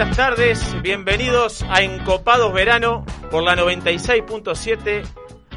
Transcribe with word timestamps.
buenas 0.00 0.16
tardes. 0.16 0.82
Bienvenidos 0.82 1.62
a 1.68 1.82
Encopados 1.82 2.54
Verano 2.54 3.04
por 3.30 3.42
la 3.42 3.54
96.7 3.54 5.02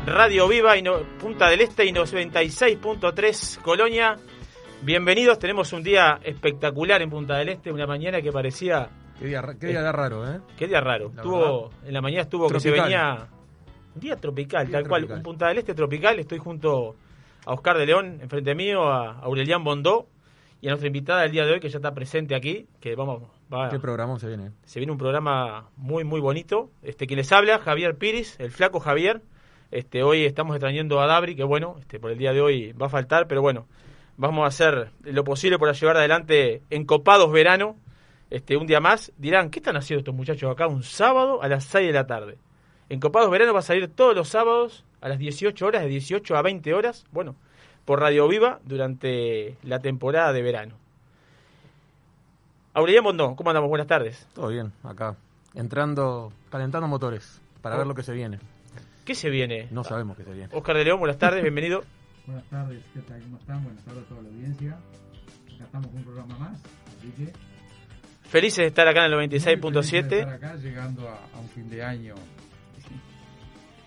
Radio 0.06 0.50
Viva 0.50 0.76
y 0.76 0.82
no- 0.82 1.00
Punta 1.18 1.48
del 1.48 1.62
Este 1.62 1.86
y 1.86 1.94
96.3 1.94 3.62
Colonia. 3.62 4.18
Bienvenidos, 4.82 5.40
tenemos 5.40 5.72
un 5.72 5.82
día 5.82 6.20
espectacular 6.22 7.02
en 7.02 7.10
Punta 7.10 7.38
del 7.38 7.48
Este, 7.50 7.72
una 7.72 7.88
mañana 7.88 8.22
que 8.22 8.34
parecía... 8.34 8.90
Qué 9.18 9.28
día, 9.28 9.42
ra- 9.42 9.56
qué 9.58 9.68
día 9.68 9.90
raro, 9.94 10.30
¿eh? 10.30 10.42
Qué 10.58 10.68
día 10.68 10.82
raro. 10.82 11.14
La 11.16 11.22
Estuvo, 11.22 11.70
en 11.86 11.94
la 11.94 12.02
mañana 12.02 12.24
estuvo 12.24 12.50
que 12.50 12.60
se 12.60 12.72
venía... 12.72 13.30
Un 13.96 14.02
día 14.02 14.18
tropical, 14.18 14.68
Día 14.68 14.80
tal 14.80 14.90
cual. 14.90 15.06
Un 15.10 15.24
Punta 15.24 15.48
del 15.48 15.60
Este 15.60 15.74
tropical. 15.74 16.20
Estoy 16.20 16.40
junto 16.40 16.98
a 17.46 17.54
Oscar 17.54 17.78
de 17.78 17.86
León, 17.86 18.20
enfrente 18.22 18.54
mío, 18.56 18.92
a 18.92 19.20
Aurelián 19.20 19.64
Bondó 19.64 20.08
y 20.60 20.68
a 20.68 20.72
nuestra 20.72 20.88
invitada 20.88 21.22
del 21.22 21.32
día 21.32 21.46
de 21.46 21.54
hoy 21.54 21.60
que 21.62 21.70
ya 21.70 21.78
está 21.78 21.94
presente 21.94 22.36
aquí, 22.36 22.68
que 22.82 22.94
vamos... 22.96 23.24
Qué 23.70 23.80
programón 23.80 24.20
se 24.20 24.28
viene. 24.28 24.52
se 24.66 24.80
viene 24.80 24.92
un 24.92 24.98
programa 24.98 25.70
muy 25.78 26.04
muy 26.04 26.20
bonito. 26.20 26.72
Este 26.82 27.06
quien 27.06 27.18
les 27.18 27.32
habla, 27.32 27.60
Javier 27.60 27.96
Piris, 27.96 28.40
el 28.40 28.50
flaco 28.50 28.80
Javier. 28.80 29.22
Este 29.70 30.02
hoy 30.02 30.26
estamos 30.26 30.56
extrañando 30.56 31.00
a 31.00 31.06
Dabri, 31.06 31.36
que 31.36 31.44
bueno, 31.44 31.76
este 31.80 32.00
por 32.00 32.10
el 32.10 32.18
día 32.18 32.34
de 32.34 32.42
hoy 32.42 32.74
va 32.74 32.88
a 32.88 32.90
faltar, 32.90 33.28
pero 33.28 33.42
bueno, 33.42 33.68
vamos 34.18 34.44
a 34.44 34.48
hacer 34.48 34.92
lo 35.04 35.24
posible 35.24 35.60
para 35.60 35.74
llevar 35.74 35.98
adelante 35.98 36.64
encopados 36.72 37.32
verano. 37.32 37.78
Este 38.32 38.58
un 38.58 38.66
día 38.66 38.80
más 38.80 39.12
dirán, 39.18 39.52
¿qué 39.52 39.60
están 39.60 39.78
haciendo 39.78 40.00
estos 40.00 40.16
muchachos 40.16 40.52
acá 40.52 40.66
un 40.66 40.82
sábado 40.82 41.44
a 41.44 41.48
las 41.48 41.64
6 41.66 41.88
de 41.88 41.94
la 41.94 42.08
tarde? 42.08 42.38
Encopados 42.90 43.30
verano 43.30 43.54
va 43.54 43.60
a 43.60 43.64
salir 43.64 43.88
todos 43.88 44.16
los 44.16 44.30
sábados 44.30 44.84
a 45.00 45.10
las 45.10 45.20
18 45.20 45.64
horas, 45.64 45.84
de 45.84 45.90
18 45.90 46.36
a 46.36 46.42
20 46.42 46.74
horas, 46.74 47.06
bueno, 47.12 47.36
por 47.86 48.00
Radio 48.00 48.28
Viva 48.28 48.60
durante 48.64 49.58
la 49.62 49.80
temporada 49.80 50.34
de 50.34 50.42
verano. 50.42 50.83
Aureliano 52.74 53.06
Bondón, 53.10 53.36
¿cómo 53.36 53.50
andamos? 53.50 53.70
Buenas 53.70 53.88
tardes. 53.88 54.26
Todo 54.34 54.48
bien, 54.48 54.72
acá. 54.84 55.16
Entrando, 55.54 56.32
calentando 56.50 56.88
motores 56.88 57.40
para 57.62 57.76
Oh. 57.76 57.78
ver 57.80 57.88
lo 57.88 57.94
que 57.94 58.04
se 58.04 58.14
viene. 58.14 58.40
¿Qué 59.06 59.14
se 59.16 59.30
viene? 59.30 59.68
No 59.72 59.84
sabemos 59.84 60.18
qué 60.18 60.24
se 60.24 60.32
viene. 60.32 60.50
Oscar 60.54 60.78
de 60.78 60.86
León, 60.86 61.00
buenas 61.00 61.18
tardes, 61.18 61.42
bienvenido. 61.42 61.84
Buenas 62.26 62.46
tardes, 62.46 62.82
¿qué 62.94 63.02
tal? 63.02 63.22
¿Cómo 63.22 63.38
están? 63.38 63.64
Buenas 63.66 63.84
tardes 63.84 64.04
a 64.06 64.08
toda 64.08 64.22
la 64.22 64.30
audiencia. 64.30 64.72
Acá 65.56 65.64
estamos 65.66 65.88
con 65.88 65.98
un 65.98 66.04
programa 66.06 66.38
más, 66.40 66.62
así 66.98 67.12
que... 67.18 67.34
Felices 68.30 68.58
de 68.60 68.66
estar 68.68 68.88
acá 68.88 69.06
en 69.06 69.12
el 69.12 69.18
muy 69.20 69.28
felices 69.28 69.46
de 69.46 69.52
estar 70.22 70.28
96.7. 70.30 70.34
acá 70.36 70.56
llegando 70.56 71.10
a, 71.10 71.16
a 71.36 71.40
un 71.42 71.50
fin 71.50 71.70
de 71.70 71.84
año. 71.84 72.16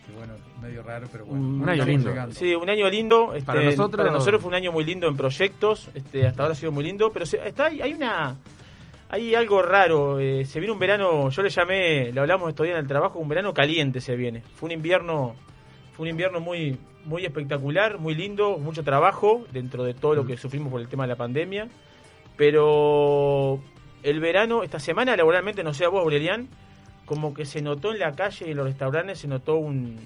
Que 0.06 0.12
bueno, 0.18 0.34
medio 0.60 0.82
raro, 0.82 1.08
pero 1.10 1.24
bueno. 1.24 1.42
Un 1.44 1.68
año 1.68 1.84
lindo. 1.86 2.10
llegando. 2.10 2.34
Sí, 2.34 2.54
un 2.54 2.68
año 2.68 2.88
lindo. 2.90 3.32
este, 3.34 3.46
Para 3.46 3.62
nosotros- 3.62 3.96
para 3.96 4.10
nosotros 4.14 4.42
fue 4.42 4.48
un 4.50 4.54
año 4.54 4.70
muy 4.70 4.84
lindo 4.84 5.08
en 5.08 5.16
proyectos. 5.16 5.88
Este, 5.94 6.26
hasta 6.26 6.42
ahora 6.42 6.52
ha 6.52 6.56
sido 6.56 6.70
muy 6.72 6.84
lindo. 6.84 7.10
Pero 7.10 7.24
se- 7.24 7.44
está, 7.48 7.66
hay 7.68 7.94
una. 7.94 8.36
Hay 9.08 9.34
algo 9.34 9.62
raro. 9.62 10.18
eh, 10.18 10.44
se 10.44 10.58
viene 10.58 10.72
un 10.72 10.78
verano. 10.78 11.30
Yo 11.30 11.42
le 11.42 11.50
llamé. 11.50 12.12
Lo 12.12 12.22
hablamos 12.22 12.48
estos 12.48 12.64
días 12.64 12.76
en 12.76 12.82
el 12.82 12.88
trabajo. 12.88 13.18
Un 13.18 13.28
verano 13.28 13.54
caliente 13.54 14.00
se 14.00 14.16
viene. 14.16 14.42
Fue 14.54 14.66
un 14.66 14.72
invierno. 14.72 15.34
Fue 15.92 16.04
un 16.04 16.10
invierno 16.10 16.40
muy, 16.40 16.78
muy 17.06 17.24
espectacular, 17.24 17.98
muy 17.98 18.14
lindo, 18.14 18.58
mucho 18.58 18.82
trabajo 18.82 19.46
dentro 19.50 19.82
de 19.84 19.94
todo 19.94 20.14
lo 20.14 20.26
que 20.26 20.36
sufrimos 20.36 20.70
por 20.70 20.80
el 20.80 20.88
tema 20.88 21.04
de 21.04 21.08
la 21.08 21.16
pandemia. 21.16 21.68
Pero 22.36 23.60
el 24.02 24.20
verano, 24.20 24.62
esta 24.62 24.78
semana 24.78 25.16
laboralmente, 25.16 25.64
no 25.64 25.72
sé 25.72 25.86
a 25.86 25.88
vos, 25.88 26.02
Aurelian, 26.02 26.48
como 27.06 27.32
que 27.32 27.46
se 27.46 27.62
notó 27.62 27.92
en 27.92 28.00
la 28.00 28.12
calle 28.12 28.48
y 28.48 28.50
en 28.50 28.58
los 28.58 28.66
restaurantes, 28.66 29.20
se 29.20 29.28
notó 29.28 29.56
un 29.56 29.96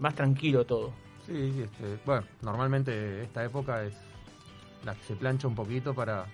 más 0.00 0.16
tranquilo 0.16 0.64
todo. 0.64 0.92
Sí, 1.24 1.52
sí, 1.52 1.62
este, 1.62 1.98
bueno, 2.04 2.24
normalmente 2.42 3.22
esta 3.22 3.44
época 3.44 3.84
es 3.84 3.94
la 4.84 4.94
que 4.94 5.04
se 5.04 5.14
plancha 5.14 5.46
un 5.46 5.54
poquito 5.54 5.94
para 5.94 6.26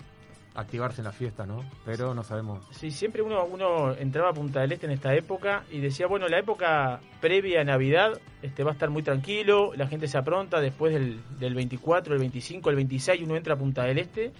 activarse 0.55 1.01
en 1.01 1.05
la 1.05 1.13
fiesta, 1.13 1.47
¿no? 1.47 1.65
Pero 1.85 2.15
no 2.15 2.25
sabemos. 2.25 2.61
Sí, 2.71 2.91
siempre 2.91 3.23
uno, 3.23 3.95
entraba 3.99 4.31
a 4.31 4.33
Punta 4.33 4.61
del 4.61 4.73
Este 4.73 4.87
en 4.87 4.93
esta 4.93 5.15
época 5.15 5.65
y 5.71 5.79
decía, 5.79 6.07
bueno, 6.07 6.29
la 6.29 6.39
época 6.39 7.01
previa 7.21 7.61
a 7.61 7.65
Navidad 7.65 8.21
este, 8.43 8.65
va 8.65 8.71
a 8.71 8.75
estar 8.75 8.91
muy 8.91 9.03
tranquilo, 9.03 9.73
la 9.77 9.87
gente 9.87 10.09
se 10.09 10.19
apronta, 10.19 10.61
después 10.61 10.93
del, 10.93 11.21
del 11.39 11.55
24, 11.55 12.15
el 12.15 12.21
25, 12.21 12.71
el 12.71 12.77
26 12.77 13.23
uno 13.23 13.37
entra 13.37 13.55
a 13.55 13.57
Punta 13.57 13.85
del 13.85 13.99
Este 13.99 14.33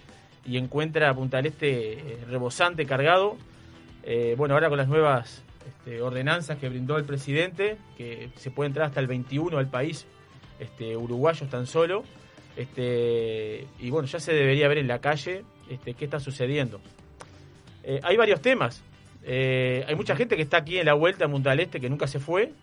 y 0.45 0.57
encuentra 0.57 1.09
a 1.09 1.13
Punta 1.13 1.37
del 1.37 1.47
Este 1.47 1.93
eh, 1.93 2.25
rebosante, 2.29 2.85
cargado. 2.85 3.37
Eh, 4.03 4.35
bueno, 4.37 4.55
ahora 4.55 4.69
con 4.69 4.77
las 4.77 4.87
nuevas 4.87 5.43
este, 5.67 6.01
ordenanzas 6.01 6.57
que 6.57 6.67
brindó 6.67 6.97
el 6.97 7.05
presidente, 7.05 7.77
que 7.97 8.31
se 8.35 8.51
puede 8.51 8.67
entrar 8.67 8.87
hasta 8.87 8.99
el 8.99 9.07
21 9.07 9.57
al 9.57 9.69
país, 9.69 10.07
este, 10.59 10.97
uruguayos 10.97 11.49
tan 11.49 11.67
solo. 11.67 12.03
Este, 12.57 13.65
y 13.79 13.89
bueno, 13.91 14.07
ya 14.07 14.19
se 14.19 14.33
debería 14.33 14.67
ver 14.67 14.79
en 14.79 14.87
la 14.87 14.99
calle 14.99 15.45
este, 15.73 15.93
qué 15.93 16.05
está 16.05 16.19
sucediendo. 16.19 16.81
Eh, 17.83 17.99
hay 18.03 18.17
varios 18.17 18.41
temas. 18.41 18.83
Eh, 19.23 19.85
hay 19.87 19.95
mucha 19.95 20.15
gente 20.15 20.35
que 20.35 20.41
está 20.41 20.57
aquí 20.57 20.77
en 20.77 20.85
la 20.85 20.93
vuelta 20.93 21.25
en 21.25 21.31
Punta 21.31 21.51
del 21.51 21.61
Este 21.61 21.79
que 21.79 21.89
nunca 21.89 22.07
se 22.07 22.19
fue. 22.19 22.53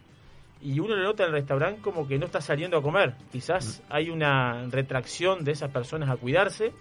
Y 0.60 0.80
uno 0.80 0.96
lo 0.96 1.04
nota 1.04 1.22
en 1.22 1.28
el 1.28 1.34
restaurante 1.34 1.80
como 1.80 2.06
que 2.08 2.18
no 2.18 2.26
está 2.26 2.40
saliendo 2.40 2.76
a 2.76 2.82
comer. 2.82 3.14
Quizás 3.30 3.82
hay 3.88 4.10
una 4.10 4.66
retracción 4.68 5.44
de 5.44 5.52
esas 5.52 5.70
personas 5.70 6.10
a 6.10 6.16
cuidarse. 6.16 6.72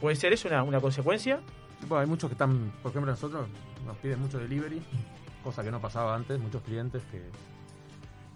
¿Puede 0.00 0.16
ser 0.16 0.32
eso 0.32 0.48
una, 0.48 0.64
una 0.64 0.80
consecuencia? 0.80 1.40
Bueno, 1.88 2.00
hay 2.00 2.06
muchos 2.06 2.28
que 2.28 2.34
están, 2.34 2.72
por 2.82 2.90
ejemplo, 2.90 3.12
nosotros 3.12 3.46
nos 3.86 3.96
piden 3.98 4.20
mucho 4.20 4.38
delivery, 4.38 4.82
cosa 5.42 5.62
que 5.62 5.70
no 5.70 5.80
pasaba 5.80 6.14
antes, 6.14 6.38
muchos 6.40 6.62
clientes 6.62 7.02
que, 7.10 7.22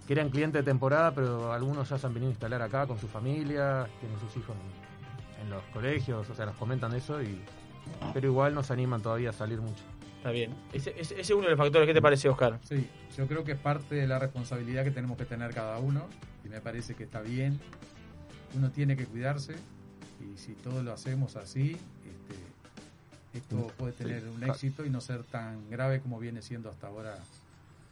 que 0.07 0.13
eran 0.13 0.31
clientes 0.31 0.65
de 0.65 0.71
temporada, 0.71 1.13
pero 1.13 1.53
algunos 1.53 1.89
ya 1.89 1.99
se 1.99 2.07
han 2.07 2.15
venido 2.15 2.31
a 2.31 2.33
instalar 2.33 2.63
acá 2.63 2.87
con 2.87 2.99
su 2.99 3.09
familia, 3.09 3.89
tienen 4.01 4.19
sus 4.21 4.37
hijos 4.37 4.55
en, 4.57 4.86
en 5.43 5.51
los 5.51 5.63
colegios, 5.73 6.29
o 6.29 6.35
sea, 6.35 6.47
nos 6.47 6.57
comentan 6.57 6.95
eso, 6.95 7.23
y 7.23 7.41
pero 8.13 8.27
igual 8.29 8.55
nos 8.55 8.71
animan 8.71 9.01
todavía 9.03 9.31
a 9.31 9.33
salir 9.33 9.61
mucho. 9.61 9.83
Está 10.19 10.31
bien. 10.31 10.53
Ese, 10.73 10.91
ese- 10.99 11.15
ese 11.15 11.21
es 11.21 11.31
uno 11.31 11.43
de 11.45 11.51
los 11.51 11.59
factores. 11.59 11.87
¿Qué 11.87 11.95
te 11.95 12.03
parece, 12.03 12.29
Oscar? 12.29 12.59
Sí, 12.69 12.89
yo 13.17 13.27
creo 13.29 13.45
que 13.45 13.53
es 13.53 13.59
parte 13.59 13.95
de 13.95 14.07
la 14.09 14.19
responsabilidad 14.19 14.83
que 14.83 14.91
tenemos 14.91 15.17
que 15.17 15.25
tener 15.25 15.53
cada 15.55 15.79
uno 15.79 16.03
y 16.45 16.49
me 16.49 16.61
parece 16.61 16.95
que 16.95 17.05
está 17.05 17.21
bien. 17.21 17.61
Uno 18.57 18.71
tiene 18.71 18.97
que 18.97 19.07
cuidarse 19.07 19.55
y 20.21 20.37
si 20.39 20.55
todos 20.55 20.83
lo 20.83 20.93
hacemos 20.93 21.37
así, 21.37 21.73
este, 21.73 23.39
esto 23.39 23.69
puede 23.77 23.93
tener 23.93 24.25
un 24.29 24.43
éxito 24.43 24.85
y 24.85 24.91
no 24.91 25.01
ser 25.01 25.23
tan 25.25 25.69
grave 25.71 26.01
como 26.01 26.19
viene 26.19 26.43
siendo 26.43 26.71
hasta 26.71 26.89
ahora 26.89 27.19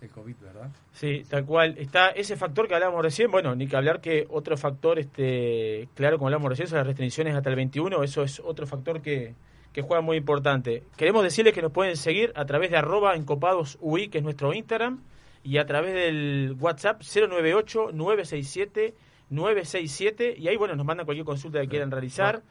el 0.05 0.11
COVID, 0.11 0.37
¿verdad? 0.43 0.71
Sí, 0.93 1.25
tal 1.29 1.45
cual. 1.45 1.75
Está 1.79 2.11
ese 2.11 2.37
factor 2.37 2.69
que 2.69 2.75
hablábamos 2.75 3.03
recién. 3.03 3.31
Bueno, 3.31 3.55
ni 3.55 3.67
que 3.67 3.77
hablar 3.77 4.01
que 4.01 4.27
otro 4.31 4.57
factor, 4.57 4.99
este, 4.99 5.89
claro, 5.95 6.17
como 6.19 6.29
hablábamos 6.29 6.51
recién, 6.51 6.69
son 6.69 6.79
las 6.79 6.87
restricciones 6.87 7.35
hasta 7.35 7.51
el 7.51 7.57
21. 7.57 8.03
Eso 8.03 8.23
es 8.23 8.41
otro 8.41 8.67
factor 8.67 9.01
que, 9.03 9.35
que 9.73 9.83
juega 9.83 10.01
muy 10.01 10.17
importante. 10.17 10.83
Queremos 10.97 11.23
decirles 11.25 11.53
que 11.55 11.63
nos 11.63 11.73
pueden 11.73 11.97
seguir 11.97 12.33
a 12.37 12.45
través 12.45 12.71
de 12.71 12.77
arroba 12.77 13.15
encopadosui, 13.17 14.09
que 14.09 14.19
es 14.19 14.25
nuestro 14.25 14.53
Instagram, 14.55 15.01
y 15.43 15.59
a 15.59 15.67
través 15.67 15.93
del 15.95 16.57
WhatsApp 16.61 17.03
098-967-967. 19.31 20.35
Y 20.39 20.49
ahí, 20.49 20.57
bueno, 20.57 20.75
nos 20.77 20.87
mandan 20.87 21.05
cualquier 21.07 21.25
consulta 21.27 21.61
que 21.61 21.69
quieran 21.69 21.91
realizar. 21.91 22.43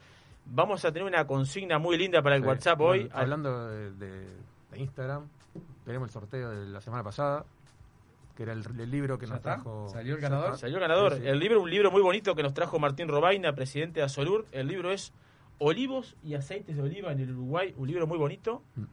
Vamos 0.45 0.83
a 0.85 0.91
tener 0.91 1.07
una 1.07 1.25
consigna 1.25 1.79
muy 1.79 1.97
linda 1.97 2.21
para 2.21 2.35
el 2.35 2.41
Sí. 2.41 2.47
WhatsApp 2.47 2.81
hoy. 2.81 3.09
Hablando 3.13 3.69
de 3.69 4.27
Instagram, 4.75 5.27
tenemos 5.85 6.09
el 6.09 6.13
sorteo 6.13 6.49
de 6.51 6.65
la 6.67 6.81
semana 6.81 7.03
pasada, 7.03 7.45
que 8.35 8.43
era 8.43 8.53
el, 8.53 8.63
el 8.79 8.89
libro 8.91 9.17
que 9.19 9.25
¿Ya 9.25 9.31
nos 9.31 9.37
está? 9.39 9.55
trajo. 9.55 9.87
¿Salió 9.89 10.15
el 10.15 10.21
Ya 10.21 10.29
ganador? 10.29 10.57
Salió 10.57 10.79
ganador. 10.79 11.13
Sí, 11.15 11.19
sí. 11.21 11.27
El 11.27 11.39
libro, 11.39 11.61
un 11.61 11.69
libro 11.69 11.91
muy 11.91 12.01
bonito 12.01 12.35
que 12.35 12.43
nos 12.43 12.53
trajo 12.53 12.79
Martín 12.79 13.07
Robaina, 13.07 13.53
presidente 13.53 13.99
de 13.99 14.05
Asolur. 14.05 14.45
El 14.51 14.67
libro 14.67 14.91
es 14.91 15.13
Olivos 15.59 16.15
y 16.23 16.33
aceites 16.35 16.75
de 16.75 16.81
oliva 16.81 17.11
en 17.11 17.19
el 17.19 17.31
Uruguay. 17.31 17.73
Un 17.77 17.87
libro 17.87 18.07
muy 18.07 18.17
bonito. 18.17 18.63
Mm. 18.75 18.83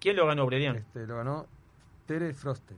¿Quién 0.00 0.16
lo 0.16 0.26
ganó, 0.26 0.46
Bredian? 0.46 0.76
Este, 0.76 1.06
lo 1.06 1.16
ganó 1.16 1.46
Tere 2.06 2.32
Froste. 2.32 2.74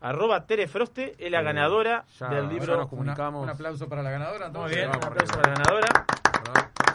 Arroba 0.00 0.46
Tere 0.46 0.66
Froste 0.68 1.14
es 1.18 1.30
la 1.30 1.40
Eh, 1.40 1.44
ganadora 1.44 2.04
ya- 2.18 2.28
del 2.28 2.46
ya 2.48 2.52
libro. 2.52 2.76
nos 2.76 2.88
comunicamos. 2.88 3.42
Una- 3.42 3.52
un 3.52 3.56
aplauso 3.56 3.88
para 3.88 4.02
la 4.02 4.10
ganadora. 4.10 4.48
Muy 4.50 4.70
bien, 4.70 4.88
un 4.88 4.96
aplauso 4.96 5.32
para 5.34 5.48
la 5.52 5.54
ganadora. 5.54 6.06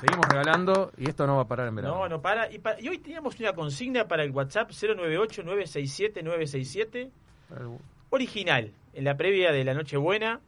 Seguimos 0.01 0.27
regalando 0.27 0.91
y 0.97 1.07
esto 1.09 1.25
no 1.27 1.35
va 1.37 1.43
a 1.43 1.47
parar 1.47 1.67
en 1.67 1.75
verano. 1.75 1.95
No, 1.95 2.09
no 2.09 2.21
para. 2.21 2.51
Y, 2.51 2.59
hoy 2.89 2.97
teníamos 2.97 3.39
una 3.39 3.53
consigna 3.53 4.07
para 4.07 4.23
el 4.23 4.31
WhatsApp 4.31 4.71
098-967-967. 4.71 7.09
Para 7.49 7.61
el, 7.61 7.77
Original, 8.09 8.73
en 8.93 9.03
la 9.05 9.15
previa 9.15 9.51
de 9.51 9.63
la 9.63 9.73
Nochebuena. 9.73 10.39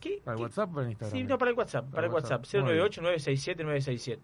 ¿Qué, 0.00 0.20
para 0.24 0.34
el 0.34 0.38
qué- 0.38 0.42
WhatsApp 0.44 0.70
o 0.70 0.74
para 0.74 0.84
el 0.84 0.90
Instagram. 0.92 1.18
Sí, 1.18 1.24
no, 1.24 1.38
para 1.38 1.50
el 1.50 1.56
WhatsApp, 1.56 1.84
para, 1.86 1.94
Para 1.94 2.06
el 2.06 2.12
WhatsApp, 2.12 2.40
WhatsApp. 2.42 2.64
Muy 2.64 2.74
bien. 2.74 2.86
098-967-967. 2.86 4.18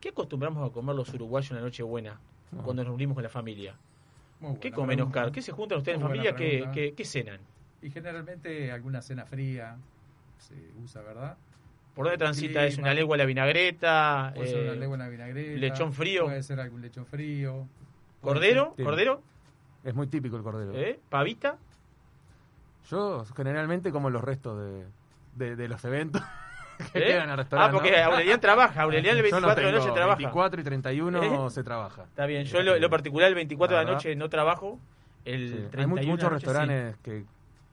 ¿Qué 0.00 0.10
acostumbramos 0.10 0.68
a 0.68 0.72
comer 0.72 0.94
los 0.94 1.12
uruguayos 1.14 1.50
en 1.50 1.56
la 1.56 1.62
Nochebuena 1.62 2.20
No. 2.52 2.62
cuando 2.62 2.82
nos 2.84 2.90
reunimos 2.90 3.14
con 3.14 3.24
la 3.24 3.30
familia? 3.30 3.74
Muy 4.40 4.56
¿Qué 4.58 4.70
comen, 4.70 4.96
pregunta. 4.98 5.20
Oscar? 5.20 5.32
¿Qué 5.32 5.42
se 5.42 5.50
juntan 5.52 5.78
ustedes 5.78 5.96
en 5.96 6.02
familia? 6.02 6.36
¿Qué, 6.36 6.68
qué, 6.72 6.92
qué 6.94 7.04
cenan? 7.04 7.40
Y 7.82 7.90
generalmente 7.90 8.70
alguna 8.70 9.02
cena 9.02 9.24
fría 9.26 9.76
se 10.38 10.54
usa, 10.82 11.02
¿verdad? 11.02 11.36
¿Por 11.98 12.04
dónde 12.04 12.18
transita? 12.18 12.64
¿Es 12.64 12.78
una 12.78 12.94
legua 12.94 13.16
a 13.16 13.18
la 13.18 13.24
vinagreta? 13.24 14.30
Puede 14.36 14.48
ser 14.50 14.58
eh, 14.60 14.70
una 14.70 14.74
legua 14.78 14.94
en 14.94 15.00
la 15.00 15.08
vinagreta. 15.08 15.58
lechón 15.58 15.92
frío. 15.92 16.26
Puede 16.26 16.44
ser 16.44 16.60
algún 16.60 16.80
lechón 16.80 17.04
frío. 17.06 17.66
¿Cordero? 18.20 18.72
Sí. 18.76 18.84
¿Cordero? 18.84 19.20
Es 19.82 19.94
muy 19.96 20.06
típico 20.06 20.36
el 20.36 20.44
cordero. 20.44 20.70
¿Eh? 20.76 21.00
¿Pavita? 21.10 21.56
Yo 22.88 23.24
generalmente 23.36 23.90
como 23.90 24.10
los 24.10 24.22
restos 24.22 24.60
de, 24.60 24.84
de, 25.34 25.56
de 25.56 25.66
los 25.68 25.84
eventos. 25.84 26.22
que 26.92 26.98
¿Eh? 27.00 27.06
quedan 27.08 27.24
en 27.24 27.30
el 27.30 27.36
restaurante. 27.38 27.76
Ah, 27.76 27.80
porque. 27.80 28.00
Aurelian 28.00 28.40
trabaja. 28.40 28.82
Aurelian 28.82 29.16
el 29.16 29.24
Yo 29.24 29.40
no 29.40 29.48
24 29.48 29.66
de 29.66 29.72
la 29.72 29.78
noche 29.78 29.92
trabaja. 29.92 30.16
24 30.18 30.60
y 30.60 30.64
31 30.64 31.22
¿Eh? 31.48 31.50
se 31.50 31.64
trabaja. 31.64 32.04
Está 32.04 32.26
bien, 32.26 32.44
yo 32.44 32.62
lo, 32.62 32.90
particular 32.90 33.28
el 33.28 33.34
24 33.34 33.76
de 33.76 33.84
la 33.84 33.90
noche 33.90 34.14
no 34.14 34.28
trabajo. 34.28 34.78
El 35.24 35.48
Sí. 35.48 35.54
31 35.72 36.00
Hay 36.00 36.06
muchos 36.06 36.30
noche 36.30 36.34
restaurantes 36.46 36.96
que, 37.02 37.24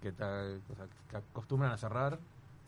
que, 0.01 0.11
ta- 0.11 0.45
o 0.71 0.75
sea, 0.75 0.85
que 1.11 1.17
acostumbran 1.17 1.71
a 1.71 1.77
cerrar. 1.77 2.17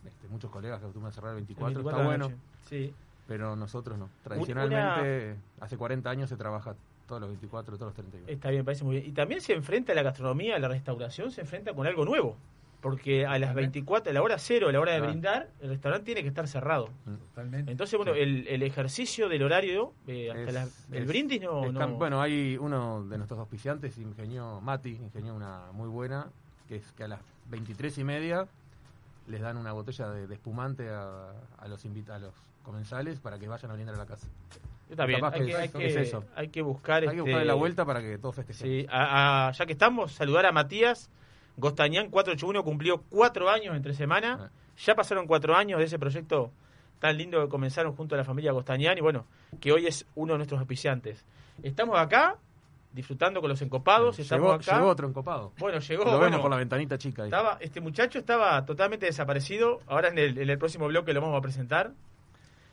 Este, 0.07 0.27
muchos 0.27 0.49
colegas 0.51 0.79
que 0.79 0.85
acostumbran 0.85 1.11
a 1.11 1.15
cerrar 1.15 1.31
el 1.37 1.45
sí. 1.45 1.53
El 1.53 1.55
24. 1.55 1.83
24 1.83 1.99
está 1.99 2.25
bueno. 2.27 2.41
Sí. 2.69 2.93
pero 3.27 3.55
nosotros 3.55 3.97
no. 3.97 4.09
Tradicionalmente, 4.23 5.35
hace 5.59 5.77
40 5.77 6.09
años 6.09 6.29
se 6.29 6.37
trabaja 6.37 6.75
todos 7.07 7.21
los 7.21 7.29
24, 7.29 7.75
todos 7.77 7.87
los 7.89 7.93
31. 7.95 8.27
Está 8.29 8.49
bien, 8.49 8.63
parece 8.65 8.83
muy 8.83 8.97
bien. 8.97 9.09
Y 9.09 9.11
también 9.13 9.41
se 9.41 9.53
enfrenta 9.53 9.91
a 9.91 9.95
la 9.95 10.03
gastronomía, 10.03 10.55
a 10.55 10.59
la 10.59 10.67
restauración, 10.67 11.31
se 11.31 11.41
enfrenta 11.41 11.73
con 11.73 11.87
algo 11.87 12.05
nuevo. 12.05 12.35
Porque 12.81 13.25
a 13.25 13.39
las 13.39 13.55
24, 13.55 14.11
a 14.11 14.13
la 14.13 14.21
hora 14.21 14.37
cero, 14.37 14.69
a 14.69 14.71
la 14.71 14.79
hora 14.79 14.91
de 14.91 14.99
Claro. 14.99 15.11
brindar, 15.11 15.49
el 15.61 15.69
restaurante 15.69 16.05
tiene 16.05 16.21
que 16.21 16.27
estar 16.27 16.47
cerrado. 16.47 16.89
Totalmente. 17.29 17.71
Entonces, 17.71 17.97
bueno, 17.97 18.13
Sí. 18.13 18.19
el, 18.19 18.47
el 18.47 18.61
ejercicio 18.63 19.27
del 19.29 19.41
horario, 19.43 19.93
eh, 20.05 20.29
hasta 20.29 20.43
Es- 20.43 20.53
las- 20.53 20.85
el 20.91 21.01
es- 21.03 21.07
brindis 21.07 21.41
no, 21.41 21.65
Es 21.65 21.73
no- 21.73 21.87
Bueno, 21.97 22.21
hay 22.21 22.55
uno 22.57 23.03
de 23.03 23.17
nuestros 23.17 23.39
auspiciantes, 23.39 23.97
ingenió 23.97 24.61
Mati, 24.61 24.91
ingenió 24.91 25.33
una 25.33 25.71
muy 25.73 25.87
buena, 25.89 26.27
que 26.67 26.75
es 26.77 26.91
que 26.93 27.03
a 27.05 27.07
las 27.07 27.19
23 27.49 27.97
y 27.97 28.03
media 28.03 28.47
les 29.27 29.41
dan 29.41 29.57
una 29.57 29.71
botella 29.73 30.09
de, 30.09 30.27
de 30.27 30.33
espumante 30.35 30.89
a, 30.89 31.31
a 31.57 31.67
los 31.67 31.83
invita 31.85 32.15
a 32.15 32.19
los 32.19 32.33
comensales 32.63 33.19
para 33.19 33.37
que 33.39 33.47
vayan 33.47 33.71
a 33.71 33.73
brindar 33.75 33.95
a 33.95 33.99
la 33.99 34.05
casa. 34.05 34.27
Está 34.89 35.05
bien, 35.05 35.23
hay 35.23 35.45
que 35.45 35.55
hay, 35.55 35.69
que, 35.69 35.85
es 35.87 35.95
eso. 35.97 36.23
hay 36.35 36.47
que 36.47 36.61
buscar... 36.61 37.03
Hay 37.03 37.09
que 37.09 37.15
este, 37.15 37.21
buscarle 37.21 37.45
la 37.45 37.53
vuelta 37.55 37.85
para 37.85 38.01
que 38.01 38.17
todos 38.17 38.35
festejemos. 38.35 38.69
Sí, 38.73 38.87
a- 38.89 39.47
a- 39.47 39.51
ya 39.51 39.65
que 39.65 39.73
estamos, 39.73 40.13
saludar 40.13 40.45
a 40.45 40.51
Matías 40.53 41.09
Gostañán 41.57 42.09
481, 42.09 42.63
cumplió 42.63 43.01
cuatro 43.09 43.49
años 43.49 43.75
entre 43.75 43.93
semana. 43.93 44.37
Ah. 44.39 44.49
Ya 44.77 44.95
pasaron 44.95 45.25
cuatro 45.27 45.55
años 45.55 45.79
de 45.79 45.85
ese 45.85 45.97
proyecto 45.99 46.51
tan 46.99 47.17
lindo 47.17 47.41
que 47.43 47.49
comenzaron 47.49 47.95
junto 47.95 48.15
a 48.15 48.17
la 48.17 48.23
familia 48.23 48.51
Gostañán 48.53 48.97
y 48.97 49.01
bueno, 49.01 49.25
que 49.59 49.71
hoy 49.71 49.87
es 49.87 50.05
uno 50.15 50.33
de 50.33 50.37
nuestros 50.39 50.59
auspiciantes. 50.59 51.25
Estamos 51.63 51.97
acá 51.99 52.37
disfrutando 52.97 53.39
con 53.41 53.49
los 53.49 53.61
encopados, 53.61 54.17
estamos 54.17 54.43
llegó, 54.45 54.53
acá. 54.53 54.75
llegó 54.77 54.87
otro 54.89 55.07
encopado. 55.07 55.53
Bueno, 55.59 55.79
llegó, 55.79 56.03
Lo 56.03 56.09
bueno, 56.11 56.23
vemos 56.25 56.41
por 56.41 56.49
la 56.51 56.57
ventanita 56.57 56.97
chica 56.97 57.21
ahí. 57.21 57.27
estaba, 57.27 57.57
este 57.61 57.79
muchacho 57.79 58.17
estaba 58.17 58.65
totalmente 58.65 59.05
desaparecido. 59.05 59.79
Ahora 59.85 60.09
en 60.09 60.17
el, 60.17 60.37
en 60.37 60.49
el 60.49 60.57
próximo 60.57 60.87
bloque 60.87 61.13
lo 61.13 61.21
vamos 61.21 61.37
a 61.37 61.41
presentar. 61.41 61.93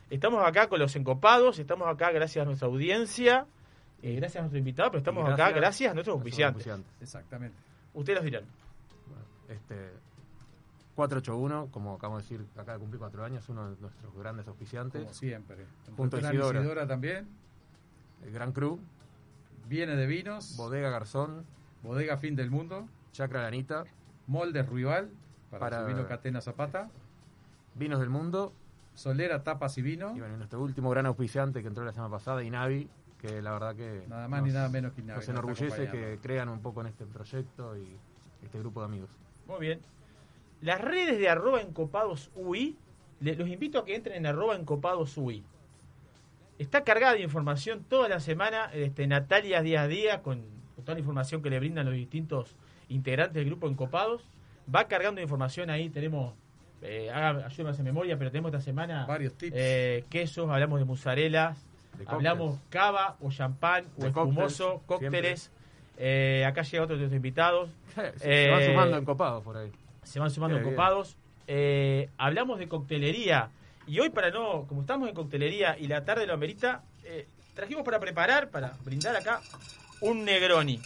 Estamos 0.09 0.43
acá 0.45 0.67
con 0.67 0.79
los 0.79 0.95
encopados, 0.95 1.59
estamos 1.59 1.87
acá 1.87 2.11
gracias 2.11 2.41
a 2.41 2.45
nuestra 2.45 2.67
audiencia, 2.67 3.45
eh, 4.01 4.15
gracias 4.15 4.37
a 4.37 4.41
nuestro 4.41 4.57
invitado, 4.59 4.89
pero 4.89 4.99
estamos 4.99 5.29
acá 5.29 5.51
gracias 5.51 5.91
a 5.91 5.93
nuestros 5.93 6.15
auspiciantes. 6.15 6.67
Exactamente. 6.99 7.55
Ustedes 7.93 8.17
los 8.17 8.25
dirán. 8.25 8.43
Bueno, 9.07 9.25
este 9.47 9.75
481, 10.95 11.69
como 11.71 11.93
acabamos 11.95 12.27
de 12.27 12.37
decir, 12.37 12.47
acaba 12.53 12.73
de 12.73 12.79
cumplir 12.79 12.99
cuatro 12.99 13.23
años, 13.23 13.47
uno 13.49 13.69
de 13.69 13.79
nuestros 13.79 14.15
grandes 14.15 14.47
auspiciantes. 14.47 15.01
Como 15.03 15.13
siempre. 15.13 15.57
Junto 15.95 16.17
a 16.17 16.19
Restaurante 16.19 16.59
Isidora. 16.59 16.87
también. 16.87 17.27
El 18.23 18.31
Gran 18.31 18.51
Cru, 18.53 18.79
Viene 19.67 19.95
de 19.95 20.05
vinos. 20.07 20.55
Bodega 20.57 20.89
Garzón, 20.89 21.45
Bodega 21.83 22.17
Fin 22.17 22.35
del 22.35 22.51
Mundo. 22.51 22.87
Chacra 23.11 23.41
Lanita, 23.43 23.85
Moldes 24.27 24.67
Ruibal. 24.67 25.09
Para, 25.49 25.59
Para- 25.59 25.81
su 25.81 25.87
vino 25.87 26.07
Catena 26.07 26.41
Zapata. 26.41 26.89
Vinos 27.75 27.99
del 27.99 28.09
Mundo 28.09 28.53
Solera 28.93 29.43
Tapas 29.43 29.77
y 29.77 29.81
Vino. 29.81 30.15
y 30.15 30.19
bueno, 30.19 30.35
y 30.35 30.37
nuestro 30.37 30.61
último 30.61 30.89
gran 30.89 31.05
auspiciante 31.05 31.61
que 31.61 31.67
entró 31.67 31.83
la 31.83 31.91
semana 31.91 32.11
pasada, 32.11 32.43
Inavi, 32.43 32.89
que 33.19 33.41
la 33.41 33.51
verdad 33.51 33.75
que 33.75 34.05
Nada 34.07 34.27
más 34.29 34.39
nos, 34.41 34.47
ni 34.47 34.53
nada 34.53 34.69
menos 34.69 34.93
que 34.93 35.01
Inavi, 35.01 35.19
nos 35.19 35.29
enorgullece 35.29 35.87
que 35.89 36.19
crean 36.21 36.47
un 36.49 36.61
poco 36.61 36.81
en 36.81 36.87
este 36.87 37.05
proyecto 37.05 37.77
y 37.77 37.85
este 38.43 38.59
grupo 38.59 38.79
de 38.81 38.85
amigos. 38.85 39.09
Muy 39.47 39.59
bien. 39.59 39.79
Las 40.61 40.79
redes 40.81 41.19
de 41.19 41.27
arroba 41.29 41.61
encopados 41.61 42.31
UI, 42.35 42.77
le- 43.19 43.35
los 43.35 43.49
invito 43.49 43.79
a 43.79 43.85
que 43.85 43.95
entren 43.95 44.15
en 44.17 44.25
arroba 44.25 44.55
encopados 44.55 45.17
UI. 45.17 45.43
Está 46.57 46.83
cargada 46.83 47.13
de 47.13 47.21
información 47.21 47.83
toda 47.87 48.07
la 48.07 48.19
semana, 48.19 48.69
este, 48.73 49.07
Natalia 49.07 49.61
día 49.61 49.81
a 49.81 49.87
día, 49.87 50.21
con, 50.21 50.41
con 50.75 50.85
toda 50.85 50.93
la 50.93 50.99
información 50.99 51.41
que 51.41 51.49
le 51.49 51.59
brindan 51.59 51.85
los 51.85 51.95
distintos 51.95 52.55
integrantes 52.87 53.33
del 53.35 53.45
grupo 53.45 53.67
Encopados. 53.67 54.23
Va 54.73 54.85
cargando 54.87 55.19
información 55.21 55.69
ahí, 55.69 55.89
tenemos, 55.89 56.33
eh, 56.81 57.09
haga- 57.13 57.45
ayúdame 57.45 57.69
a 57.69 57.73
hacer 57.73 57.83
memoria, 57.85 58.17
pero 58.17 58.31
tenemos 58.31 58.53
esta 58.53 58.63
semana 58.63 59.05
Varios 59.05 59.33
tips. 59.33 59.53
eh, 59.55 60.05
quesos, 60.09 60.49
hablamos 60.49 60.79
de 60.79 60.85
mozzarellas, 60.85 61.61
De 61.97 62.05
hablamos 62.07 62.57
cava 62.69 63.15
o 63.21 63.31
champán 63.31 63.85
o 63.97 64.01
De 64.01 64.07
espumoso, 64.07 64.81
cócteles, 64.85 65.11
cócteles. 65.11 65.51
Eh, 65.97 66.43
acá 66.47 66.61
llega 66.63 66.83
otro 66.83 66.97
de 66.97 67.03
los 67.03 67.13
invitados. 67.13 67.69
Se, 68.17 68.49
van 68.49 68.65
sumando 68.65 68.97
encopados 68.97 69.43
por 69.43 69.57
ahí. 69.57 69.71
se 70.03 70.19
van 70.19 70.29
sumando 70.29 70.57
Qué 70.57 70.63
bien. 70.63 70.75
copados. 70.75 71.15
Eh, 71.47 72.09
hablamos 72.17 72.59
de 72.59 72.67
coctelería. 72.67 73.49
Y 73.87 73.99
hoy, 73.99 74.09
para 74.09 74.31
no, 74.31 74.65
como 74.67 74.81
estamos 74.81 75.07
en 75.07 75.15
coctelería 75.15 75.77
y 75.77 75.87
la 75.87 76.05
tarde 76.05 76.25
lo 76.25 76.33
amerita, 76.33 76.83
eh, 77.03 77.27
trajimos 77.53 77.83
para 77.83 77.99
preparar, 77.99 78.49
para 78.49 78.73
brindar 78.83 79.15
acá, 79.15 79.41
un 80.01 80.25
Negroni. 80.25 80.81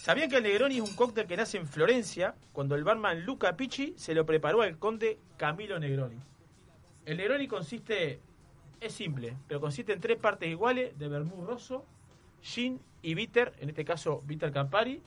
¿Sabían 0.00 0.30
que 0.30 0.36
el 0.36 0.42
Negroni 0.42 0.76
es 0.76 0.82
un 0.82 0.96
cóctel 0.96 1.26
que 1.26 1.36
nace 1.36 1.58
en 1.58 1.66
Florencia 1.66 2.34
cuando 2.52 2.74
el 2.74 2.84
barman 2.84 3.24
Luca 3.24 3.56
Picci 3.56 3.94
se 3.96 4.14
lo 4.14 4.24
preparó 4.24 4.62
al 4.62 4.78
conde 4.78 5.18
Camilo 5.36 5.78
Negroni? 5.78 6.18
El 7.04 7.18
Negroni 7.18 7.46
consiste, 7.46 8.20
es 8.80 8.92
simple, 8.92 9.36
pero 9.46 9.60
consiste 9.60 9.92
en 9.92 10.00
tres 10.00 10.16
partes 10.16 10.48
iguales 10.48 10.98
de 10.98 11.08
vermú 11.08 11.44
rosso, 11.44 11.84
gin 12.42 12.80
y 13.02 13.14
bitter, 13.14 13.52
en 13.60 13.68
este 13.68 13.84
caso 13.84 14.22
bitter 14.26 14.50
Campari, 14.50 15.02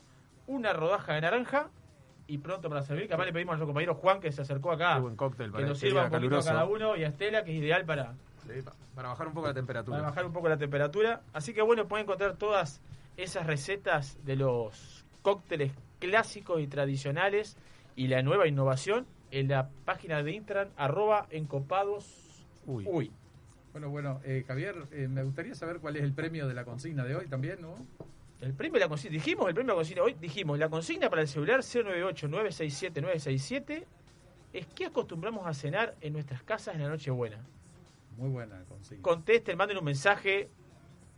una 0.45 0.73
rodaja 0.73 1.13
de 1.13 1.21
naranja 1.21 1.71
y 2.27 2.37
pronto 2.39 2.69
para 2.69 2.81
servir. 2.83 3.07
Que 3.07 3.13
además 3.13 3.27
le 3.27 3.33
pedimos 3.33 3.53
a 3.53 3.55
nuestro 3.55 3.67
compañero 3.67 3.95
Juan 3.95 4.19
que 4.19 4.31
se 4.31 4.41
acercó 4.41 4.71
acá 4.71 4.99
buen 4.99 5.15
cóctel 5.15 5.47
que 5.47 5.53
para 5.53 5.67
nos 5.67 5.77
este 5.77 5.87
sirva 5.87 6.05
un 6.05 6.11
poquito 6.11 6.37
a 6.37 6.43
cada 6.43 6.65
uno 6.65 6.95
y 6.95 7.03
a 7.03 7.07
Estela 7.07 7.43
que 7.43 7.51
es 7.51 7.57
ideal 7.57 7.85
para, 7.85 8.13
Sí, 8.45 8.61
para 8.95 9.09
bajar 9.09 9.27
un 9.27 9.33
poco 9.33 9.47
la 9.47 9.53
temperatura. 9.53 9.97
para 9.97 10.09
bajar 10.09 10.25
un 10.25 10.33
poco 10.33 10.49
la 10.49 10.57
temperatura. 10.57 11.21
Así 11.33 11.53
que 11.53 11.61
bueno, 11.61 11.87
pueden 11.87 12.05
encontrar 12.05 12.35
todas 12.37 12.81
esas 13.17 13.45
recetas 13.45 14.17
de 14.25 14.35
los 14.35 15.05
cócteles 15.21 15.71
clásicos 15.99 16.61
y 16.61 16.67
tradicionales 16.67 17.57
y 17.95 18.07
la 18.07 18.21
nueva 18.21 18.47
innovación 18.47 19.07
en 19.31 19.49
la 19.49 19.69
página 19.85 20.23
de 20.23 20.31
Instagram 20.31 20.69
arroba 20.77 21.27
encopados 21.31 22.45
Uy. 22.65 22.85
uy. 22.87 23.11
Bueno, 23.71 23.89
bueno, 23.89 24.19
eh, 24.23 24.43
Javier, 24.47 24.75
eh, 24.91 25.07
me 25.07 25.23
gustaría 25.23 25.53
saber 25.55 25.79
cuál 25.79 25.95
es 25.97 26.03
el 26.03 26.13
premio 26.13 26.47
de 26.47 26.53
la 26.53 26.65
consigna 26.65 27.03
de 27.03 27.15
hoy 27.15 27.27
también, 27.27 27.61
¿no? 27.61 27.75
El 28.41 28.53
premio 28.53 28.73
de 28.73 28.79
la 28.81 28.87
consigna, 28.89 29.13
dijimos 29.13 29.47
el 29.47 29.53
premio 29.55 29.73
de 29.73 29.75
la 29.75 29.79
consigna 29.79 30.03
hoy, 30.03 30.15
dijimos 30.19 30.59
la 30.59 30.69
consigna 30.69 31.09
para 31.09 31.21
el 31.23 31.27
celular 31.27 31.61
098-967-967 31.61 33.85
es 34.53 34.65
qué 34.67 34.85
acostumbramos 34.85 35.45
a 35.47 35.53
cenar 35.53 35.95
en 36.01 36.13
nuestras 36.13 36.41
casas 36.43 36.75
en 36.75 36.83
la 36.83 36.89
Nochebuena. 36.89 37.37
Muy 38.15 38.29
buena 38.29 38.63
consigna. 38.67 39.01
contesten, 39.03 39.57
manden 39.57 39.77
un 39.77 39.83
mensaje, 39.85 40.49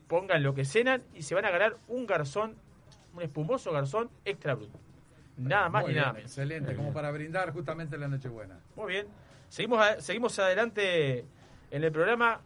pongan 0.07 0.43
lo 0.43 0.53
que 0.53 0.65
cenan 0.65 1.03
y 1.13 1.21
se 1.23 1.35
van 1.35 1.45
a 1.45 1.51
ganar 1.51 1.77
un 1.87 2.05
garzón, 2.07 2.55
un 3.13 3.21
espumoso 3.21 3.71
garzón 3.71 4.09
extra 4.25 4.55
brut. 4.55 4.71
Nada 5.37 5.69
más 5.69 5.87
ni 5.87 5.93
nada 5.93 6.11
menos. 6.13 6.31
Excelente, 6.31 6.75
como 6.75 6.91
para 6.91 7.11
brindar 7.11 7.53
justamente 7.53 7.97
la 7.97 8.07
Nochebuena. 8.09 8.59
Muy 8.75 8.91
bien. 8.93 9.07
Seguimos, 9.47 9.79
a- 9.79 10.01
seguimos 10.01 10.37
adelante 10.39 11.23
en 11.71 11.83
el 11.83 11.91
programa. 11.91 12.41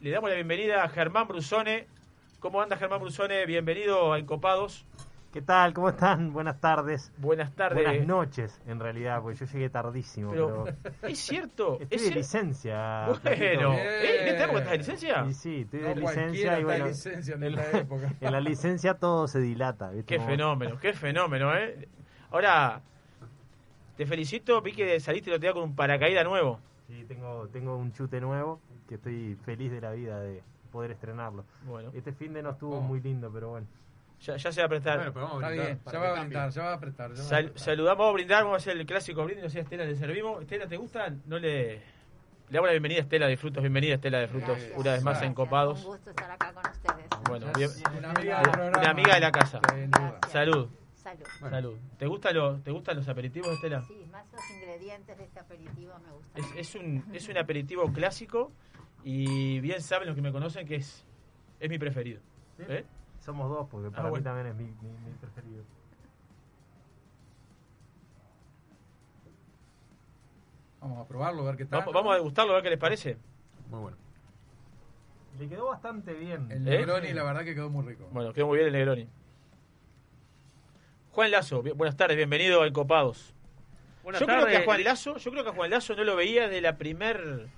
Le 0.00 0.10
damos 0.10 0.28
la 0.30 0.34
bienvenida 0.34 0.82
a 0.82 0.88
Germán 0.88 1.28
Brusone. 1.28 1.86
¿Cómo 2.42 2.60
anda 2.60 2.76
Germán 2.76 3.00
Brusone? 3.00 3.46
Bienvenido 3.46 4.12
a 4.12 4.18
Encopados. 4.18 4.84
¿Qué 5.32 5.40
tal? 5.40 5.72
¿Cómo 5.72 5.90
están? 5.90 6.32
Buenas 6.32 6.60
tardes. 6.60 7.12
Buenas 7.18 7.54
tardes. 7.54 7.84
Buenas 7.84 8.04
noches, 8.04 8.60
en 8.66 8.80
realidad, 8.80 9.22
porque 9.22 9.38
yo 9.38 9.46
llegué 9.46 9.70
tardísimo. 9.70 10.32
Pero, 10.32 10.64
Pero, 10.64 11.06
es 11.06 11.20
cierto. 11.20 11.74
estoy 11.80 11.98
es 11.98 12.02
de 12.02 12.10
cier- 12.10 12.14
licencia. 12.16 13.06
Bueno. 13.22 13.74
¿eh? 13.74 14.22
¿en 14.22 14.28
esta 14.28 14.44
época 14.46 14.58
estás 14.58 14.72
de 14.72 14.78
licencia? 14.78 15.24
Y 15.28 15.34
sí, 15.34 15.60
estoy 15.60 15.80
No 15.82 15.88
de 15.90 15.94
licencia 15.94 16.40
y 16.40 16.42
está 16.42 16.64
bueno, 16.64 16.84
de 16.84 16.90
licencia 16.90 17.34
en 17.36 17.42
esta 17.44 17.78
época. 17.78 18.14
en 18.20 18.32
la 18.32 18.40
licencia 18.40 18.94
todo 18.94 19.28
se 19.28 19.38
dilata. 19.38 19.90
¿viste? 19.90 20.16
Qué 20.18 20.20
fenómeno, 20.20 20.80
qué 20.80 20.94
fenómeno, 20.94 21.56
¿eh? 21.56 21.86
Ahora, 22.32 22.82
te 23.96 24.04
felicito, 24.04 24.60
vi 24.62 24.72
que 24.72 24.98
saliste 24.98 25.30
y 25.30 25.32
lo 25.32 25.38
tenía 25.38 25.52
con 25.54 25.62
un 25.62 25.76
paracaídas 25.76 26.24
nuevo. 26.24 26.58
Sí, 26.88 27.04
tengo, 27.06 27.46
tengo 27.52 27.76
un 27.76 27.92
chute 27.92 28.20
nuevo 28.20 28.60
que 28.88 28.96
estoy 28.96 29.36
feliz 29.44 29.70
de 29.70 29.80
la 29.80 29.92
vida 29.92 30.18
de 30.18 30.42
poder 30.72 30.90
estrenarlo. 30.92 31.44
Bueno, 31.66 31.90
Este 31.94 32.12
fin 32.12 32.32
de 32.32 32.42
no 32.42 32.50
estuvo 32.50 32.80
muy 32.80 33.00
lindo, 33.00 33.30
pero 33.32 33.50
bueno. 33.50 33.66
ya, 34.20 34.36
ya 34.36 34.50
se 34.50 34.60
va 34.60 34.66
a 34.66 34.68
prestar. 34.68 34.96
Bueno, 34.98 35.12
pero 35.12 35.26
vamos 35.26 35.42
a 35.42 35.46
Está 35.46 35.48
brindar 35.50 35.66
bien, 35.66 35.78
para 35.84 35.92
ya 35.92 36.00
va 36.00 36.08
a 36.08 36.20
brindar, 36.24 36.50
ya 36.50 36.62
va 36.62 36.70
a 36.70 36.74
apretar. 36.74 37.10
ya 37.10 37.16
va 37.16 37.20
a 37.22 37.28
Sal- 37.28 37.44
apretar. 37.44 37.60
saludamos, 37.62 37.98
vamos 37.98 38.10
a 38.10 38.14
brindar, 38.14 38.42
vamos 38.44 38.54
a 38.54 38.56
hacer 38.58 38.76
el 38.78 38.86
clásico 38.86 39.24
brindis, 39.24 39.44
no 39.44 39.50
sé, 39.50 39.60
Estela 39.60 39.84
le 39.84 39.94
servimos. 39.94 40.40
Estela, 40.42 40.66
¿te 40.66 40.76
gusta? 40.76 41.12
No 41.26 41.38
le... 41.38 41.74
Le 42.50 42.56
damos 42.58 42.66
la 42.68 42.72
bienvenida 42.72 42.98
a 42.98 43.02
Estela 43.04 43.26
de 43.28 43.36
Frutos, 43.38 43.62
bienvenida 43.62 43.94
Estela 43.94 44.18
de 44.18 44.28
Frutos, 44.28 44.48
Gracias. 44.50 44.72
una 44.78 44.92
vez 44.92 45.02
más 45.02 45.12
Gracias. 45.14 45.30
Encopados. 45.30 45.84
Un 45.84 45.90
gusto 45.92 46.10
estar 46.10 46.30
acá 46.30 46.52
con 46.52 46.62
ustedes. 46.70 47.06
Bueno, 47.26 47.46
bien- 47.56 47.70
una 47.96 48.10
amiga 48.10 48.42
Una 48.42 49.14
de 49.14 49.20
la 49.20 49.32
casa. 49.32 49.58
Salud, 50.30 50.68
Salud. 50.96 51.26
Bueno. 51.40 51.56
salud. 51.56 51.74
¿Te, 51.98 52.06
gusta 52.06 52.30
lo, 52.32 52.60
¿Te 52.60 52.70
gustan 52.70 52.96
los 52.96 53.08
aperitivos, 53.08 53.48
Estela? 53.54 53.82
Sí, 53.82 54.06
más 54.12 54.24
los 54.32 54.40
ingredientes 54.50 55.16
de 55.16 55.24
este 55.24 55.40
aperitivo 55.40 55.92
me 56.06 56.12
gustan. 56.12 56.44
Es, 56.44 56.68
es 56.68 56.74
un, 56.74 57.04
es 57.14 57.28
un 57.28 57.38
aperitivo 57.38 57.90
clásico 57.92 58.52
y 59.04 59.60
bien 59.60 59.80
saben 59.80 60.06
los 60.06 60.14
que 60.16 60.22
me 60.22 60.32
conocen 60.32 60.66
que 60.66 60.76
es, 60.76 61.04
es 61.60 61.68
mi 61.70 61.78
preferido. 61.78 62.20
¿Eh? 62.58 62.84
Somos 63.20 63.48
dos, 63.48 63.68
porque 63.70 63.90
para 63.90 64.06
Ah, 64.06 64.10
bueno. 64.10 64.16
mí 64.20 64.24
también 64.24 64.46
es 64.48 64.54
mi, 64.54 64.64
mi- 64.64 64.98
mi 65.06 65.12
preferido. 65.20 65.62
Vamos 70.80 70.98
a 71.04 71.08
probarlo, 71.08 71.42
a 71.42 71.46
ver 71.46 71.56
qué 71.56 71.64
tal. 71.64 71.80
Vamos, 71.80 71.94
vamos 71.94 72.12
a 72.12 72.14
degustarlo, 72.16 72.52
a 72.52 72.54
ver 72.56 72.64
qué 72.64 72.70
les 72.70 72.78
parece. 72.78 73.16
Muy 73.70 73.80
bueno. 73.80 73.96
Le 75.38 75.48
quedó 75.48 75.66
bastante 75.68 76.12
bien. 76.14 76.50
El 76.50 76.66
¿Eh? 76.66 76.78
Negroni, 76.78 77.12
la 77.12 77.22
verdad 77.24 77.44
que 77.44 77.54
quedó 77.54 77.70
muy 77.70 77.84
rico. 77.86 78.08
Bueno, 78.12 78.32
quedó 78.32 78.48
muy 78.48 78.56
bien 78.58 78.66
el 78.68 78.72
Negroni. 78.72 79.08
Juan 81.12 81.30
Lazo, 81.30 81.62
buenas 81.62 81.96
tardes, 81.96 82.16
bienvenido 82.16 82.62
a 82.62 82.66
Encopados. 82.66 83.34
Buenas 84.02 84.20
yo 84.20 84.26
creo 84.26 84.40
tardes. 84.40 84.56
que 84.56 84.62
a 84.62 84.64
Juan 84.64 84.82
Lazo, 84.84 85.16
yo 85.18 85.30
creo 85.30 85.44
que 85.44 85.50
a 85.50 85.52
Juan 85.52 85.70
Lazo 85.70 85.94
no 85.94 86.04
lo 86.04 86.16
veía 86.16 86.48
de 86.48 86.60
la 86.60 86.76
primer 86.78 87.48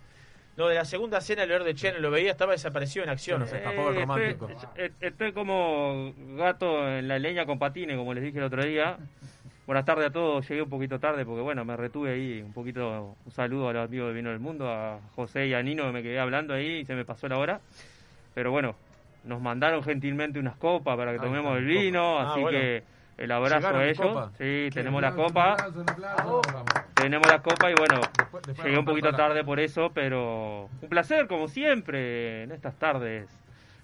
no, 0.57 0.69
de 0.69 0.75
la 0.77 0.85
segunda 0.85 1.21
cena 1.21 1.43
del 1.43 1.51
León 1.51 1.65
de 1.65 1.75
Chen, 1.75 2.01
lo 2.01 2.11
veía, 2.11 2.31
estaba 2.31 2.53
desaparecido 2.53 3.05
en 3.05 3.11
acción. 3.11 3.41
Bueno, 3.41 3.51
se 3.51 3.59
escapó 3.59 3.89
el 3.91 3.97
romántico. 3.97 4.49
Estoy, 4.49 4.69
eh, 4.77 4.93
estoy 5.01 5.33
como 5.33 6.13
gato 6.37 6.89
en 6.89 7.09
la 7.09 7.19
leña 7.19 7.45
con 7.47 7.59
patines, 7.59 7.97
como 7.97 8.15
les 8.15 8.23
dije 8.23 8.39
el 8.39 8.45
otro 8.45 8.65
día. 8.65 8.97
Buenas 9.67 9.85
tardes 9.85 10.07
a 10.09 10.11
todos. 10.11 10.47
Llegué 10.49 10.63
un 10.63 10.69
poquito 10.69 11.01
tarde 11.01 11.25
porque, 11.25 11.41
bueno, 11.41 11.65
me 11.65 11.77
retuve 11.77 12.13
ahí 12.13 12.43
un 12.43 12.53
poquito. 12.53 13.17
Un 13.25 13.33
saludo 13.33 13.71
a 13.71 13.73
los 13.73 13.89
amigos 13.89 14.09
de 14.09 14.15
Vino 14.15 14.31
del 14.31 14.39
Mundo, 14.39 14.71
a 14.71 15.01
José 15.17 15.47
y 15.47 15.55
a 15.55 15.63
Nino, 15.63 15.85
que 15.85 15.93
me 15.93 16.03
quedé 16.03 16.21
hablando 16.21 16.53
ahí 16.53 16.81
y 16.81 16.85
se 16.85 16.95
me 16.95 17.05
pasó 17.05 17.29
la 17.29 17.39
hora. 17.39 17.61
Pero 18.35 18.51
bueno, 18.51 18.77
nos 19.25 19.41
mandaron 19.41 19.83
gentilmente 19.83 20.39
unas 20.39 20.57
copas 20.57 20.97
para 20.97 21.13
que 21.13 21.19
Ahí 21.19 21.25
tomemos 21.27 21.57
el 21.57 21.65
vino. 21.65 22.19
Ah, 22.21 22.33
así 22.33 22.41
bueno. 22.43 22.59
que 22.59 22.83
el 23.17 23.33
abrazo 23.33 23.57
¿Llegaron 23.57 23.81
a 23.81 23.85
ellos. 23.87 24.07
copa? 24.07 24.31
Sí, 24.37 24.69
tenemos 24.75 25.01
la 25.01 25.15
copa. 25.15 25.55
un 25.55 25.61
aplauso, 25.61 25.81
un 25.81 25.89
aplauso. 25.89 26.84
Tenemos 27.05 27.29
la 27.29 27.43
copa 27.43 27.71
y 27.71 27.75
bueno, 27.75 28.01
Después- 28.17 28.47
después 28.47 28.65
llegué 28.65 28.79
un 28.79 28.87
poquito 28.87 29.13
tarde 29.15 29.45
por 29.45 29.61
eso, 29.61 29.91
pero 29.93 30.71
un 30.81 30.89
placer 30.89 31.29
como 31.29 31.49
siempre 31.49 32.45
en 32.45 32.51
estas 32.51 32.79
tardes 32.79 33.29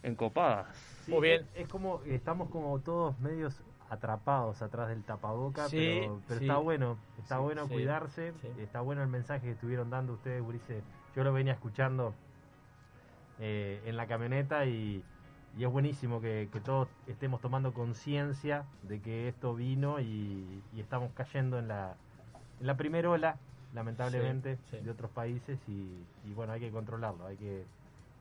encopadas. 0.02 0.74
Sí, 1.04 1.12
Muy 1.12 1.20
bien. 1.28 1.42
Es, 1.54 1.64
es 1.64 1.68
como, 1.68 2.00
estamos 2.06 2.48
como 2.48 2.78
todos 2.80 3.18
medios 3.20 3.60
atrapados 3.90 4.62
atrás 4.62 4.88
del 4.88 5.02
tapaboca, 5.04 5.68
Sí, 5.68 5.76
pero, 6.00 6.22
pero 6.28 6.38
sí. 6.40 6.46
está 6.46 6.56
bueno, 6.56 6.96
está 7.18 7.36
Sí, 7.36 7.42
bueno 7.42 7.66
sí, 7.66 7.74
cuidarse, 7.74 8.32
sí. 8.40 8.48
está 8.58 8.80
bueno 8.80 9.02
el 9.02 9.08
mensaje 9.10 9.42
que 9.42 9.50
estuvieron 9.52 9.90
dando 9.90 10.14
ustedes, 10.14 10.40
Gurice. 10.42 10.82
Yo 11.14 11.22
lo 11.22 11.34
venía 11.34 11.52
escuchando 11.52 12.14
eh, 13.38 13.82
en 13.84 13.98
la 13.98 14.06
camioneta 14.06 14.64
y, 14.64 15.04
y 15.58 15.64
es 15.64 15.70
buenísimo 15.70 16.22
que, 16.22 16.48
que 16.50 16.60
todos 16.60 16.88
estemos 17.06 17.42
tomando 17.42 17.74
conciencia 17.74 18.64
de 18.82 18.98
que 19.02 19.28
esto 19.28 19.54
vino 19.54 20.00
y, 20.00 20.62
y 20.74 20.80
estamos 20.80 21.12
cayendo 21.14 21.58
en 21.58 21.68
la, 21.68 21.96
en 22.60 22.66
la 22.66 22.76
primera 22.76 23.10
ola, 23.10 23.36
lamentablemente, 23.74 24.56
Sí, 24.70 24.76
sí. 24.78 24.84
de 24.84 24.90
otros 24.90 25.10
países 25.10 25.58
y, 25.68 25.88
y 26.28 26.34
bueno, 26.34 26.52
hay 26.52 26.60
que 26.60 26.70
controlarlo, 26.70 27.26
hay 27.26 27.36
que, 27.36 27.64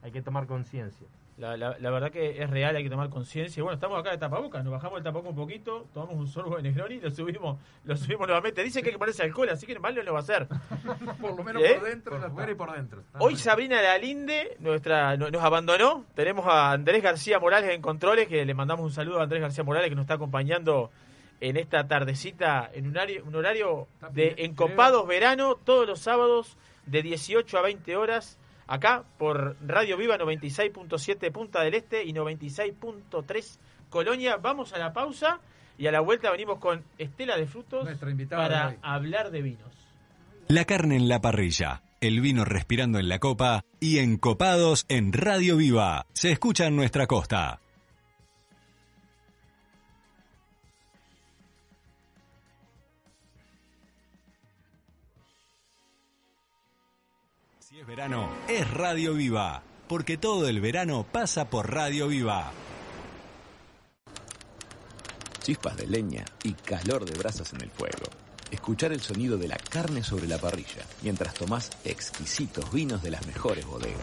hay 0.02 0.10
que 0.12 0.22
tomar 0.22 0.46
conciencia. 0.46 1.06
La, 1.38 1.56
la, 1.56 1.78
la 1.78 1.90
verdad 1.90 2.10
que 2.10 2.42
es 2.42 2.50
real, 2.50 2.76
hay 2.76 2.82
que 2.84 2.90
tomar 2.90 3.08
conciencia. 3.08 3.60
Y 3.60 3.62
bueno, 3.62 3.74
estamos 3.74 3.98
acá 3.98 4.10
de 4.10 4.18
tapabocas, 4.18 4.62
nos 4.62 4.74
bajamos 4.74 4.98
el 4.98 5.04
tapabocas 5.04 5.30
un 5.30 5.36
poquito, 5.36 5.86
tomamos 5.94 6.16
un 6.16 6.28
sorbo 6.28 6.56
de 6.56 6.62
Negroni 6.64 6.96
y 6.96 7.00
lo 7.00 7.10
subimos, 7.10 7.56
lo 7.84 7.96
subimos 7.96 8.26
nuevamente. 8.26 8.62
Dice 8.62 8.82
que 8.82 8.88
hay 8.88 8.92
que 8.92 8.98
ponerse 8.98 9.22
alcohol, 9.22 9.48
así 9.48 9.64
que 9.66 9.78
mal 9.78 9.94
no 9.94 10.02
lo 10.02 10.12
va 10.12 10.18
a 10.18 10.22
hacer. 10.22 10.46
Por 11.20 11.34
lo 11.34 11.42
menos 11.42 11.62
¿Eh? 11.62 11.76
por 11.78 11.88
dentro. 11.88 12.20
Por 12.20 12.30
fuera 12.32 12.52
y 12.52 12.54
por 12.54 12.72
dentro. 12.74 13.00
Está 13.00 13.18
Hoy. 13.20 13.36
Sabrina 13.36 13.80
Lalinde 13.80 14.58
nuestra, 14.60 15.16
no- 15.16 15.30
nos 15.30 15.42
abandonó. 15.42 16.04
Tenemos 16.14 16.46
a 16.46 16.72
Andrés 16.72 17.02
García 17.02 17.38
Morales 17.40 17.70
en 17.70 17.80
controles, 17.80 18.28
que 18.28 18.44
le 18.44 18.52
mandamos 18.52 18.84
un 18.84 18.92
saludo 18.92 19.20
a 19.20 19.22
Andrés 19.22 19.40
García 19.40 19.64
Morales 19.64 19.88
que 19.88 19.94
nos 19.96 20.02
está 20.02 20.14
acompañando 20.14 20.90
en 21.40 21.56
esta 21.56 21.88
tardecita, 21.88 22.70
en 22.72 22.86
un 22.86 22.96
horario, 22.96 23.24
un 23.24 23.34
horario 23.34 23.88
Está 23.94 24.10
de 24.10 24.34
encopados 24.38 25.06
verano, 25.06 25.56
todos 25.56 25.86
los 25.86 26.00
sábados 26.00 26.56
de 26.86 27.02
18 27.02 27.58
a 27.58 27.62
20 27.62 27.96
horas, 27.96 28.38
acá 28.66 29.04
por 29.18 29.56
Radio 29.66 29.96
Viva 29.96 30.18
96.7 30.18 31.32
Punta 31.32 31.62
del 31.62 31.74
Este 31.74 32.04
y 32.04 32.12
96.3 32.12 33.58
Colonia. 33.88 34.36
Vamos 34.36 34.72
a 34.72 34.78
la 34.78 34.92
pausa 34.92 35.40
y 35.78 35.86
a 35.86 35.92
la 35.92 36.00
vuelta 36.00 36.30
venimos 36.30 36.58
con 36.58 36.84
Estela 36.98 37.36
de 37.36 37.46
Frutos 37.46 37.86
de 37.86 38.26
para 38.26 38.76
hablar 38.82 39.30
de 39.30 39.42
vinos. 39.42 39.70
La 40.48 40.64
carne 40.64 40.96
en 40.96 41.08
la 41.08 41.20
parrilla, 41.20 41.82
el 42.00 42.20
vino 42.20 42.44
respirando 42.44 42.98
en 42.98 43.08
la 43.08 43.18
copa 43.18 43.64
y 43.78 43.98
encopados 43.98 44.84
en 44.88 45.12
Radio 45.12 45.56
Viva. 45.56 46.06
Se 46.12 46.32
escucha 46.32 46.66
en 46.66 46.76
nuestra 46.76 47.06
costa. 47.06 47.60
Verano, 57.90 58.28
es 58.46 58.70
Radio 58.70 59.14
Viva, 59.14 59.64
porque 59.88 60.16
todo 60.16 60.46
el 60.48 60.60
verano 60.60 61.04
pasa 61.10 61.50
por 61.50 61.72
Radio 61.72 62.06
Viva. 62.06 62.52
Chispas 65.42 65.76
de 65.76 65.88
leña 65.88 66.24
y 66.44 66.52
calor 66.52 67.04
de 67.04 67.18
brasas 67.18 67.52
en 67.52 67.62
el 67.62 67.70
fuego. 67.72 68.06
Escuchar 68.50 68.92
el 68.92 69.00
sonido 69.00 69.38
de 69.38 69.46
la 69.46 69.56
carne 69.56 70.02
sobre 70.02 70.26
la 70.26 70.38
parrilla 70.38 70.84
mientras 71.02 71.34
tomás 71.34 71.70
exquisitos 71.84 72.72
vinos 72.72 73.02
de 73.02 73.12
las 73.12 73.26
mejores 73.26 73.64
bodegas. 73.64 74.00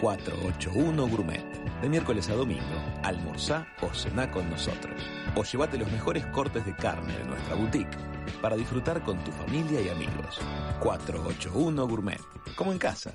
481 0.00 1.08
Gourmet. 1.08 1.44
De 1.82 1.88
miércoles 1.88 2.28
a 2.30 2.34
domingo, 2.34 2.82
almorzá 3.02 3.68
o 3.82 3.92
cená 3.94 4.30
con 4.30 4.48
nosotros. 4.48 5.00
O 5.36 5.44
llévate 5.44 5.78
los 5.78 5.90
mejores 5.92 6.24
cortes 6.26 6.64
de 6.64 6.74
carne 6.74 7.16
de 7.16 7.24
nuestra 7.24 7.54
boutique 7.54 7.96
para 8.40 8.56
disfrutar 8.56 9.02
con 9.02 9.22
tu 9.22 9.30
familia 9.32 9.80
y 9.80 9.88
amigos. 9.88 10.40
481 10.80 11.86
Gourmet. 11.86 12.20
Como 12.56 12.72
en 12.72 12.78
casa. 12.78 13.14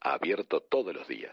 Abierto 0.00 0.60
todos 0.60 0.94
los 0.94 1.06
días. 1.08 1.32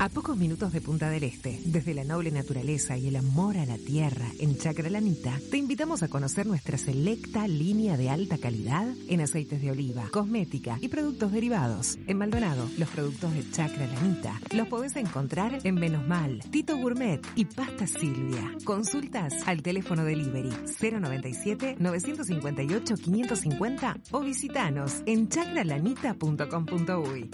A 0.00 0.08
pocos 0.08 0.36
minutos 0.36 0.72
de 0.72 0.80
Punta 0.80 1.08
del 1.08 1.22
Este, 1.22 1.60
desde 1.64 1.94
la 1.94 2.02
noble 2.04 2.32
naturaleza 2.32 2.98
y 2.98 3.08
el 3.08 3.16
amor 3.16 3.56
a 3.56 3.64
la 3.64 3.78
tierra 3.78 4.26
en 4.40 4.58
Chacra 4.58 4.90
Lanita, 4.90 5.38
te 5.50 5.56
invitamos 5.56 6.02
a 6.02 6.08
conocer 6.08 6.46
nuestra 6.46 6.76
selecta 6.76 7.46
línea 7.46 7.96
de 7.96 8.10
alta 8.10 8.36
calidad 8.36 8.86
en 9.08 9.20
aceites 9.20 9.62
de 9.62 9.70
oliva, 9.70 10.08
cosmética 10.10 10.78
y 10.80 10.88
productos 10.88 11.30
derivados. 11.32 11.96
En 12.06 12.18
Maldonado, 12.18 12.68
los 12.76 12.88
productos 12.88 13.32
de 13.34 13.48
Chacra 13.50 13.86
Lanita 13.86 14.40
los 14.52 14.66
podés 14.68 14.96
encontrar 14.96 15.60
en 15.62 15.76
Menos 15.76 16.06
Mal, 16.06 16.40
Tito 16.50 16.76
Gourmet 16.76 17.20
y 17.36 17.44
Pasta 17.44 17.86
Silvia. 17.86 18.50
Consultas 18.64 19.32
al 19.46 19.62
teléfono 19.62 20.04
delivery 20.04 20.50
097 20.80 21.76
958 21.78 22.94
550 22.96 23.96
o 24.10 24.20
visitanos 24.20 25.02
en 25.06 25.28
chacralanita.com.uy. 25.28 27.30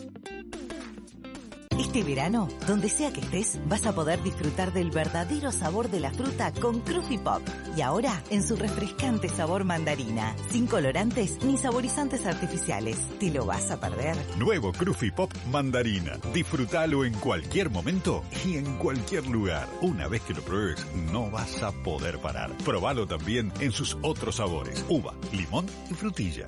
Este 1.81 2.05
verano, 2.05 2.47
donde 2.67 2.91
sea 2.91 3.11
que 3.11 3.21
estés, 3.21 3.59
vas 3.67 3.87
a 3.87 3.95
poder 3.95 4.23
disfrutar 4.23 4.71
del 4.75 4.91
verdadero 4.91 5.51
sabor 5.51 5.91
de 5.91 5.99
la 5.99 6.11
fruta 6.11 6.53
con 6.53 6.81
Cruffy 6.81 7.17
Pop. 7.17 7.41
Y 7.75 7.81
ahora, 7.81 8.23
en 8.29 8.47
su 8.47 8.55
refrescante 8.55 9.31
sabor 9.31 9.65
mandarina, 9.65 10.37
sin 10.51 10.67
colorantes 10.67 11.43
ni 11.43 11.57
saborizantes 11.57 12.27
artificiales. 12.27 12.99
¿Te 13.19 13.31
lo 13.31 13.47
vas 13.47 13.71
a 13.71 13.81
perder? 13.81 14.15
Nuevo 14.37 14.73
Cruffy 14.73 15.11
Pop 15.11 15.33
Mandarina. 15.51 16.19
Disfrútalo 16.35 17.07
en 17.07 17.15
cualquier 17.15 17.71
momento 17.71 18.25
y 18.45 18.59
en 18.59 18.77
cualquier 18.77 19.27
lugar. 19.27 19.67
Una 19.81 20.07
vez 20.07 20.21
que 20.21 20.35
lo 20.35 20.43
pruebes, 20.43 20.87
no 21.11 21.31
vas 21.31 21.63
a 21.63 21.73
poder 21.73 22.19
parar. 22.19 22.55
Probalo 22.59 23.07
también 23.07 23.51
en 23.59 23.73
sus 23.73 23.97
otros 24.03 24.37
sabores: 24.37 24.85
uva, 24.91 25.15
limón 25.33 25.65
y 25.91 25.95
frutilla. 25.95 26.45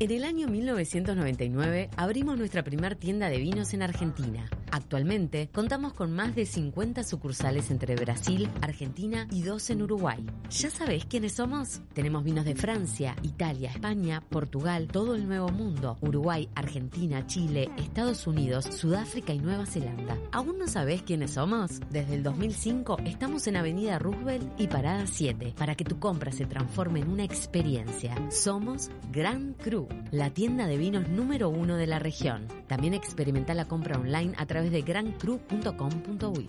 En 0.00 0.10
el 0.10 0.24
año 0.24 0.48
1999 0.48 1.90
abrimos 1.98 2.38
nuestra 2.38 2.62
primer 2.62 2.96
tienda 2.96 3.28
de 3.28 3.36
vinos 3.36 3.74
en 3.74 3.82
Argentina. 3.82 4.48
Actualmente 4.72 5.48
contamos 5.52 5.92
con 5.92 6.12
más 6.12 6.34
de 6.34 6.46
50 6.46 7.02
sucursales 7.02 7.70
entre 7.70 7.96
Brasil, 7.96 8.48
Argentina 8.62 9.26
y 9.30 9.42
dos 9.42 9.70
en 9.70 9.82
Uruguay. 9.82 10.24
¿Ya 10.50 10.70
sabés 10.70 11.04
quiénes 11.04 11.32
somos? 11.32 11.80
Tenemos 11.92 12.24
vinos 12.24 12.44
de 12.44 12.54
Francia, 12.54 13.16
Italia, 13.22 13.70
España, 13.70 14.22
Portugal, 14.28 14.88
todo 14.88 15.14
el 15.14 15.26
Nuevo 15.26 15.48
Mundo, 15.48 15.96
Uruguay, 16.00 16.48
Argentina, 16.54 17.26
Chile, 17.26 17.70
Estados 17.78 18.26
Unidos, 18.26 18.66
Sudáfrica 18.66 19.32
y 19.32 19.40
Nueva 19.40 19.66
Zelanda. 19.66 20.16
¿Aún 20.32 20.58
no 20.58 20.68
sabés 20.68 21.02
quiénes 21.02 21.32
somos? 21.32 21.80
Desde 21.90 22.14
el 22.14 22.22
2005 22.22 22.98
estamos 23.04 23.46
en 23.46 23.56
Avenida 23.56 23.98
Roosevelt 23.98 24.48
y 24.58 24.68
Parada 24.68 25.06
7 25.06 25.54
para 25.56 25.74
que 25.74 25.84
tu 25.84 25.98
compra 25.98 26.32
se 26.32 26.46
transforme 26.46 27.00
en 27.00 27.10
una 27.10 27.24
experiencia. 27.24 28.14
Somos 28.30 28.90
Gran 29.10 29.54
Cru, 29.54 29.88
la 30.10 30.30
tienda 30.30 30.66
de 30.66 30.76
vinos 30.76 31.08
número 31.08 31.48
uno 31.48 31.76
de 31.76 31.86
la 31.86 31.98
región. 31.98 32.46
También 32.66 32.94
experimenta 32.94 33.54
la 33.54 33.66
compra 33.66 33.98
online 33.98 34.34
a 34.36 34.46
través 34.46 34.59
de 34.68 34.82
grancru.com.uy. 34.82 36.46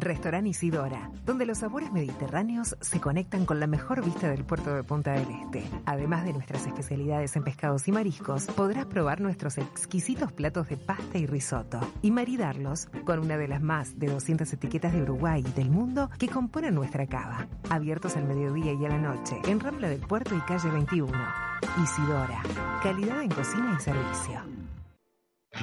Restaurant 0.00 0.46
Isidora, 0.46 1.10
donde 1.24 1.46
los 1.46 1.58
sabores 1.58 1.92
mediterráneos 1.92 2.76
se 2.80 3.00
conectan 3.00 3.44
con 3.44 3.60
la 3.60 3.66
mejor 3.66 4.04
vista 4.04 4.28
del 4.30 4.44
puerto 4.44 4.74
de 4.74 4.82
Punta 4.82 5.12
del 5.12 5.28
Este. 5.30 5.64
Además 5.86 6.24
de 6.24 6.32
nuestras 6.32 6.66
especialidades 6.66 7.36
en 7.36 7.44
pescados 7.44 7.88
y 7.88 7.92
mariscos, 7.92 8.46
podrás 8.46 8.86
probar 8.86 9.20
nuestros 9.20 9.58
exquisitos 9.58 10.32
platos 10.32 10.68
de 10.68 10.76
pasta 10.76 11.18
y 11.18 11.26
risotto 11.26 11.80
y 12.02 12.10
maridarlos 12.10 12.86
con 13.04 13.18
una 13.18 13.36
de 13.36 13.48
las 13.48 13.62
más 13.62 13.98
de 13.98 14.08
200 14.08 14.50
etiquetas 14.52 14.92
de 14.92 15.02
Uruguay 15.02 15.44
y 15.46 15.52
del 15.52 15.70
mundo 15.70 16.10
que 16.18 16.28
componen 16.28 16.74
nuestra 16.74 17.06
cava. 17.06 17.46
Abiertos 17.70 18.16
al 18.16 18.26
mediodía 18.26 18.72
y 18.72 18.84
a 18.84 18.88
la 18.88 18.98
noche, 18.98 19.36
en 19.46 19.60
Rambla 19.60 19.88
del 19.88 20.00
Puerto 20.00 20.34
y 20.34 20.40
calle 20.40 20.70
21. 20.70 21.47
Isidora, 21.82 22.42
calidad 22.82 23.22
en 23.22 23.30
cocina 23.30 23.76
y 23.78 23.82
servicio. 23.82 24.57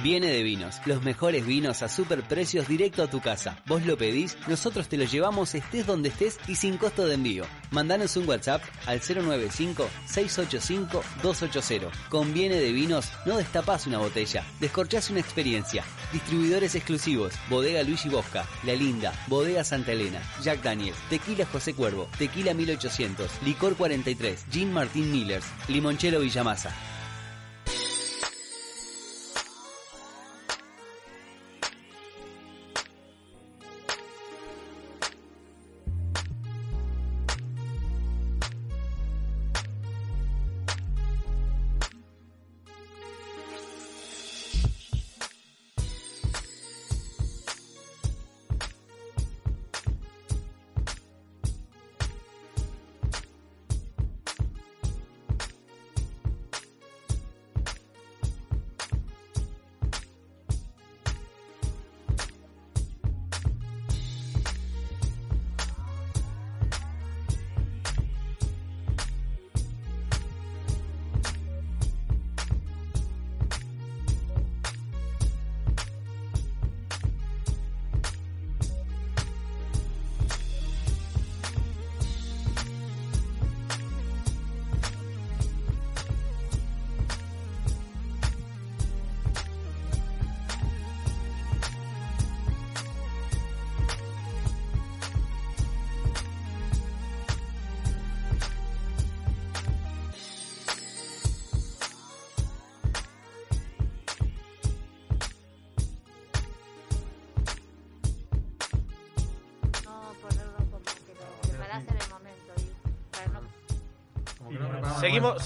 Viene 0.02 0.28
de 0.28 0.42
Vinos, 0.42 0.82
los 0.84 1.02
mejores 1.02 1.46
vinos 1.46 1.82
a 1.82 1.88
super 1.88 2.22
precios 2.22 2.68
directo 2.68 3.02
a 3.02 3.08
tu 3.08 3.20
casa. 3.20 3.62
Vos 3.66 3.86
lo 3.86 3.96
pedís, 3.96 4.36
nosotros 4.46 4.88
te 4.88 4.98
lo 4.98 5.04
llevamos 5.04 5.54
estés 5.54 5.86
donde 5.86 6.10
estés 6.10 6.38
y 6.46 6.56
sin 6.56 6.76
costo 6.76 7.06
de 7.06 7.14
envío. 7.14 7.46
Mandanos 7.70 8.14
un 8.16 8.28
WhatsApp 8.28 8.62
al 8.84 9.00
095-685-280. 9.00 11.88
Con 12.10 12.34
Viene 12.34 12.56
de 12.56 12.72
Vinos 12.72 13.10
no 13.24 13.38
destapás 13.38 13.86
una 13.86 13.96
botella, 13.98 14.44
descorchás 14.60 15.08
una 15.08 15.20
experiencia. 15.20 15.82
Distribuidores 16.12 16.74
exclusivos, 16.74 17.32
Bodega 17.48 17.82
Luigi 17.82 18.10
Bosca, 18.10 18.44
La 18.64 18.74
Linda, 18.74 19.14
Bodega 19.28 19.64
Santa 19.64 19.92
Elena, 19.92 20.20
Jack 20.42 20.62
Daniels, 20.62 20.98
Tequila 21.08 21.46
José 21.46 21.72
Cuervo, 21.72 22.06
Tequila 22.18 22.52
1800, 22.52 23.30
Licor 23.44 23.76
43, 23.76 24.44
Jean 24.50 24.74
Martín 24.74 25.10
Millers, 25.10 25.46
Limonchelo 25.68 26.20
Villamasa. 26.20 26.95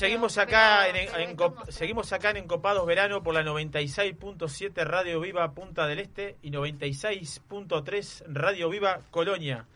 Seguimos, 0.00 0.38
acá 0.38 0.88
en, 0.88 1.37
seguimos 1.69 2.11
acá 2.14 2.30
en 2.30 2.38
Encopados 2.38 2.87
Verano 2.87 3.23
por 3.23 3.35
la 3.35 3.42
96.7 3.42 4.87
Radio 4.87 5.21
Viva 5.21 5.52
Punta 5.52 5.87
del 5.87 5.99
Este 5.99 6.38
y 6.40 6.50
96.3 6.50 8.25
Radio 8.28 8.71
Viva 8.71 9.00
Colonia. 9.11 9.66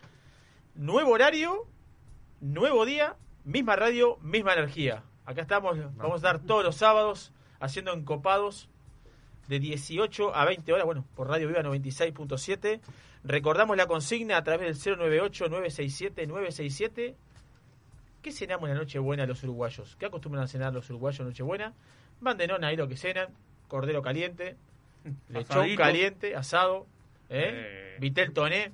Nuevo 0.73 1.11
horario, 1.11 1.67
nuevo 2.41 2.87
día, 2.87 3.15
misma 3.43 3.75
radio, 3.75 4.17
misma 4.23 4.53
energía. 4.53 5.03
Acá 5.25 5.41
estamos, 5.41 5.77
vamos 5.95 6.13
a 6.13 6.15
estar 6.15 6.39
todos 6.39 6.63
los 6.63 6.75
sábados 6.75 7.31
haciendo 7.59 7.93
encopados 7.93 8.67
de 9.47 9.59
18 9.59 10.35
a 10.35 10.43
20 10.43 10.73
horas, 10.73 10.87
bueno, 10.87 11.05
por 11.13 11.27
Radio 11.27 11.49
Viva 11.49 11.61
96.7. 11.61 12.81
Recordamos 13.23 13.77
la 13.77 13.85
consigna 13.85 14.37
a 14.37 14.43
través 14.43 14.83
del 14.83 14.97
098-967-967. 14.97 17.13
¿Qué 18.25 18.31
cenamos 18.31 18.67
en 18.67 18.73
la 18.73 18.81
Nochebuena 18.81 19.27
los 19.27 19.43
uruguayos? 19.43 19.95
¿Qué 19.99 20.07
acostumbran 20.07 20.45
a 20.45 20.47
cenar 20.47 20.73
los 20.73 20.89
uruguayos 20.89 21.19
en 21.19 21.27
Nochebuena? 21.27 21.73
Mandenón 22.21 22.63
ahí 22.63 22.75
lo 22.75 22.87
que 22.87 22.97
cenan, 22.97 23.27
cordero 23.67 24.01
caliente, 24.01 24.55
lechón 25.29 25.57
Asadito. 25.57 25.77
caliente, 25.77 26.35
asado, 26.35 26.87
¿eh? 27.29 27.51
Eh. 27.53 27.97
vitel 27.99 28.33
toné. 28.33 28.71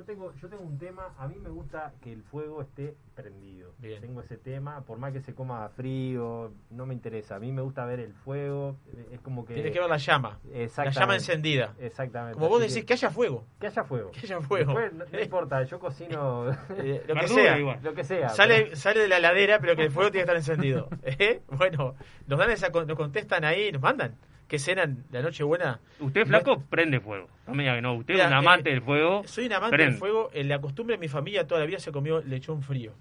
Yo 0.00 0.06
tengo, 0.06 0.32
yo 0.40 0.48
tengo 0.48 0.62
un 0.62 0.78
tema, 0.78 1.12
a 1.18 1.28
mí 1.28 1.34
me 1.38 1.50
gusta 1.50 1.92
que 2.00 2.10
el 2.10 2.22
fuego 2.22 2.62
esté 2.62 2.96
prendido. 3.14 3.74
Tengo 4.00 4.22
ese 4.22 4.38
tema, 4.38 4.80
por 4.80 4.96
más 4.96 5.12
que 5.12 5.20
se 5.20 5.34
coma 5.34 5.68
frío, 5.68 6.54
no 6.70 6.86
me 6.86 6.94
interesa. 6.94 7.36
A 7.36 7.38
mí 7.38 7.52
me 7.52 7.60
gusta 7.60 7.84
ver 7.84 8.00
el 8.00 8.14
fuego, 8.14 8.76
eh, 8.94 9.08
es 9.12 9.20
como 9.20 9.44
que... 9.44 9.52
Tiene 9.52 9.70
que 9.70 9.78
ver 9.78 9.90
la 9.90 9.98
llama, 9.98 10.38
la 10.78 10.90
llama 10.90 11.14
encendida. 11.16 11.74
Exactamente. 11.78 12.38
Como 12.38 12.48
vos 12.48 12.62
decís, 12.62 12.82
que 12.86 12.94
haya 12.94 13.10
fuego. 13.10 13.44
Que 13.60 13.66
haya 13.66 13.84
fuego. 13.84 14.10
Que 14.12 14.20
haya 14.20 14.40
fuego. 14.40 14.72
Después, 14.72 14.92
no, 14.94 15.04
no 15.04 15.20
importa, 15.20 15.62
yo 15.64 15.78
cocino 15.78 16.50
Eh, 16.78 17.04
lo 17.06 17.14
que 17.16 17.28
sea. 17.28 17.58
igual. 17.58 17.78
Lo 17.82 17.92
que 17.92 18.02
sea. 18.04 18.30
Sale, 18.30 18.62
pero- 18.62 18.76
sale 18.76 19.00
de 19.00 19.08
la 19.08 19.18
heladera, 19.18 19.58
pero 19.60 19.76
que 19.76 19.82
el 19.82 19.90
fuego 19.90 20.10
tiene 20.10 20.24
que 20.24 20.32
estar 20.32 20.36
encendido. 20.36 20.88
¿Eh? 21.02 21.42
Bueno, 21.48 21.94
nos 22.26 22.38
dan 22.38 22.50
esa, 22.50 22.70
nos 22.70 22.96
contestan 22.96 23.44
ahí, 23.44 23.70
nos 23.70 23.82
mandan. 23.82 24.16
Que 24.50 24.58
cenan 24.58 25.04
la 25.12 25.22
noche 25.22 25.44
buena. 25.44 25.80
Usted, 26.00 26.26
flaco, 26.26 26.60
prende 26.68 26.98
fuego. 27.00 27.28
No 27.46 27.54
me 27.54 27.62
diga 27.62 27.76
que 27.76 27.82
no. 27.82 27.94
Usted 27.94 28.14
Mira, 28.14 28.24
es 28.26 28.30
un 28.32 28.36
amante 28.36 28.68
eh, 28.70 28.72
del 28.74 28.82
fuego. 28.82 29.22
Soy 29.24 29.46
un 29.46 29.52
amante 29.52 29.76
prende. 29.76 29.92
del 29.92 29.98
fuego. 30.00 30.30
En 30.34 30.48
la 30.48 30.60
costumbre 30.60 30.96
de 30.96 31.00
mi 31.00 31.06
familia 31.08 31.46
toda 31.46 31.60
la 31.60 31.66
vida 31.66 31.78
se 31.78 31.92
comió 31.92 32.20
lechón 32.20 32.60
frío. 32.62 32.92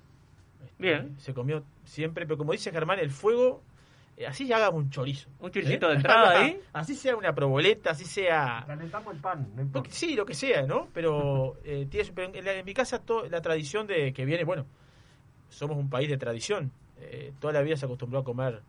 Bien. 0.78 1.16
Se 1.20 1.34
comió 1.34 1.64
siempre, 1.84 2.26
pero 2.28 2.38
como 2.38 2.52
dice 2.52 2.72
Germán, 2.72 3.00
el 3.00 3.10
fuego, 3.10 3.64
eh, 4.16 4.28
así 4.28 4.46
ya 4.46 4.58
haga 4.58 4.70
un 4.70 4.92
chorizo. 4.92 5.28
Un 5.40 5.50
choricito 5.52 5.88
¿Eh? 5.88 5.90
de 5.90 5.96
entrada 5.96 6.40
ahí. 6.40 6.60
Así 6.74 6.94
sea 6.96 7.16
una 7.16 7.34
proboleta, 7.34 7.92
así 7.92 8.06
sea... 8.06 8.64
Calentamos 8.68 9.14
el 9.16 9.20
pan, 9.20 9.48
no 9.56 9.62
importa. 9.64 9.90
Sí, 9.92 10.14
lo 10.16 10.26
que 10.26 10.36
sea, 10.36 10.62
¿no? 10.68 10.88
Pero, 10.94 11.58
eh, 11.66 11.88
tiene 11.90 12.06
su- 12.06 12.14
pero 12.14 12.32
en, 12.34 12.46
la- 12.46 12.54
en 12.54 12.64
mi 12.66 12.74
casa 12.76 13.00
to- 13.04 13.28
la 13.28 13.42
tradición 13.42 13.88
de 13.88 14.14
que 14.14 14.24
viene, 14.24 14.44
bueno, 14.44 14.66
somos 15.50 15.78
un 15.78 15.90
país 15.90 16.08
de 16.10 16.18
tradición. 16.18 16.72
Eh, 17.00 17.34
toda 17.40 17.54
la 17.54 17.62
vida 17.64 17.76
se 17.76 17.86
acostumbró 17.86 18.20
a 18.20 18.24
comer 18.24 18.62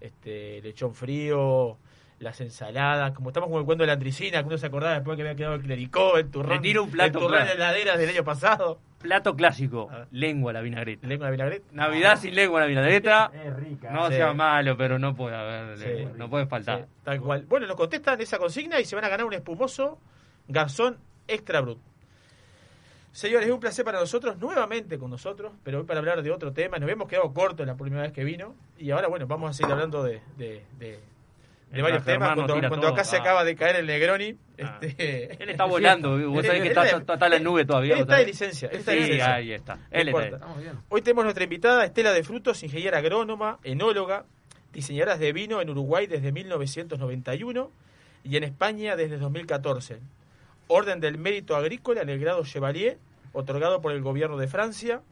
este 0.00 0.62
lechón 0.62 0.94
frío, 0.94 1.76
las 2.20 2.40
ensaladas, 2.40 3.12
como 3.12 3.30
estamos 3.30 3.48
con 3.48 3.60
el 3.60 3.64
cuento 3.64 3.82
de 3.82 3.86
la 3.88 3.92
andricina, 3.92 4.40
que 4.42 4.48
uno 4.48 4.58
se 4.58 4.66
acordaba 4.66 4.94
después 4.94 5.16
que 5.16 5.22
había 5.22 5.36
quedado 5.36 5.54
el 5.54 5.62
clericó, 5.62 6.16
el 6.18 6.28
turrón, 6.30 6.56
Le 6.56 6.60
tiro 6.60 6.82
un 6.84 6.90
plato 6.90 7.18
el 7.18 7.24
turrón 7.24 7.46
de 7.46 7.52
heladera 7.52 7.96
del 7.96 8.08
año 8.10 8.24
pasado. 8.24 8.80
Plato 9.00 9.36
clásico. 9.36 9.88
Lengua 10.10 10.50
a 10.50 10.54
la 10.54 10.60
vinagreta. 10.60 11.06
Lengua 11.06 11.28
a 11.28 11.30
la 11.30 11.32
vinagreta. 11.36 11.66
Navidad 11.70 12.18
sin 12.18 12.34
lengua 12.34 12.58
a 12.58 12.62
la 12.62 12.66
vinagreta. 12.68 13.30
Es 13.44 13.54
rica. 13.56 13.90
No 13.92 14.08
Sí. 14.08 14.14
sea 14.14 14.32
malo, 14.34 14.76
pero 14.76 14.98
no 14.98 15.14
puede 15.14 15.36
haber. 15.36 15.78
Sí. 15.78 15.84
lengua, 15.84 16.12
No 16.16 16.28
puede 16.28 16.46
faltar. 16.46 16.80
Sí, 16.80 16.84
tal 17.04 17.20
cual. 17.20 17.44
Bueno, 17.48 17.66
nos 17.68 17.76
contestan 17.76 18.20
esa 18.20 18.38
consigna 18.38 18.80
y 18.80 18.84
se 18.84 18.96
van 18.96 19.04
a 19.04 19.08
ganar 19.08 19.24
un 19.24 19.34
espumoso 19.34 19.98
garzón 20.48 20.98
extra 21.28 21.60
brut. 21.60 21.78
Señores, 23.12 23.46
es 23.48 23.52
un 23.54 23.60
placer 23.60 23.84
para 23.84 23.98
nosotros, 24.00 24.36
nuevamente 24.38 24.98
con 24.98 25.10
nosotros, 25.10 25.52
pero 25.64 25.78
hoy 25.78 25.84
para 25.84 25.98
hablar 26.00 26.22
de 26.22 26.30
otro 26.30 26.52
tema. 26.52 26.76
Nos 26.76 26.82
habíamos 26.84 27.08
quedado 27.08 27.32
cortos 27.32 27.66
la 27.66 27.76
primera 27.76 28.02
vez 28.02 28.12
que 28.12 28.22
vino 28.24 28.54
y 28.78 28.90
ahora, 28.90 29.08
bueno, 29.08 29.26
vamos 29.26 29.50
a 29.50 29.52
seguir 29.52 29.72
hablando 29.72 30.02
de, 30.02 30.20
de, 30.36 30.64
de- 30.78 31.00
de 31.70 31.82
varios 31.82 32.04
temas. 32.04 32.34
Cuando, 32.34 32.54
tira 32.54 32.68
cuando 32.68 32.86
todo, 32.86 32.94
acá 32.94 33.04
se 33.04 33.16
ah. 33.16 33.20
acaba 33.20 33.44
de 33.44 33.54
caer 33.54 33.76
el 33.76 33.86
Negroni. 33.86 34.36
Ah. 34.62 34.78
Este, 34.80 35.36
Él 35.42 35.50
está 35.50 35.64
volando. 35.66 36.30
Vos 36.30 36.44
sabés 36.44 36.62
que 36.62 36.68
está, 36.68 36.86
está, 36.86 37.14
está 37.14 37.26
en 37.26 37.32
la 37.32 37.38
nube 37.38 37.64
todavía. 37.64 37.94
Él 37.94 38.00
¿vos 38.00 38.08
está 38.08 38.16
de 38.18 38.26
licencia. 38.26 38.68
Él 38.70 38.78
está 38.78 38.92
Sí, 38.92 38.98
de 38.98 39.02
licencia. 39.04 39.34
ahí 39.34 39.52
está. 39.52 39.76
No 39.76 39.82
Él 39.90 40.08
está 40.08 40.36
ahí. 40.36 40.70
Hoy 40.88 41.02
tenemos 41.02 41.24
nuestra 41.24 41.44
invitada 41.44 41.84
Estela 41.84 42.12
de 42.12 42.22
Frutos, 42.22 42.62
ingeniera 42.62 42.98
agrónoma, 42.98 43.58
enóloga, 43.62 44.24
diseñadora 44.72 45.16
de 45.18 45.32
vino 45.32 45.60
en 45.60 45.70
Uruguay 45.70 46.06
desde 46.06 46.32
1991 46.32 47.70
y 48.24 48.36
en 48.36 48.44
España 48.44 48.96
desde 48.96 49.18
2014. 49.18 50.00
Orden 50.68 51.00
del 51.00 51.18
Mérito 51.18 51.56
Agrícola 51.56 52.02
en 52.02 52.10
el 52.10 52.18
grado 52.18 52.44
Chevalier, 52.44 52.98
otorgado 53.32 53.80
por 53.80 53.92
el 53.92 54.02
gobierno 54.02 54.36
de 54.36 54.48
Francia. 54.48 55.02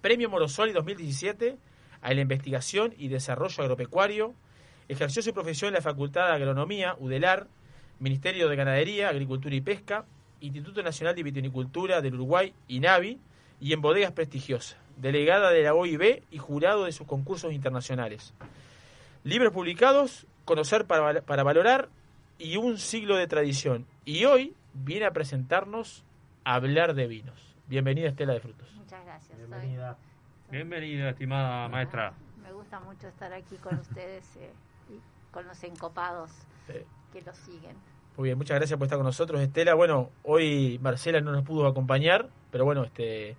Premio 0.00 0.28
Morosoli 0.28 0.72
2017 0.72 1.56
a 2.00 2.14
la 2.14 2.20
investigación 2.20 2.94
y 2.96 3.08
desarrollo 3.08 3.62
agropecuario. 3.62 4.34
Ejerció 4.92 5.22
su 5.22 5.32
profesión 5.32 5.68
en 5.68 5.74
la 5.74 5.80
Facultad 5.80 6.26
de 6.28 6.32
Agronomía, 6.34 6.96
UDELAR, 6.98 7.46
Ministerio 7.98 8.46
de 8.48 8.56
Ganadería, 8.56 9.08
Agricultura 9.08 9.54
y 9.54 9.62
Pesca, 9.62 10.04
Instituto 10.40 10.82
Nacional 10.82 11.14
de 11.16 11.22
Vitivinicultura 11.22 12.02
del 12.02 12.12
Uruguay, 12.16 12.52
INAVI, 12.68 13.18
y 13.58 13.72
en 13.72 13.80
bodegas 13.80 14.12
prestigiosas, 14.12 14.76
delegada 14.98 15.50
de 15.50 15.62
la 15.62 15.72
OIB 15.72 16.24
y 16.30 16.36
jurado 16.36 16.84
de 16.84 16.92
sus 16.92 17.06
concursos 17.06 17.54
internacionales. 17.54 18.34
Libros 19.24 19.52
publicados, 19.54 20.26
Conocer 20.44 20.84
para, 20.86 21.00
val- 21.02 21.22
para 21.22 21.42
valorar 21.42 21.88
y 22.38 22.56
Un 22.58 22.76
siglo 22.76 23.16
de 23.16 23.26
tradición. 23.28 23.86
Y 24.04 24.26
hoy 24.26 24.54
viene 24.74 25.06
a 25.06 25.12
presentarnos 25.12 26.04
Hablar 26.44 26.92
de 26.94 27.06
vinos. 27.06 27.54
Bienvenida 27.68 28.08
Estela 28.08 28.34
de 28.34 28.40
Frutos. 28.40 28.68
Muchas 28.74 29.02
gracias. 29.06 29.38
soy- 29.38 29.46
Bienvenida. 29.46 29.96
Bienvenida, 30.50 31.10
estimada 31.10 31.68
maestra. 31.68 32.12
me 32.42 32.52
gusta 32.52 32.78
mucho 32.80 33.06
estar 33.08 33.32
aquí 33.32 33.56
con 33.56 33.78
ustedes. 33.78 34.36
eh, 34.36 34.50
con 35.32 35.46
los 35.46 35.62
encopados 35.64 36.30
Eh. 36.68 36.84
que 37.12 37.22
lo 37.22 37.34
siguen. 37.34 37.76
Muy 38.16 38.28
bien, 38.28 38.38
muchas 38.38 38.56
gracias 38.58 38.78
por 38.78 38.86
estar 38.86 38.98
con 38.98 39.06
nosotros, 39.06 39.40
Estela. 39.40 39.74
Bueno, 39.74 40.10
hoy 40.22 40.78
Marcela 40.82 41.20
no 41.20 41.32
nos 41.32 41.44
pudo 41.44 41.66
acompañar, 41.66 42.28
pero 42.50 42.64
bueno, 42.64 42.84
este 42.84 43.36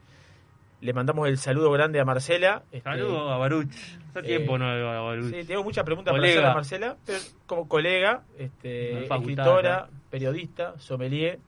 le 0.82 0.92
mandamos 0.92 1.30
el 1.30 1.38
saludo 1.38 1.72
grande 1.72 2.02
a 2.02 2.06
Marcela. 2.06 2.64
Este, 2.72 2.82
Saludos 2.90 3.32
a 3.32 3.38
Baruch. 3.38 3.70
Hace 4.10 4.20
eh, 4.20 4.24
tiempo 4.24 4.58
no 4.58 4.66
a 4.68 5.02
Baruch. 5.02 5.32
Sí, 5.32 5.46
tengo 5.46 5.64
muchas 5.64 5.86
preguntas 5.86 6.12
para 6.12 6.24
hacer 6.28 6.46
a 6.46 6.54
Marcela, 6.54 6.98
pero 7.06 7.20
como 7.46 7.70
colega, 7.70 8.24
este, 8.38 9.06
escritora, 9.06 9.88
periodista, 10.10 10.78
sommelier, 10.80 11.40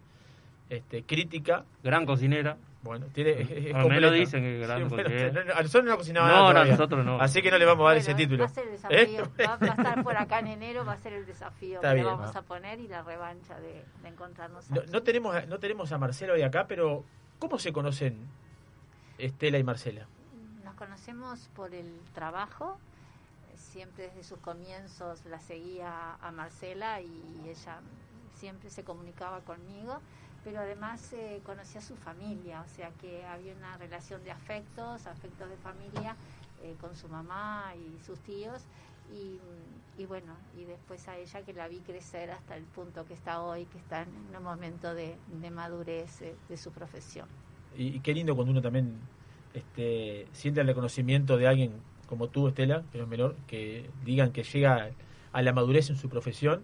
este, 0.70 1.04
crítica. 1.04 1.66
Gran 1.84 2.06
cocinera. 2.06 2.58
Bueno, 2.86 3.08
tiene, 3.08 3.32
es, 3.42 4.02
lo 4.02 4.12
dicen 4.12 4.42
que 4.44 4.62
es 4.62 4.68
gran 4.68 4.88
bueno, 4.88 5.04
cocinera. 5.04 5.44
no, 5.44 5.54
a 5.54 5.62
nosotros 5.64 5.86
no 5.86 5.98
cocinaba 5.98 6.28
No, 6.30 6.34
nada 6.36 6.54
no, 6.54 6.60
a 6.62 6.66
nosotros 6.66 7.06
no. 7.06 7.20
Así 7.20 7.42
que 7.42 7.52
no 7.52 7.58
le 7.58 7.66
vamos 7.66 7.82
a 7.84 7.94
dar 7.94 7.98
Bueno, 7.98 8.00
ese 8.00 8.14
título. 8.16 8.44
Va 8.44 8.50
a 8.50 8.54
ser 8.54 8.68
el 8.68 8.74
¿Eh? 8.74 9.06
desafío. 9.08 9.32
Va, 9.46 9.56
va 9.58 9.66
a 9.66 9.76
estar 9.76 10.04
por 10.04 10.16
acá 10.18 10.40
en 10.40 10.48
enero, 10.48 10.86
va 10.86 10.94
a 10.94 10.98
ser 10.98 11.14
el 11.14 11.26
desafío 11.26 11.76
Está 11.76 11.90
que 11.90 11.96
bien. 11.96 12.06
le 12.06 12.12
vamos 12.14 12.36
a 12.36 12.42
poner 12.44 12.80
y 12.80 12.88
la 12.88 13.02
revancha 13.04 13.60
de, 13.60 13.84
de 14.04 14.08
encontrarnos 14.08 14.70
No, 14.72 14.82
aquí. 14.82 14.92
no 14.92 15.04
tenemos, 15.04 15.48
no 15.48 15.60
tenemos 15.60 15.92
a 15.92 15.98
Marcela 15.98 16.34
hoy 16.34 16.44
acá, 16.44 16.68
pero 16.68 17.04
¿cómo 17.40 17.58
se 17.60 17.74
conocen 17.74 18.18
Estela 19.18 19.58
y 19.58 19.64
Marcela? 19.64 20.06
Nos 20.64 20.76
conocemos 20.76 21.50
por 21.56 21.74
el 21.74 21.92
trabajo. 22.14 22.78
Siempre 23.56 24.08
desde 24.10 24.24
sus 24.24 24.38
comienzos 24.40 25.26
la 25.26 25.40
seguía 25.40 26.16
a 26.22 26.32
Marcela 26.32 27.02
y 27.02 27.10
ella 27.50 27.80
siempre 28.36 28.70
se 28.70 28.84
comunicaba 28.84 29.40
conmigo, 29.42 30.00
pero 30.46 30.60
además 30.60 31.12
eh, 31.14 31.42
conocía 31.44 31.82
a 31.82 31.84
su 31.84 31.96
familia, 31.96 32.62
o 32.62 32.70
sea 32.70 32.92
que 33.02 33.26
había 33.26 33.54
una 33.56 33.76
relación 33.78 34.24
de 34.24 34.30
afectos, 34.30 35.08
afectos 35.08 35.50
de 35.50 35.58
familia 35.58 36.16
eh, 36.64 36.76
con 36.80 36.96
su 36.96 37.10
mamá 37.10 37.74
y 37.76 38.00
sus 38.06 38.20
tíos. 38.20 38.62
Y, 39.98 40.06
bueno, 40.06 40.34
y 40.58 40.66
después 40.66 41.08
a 41.08 41.18
ella 41.18 41.42
que 41.42 41.54
la 41.54 41.68
vi 41.68 41.80
crecer 41.80 42.30
hasta 42.30 42.58
el 42.58 42.64
punto 42.64 43.06
que 43.06 43.14
está 43.14 43.42
hoy, 43.42 43.66
que 43.66 43.78
está 43.78 44.04
en 44.04 44.36
un 44.36 44.44
momento 44.44 44.94
de, 44.94 45.16
de 45.42 45.52
madurez 45.52 46.22
eh, 46.22 46.36
de 46.50 46.58
su 46.58 46.72
profesión. 46.72 47.28
Y, 47.76 48.00
qué 48.02 48.14
lindo 48.14 48.36
cuando 48.36 48.52
uno 48.52 48.62
también 48.62 49.00
este, 49.54 50.28
siente 50.32 50.62
el 50.62 50.68
reconocimiento 50.68 51.38
de 51.38 51.48
alguien 51.48 51.72
como 52.08 52.28
tú, 52.28 52.48
Estela, 52.48 52.84
que 52.92 53.02
es 53.02 53.08
menor, 53.08 53.36
que 53.48 53.90
digan 54.04 54.32
que 54.32 54.44
llega 54.44 54.92
a 55.32 55.42
la 55.42 55.54
madurez 55.54 55.90
en 55.90 55.98
su 55.98 56.10
profesión. 56.10 56.62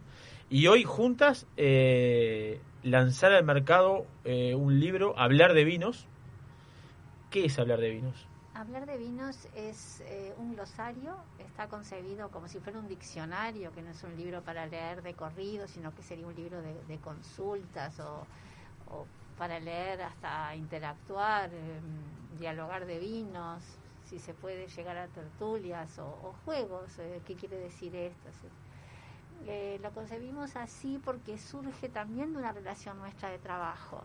Y 0.50 0.68
hoy 0.68 0.84
juntas 0.84 1.48
eh, 1.58 2.60
lanzar 2.84 3.32
al 3.32 3.44
mercado 3.44 4.06
eh, 4.24 4.56
un 4.56 4.80
libro, 4.80 5.18
Hablar 5.18 5.54
de 5.54 5.64
Vinos. 5.64 6.08
¿Qué 7.30 7.46
es 7.46 7.58
hablar 7.60 7.80
de 7.80 7.90
vinos? 7.92 8.28
Hablar 8.54 8.86
de 8.86 8.98
vinos 8.98 9.48
es 9.56 10.02
eh, 10.02 10.34
un 10.38 10.54
glosario, 10.56 11.16
está 11.40 11.68
concebido 11.68 12.30
como 12.30 12.48
si 12.50 12.60
fuera 12.60 12.80
un 12.80 12.88
diccionario, 12.88 13.72
que 13.72 13.82
no 13.82 13.92
es 13.92 14.04
un 14.04 14.16
libro 14.18 14.42
para 14.42 14.66
leer 14.68 15.02
de 15.02 15.14
corrido, 15.14 15.68
sino 15.68 15.96
que 15.96 16.04
sería 16.04 16.28
un 16.28 16.36
libro 16.36 16.62
de, 16.62 16.74
de 16.88 16.98
consultas 17.00 17.98
o, 18.02 18.28
o 18.92 19.06
para 19.38 19.60
leer 19.60 20.02
hasta 20.02 20.54
interactuar, 20.56 21.50
eh, 21.54 21.80
dialogar 22.40 22.86
de 22.86 23.00
vinos, 23.00 23.64
si 24.04 24.20
se 24.20 24.34
puede 24.34 24.68
llegar 24.68 24.98
a 24.98 25.08
tertulias 25.08 25.98
o, 26.00 26.06
o 26.06 26.36
juegos. 26.44 27.00
eh, 27.00 27.22
¿Qué 27.26 27.36
quiere 27.36 27.58
decir 27.58 27.96
esto? 27.96 28.30
Eh, 29.48 29.80
lo 29.82 29.92
concebimos 29.92 30.56
así 30.56 31.00
porque 31.04 31.38
surge 31.38 31.90
también 31.90 32.34
de 32.34 32.40
una 32.40 32.52
relación 32.52 32.98
nuestra 33.00 33.30
de 33.30 33.40
trabajo. 33.40 34.04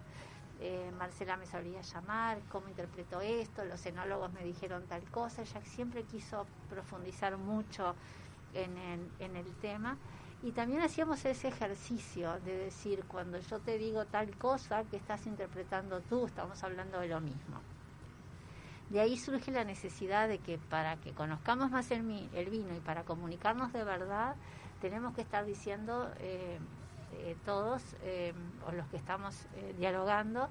Eh, 0.58 0.90
Marcela 0.98 1.36
me 1.36 1.46
solía 1.46 1.82
llamar, 1.82 2.40
cómo 2.48 2.68
interpreto 2.68 3.20
esto, 3.20 3.64
los 3.66 3.84
enólogos 3.84 4.32
me 4.32 4.42
dijeron 4.42 4.86
tal 4.86 5.02
cosa, 5.10 5.42
ella 5.42 5.60
siempre 5.62 6.04
quiso 6.04 6.46
profundizar 6.70 7.36
mucho 7.36 7.94
en 8.54 8.78
el, 9.36 9.54
tema 9.60 9.98
y 10.42 10.52
también 10.52 10.80
hacíamos 10.80 11.22
ese 11.26 11.48
ejercicio 11.48 12.40
de 12.40 12.56
decir, 12.56 13.04
cuando 13.06 13.38
yo 13.38 13.58
te 13.58 13.76
digo 13.76 14.06
tal 14.06 14.34
cosa, 14.36 14.84
que 14.84 14.96
estás 14.96 15.26
interpretando 15.26 16.00
tú? 16.00 16.26
Estamos 16.26 16.62
hablando 16.64 17.00
de 17.00 17.08
lo 17.08 17.20
mismo. 17.20 17.60
De 18.88 19.00
ahí 19.00 19.18
surge 19.18 19.50
la 19.50 19.64
necesidad 19.64 20.26
de 20.26 20.38
que 20.38 20.56
para 20.56 20.96
que 20.96 21.12
conozcamos 21.12 21.70
más 21.70 21.90
el, 21.90 22.30
el 22.32 22.48
vino 22.48 22.74
y 22.74 22.80
para 22.80 23.02
comunicarnos 23.04 23.74
de 23.74 23.84
verdad, 23.84 24.36
tenemos 24.80 25.14
que 25.14 25.22
estar 25.22 25.44
diciendo 25.44 26.10
eh, 26.20 26.58
eh, 27.14 27.36
todos, 27.44 27.82
eh, 28.02 28.32
o 28.66 28.72
los 28.72 28.86
que 28.88 28.96
estamos 28.96 29.34
eh, 29.56 29.74
dialogando, 29.78 30.48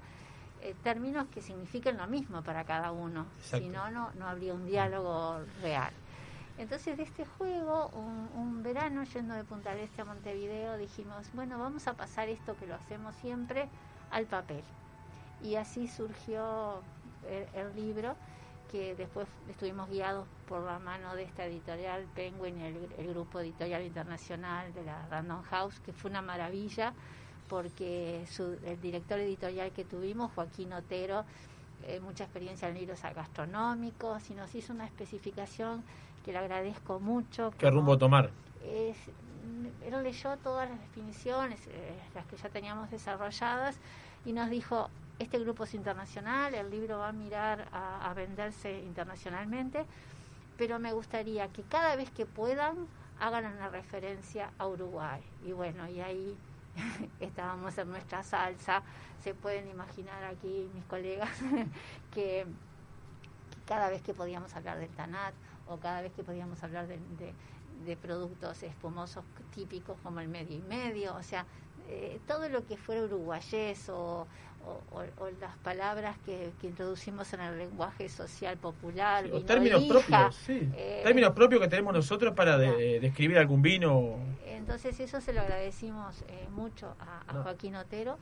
términos 0.82 1.26
que 1.28 1.42
signifiquen 1.42 1.96
lo 1.96 2.06
mismo 2.08 2.42
para 2.42 2.64
cada 2.64 2.90
uno. 2.90 3.26
Si 3.40 3.68
no, 3.68 3.90
no, 3.90 4.10
no 4.14 4.26
habría 4.26 4.52
un 4.54 4.66
diálogo 4.66 5.40
real. 5.62 5.92
Entonces, 6.58 6.96
de 6.96 7.02
este 7.02 7.24
juego, 7.24 7.88
un, 7.90 8.30
un 8.34 8.62
verano 8.62 9.04
yendo 9.04 9.34
de 9.34 9.44
Punta 9.44 9.70
del 9.74 9.80
Este 9.80 10.02
a 10.02 10.04
Montevideo, 10.06 10.76
dijimos, 10.78 11.28
bueno, 11.34 11.58
vamos 11.58 11.86
a 11.86 11.92
pasar 11.92 12.28
esto 12.30 12.56
que 12.56 12.66
lo 12.66 12.74
hacemos 12.74 13.14
siempre 13.16 13.68
al 14.10 14.24
papel. 14.24 14.64
Y 15.42 15.56
así 15.56 15.86
surgió 15.86 16.80
el, 17.28 17.46
el 17.54 17.76
libro, 17.76 18.16
que 18.70 18.94
después 18.94 19.26
estuvimos 19.48 19.88
guiados 19.88 20.26
por 20.46 20.62
la 20.62 20.78
mano 20.78 21.14
de 21.14 21.22
esta 21.24 21.44
editorial 21.44 22.06
Penguin, 22.14 22.58
el, 22.60 22.76
el 22.98 23.08
grupo 23.08 23.40
editorial 23.40 23.82
internacional 23.84 24.72
de 24.74 24.82
la 24.84 25.06
Random 25.08 25.42
House, 25.42 25.80
que 25.80 25.92
fue 25.92 26.10
una 26.10 26.22
maravilla, 26.22 26.92
porque 27.48 28.24
su- 28.30 28.58
el 28.64 28.80
director 28.80 29.18
editorial 29.20 29.70
que 29.72 29.84
tuvimos, 29.84 30.32
Joaquín 30.32 30.72
Otero, 30.72 31.24
eh, 31.86 32.00
mucha 32.00 32.24
experiencia 32.24 32.68
en 32.68 32.74
libros 32.74 33.00
gastronómicos, 33.02 34.30
y 34.30 34.34
nos 34.34 34.54
hizo 34.54 34.72
una 34.72 34.86
especificación 34.86 35.84
que 36.24 36.32
le 36.32 36.38
agradezco 36.38 36.98
mucho. 37.00 37.50
¿Qué 37.52 37.66
como- 37.66 37.78
rumbo 37.78 37.98
tomar? 37.98 38.30
es, 38.62 38.96
él 39.82 40.02
leyó 40.02 40.36
todas 40.38 40.68
las 40.68 40.80
definiciones, 40.80 41.60
eh, 41.68 41.94
las 42.14 42.26
que 42.26 42.36
ya 42.36 42.48
teníamos 42.48 42.90
desarrolladas, 42.90 43.78
y 44.24 44.32
nos 44.32 44.50
dijo, 44.50 44.90
este 45.18 45.38
grupo 45.38 45.64
es 45.64 45.74
internacional, 45.74 46.54
el 46.54 46.70
libro 46.70 46.98
va 46.98 47.08
a 47.08 47.12
mirar 47.12 47.68
a, 47.72 48.12
venderse 48.14 48.80
internacionalmente, 48.80 49.86
pero 50.58 50.78
me 50.78 50.92
gustaría 50.92 51.48
que 51.48 51.62
cada 51.62 51.96
vez 51.96 52.10
que 52.10 52.26
puedan 52.26 52.86
hagan 53.18 53.46
una 53.46 53.68
referencia 53.68 54.50
a 54.58 54.66
Uruguay. 54.66 55.22
Y 55.44 55.52
bueno, 55.52 55.88
y 55.88 56.00
ahí 56.00 56.36
estábamos 57.20 57.76
en 57.78 57.88
nuestra 57.88 58.22
salsa, 58.22 58.82
se 59.22 59.32
pueden 59.32 59.68
imaginar 59.68 60.22
aquí 60.24 60.68
mis 60.74 60.84
colegas 60.84 61.30
que 62.12 62.46
cada 63.66 63.88
vez 63.88 64.02
que 64.02 64.12
podíamos 64.12 64.54
hablar 64.54 64.78
del 64.78 64.90
Tanat 64.90 65.34
o 65.66 65.78
cada 65.78 66.02
vez 66.02 66.12
que 66.12 66.22
podíamos 66.22 66.62
hablar 66.62 66.86
de 66.86 67.96
productos 67.96 68.62
espumosos 68.62 69.24
típicos 69.54 69.98
como 70.02 70.20
el 70.20 70.28
medio 70.28 70.56
y 70.56 70.62
medio, 70.62 71.16
o 71.16 71.22
sea, 71.22 71.46
eh, 71.88 72.18
todo 72.26 72.48
lo 72.48 72.66
que 72.66 72.76
fuera 72.76 73.04
uruguayés 73.04 73.88
o, 73.90 74.26
o- 74.92 75.30
las 75.40 75.56
palabras 75.58 76.16
que, 76.24 76.52
que 76.60 76.66
introducimos 76.68 77.32
en 77.32 77.40
el 77.40 77.58
lenguaje 77.58 78.08
social 78.08 78.56
popular, 78.56 79.24
Sí, 79.24 79.30
o 79.32 79.40
términos 79.42 79.84
propios, 79.84 80.34
sí. 80.34 80.68
eh, 80.74 81.00
Términos 81.04 81.32
propios 81.32 81.60
que 81.62 81.68
tenemos 81.68 81.94
nosotros 81.94 82.34
para 82.34 82.56
de- 82.58 83.00
describir 83.00 83.38
algún 83.38 83.62
vino. 83.62 84.16
Entonces 84.46 84.98
eso 85.00 85.20
se 85.20 85.32
lo 85.32 85.40
agradecimos 85.42 86.22
eh, 86.28 86.48
mucho 86.50 86.94
a, 87.00 87.22
a 87.30 87.32
No. 87.34 87.42
Joaquín 87.42 87.76
Otero. 87.76 88.18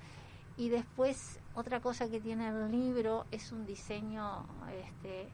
Y 0.57 0.69
después 0.69 1.41
otra 1.55 1.81
cosa 1.81 2.09
que 2.09 2.21
tiene 2.21 2.49
el 2.49 2.71
libro 2.71 3.27
es 3.33 3.51
un 3.51 3.67
diseño 3.67 4.45
este, 4.85 5.27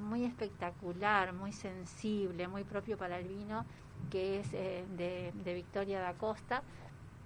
muy 0.00 0.24
espectacular, 0.24 1.32
muy 1.32 1.52
sensible, 1.52 2.48
muy 2.48 2.64
propio 2.64 2.96
para 2.96 3.18
el 3.18 3.28
vino, 3.28 3.64
que 4.10 4.40
es 4.40 4.48
eh, 4.52 4.84
de, 4.96 5.32
de 5.44 5.54
Victoria 5.54 6.00
da 6.00 6.14
Costa, 6.14 6.62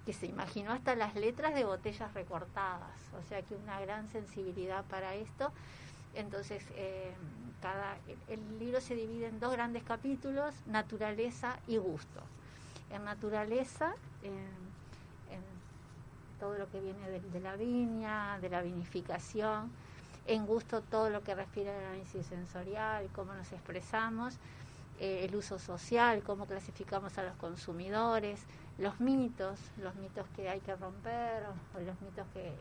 que 0.05 0.13
se 0.13 0.27
imaginó 0.27 0.71
hasta 0.71 0.95
las 0.95 1.15
letras 1.15 1.55
de 1.55 1.63
botellas 1.63 2.13
recortadas, 2.13 2.97
o 3.19 3.27
sea 3.27 3.41
que 3.41 3.55
una 3.55 3.79
gran 3.79 4.07
sensibilidad 4.09 4.85
para 4.85 5.15
esto. 5.15 5.51
Entonces, 6.13 6.63
eh, 6.75 7.11
cada, 7.61 7.97
el, 8.29 8.59
libro 8.59 8.79
se 8.79 8.95
divide 8.95 9.27
en 9.27 9.39
dos 9.39 9.51
grandes 9.51 9.83
capítulos, 9.83 10.53
naturaleza 10.67 11.57
y 11.67 11.77
gusto. 11.77 12.21
En 12.91 13.03
naturaleza, 13.03 13.95
en, 14.23 14.65
todo 16.39 16.57
lo 16.57 16.69
que 16.69 16.81
viene 16.81 17.09
de, 17.09 17.21
de 17.21 17.39
la 17.39 17.55
viña, 17.55 18.37
de 18.41 18.49
la 18.49 18.61
vinificación, 18.61 19.71
en 20.27 20.45
gusto 20.45 20.81
todo 20.81 21.09
lo 21.09 21.23
que 21.23 21.33
refiere 21.33 21.71
al 21.71 21.83
análisis 21.85 22.25
sensorial, 22.25 23.07
cómo 23.13 23.33
nos 23.33 23.51
expresamos, 23.53 24.37
eh, 24.99 25.25
el 25.25 25.35
uso 25.35 25.59
social, 25.59 26.23
cómo 26.23 26.45
clasificamos 26.45 27.17
a 27.17 27.23
los 27.23 27.35
consumidores, 27.35 28.39
los 28.77 28.99
mitos, 28.99 29.59
los 29.81 29.95
mitos 29.95 30.25
que 30.35 30.49
hay 30.49 30.59
que 30.59 30.75
romper, 30.75 31.43
o 31.75 31.79
los 31.79 32.01
mitos 32.01 32.25
que, 32.33 32.51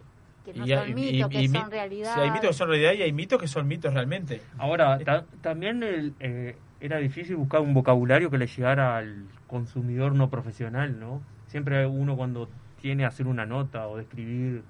que 0.44 0.54
no 0.58 0.66
Y- 0.66 0.70
son 0.70 0.88
y- 0.90 0.94
mitos, 0.94 1.32
y- 1.32 1.36
que 1.52 1.58
son 1.58 1.70
realidad. 1.70 2.14
sí, 2.14 2.20
hay 2.20 2.30
mitos 2.30 2.48
que 2.50 2.54
son 2.54 2.68
realidad 2.68 2.92
y 2.92 3.02
hay 3.02 3.12
mitos 3.12 3.40
que 3.40 3.48
son 3.48 3.66
mitos 3.66 3.92
realmente. 3.94 4.42
Ahora, 4.58 4.98
ta- 4.98 5.24
también 5.40 5.82
el, 5.82 6.14
eh, 6.20 6.56
era 6.80 6.98
difícil 6.98 7.36
buscar 7.36 7.60
un 7.60 7.74
vocabulario 7.74 8.30
que 8.30 8.38
le 8.38 8.46
llegara 8.46 8.96
al 8.96 9.26
consumidor 9.46 10.14
no 10.14 10.30
profesional, 10.30 10.98
¿no? 11.00 11.22
Siempre 11.46 11.86
uno 11.86 12.16
cuando 12.16 12.48
tiene 12.80 13.02
que 13.02 13.06
hacer 13.06 13.26
una 13.26 13.46
nota 13.46 13.86
o 13.86 13.98
escribir, 13.98 14.62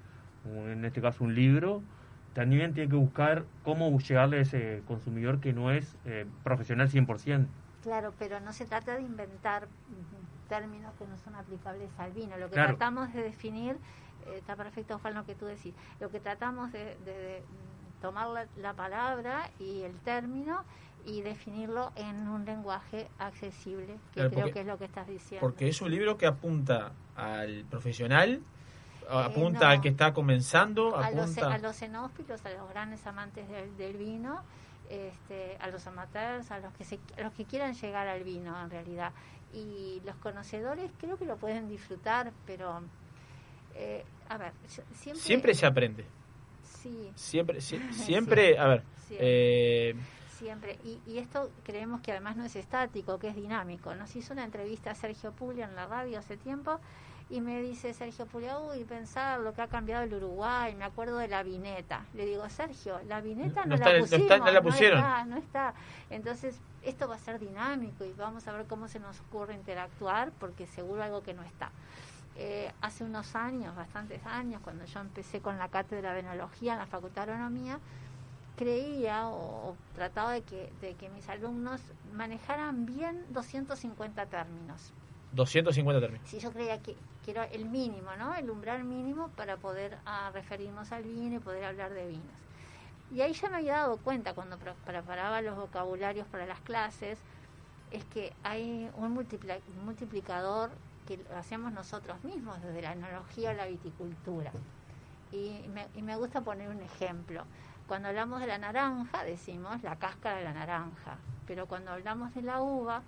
o 0.46 0.68
en 0.68 0.84
este 0.84 1.00
caso 1.00 1.24
un 1.24 1.34
libro, 1.34 1.82
también 2.34 2.72
tiene 2.74 2.88
que 2.90 2.96
buscar 2.96 3.44
cómo 3.64 3.96
llegarle 3.98 4.38
a 4.38 4.40
ese 4.42 4.82
consumidor 4.86 5.40
que 5.40 5.52
no 5.52 5.70
es 5.70 5.96
eh, 6.04 6.26
profesional 6.42 6.88
100%. 6.88 7.46
Claro, 7.82 8.12
pero 8.18 8.40
no 8.40 8.52
se 8.52 8.64
trata 8.66 8.94
de 8.96 9.02
inventar 9.02 9.66
términos 10.58 10.92
que 10.98 11.06
no 11.06 11.16
son 11.18 11.34
aplicables 11.34 11.90
al 11.98 12.12
vino. 12.12 12.36
Lo 12.36 12.46
que 12.48 12.54
Claro. 12.54 12.70
tratamos 12.76 13.12
de 13.12 13.22
definir, 13.22 13.76
eh, 14.26 14.36
está 14.38 14.54
perfecto 14.56 14.98
Juan 14.98 15.14
lo 15.14 15.24
que 15.24 15.34
tú 15.34 15.46
decís, 15.46 15.74
lo 16.00 16.10
que 16.10 16.20
tratamos 16.20 16.70
de, 16.72 16.96
de- 17.04 17.12
de 17.12 17.42
tomar 18.00 18.28
la, 18.28 18.46
la 18.56 18.72
palabra 18.74 19.50
y 19.58 19.82
el 19.82 19.96
término 20.00 20.62
y 21.06 21.22
definirlo 21.22 21.90
en 21.96 22.28
un 22.28 22.44
lenguaje 22.44 23.08
accesible, 23.18 23.94
que 24.12 24.20
Claro, 24.20 24.30
creo 24.30 24.40
porque- 24.42 24.52
que 24.52 24.60
es 24.60 24.66
lo 24.66 24.78
que 24.78 24.84
estás 24.84 25.06
diciendo. 25.06 25.40
Porque 25.46 25.68
es 25.68 25.80
un 25.82 25.90
libro 25.90 26.16
que 26.16 26.26
apunta 26.26 26.92
al 27.16 27.64
profesional, 27.68 28.40
apunta 29.10 29.60
no. 29.60 29.66
al 29.72 29.80
que 29.80 29.88
está 29.88 30.12
comenzando, 30.14 30.96
a 30.96 31.10
los, 31.10 31.36
apunta... 31.36 31.54
a 31.54 31.58
los 31.58 31.76
cenófilos, 31.76 32.44
a 32.46 32.50
los 32.50 32.68
grandes 32.70 33.06
amantes 33.06 33.48
del, 33.48 33.76
del 33.76 33.96
vino, 33.96 34.42
este, 34.88 35.56
a 35.60 35.68
los 35.68 35.86
amateurs, 35.86 36.50
a 36.50 36.58
los 36.58 36.72
que 36.74 36.84
se, 36.84 36.98
a 37.18 37.22
los 37.22 37.32
que 37.32 37.44
quieran 37.44 37.74
llegar 37.74 38.06
al 38.08 38.22
vino 38.22 38.58
en 38.62 38.70
realidad. 38.70 39.12
Y 39.54 40.02
los 40.04 40.16
conocedores 40.16 40.90
creo 40.98 41.16
que 41.16 41.24
lo 41.24 41.36
pueden 41.36 41.68
disfrutar, 41.68 42.32
pero 42.46 42.82
eh, 43.74 44.04
a 44.28 44.36
ver, 44.38 44.52
siempre, 44.66 45.22
Siempre 45.22 45.54
se 45.54 45.66
aprende. 45.66 46.04
sí, 46.62 47.10
Siempre, 47.14 47.58
sie- 47.60 47.92
siempre, 47.92 48.58
a 48.58 48.66
ver, 48.68 48.82
Siempre. 49.06 49.18
eh, 49.90 49.94
siempre. 50.38 50.78
Y, 50.84 51.00
y 51.06 51.18
esto 51.18 51.50
creemos 51.62 52.00
que 52.00 52.10
además 52.12 52.36
no 52.36 52.44
es 52.44 52.56
estático, 52.56 53.18
que 53.18 53.28
es 53.28 53.36
dinámico. 53.36 53.94
Nos 53.94 54.14
hizo 54.16 54.32
una 54.32 54.44
entrevista 54.44 54.90
a 54.90 54.94
Sergio 54.94 55.32
Pulio 55.32 55.64
en 55.64 55.74
la 55.76 55.86
radio 55.86 56.18
hace 56.18 56.36
tiempo 56.36 56.80
y 57.30 57.40
me 57.40 57.62
dice 57.62 57.94
Sergio 57.94 58.26
Pulio, 58.26 58.60
uy, 58.70 58.84
pensar 58.84 59.40
lo 59.40 59.54
que 59.54 59.62
ha 59.62 59.66
cambiado 59.66 60.04
el 60.04 60.12
Uruguay, 60.14 60.74
me 60.74 60.84
acuerdo 60.84 61.16
de 61.18 61.26
la 61.28 61.42
vineta. 61.42 62.04
Le 62.14 62.26
digo, 62.26 62.48
Sergio, 62.50 63.00
la 63.08 63.20
vineta 63.20 63.64
no, 63.64 63.76
No 63.76 63.76
la 63.76 63.76
está- 63.76 63.92
no 63.94 63.98
pusimos, 64.00 64.22
está- 64.22 64.38
no 64.38 64.50
la 64.52 64.62
pusieron. 64.62 64.98
está, 64.98 65.24
no 65.24 65.36
está. 65.38 65.74
Entonces, 66.10 66.60
esto 66.82 67.08
va 67.08 67.14
a 67.14 67.18
ser 67.18 67.38
dinámico 67.40 68.04
y 68.04 68.12
vamos 68.12 68.46
a 68.46 68.52
ver 68.52 68.66
cómo 68.66 68.88
se 68.88 69.00
nos 69.00 69.18
ocurre 69.20 69.54
interactuar, 69.54 70.32
porque 70.38 70.66
seguro 70.66 71.02
algo 71.02 71.22
que 71.22 71.32
no 71.34 71.42
está. 71.42 71.70
Eh, 72.36 72.70
hace 72.82 73.04
unos 73.04 73.34
años, 73.36 73.74
bastantes 73.74 74.24
años, 74.26 74.60
cuando 74.62 74.84
yo 74.84 75.00
empecé 75.00 75.40
con 75.40 75.56
la 75.56 75.68
cátedra 75.68 76.12
de 76.12 76.20
enología 76.20 76.72
en 76.74 76.80
la 76.80 76.86
Facultad 76.86 77.26
de 77.26 77.32
Agronomía, 77.32 77.78
creía 78.56 79.28
o, 79.28 79.70
o 79.70 79.76
trataba 79.94 80.32
de 80.32 80.42
que, 80.42 80.70
de 80.80 80.94
que 80.94 81.08
mis 81.08 81.28
alumnos 81.28 81.80
manejaran 82.12 82.86
bien 82.86 83.24
250 83.30 84.26
términos. 84.26 84.92
250 85.32 86.00
términos. 86.00 86.28
Si 86.28 86.38
yo 86.38 86.52
creía 86.52 86.80
que, 86.80 86.96
que 87.24 87.30
era 87.30 87.44
el 87.46 87.64
mínimo, 87.64 88.10
¿no? 88.18 88.34
El 88.34 88.50
umbral 88.50 88.84
mínimo 88.84 89.28
para 89.30 89.56
poder 89.56 89.98
ah, 90.04 90.30
referirnos 90.32 90.92
al 90.92 91.04
vino 91.04 91.36
y 91.36 91.38
poder 91.38 91.64
hablar 91.64 91.92
de 91.92 92.06
vinos. 92.06 92.26
Y 93.12 93.20
ahí 93.20 93.32
ya 93.32 93.48
me 93.48 93.56
había 93.56 93.76
dado 93.76 93.96
cuenta 93.98 94.34
cuando 94.34 94.58
pre- 94.58 94.74
preparaba 94.84 95.40
los 95.40 95.56
vocabularios 95.56 96.26
para 96.26 96.46
las 96.46 96.60
clases, 96.60 97.18
es 97.90 98.04
que 98.06 98.32
hay 98.42 98.90
un 98.96 99.12
multiplicador 99.84 100.70
que 101.06 101.18
lo 101.18 101.36
hacemos 101.36 101.72
nosotros 101.72 102.22
mismos, 102.24 102.60
desde 102.62 102.82
la 102.82 102.92
enología 102.92 103.50
a 103.50 103.54
la 103.54 103.66
viticultura. 103.66 104.50
Y 105.32 105.64
me, 105.72 105.86
y 105.94 106.02
me 106.02 106.16
gusta 106.16 106.40
poner 106.40 106.68
un 106.68 106.80
ejemplo. 106.80 107.44
Cuando 107.86 108.08
hablamos 108.08 108.40
de 108.40 108.46
la 108.46 108.58
naranja, 108.58 109.24
decimos 109.24 109.82
la 109.82 109.96
cáscara 109.96 110.38
de 110.38 110.44
la 110.44 110.54
naranja, 110.54 111.16
pero 111.46 111.66
cuando 111.66 111.90
hablamos 111.90 112.34
de 112.34 112.42
la 112.42 112.62
uva, 112.62 113.02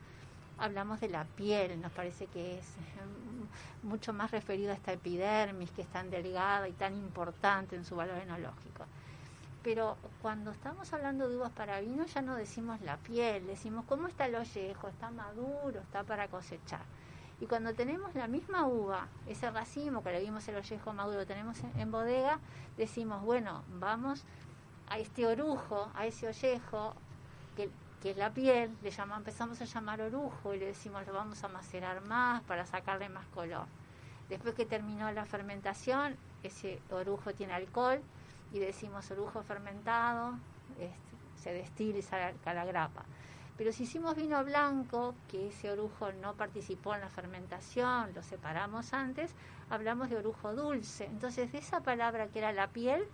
hablamos 0.58 1.00
de 1.00 1.08
la 1.08 1.24
piel, 1.24 1.80
nos 1.80 1.92
parece 1.92 2.26
que 2.26 2.58
es 2.58 2.66
mucho 3.82 4.12
más 4.12 4.30
referido 4.30 4.70
a 4.70 4.74
esta 4.74 4.92
epidermis 4.92 5.70
que 5.70 5.82
es 5.82 5.88
tan 5.88 6.10
delgada 6.10 6.68
y 6.68 6.72
tan 6.72 6.94
importante 6.94 7.76
en 7.76 7.84
su 7.84 7.96
valor 7.96 8.18
enológico. 8.18 8.84
Pero 9.62 9.96
cuando 10.22 10.52
estamos 10.52 10.92
hablando 10.92 11.28
de 11.28 11.36
uvas 11.36 11.52
para 11.52 11.80
vino 11.80 12.06
ya 12.06 12.22
no 12.22 12.36
decimos 12.36 12.80
la 12.82 12.96
piel, 12.98 13.46
decimos 13.46 13.84
cómo 13.88 14.06
está 14.06 14.26
el 14.26 14.36
ollejo, 14.36 14.88
está 14.88 15.10
maduro, 15.10 15.80
está 15.80 16.04
para 16.04 16.28
cosechar. 16.28 16.82
Y 17.40 17.46
cuando 17.46 17.74
tenemos 17.74 18.14
la 18.14 18.28
misma 18.28 18.66
uva, 18.66 19.08
ese 19.26 19.50
racimo 19.50 20.02
que 20.02 20.12
le 20.12 20.20
vimos 20.20 20.46
el 20.48 20.56
ollejo 20.56 20.92
maduro, 20.92 21.26
tenemos 21.26 21.58
en, 21.62 21.80
en 21.80 21.90
bodega, 21.90 22.38
decimos, 22.78 23.22
bueno, 23.22 23.62
vamos 23.78 24.24
a 24.88 24.98
este 24.98 25.26
orujo, 25.26 25.90
a 25.94 26.06
ese 26.06 26.28
ollejo, 26.28 26.94
que, 27.56 27.68
que 28.02 28.10
es 28.10 28.16
la 28.16 28.30
piel, 28.30 28.76
le 28.82 28.90
llama, 28.90 29.16
empezamos 29.16 29.60
a 29.60 29.64
llamar 29.64 30.00
orujo 30.00 30.54
y 30.54 30.58
le 30.58 30.66
decimos, 30.66 31.06
lo 31.06 31.12
vamos 31.12 31.42
a 31.44 31.48
macerar 31.48 32.02
más 32.02 32.42
para 32.42 32.66
sacarle 32.66 33.08
más 33.08 33.26
color. 33.28 33.66
Después 34.28 34.54
que 34.54 34.66
terminó 34.66 35.10
la 35.12 35.24
fermentación, 35.24 36.16
ese 36.42 36.80
orujo 36.90 37.32
tiene 37.32 37.54
alcohol 37.54 38.00
y 38.52 38.58
decimos 38.58 39.10
orujo 39.10 39.42
fermentado, 39.42 40.34
este, 40.78 40.96
se 41.42 41.52
destila 41.52 41.98
y 41.98 42.02
saca 42.02 42.54
la 42.54 42.64
grapa. 42.64 43.04
Pero 43.56 43.72
si 43.72 43.84
hicimos 43.84 44.16
vino 44.16 44.44
blanco, 44.44 45.14
que 45.28 45.48
ese 45.48 45.70
orujo 45.70 46.12
no 46.12 46.34
participó 46.34 46.94
en 46.94 47.00
la 47.00 47.08
fermentación, 47.08 48.12
lo 48.14 48.22
separamos 48.22 48.92
antes, 48.92 49.34
hablamos 49.70 50.10
de 50.10 50.16
orujo 50.16 50.54
dulce. 50.54 51.06
Entonces, 51.06 51.52
de 51.52 51.58
esa 51.58 51.80
palabra 51.80 52.28
que 52.28 52.40
era 52.40 52.52
la 52.52 52.68
piel, 52.68 53.08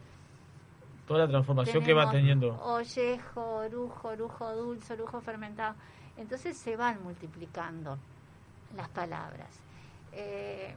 Toda 1.12 1.25
la 1.27 1.31
transformación 1.31 1.85
que 1.85 1.92
va 1.92 2.11
teniendo. 2.11 2.55
Ollejo, 2.62 3.57
orujo, 3.57 4.09
orujo 4.09 4.53
dulce, 4.55 4.94
orujo 4.94 5.20
fermentado. 5.20 5.75
Entonces 6.16 6.57
se 6.57 6.77
van 6.77 7.03
multiplicando 7.03 7.98
las 8.77 8.88
palabras. 8.88 9.48
Eh, 10.12 10.75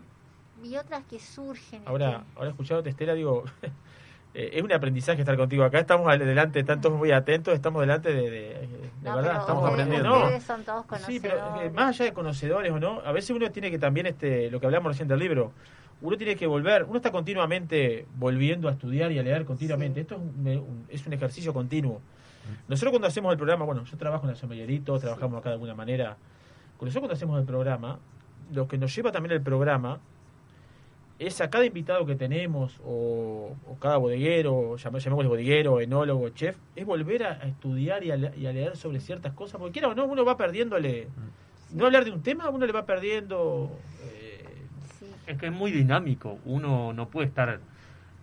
y 0.64 0.76
otras 0.78 1.04
que 1.06 1.20
surgen. 1.20 1.84
Ahora, 1.86 2.20
que- 2.34 2.38
ahora 2.40 2.50
escuchado 2.52 2.82
Estela, 2.86 3.14
digo, 3.14 3.44
eh, 4.34 4.50
es 4.54 4.62
un 4.64 4.72
aprendizaje 4.74 5.22
estar 5.22 5.38
contigo 5.38 5.64
acá. 5.64 5.80
Estamos 5.80 6.08
adelante, 6.08 6.60
están 6.60 6.82
todos 6.82 6.98
muy 6.98 7.12
atentos, 7.12 7.54
estamos 7.54 7.82
delante 7.82 8.14
de, 8.14 8.22
de, 8.30 8.30
de 8.30 8.90
No, 9.04 9.16
verdad, 9.18 9.40
estamos 9.42 9.64
ustedes- 9.64 9.72
aprendiendo. 9.86 10.18
ustedes 10.24 10.44
son 10.44 10.64
todos 10.64 10.86
Sí, 11.06 11.20
pero 11.22 11.36
eh, 11.38 11.40
conocedores. 11.40 11.74
más 11.74 11.88
allá 11.96 12.06
de 12.06 12.14
conocedores 12.14 12.72
o 12.72 12.80
no, 12.80 13.00
a 13.06 13.12
veces 13.12 13.30
uno 13.32 13.50
tiene 13.52 13.72
que 13.72 13.80
también, 13.80 14.06
este, 14.08 14.50
lo 14.52 14.60
que 14.60 14.66
hablamos 14.66 14.92
recién 14.92 15.08
del 15.08 15.20
libro, 15.20 15.52
uno 16.02 16.18
tiene 16.18 16.36
que 16.36 16.46
volver, 16.46 16.84
uno 16.84 16.98
está 16.98 17.12
continuamente 17.12 18.06
volviendo 18.18 18.68
a 18.68 18.72
estudiar 18.72 19.12
y 19.12 19.20
a 19.20 19.24
leer 19.24 19.46
continuamente. 19.46 20.02
Esto 20.02 20.16
es 20.16 20.22
un, 20.22 20.86
es 20.90 21.08
un 21.08 21.14
ejercicio 21.14 21.54
continuo. 21.54 22.02
Nosotros 22.68 22.92
cuando 22.92 23.08
hacemos 23.08 23.32
el 23.32 23.38
programa, 23.38 23.66
bueno, 23.66 23.84
yo 23.86 23.98
trabajo 23.98 24.26
en 24.26 24.32
la 24.32 24.36
trabajamos 25.00 25.40
acá 25.40 25.50
de 25.50 25.54
alguna 25.54 25.74
manera. 25.74 26.18
Nosotros 26.80 27.00
cuando 27.02 27.14
hacemos 27.14 27.40
el 27.40 27.46
programa, 27.46 27.98
lo 28.54 28.68
que 28.68 28.78
nos 28.78 28.96
lleva 28.96 29.12
también 29.12 29.34
el 29.34 29.42
programa 29.42 30.00
es 31.18 31.40
a 31.40 31.50
cada 31.50 31.66
invitado 31.66 32.06
que 32.06 32.16
tenemos, 32.16 32.80
o, 32.86 33.56
o 33.68 33.76
cada 33.80 33.96
bodeguero, 33.98 34.76
llam- 34.76 35.00
llamémosle 35.00 35.30
bodeguero, 35.30 35.80
enólogo, 35.80 36.28
chef, 36.30 36.58
es 36.76 36.86
volver 36.86 37.24
a, 37.24 37.32
a 37.42 37.48
estudiar 37.48 38.04
y 38.04 38.12
a, 38.12 38.18
y 38.18 38.46
a 38.46 38.52
leer 38.52 38.76
sobre 38.76 39.00
ciertas 39.00 39.32
cosas, 39.34 39.58
porque 39.58 39.72
quiera 39.72 39.88
o 39.88 39.96
no, 39.96 40.06
uno 40.06 40.26
va 40.26 40.36
perdiéndole, 40.36 41.08
no 41.74 41.86
hablar 41.86 42.04
de 42.04 42.12
un 42.12 42.22
tema, 42.22 42.50
uno 42.50 42.66
le 42.66 42.74
va 42.74 42.86
perdiendo... 42.86 43.72
eh, 44.04 44.25
Es 45.28 45.38
que 45.38 45.48
es 45.48 45.52
muy 45.52 45.72
dinámico, 45.72 46.40
uno 46.46 46.94
no 46.94 47.10
puede 47.10 47.28
estar 47.28 47.60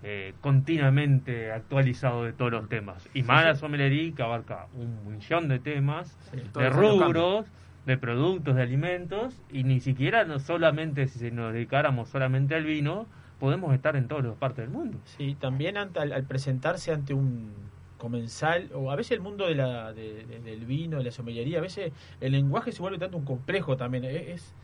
eh, 0.05 0.35
continuamente 0.41 1.53
actualizado 1.53 2.25
de 2.25 2.33
todos 2.33 2.51
los 2.53 2.69
temas. 2.69 3.09
Y 3.15 3.23
más 3.23 3.45
la 3.45 3.55
sommelería 3.57 4.15
que 4.15 4.23
abarca 4.23 4.67
un 4.75 5.12
millón 5.12 5.49
de 5.49 5.59
temas, 5.59 6.17
de 6.61 6.71
rubros, 6.71 7.47
de 7.87 7.99
productos, 7.99 8.55
de 8.57 8.62
alimentos, 8.62 9.41
y 9.53 9.65
ni 9.65 9.81
siquiera 9.81 10.25
no 10.25 10.38
solamente 10.38 11.09
si 11.09 11.31
nos 11.31 11.53
dedicáramos 11.53 12.09
solamente 12.09 12.55
al 12.55 12.65
vino, 12.65 13.07
podemos 13.41 13.75
estar 13.75 13.97
en 13.97 14.07
todas 14.09 14.25
las 14.25 14.37
partes 14.37 14.59
del 14.65 14.71
mundo. 14.71 14.99
Sí, 15.05 15.37
también 15.41 15.77
ante- 15.77 15.99
al, 15.99 16.12
al 16.12 16.25
presentarse 16.25 16.93
ante 16.93 17.15
un 17.15 17.51
comensal, 17.99 18.71
o 18.75 18.91
a 18.91 18.97
veces 18.97 19.12
el 19.12 19.21
mundo 19.21 19.47
de 19.47 19.55
la, 19.55 19.93
de- 19.93 20.25
de- 20.27 20.41
del 20.41 20.65
vino, 20.67 20.99
de 20.99 21.05
la 21.05 21.11
sommelería, 21.12 21.59
a 21.59 21.62
veces 21.62 21.93
el 22.21 22.33
lenguaje 22.33 22.73
se 22.73 22.81
vuelve 22.83 22.99
tanto 22.99 23.17
un 23.17 23.25
complejo 23.25 23.77
también. 23.77 24.05
Es- 24.05 24.55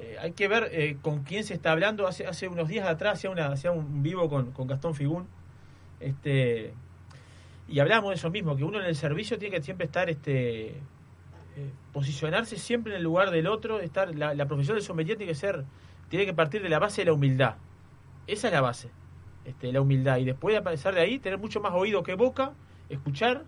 eh, 0.00 0.16
hay 0.18 0.32
que 0.32 0.48
ver 0.48 0.70
eh, 0.72 0.96
con 1.02 1.24
quién 1.24 1.44
se 1.44 1.54
está 1.54 1.72
hablando. 1.72 2.06
Hace, 2.06 2.26
hace 2.26 2.48
unos 2.48 2.68
días 2.68 2.88
atrás 2.88 3.14
hacía, 3.14 3.30
una, 3.30 3.46
hacía 3.46 3.70
un 3.70 4.02
vivo 4.02 4.28
con, 4.28 4.66
Gastón 4.66 4.94
Figún. 4.94 5.26
Este, 6.00 6.72
y 7.68 7.78
hablábamos 7.80 8.10
de 8.10 8.16
eso 8.16 8.30
mismo, 8.30 8.56
que 8.56 8.64
uno 8.64 8.80
en 8.80 8.86
el 8.86 8.96
servicio 8.96 9.38
tiene 9.38 9.56
que 9.56 9.62
siempre 9.62 9.86
estar 9.86 10.08
este 10.08 10.68
eh, 10.68 11.70
posicionarse 11.92 12.56
siempre 12.56 12.92
en 12.92 12.98
el 12.98 13.02
lugar 13.02 13.30
del 13.30 13.46
otro, 13.46 13.80
estar 13.80 14.14
la, 14.14 14.46
profesión 14.46 14.76
del 14.76 14.84
sommelier 14.84 15.18
tiene 15.18 15.32
que 15.32 15.38
ser 15.38 15.64
tiene 16.08 16.24
que 16.24 16.32
partir 16.32 16.62
de 16.62 16.68
la 16.68 16.78
base 16.78 17.02
de 17.02 17.06
la 17.06 17.12
humildad. 17.12 17.56
Esa 18.26 18.48
es 18.48 18.54
la 18.54 18.60
base, 18.60 18.90
este, 19.44 19.72
la 19.72 19.80
humildad. 19.80 20.16
Y 20.16 20.24
después, 20.24 20.56
a 20.56 20.62
pesar 20.62 20.94
de 20.94 21.02
ahí, 21.02 21.18
tener 21.18 21.38
mucho 21.38 21.60
más 21.60 21.72
oído 21.72 22.02
que 22.02 22.14
boca, 22.14 22.52
escuchar, 22.88 23.44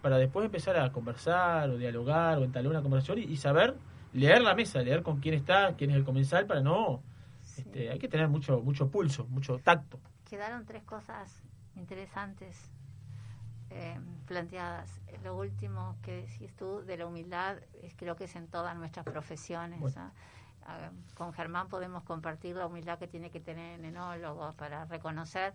para 0.00 0.18
después 0.18 0.46
empezar 0.46 0.78
a 0.78 0.92
conversar 0.92 1.68
o 1.68 1.76
dialogar 1.76 2.38
o 2.38 2.44
entablar 2.44 2.70
una 2.70 2.82
conversación 2.82 3.18
y 3.18 3.36
saber 3.36 3.74
leer 4.16 4.42
la 4.42 4.54
mesa, 4.54 4.80
leer 4.80 5.02
con 5.02 5.20
quién 5.20 5.34
está, 5.34 5.74
quién 5.76 5.90
es 5.90 5.96
el 5.96 6.04
comensal, 6.04 6.46
para 6.46 6.60
no... 6.60 7.02
Este, 7.56 7.90
hay 7.90 7.98
que 7.98 8.08
tener 8.08 8.28
mucho 8.28 8.60
mucho 8.60 8.90
pulso, 8.90 9.26
mucho 9.28 9.58
tacto. 9.58 9.98
Quedaron 10.28 10.66
tres 10.66 10.82
cosas 10.82 11.42
interesantes 11.74 12.70
eh, 13.70 13.98
planteadas. 14.26 15.00
Lo 15.22 15.36
último 15.36 15.96
que 16.02 16.22
decís 16.22 16.54
tú 16.54 16.82
de 16.84 16.98
la 16.98 17.06
humildad, 17.06 17.56
es, 17.82 17.94
creo 17.96 18.14
que 18.16 18.24
es 18.24 18.36
en 18.36 18.48
todas 18.48 18.76
nuestras 18.76 19.06
profesiones. 19.06 19.80
Bueno. 19.80 19.96
¿no? 19.96 20.12
Ah, 20.66 20.90
Con 21.14 21.32
Germán 21.32 21.68
podemos 21.68 22.02
compartir 22.02 22.56
la 22.56 22.66
humildad 22.66 22.98
que 22.98 23.06
tiene 23.06 23.30
que 23.30 23.40
tener 23.40 23.78
el 23.78 23.86
enólogo 23.86 24.52
para 24.54 24.84
reconocer, 24.84 25.54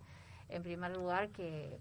en 0.50 0.64
primer 0.64 0.96
lugar, 0.96 1.30
que, 1.30 1.80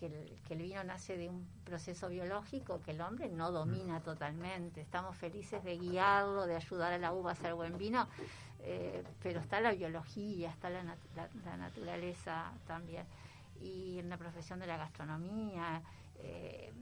que 0.00 0.06
el, 0.06 0.38
que 0.48 0.54
el 0.54 0.62
vino 0.62 0.82
nace 0.82 1.16
de 1.16 1.28
un 1.28 1.46
proceso 1.64 2.08
biológico 2.08 2.80
que 2.80 2.90
el 2.92 3.00
hombre 3.02 3.28
no 3.28 3.52
domina 3.52 4.00
totalmente. 4.00 4.80
Estamos 4.80 5.16
felices 5.16 5.62
de 5.62 5.76
guiarlo, 5.78 6.46
de 6.46 6.56
ayudar 6.56 6.92
a 6.94 6.98
la 6.98 7.12
uva 7.12 7.30
a 7.30 7.32
hacer 7.34 7.54
buen 7.54 7.76
vino, 7.78 8.08
eh, 8.60 9.04
pero 9.22 9.38
está 9.40 9.60
la 9.60 9.72
biología, 9.72 10.50
está 10.50 10.70
la, 10.70 10.82
nat- 10.82 11.14
la- 11.14 11.28
la 11.44 11.56
naturaleza 11.56 12.50
también. 12.66 13.04
Y 13.60 13.98
en 13.98 14.08
la 14.08 14.16
profesión 14.16 14.58
de 14.58 14.66
la 14.66 14.78
gastronomía, 14.78 15.82
eh, 16.18 16.72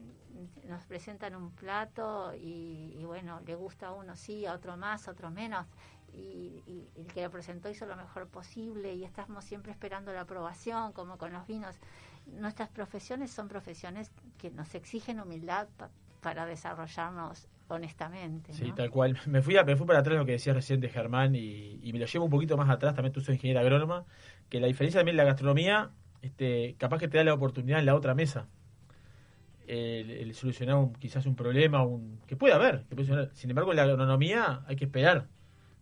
nos 0.69 0.85
presentan 0.87 1.35
un 1.35 1.51
plato 1.51 2.33
y, 2.35 2.95
y 2.97 3.05
bueno, 3.05 3.41
le 3.45 3.55
gusta 3.57 3.89
a 3.89 3.93
uno 3.93 4.15
sí, 4.17 4.47
a 4.47 4.55
otro 4.55 4.77
más, 4.77 5.09
a 5.09 5.11
otro 5.11 5.31
menos. 5.31 5.67
Y, 6.15 6.63
y 6.67 6.89
el 6.97 7.07
que 7.07 7.23
lo 7.23 7.31
presentó 7.31 7.69
hizo 7.69 7.85
lo 7.85 7.95
mejor 7.97 8.29
posible 8.29 8.95
y 8.95 9.05
estamos 9.05 9.45
siempre 9.45 9.73
esperando 9.73 10.13
la 10.13 10.23
aprobación, 10.23 10.93
como 10.93 11.19
con 11.19 11.33
los 11.33 11.47
vinos. 11.47 11.77
Nuestras 12.33 12.69
profesiones 12.69 13.31
son 13.31 13.49
profesiones 13.49 14.11
que 14.39 14.51
nos 14.51 14.75
exigen 14.75 15.21
humildad 15.21 15.69
pa- 15.77 15.91
para 16.21 16.47
desarrollarnos 16.47 17.49
honestamente. 17.69 18.53
Sí, 18.53 18.73
tal 18.75 18.91
cual. 18.91 19.19
Me 19.27 19.43
fui, 19.43 19.57
a- 19.57 19.65
me 19.65 19.77
fui 19.77 19.87
para 19.87 19.99
atrás 20.01 20.17
lo 20.19 20.25
que 20.25 20.33
decía 20.33 20.53
recién 20.55 20.81
de 20.81 20.89
Germán 20.89 21.35
y, 21.35 21.81
y 21.83 21.93
me 21.93 21.99
lo 21.99 22.07
llevo 22.07 22.25
un 22.25 22.31
poquito 22.31 22.57
más 22.57 22.69
atrás, 22.71 22.95
también 22.95 23.13
tú 23.13 23.21
sos 23.21 23.35
ingeniera 23.35 23.61
agrónoma, 23.61 24.05
que 24.49 24.61
la 24.61 24.67
diferencia 24.67 25.01
también 25.01 25.17
de 25.17 25.23
la 25.23 25.29
gastronomía, 25.29 25.91
este, 26.23 26.75
capaz 26.79 26.99
que 26.99 27.09
te 27.09 27.19
da 27.19 27.25
la 27.25 27.35
oportunidad 27.35 27.79
en 27.79 27.87
la 27.87 27.95
otra 27.95 28.15
mesa. 28.15 28.47
El, 29.67 30.11
el 30.11 30.35
solucionar 30.35 30.77
un- 30.77 30.95
quizás 30.95 31.27
un 31.27 31.35
problema, 31.37 31.85
un 31.85 32.21
que 32.27 32.37
puede 32.37 32.55
haber. 32.55 32.85
que 32.89 32.97
puede. 32.97 33.35
Sin 33.35 33.51
embargo, 33.51 33.71
en 33.73 33.77
la 33.77 33.83
agronomía 33.83 34.63
hay 34.67 34.77
que 34.77 34.87
esperar. 34.87 35.29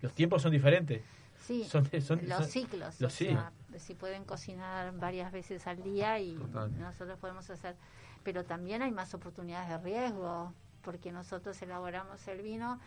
Los 0.00 0.12
tiempos 0.12 0.42
son 0.42 0.50
diferentes. 0.50 1.02
Sí, 1.38 1.62
Son- 1.64 1.84
son- 2.00 2.20
los 2.26 2.38
son- 2.38 2.44
ciclos. 2.46 3.00
los 3.00 3.12
o 3.12 3.16
sea, 3.16 3.52
si 3.78 3.94
pueden 3.94 4.24
cocinar 4.24 4.92
varias 4.96 5.32
veces 5.32 5.66
al 5.66 5.82
día 5.82 6.18
y 6.18 6.34
Total. 6.36 6.78
nosotros 6.78 7.18
podemos 7.18 7.48
hacer. 7.50 7.76
Pero 8.22 8.44
también 8.44 8.82
hay 8.82 8.90
más 8.90 9.14
oportunidades 9.14 9.68
de 9.68 9.78
riesgo, 9.78 10.52
porque 10.82 11.12
nosotros 11.12 11.60
elaboramos 11.62 12.26
el 12.28 12.42
vino, 12.42 12.80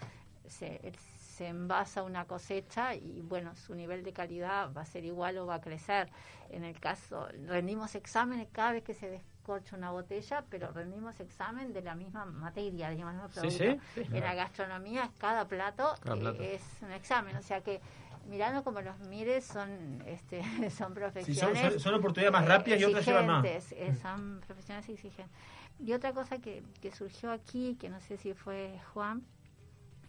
se, 0.48 0.92
se 1.18 1.48
envasa 1.48 2.04
una 2.04 2.26
cosecha 2.26 2.96
y 2.96 3.22
bueno, 3.22 3.56
su 3.56 3.76
nivel 3.76 4.04
de 4.04 4.12
calidad 4.14 4.72
va 4.76 4.82
a 4.82 4.86
ser 4.86 5.06
igual 5.06 5.38
o 5.38 5.46
va 5.46 5.56
a 5.56 5.62
crecer. 5.62 6.10
En 6.50 6.64
el 6.64 6.80
caso, 6.80 7.28
rendimos 7.46 7.96
exámenes 7.96 8.48
cada 8.52 8.72
vez 8.74 8.84
que 8.84 8.94
se 8.94 9.10
descorcha 9.10 9.76
una 9.78 9.92
botella, 9.92 10.44
pero 10.50 10.72
rendimos 10.72 11.20
examen 11.20 11.72
de 11.74 11.82
la 11.82 11.96
misma 11.96 12.26
materia, 12.26 12.90
digamos, 12.90 13.32
Sí, 13.34 13.52
sí, 13.52 13.80
sí. 13.96 14.02
En 14.12 14.22
la 14.22 14.34
gastronomía, 14.36 15.10
cada 15.20 15.48
plato, 15.48 15.94
Cada 16.02 16.16
eh, 16.16 16.20
plato. 16.20 16.44
es 16.44 16.62
un 16.82 16.92
examen, 16.92 17.36
o 17.38 17.42
sea 17.42 17.62
que 17.62 17.80
mirando 18.30 18.64
como 18.64 18.82
los 18.82 19.00
mires 19.00 19.44
son 19.46 20.02
este 20.06 20.42
son 20.70 20.70
Sí, 20.70 20.72
son, 20.80 20.94
profesiones 20.94 21.82
son- 21.82 21.96
oportunidades 21.96 22.32
más 22.40 22.48
rápidas 22.48 22.80
y 22.80 22.86
otras 22.86 23.06
llevan 23.06 23.28
más. 23.28 23.46
exigentes, 23.46 23.98
eh, 23.98 24.02
son 24.02 24.42
profesiones 24.46 24.88
exigentes 24.88 25.36
y 25.80 25.94
otra 25.94 26.14
cosa 26.14 26.38
que, 26.40 26.64
que 26.82 26.92
surgió 26.92 27.32
aquí 27.32 27.76
que 27.80 27.90
no 27.90 28.00
sé 28.02 28.18
si 28.18 28.34
fue 28.34 28.80
Juan 28.94 29.24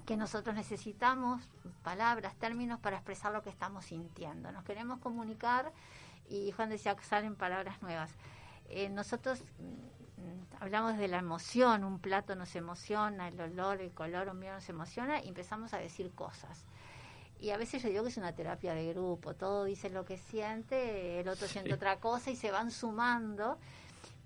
que 0.06 0.16
nosotros 0.16 0.54
necesitamos 0.56 1.42
palabras, 1.84 2.34
términos 2.36 2.80
para 2.80 2.96
expresar 2.96 3.32
lo 3.32 3.42
que 3.42 3.50
estamos 3.50 3.84
sintiendo. 3.84 4.50
Nos 4.50 4.64
queremos 4.64 4.98
comunicar 4.98 5.70
y 6.28 6.50
Juan 6.52 6.68
decía 6.68 6.96
que 6.96 7.04
salen 7.04 7.36
palabras 7.36 7.80
nuevas. 7.80 8.10
Eh, 8.68 8.88
nosotros 8.88 9.40
mm, 9.60 10.60
hablamos 10.62 10.96
de 10.98 11.06
la 11.06 11.18
emoción, 11.18 11.84
un 11.84 12.00
plato 12.00 12.34
nos 12.34 12.56
emociona, 12.56 13.28
el 13.28 13.40
olor, 13.40 13.80
el 13.80 13.92
color, 13.92 14.28
un 14.30 14.40
vino 14.40 14.54
nos 14.54 14.68
emociona 14.68 15.22
y 15.22 15.28
empezamos 15.28 15.74
a 15.74 15.78
decir 15.78 16.10
cosas. 16.12 16.64
Y 17.40 17.50
a 17.50 17.56
veces 17.56 17.82
yo 17.82 17.88
digo 17.88 18.02
que 18.02 18.10
es 18.10 18.16
una 18.18 18.34
terapia 18.34 18.74
de 18.74 18.92
grupo, 18.92 19.34
todo 19.34 19.64
dice 19.64 19.88
lo 19.90 20.04
que 20.04 20.18
siente, 20.18 21.20
el 21.20 21.28
otro 21.28 21.48
siente 21.48 21.72
otra 21.74 21.96
cosa 21.98 22.30
y 22.30 22.36
se 22.36 22.50
van 22.50 22.70
sumando. 22.70 23.56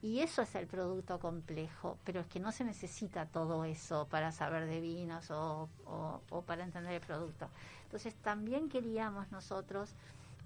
Y 0.03 0.21
eso 0.21 0.43
es 0.43 0.55
el 0.57 0.67
producto 0.67 1.19
complejo, 1.19 1.97
pero 2.05 2.21
es 2.21 2.27
que 2.27 2.39
no 2.41 2.53
se 2.53 2.65
necesita 2.65 3.25
todo 3.27 3.65
eso 3.65 4.07
para 4.11 4.33
saber 4.33 4.67
de 4.67 4.81
vinos 4.81 5.31
o, 5.31 5.69
o- 5.87 6.21
o 6.29 6.43
para 6.43 6.65
entender 6.65 6.93
el 6.93 7.01
producto. 7.01 7.49
Entonces 7.85 8.15
también 8.17 8.69
queríamos 8.69 9.31
nosotros 9.31 9.95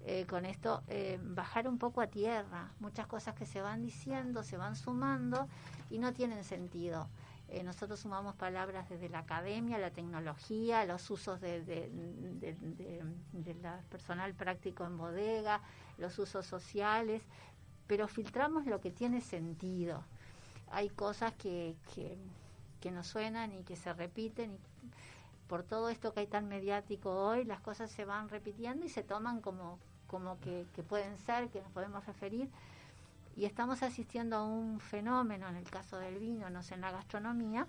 eh, 0.05 0.25
con 0.29 0.45
esto 0.45 0.81
eh, 0.87 1.19
bajar 1.21 1.67
un 1.67 1.77
poco 1.77 1.99
a 1.99 2.07
tierra. 2.07 2.71
Muchas 2.79 3.05
cosas 3.07 3.35
que 3.35 3.45
se 3.45 3.61
van 3.61 3.81
diciendo, 3.81 4.43
se 4.43 4.55
van 4.55 4.77
sumando 4.77 5.47
y 5.89 5.97
no 5.97 6.13
tienen 6.13 6.43
sentido. 6.45 7.09
Eh, 7.51 7.63
nosotros 7.63 7.99
sumamos 7.99 8.35
palabras 8.35 8.87
desde 8.89 9.09
la 9.09 9.19
academia, 9.19 9.77
la 9.79 9.89
tecnología, 9.91 10.85
los 10.85 11.09
usos 11.09 11.41
de, 11.41 11.63
de, 11.63 11.89
de- 11.89 12.55
personal 13.89 14.33
práctico 14.35 14.85
en 14.85 14.97
bodega, 14.97 15.61
los 15.97 16.19
usos 16.19 16.45
sociales, 16.45 17.23
pero 17.87 18.07
filtramos 18.07 18.65
lo 18.67 18.79
que 18.81 18.91
tiene 18.91 19.21
sentido. 19.21 20.03
Hay 20.71 20.89
cosas 20.89 21.33
que, 21.33 21.75
que, 21.95 22.17
que 22.79 22.91
nos 22.91 23.07
suenan 23.07 23.51
y 23.53 23.63
que 23.63 23.75
se 23.75 23.93
repiten 23.93 24.53
y 24.53 24.59
por 25.47 25.63
todo 25.63 25.89
esto 25.89 26.13
que 26.13 26.19
hay 26.19 26.27
tan 26.27 26.47
mediático 26.47 27.09
hoy, 27.11 27.43
las 27.43 27.59
cosas 27.61 27.89
se 27.89 28.05
van 28.05 28.29
repitiendo 28.29 28.85
y 28.85 28.89
se 28.89 29.01
toman 29.01 29.41
como, 29.41 29.79
como 30.05 30.39
que, 30.39 30.67
que 30.75 30.83
pueden 30.83 31.17
ser, 31.17 31.49
que 31.49 31.61
nos 31.61 31.71
podemos 31.71 32.05
referir. 32.05 32.49
Y 33.39 33.45
estamos 33.45 33.83
asistiendo 33.83 34.35
a 34.35 34.43
un 34.43 34.81
fenómeno, 34.81 35.47
en 35.47 35.55
el 35.55 35.63
caso 35.63 35.97
del 35.97 36.19
vino, 36.19 36.49
no 36.49 36.61
sé, 36.61 36.73
en 36.73 36.81
la 36.81 36.91
gastronomía, 36.91 37.67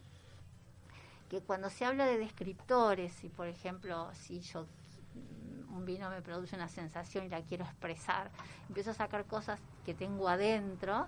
que 1.29 1.43
cuando 1.43 1.71
se 1.71 1.85
habla 1.85 2.07
de 2.07 2.19
descriptores, 2.19 3.23
y 3.23 3.29
por 3.29 3.47
ejemplo, 3.47 4.11
si 4.13 4.41
yo 4.41 4.65
mm, 4.65 5.77
un 5.77 5.85
vino 5.85 6.11
me 6.11 6.23
produce 6.23 6.57
una 6.57 6.69
sensación 6.69 7.27
y 7.27 7.29
la 7.29 7.43
quiero 7.43 7.67
expresar, 7.67 8.33
empiezo 8.67 8.91
a 8.91 8.95
sacar 8.95 9.27
cosas 9.27 9.61
que 9.87 9.95
tengo 9.95 10.29
adentro, 10.29 11.07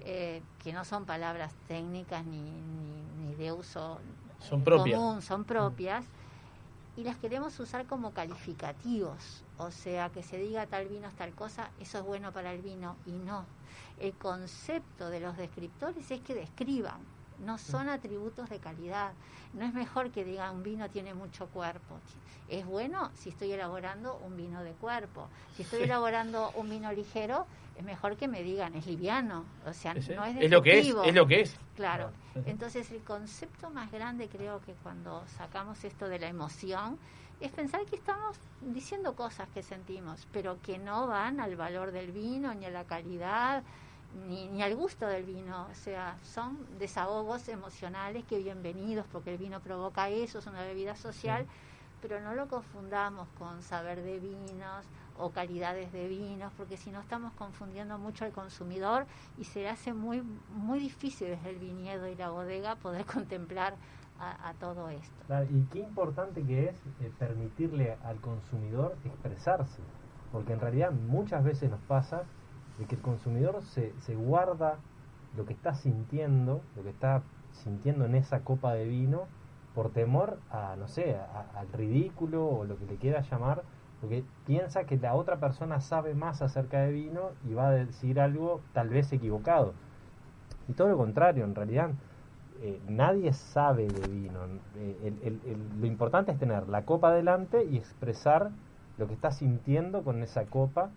eh, 0.00 0.42
que 0.62 0.74
no 0.74 0.84
son 0.84 1.06
palabras 1.06 1.54
técnicas 1.66 2.26
ni, 2.26 2.42
ni, 2.42 3.02
ni 3.24 3.34
de 3.36 3.52
uso 3.52 4.02
Son 4.38 4.62
propias. 4.62 5.00
común, 5.00 5.22
son 5.22 5.44
propias, 5.44 6.04
y 6.98 7.04
las 7.04 7.16
queremos 7.16 7.58
usar 7.58 7.86
como 7.86 8.12
calificativos, 8.12 9.44
o 9.56 9.70
sea, 9.70 10.10
que 10.10 10.22
se 10.22 10.36
diga 10.36 10.66
tal 10.66 10.88
vino 10.88 11.08
es 11.08 11.14
tal 11.14 11.32
cosa, 11.32 11.70
eso 11.80 11.96
es 12.00 12.04
bueno 12.04 12.32
para 12.32 12.52
el 12.52 12.60
vino, 12.60 12.96
y 13.06 13.12
no. 13.12 13.46
El 14.00 14.12
concepto 14.14 15.10
de 15.10 15.20
los 15.20 15.36
descriptores 15.36 16.10
es 16.10 16.20
que 16.20 16.34
describan, 16.34 17.00
no 17.38 17.58
son 17.58 17.88
atributos 17.88 18.48
de 18.50 18.58
calidad. 18.58 19.12
No 19.52 19.64
es 19.64 19.72
mejor 19.74 20.10
que 20.10 20.24
digan 20.24 20.56
un 20.56 20.62
vino 20.62 20.88
tiene 20.90 21.14
mucho 21.14 21.46
cuerpo. 21.48 21.98
Es 22.48 22.66
bueno 22.66 23.10
si 23.14 23.30
estoy 23.30 23.52
elaborando 23.52 24.16
un 24.18 24.36
vino 24.36 24.62
de 24.62 24.72
cuerpo. 24.72 25.28
Si 25.56 25.62
estoy 25.62 25.78
Sí. 25.80 25.84
elaborando 25.84 26.50
un 26.56 26.68
vino 26.68 26.92
ligero, 26.92 27.46
es 27.76 27.84
mejor 27.84 28.16
que 28.16 28.28
me 28.28 28.42
digan 28.42 28.74
es 28.74 28.86
liviano. 28.86 29.44
O 29.66 29.72
sea, 29.72 29.92
Ese- 29.92 30.14
no 30.14 30.24
es 30.24 30.36
es 30.36 30.50
lo 30.50 30.62
que 30.62 30.78
es, 30.80 31.14
lo 31.14 31.26
que 31.26 31.40
es. 31.40 31.56
Claro. 31.76 32.10
Claro. 32.32 32.48
Entonces 32.48 32.90
el 32.90 33.02
concepto 33.02 33.70
más 33.70 33.90
grande 33.90 34.28
creo 34.28 34.60
que 34.60 34.74
cuando 34.74 35.24
sacamos 35.36 35.82
esto 35.84 36.08
de 36.08 36.18
la 36.18 36.28
emoción 36.28 36.98
es 37.40 37.50
pensar 37.50 37.84
que 37.86 37.96
estamos 37.96 38.36
diciendo 38.60 39.14
cosas 39.16 39.48
que 39.52 39.62
sentimos, 39.62 40.26
pero 40.32 40.60
que 40.62 40.78
no 40.78 41.06
van 41.06 41.40
al 41.40 41.56
valor 41.56 41.90
del 41.92 42.12
vino, 42.12 42.54
ni 42.54 42.64
a 42.66 42.70
la 42.70 42.84
calidad, 42.84 43.62
ni, 44.28 44.48
ni 44.48 44.62
al 44.62 44.74
gusto 44.76 45.06
del 45.06 45.24
vino. 45.24 45.66
O 45.70 45.74
sea, 45.74 46.18
son 46.22 46.58
desahogos 46.78 47.48
emocionales 47.48 48.24
que 48.24 48.38
bienvenidos, 48.38 49.06
porque 49.10 49.32
el 49.32 49.38
vino 49.38 49.60
provoca 49.60 50.08
eso, 50.08 50.38
es 50.38 50.46
una 50.46 50.62
bebida 50.62 50.96
social, 50.96 51.46
pero 52.00 52.20
no 52.20 52.34
lo 52.34 52.48
confundamos 52.48 53.28
con 53.38 53.62
saber 53.62 54.02
de 54.02 54.18
vinos 54.18 54.84
o 55.18 55.30
calidades 55.30 55.92
de 55.92 56.08
vinos, 56.08 56.52
porque 56.56 56.76
si 56.76 56.90
no 56.90 57.00
estamos 57.00 57.32
confundiendo 57.34 57.98
mucho 57.98 58.24
al 58.24 58.32
consumidor 58.32 59.06
y 59.38 59.44
se 59.44 59.60
le 59.60 59.68
hace 59.68 59.92
muy, 59.92 60.22
muy 60.50 60.80
difícil 60.80 61.28
desde 61.28 61.50
el 61.50 61.58
viñedo 61.58 62.08
y 62.08 62.14
la 62.16 62.30
bodega 62.30 62.76
poder 62.76 63.04
contemplar 63.06 63.74
a, 64.18 64.50
a 64.50 64.54
todo 64.54 64.88
esto. 64.88 65.24
Claro, 65.26 65.46
y 65.50 65.64
qué 65.72 65.80
importante 65.80 66.42
que 66.42 66.68
es 66.68 66.76
eh, 67.00 67.10
permitirle 67.18 67.96
al 68.04 68.20
consumidor 68.20 68.96
expresarse, 69.04 69.82
porque 70.32 70.52
en 70.52 70.60
realidad 70.60 70.90
muchas 70.92 71.42
veces 71.44 71.70
nos 71.70 71.80
pasa 71.80 72.24
de 72.78 72.86
que 72.86 72.96
el 72.96 73.02
consumidor 73.02 73.62
se, 73.62 73.92
se 74.00 74.14
guarda 74.14 74.76
lo 75.36 75.44
que 75.46 75.52
está 75.52 75.74
sintiendo, 75.74 76.60
lo 76.76 76.82
que 76.82 76.90
está 76.90 77.22
sintiendo 77.52 78.04
en 78.04 78.14
esa 78.14 78.40
copa 78.40 78.74
de 78.74 78.84
vino, 78.86 79.22
por 79.74 79.90
temor 79.90 80.38
a, 80.50 80.76
no 80.76 80.86
sé, 80.88 81.16
a- 81.16 81.58
al 81.58 81.66
ridículo 81.72 82.46
o 82.46 82.64
lo 82.64 82.76
que 82.78 82.86
le 82.86 82.96
quiera 82.96 83.22
llamar, 83.22 83.62
porque 84.00 84.22
piensa 84.46 84.84
que 84.84 84.96
la 84.96 85.14
otra 85.14 85.36
persona 85.36 85.80
sabe 85.80 86.14
más 86.14 86.42
acerca 86.42 86.80
de 86.80 86.92
vino 86.92 87.30
y 87.48 87.54
va 87.54 87.68
a 87.68 87.72
decir 87.72 88.20
algo 88.20 88.60
tal 88.72 88.88
vez 88.88 89.12
equivocado. 89.12 89.72
Y 90.68 90.72
todo 90.72 90.88
lo 90.88 90.96
contrario, 90.96 91.44
en 91.44 91.54
realidad 91.54 91.90
eh, 92.62 92.80
nadie 92.88 93.32
sabe 93.32 93.86
de 93.88 94.08
vino. 94.08 94.40
Eh, 94.76 95.12
el- 95.22 95.80
lo 95.80 95.86
importante 95.86 96.32
es 96.32 96.38
tener 96.38 96.68
la 96.68 96.82
copa 96.84 97.12
delante 97.12 97.64
y 97.64 97.76
expresar 97.76 98.50
lo 98.96 99.06
que 99.08 99.14
estás 99.14 99.36
sintiendo 99.38 100.02
con 100.02 100.22
esa 100.22 100.44
copa. 100.46 100.90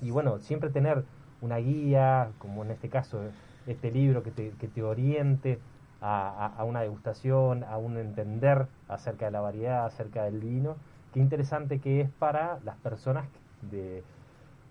Y 0.00 0.10
bueno, 0.10 0.38
siempre 0.38 0.70
tener 0.70 1.04
una 1.40 1.56
guía, 1.58 2.32
como 2.38 2.64
en 2.64 2.70
este 2.70 2.88
caso 2.90 3.20
este 3.66 3.90
libro 3.90 4.22
que 4.22 4.30
te, 4.30 4.56
que 4.56 4.68
te 4.68 4.82
oriente 4.82 5.60
a, 6.00 6.46
a- 6.46 6.64
una 6.64 6.80
degustación, 6.82 7.64
a 7.64 7.78
un 7.78 7.96
entender 7.98 8.68
acerca 8.88 9.26
de 9.26 9.30
la 9.32 9.40
variedad, 9.40 9.84
acerca 9.86 10.24
del 10.24 10.40
vino. 10.40 10.76
Qué 11.12 11.20
interesante 11.20 11.80
que 11.80 12.00
es 12.02 12.10
para 12.10 12.60
las 12.64 12.76
personas 12.78 13.28
de, 13.60 14.04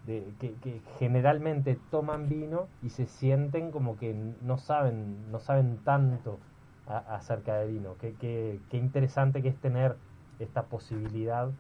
de 0.03 0.36
que, 0.39 0.59
que 0.59 0.82
generalmente 0.99 1.76
toman 1.76 2.30
vino 2.30 2.69
y 2.82 2.89
se 2.91 3.05
sienten 3.07 3.71
como 3.71 3.97
que 3.97 4.13
no 4.13 4.57
saben, 4.57 5.32
no 5.32 5.39
saben 5.39 5.84
tanto 5.84 6.39
acerca 6.86 7.57
de 7.57 7.67
vino. 7.67 7.97
Qué, 7.97 8.15
qué, 8.17 8.61
qué 8.69 8.78
interesante 8.78 9.41
que 9.41 9.49
es 9.49 9.59
tener 9.59 9.97
esta 10.39 10.67
posibilidad 10.69 11.51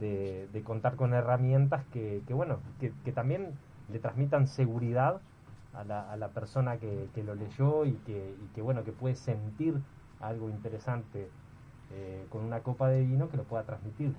de, 0.00 0.48
de 0.52 0.62
contar 0.62 0.96
con 0.96 1.14
herramientas 1.14 1.84
que, 1.92 2.22
que 2.26 2.34
bueno, 2.34 2.58
que, 2.80 2.92
que 3.04 3.12
también 3.12 3.52
le 3.90 3.98
transmitan 3.98 4.46
seguridad 4.46 5.20
a 5.74 5.84
la, 5.84 6.10
a 6.10 6.16
la 6.16 6.28
persona 6.28 6.78
que, 6.78 7.08
que 7.14 7.22
lo 7.22 7.34
leyó 7.34 7.84
y 7.84 7.92
que, 8.06 8.34
y 8.42 8.54
que 8.54 8.62
bueno, 8.62 8.84
que 8.84 8.92
puede 8.92 9.14
sentir 9.14 9.74
algo 10.20 10.50
interesante 10.50 11.28
eh, 11.92 12.26
con 12.30 12.44
una 12.44 12.60
copa 12.60 12.88
de 12.88 13.02
vino 13.02 13.28
que 13.28 13.36
lo 13.36 13.44
pueda 13.44 13.62
transmitir. 13.62 14.14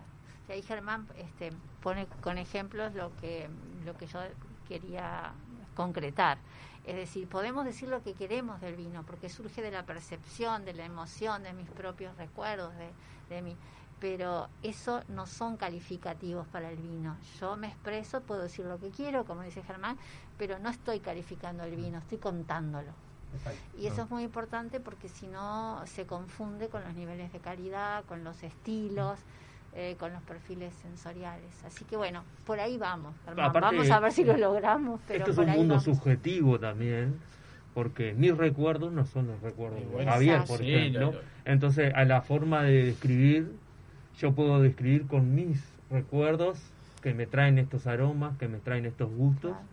Y 0.47 0.51
ahí 0.51 0.61
Germán 0.61 1.07
este, 1.17 1.51
pone 1.83 2.07
con 2.21 2.37
ejemplos 2.37 2.95
lo 2.95 3.15
que, 3.17 3.49
lo 3.85 3.95
que 3.95 4.07
yo 4.07 4.19
quería 4.67 5.33
concretar. 5.75 6.39
Es 6.85 6.95
decir, 6.95 7.27
podemos 7.27 7.65
decir 7.65 7.89
lo 7.89 8.01
que 8.01 8.13
queremos 8.13 8.59
del 8.61 8.75
vino, 8.75 9.03
porque 9.03 9.29
surge 9.29 9.61
de 9.61 9.69
la 9.69 9.83
percepción, 9.83 10.65
de 10.65 10.73
la 10.73 10.85
emoción, 10.85 11.43
de 11.43 11.53
mis 11.53 11.69
propios 11.69 12.17
recuerdos, 12.17 12.73
de, 12.77 12.89
de 13.35 13.41
mí. 13.43 13.55
Pero 13.99 14.47
eso 14.63 15.01
no 15.09 15.25
son 15.27 15.57
calificativos 15.57 16.47
para 16.47 16.69
el 16.71 16.77
vino. 16.77 17.17
Yo 17.39 17.57
me 17.57 17.67
expreso, 17.67 18.21
puedo 18.21 18.43
decir 18.43 18.65
lo 18.65 18.79
que 18.79 18.89
quiero, 18.91 19.25
como 19.25 19.41
dice 19.43 19.61
Germán, 19.63 19.97
pero 20.37 20.57
no 20.59 20.69
estoy 20.69 20.99
calificando 20.99 21.63
el 21.63 21.75
vino, 21.75 21.97
estoy 21.97 22.17
contándolo. 22.17 22.91
Y 23.77 23.87
eso 23.87 24.03
es 24.03 24.09
muy 24.09 24.23
importante 24.23 24.79
porque 24.79 25.07
si 25.09 25.27
no 25.27 25.81
se 25.85 26.05
confunde 26.05 26.67
con 26.69 26.83
los 26.83 26.93
niveles 26.95 27.31
de 27.31 27.39
calidad, 27.39 28.03
con 28.05 28.23
los 28.23 28.41
estilos, 28.43 29.19
eh, 29.75 29.95
con 29.99 30.11
los 30.13 30.21
perfiles 30.23 30.73
sensoriales. 30.81 31.51
Así 31.65 31.85
que 31.85 31.95
bueno, 31.95 32.23
por 32.45 32.59
ahí 32.59 32.77
vamos. 32.77 33.13
Germán. 33.25 33.45
Aparte, 33.45 33.75
vamos 33.75 33.91
a 33.91 33.99
ver 33.99 34.11
si 34.13 34.23
lo 34.23 34.35
logramos, 34.37 34.99
pero 35.07 35.19
Esto 35.19 35.31
es 35.31 35.35
por 35.35 35.43
un 35.45 35.51
ahí 35.51 35.57
mundo 35.57 35.75
vamos. 35.75 35.83
subjetivo 35.85 36.59
también, 36.59 37.19
porque 37.75 38.13
mis 38.13 38.35
recuerdos 38.35 38.91
no 38.91 39.05
son 39.05 39.27
los 39.27 39.39
recuerdos 39.41 39.79
de. 39.79 40.05
Javier, 40.05 40.43
por 40.47 40.57
Sí, 40.59 40.71
ejemplo. 40.73 40.99
lo- 41.07 41.11
lo- 41.13 41.19
Entonces, 41.45 41.93
a 41.93 42.03
la 42.05 42.21
forma 42.21 42.63
de 42.63 42.85
describir, 42.85 43.51
yo 44.19 44.33
puedo 44.33 44.61
describir 44.61 45.07
con 45.07 45.33
mis 45.35 45.63
recuerdos 45.89 46.59
que 47.01 47.13
me 47.13 47.25
traen 47.25 47.57
estos 47.57 47.87
aromas, 47.87 48.37
que 48.37 48.47
me 48.47 48.57
traen 48.59 48.85
estos 48.85 49.09
gustos. 49.09 49.51
Claro. 49.51 49.65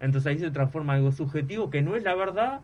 Entonces 0.00 0.30
ahí 0.30 0.38
se 0.38 0.50
transforma 0.50 0.94
algo 0.94 1.10
subjetivo 1.12 1.70
que 1.70 1.82
no 1.82 1.96
es 1.96 2.04
la 2.04 2.14
verdad, 2.14 2.60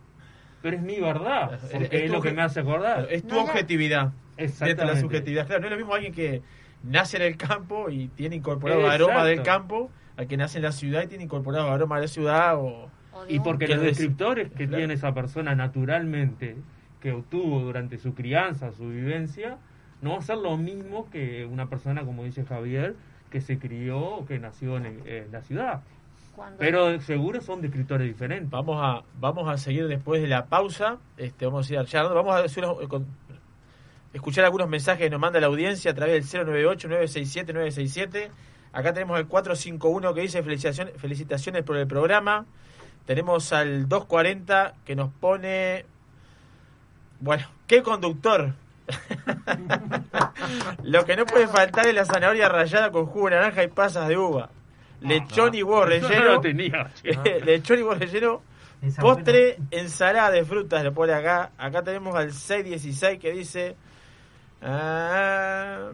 pero 0.62 0.76
es 0.76 0.82
mi 0.82 1.00
verdad, 1.00 1.54
Es- 1.54 1.60
porque 1.72 1.84
es 1.96 2.02
es, 2.04 2.06
tu 2.06 2.12
lo 2.16 2.22
que 2.22 2.32
me 2.32 2.42
hace 2.42 2.60
acordar. 2.60 3.08
Es 3.10 3.22
tu 3.26 3.34
No, 3.34 3.42
objetividad 3.42 4.06
de 4.06 4.12
la 4.36 4.44
Exactamente. 4.44 5.00
subjetividad. 5.00 5.46
Claro, 5.46 5.60
no 5.62 5.66
es 5.66 5.72
lo 5.72 5.76
mismo 5.78 5.94
alguien 5.94 6.12
que 6.12 6.42
nace 6.84 7.16
en 7.16 7.24
el 7.24 7.36
campo 7.36 7.90
y 7.90 8.08
tiene 8.08 8.36
incorporado 8.36 8.82
Exacto. 8.82 9.06
aroma 9.06 9.24
del 9.24 9.42
campo 9.42 9.90
al 10.16 10.28
que 10.28 10.36
nace 10.36 10.58
en 10.58 10.64
la 10.64 10.72
ciudad 10.72 11.02
y 11.02 11.06
tiene 11.08 11.24
incorporado 11.24 11.70
aroma 11.70 11.96
de 11.96 12.02
la 12.02 12.08
ciudad 12.08 12.56
o... 12.56 12.88
Y 13.28 13.40
porque 13.40 13.66
¿Qué 13.66 13.74
los 13.74 13.84
descriptores 13.84 14.48
que 14.50 14.66
Claro. 14.66 14.76
tiene 14.78 14.94
esa 14.94 15.14
persona 15.14 15.54
naturalmente, 15.54 16.56
que 17.00 17.12
obtuvo 17.12 17.60
durante 17.60 17.96
su 17.98 18.14
crianza, 18.14 18.70
su 18.72 18.88
vivencia, 18.88 19.56
no 20.02 20.12
va 20.12 20.18
a 20.18 20.22
ser 20.22 20.38
lo 20.38 20.56
mismo 20.56 21.08
que 21.10 21.44
una 21.46 21.66
persona, 21.68 22.02
como 22.04 22.24
dice 22.24 22.44
Javier, 22.44 22.94
que 23.30 23.40
se 23.40 23.58
crió 23.58 23.98
o 24.00 24.26
que 24.26 24.38
nació 24.38 24.76
en, 24.76 24.86
el- 24.86 25.06
en 25.08 25.32
la 25.32 25.42
ciudad. 25.42 25.82
cuando- 26.36 26.58
Pero 26.58 27.00
seguro 27.00 27.40
son 27.40 27.60
descriptores 27.62 28.06
diferentes. 28.08 28.50
Vamos 28.50 28.78
a 28.82 29.02
vamos 29.20 29.48
a 29.48 29.56
seguir 29.56 29.86
después 29.86 30.20
de 30.20 30.28
la 30.28 30.46
pausa. 30.46 30.98
Este, 31.16 31.46
vamos 31.46 31.70
a 31.70 31.74
ir 31.74 31.84
charlando. 31.86 32.14
Vamos 32.22 32.34
a 32.58 32.88
con- 32.88 33.06
escuchar 34.12 34.44
algunos 34.44 34.68
mensajes 34.68 35.04
que 35.04 35.10
nos 35.10 35.20
manda 35.20 35.38
la 35.40 35.46
audiencia 35.46 35.90
a 35.92 35.94
través 35.94 36.30
del 36.32 36.46
098-967-967. 36.46 38.30
Acá 38.72 38.92
tenemos 38.92 39.18
el 39.18 39.26
451 39.26 40.14
que 40.14 40.20
dice 40.22 40.42
felicitaciones, 40.42 40.94
felicitaciones 41.00 41.62
por 41.62 41.76
el 41.76 41.86
programa. 41.86 42.46
Tenemos 43.06 43.52
al 43.52 43.88
240 43.88 44.74
que 44.84 44.96
nos 44.96 45.12
pone... 45.12 45.84
Bueno, 47.20 47.46
¿qué 47.66 47.82
conductor? 47.82 48.54
Lo 50.82 51.04
que 51.04 51.16
no 51.16 51.24
puede 51.24 51.48
faltar 51.48 51.86
es 51.86 51.94
la 51.94 52.04
zanahoria 52.04 52.48
rallada 52.48 52.90
con 52.90 53.06
jugo 53.06 53.30
de 53.30 53.36
naranja 53.36 53.64
y 53.64 53.68
pasas 53.68 54.08
de 54.08 54.16
uva. 54.16 54.50
Lechón 55.00 55.54
y 55.54 55.62
huevo 55.62 55.86
no 55.86 56.24
lo 56.24 56.40
tenía. 56.40 56.90
Lechón 57.44 57.78
y 57.78 57.82
huevo 57.82 57.94
relleno. 57.94 58.42
Postre, 59.00 59.58
ensalada 59.70 60.30
de 60.30 60.44
frutas, 60.44 60.82
le 60.84 60.92
pone 60.92 61.12
acá. 61.14 61.52
Acá 61.56 61.82
tenemos 61.82 62.14
al 62.14 62.32
616 62.32 63.18
que 63.18 63.32
dice... 63.32 63.76
ah, 64.62 65.90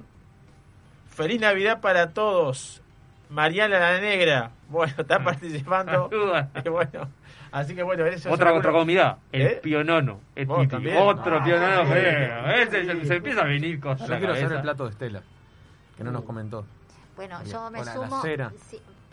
Feliz 1.10 1.40
Navidad 1.40 1.80
para 1.80 2.10
todos. 2.12 2.82
Mariana 3.28 3.78
la 3.78 4.00
Negra. 4.00 4.50
Bueno, 4.68 4.94
está 4.98 5.22
participando. 5.22 6.06
Ayuda. 6.12 6.50
Y 6.64 6.68
bueno, 6.68 7.08
así 7.52 7.74
que 7.74 7.82
bueno, 7.82 8.06
eso 8.06 8.30
Otra, 8.30 8.46
son 8.50 8.58
otra 8.58 8.70
algunos- 8.70 8.80
comida, 8.82 9.18
el 9.32 9.42
¿Eh? 9.42 9.60
pionono. 9.62 10.20
El 10.34 10.46
Vos 10.46 10.58
titi. 10.60 10.70
también. 10.70 10.96
Otro 10.98 11.38
Ah, 11.40 11.44
pionono 11.44 11.84
sí. 11.86 12.70
se, 12.70 13.04
se 13.06 13.14
empieza 13.16 13.40
a 13.42 13.44
venir 13.44 13.80
cosas. 13.80 14.08
Yo 14.08 14.18
quiero 14.18 14.32
hacer 14.32 14.52
el 14.52 14.62
plato 14.62 14.84
de 14.84 14.90
Estela, 14.90 15.22
que 15.96 16.04
no 16.04 16.10
nos 16.12 16.24
comentó. 16.24 16.64
Bueno, 17.16 17.38
Bien. 17.40 17.52
yo 17.52 17.70
me 17.70 17.84
sumo. 17.84 18.22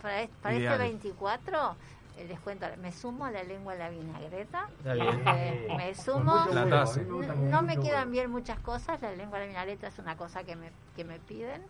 para 0.01 0.21
es- 0.21 0.29
para 0.29 0.53
este 0.53 0.59
Ideales. 0.59 0.79
24, 0.79 1.75
eh, 2.17 2.25
les 2.29 2.39
cuento, 2.39 2.65
me 2.81 2.91
sumo 2.91 3.25
a 3.25 3.31
la 3.31 3.43
lengua 3.43 3.73
de 3.73 3.79
la 3.79 3.89
vinagreta. 3.89 4.67
Está 4.77 4.93
bien. 4.93 5.21
Eh, 5.25 5.67
me 5.75 5.95
sumo. 5.95 6.45
No 7.49 7.61
me 7.63 7.77
quedan 7.79 8.11
bien 8.11 8.29
muchas 8.31 8.59
cosas. 8.59 9.01
La 9.01 9.11
lengua 9.11 9.39
de 9.39 9.45
la 9.45 9.49
vinagreta 9.49 9.87
es 9.87 9.97
una 9.99 10.15
cosa 10.15 10.43
que 10.43 10.55
me, 10.55 10.69
que 10.95 11.03
me 11.03 11.19
piden. 11.19 11.61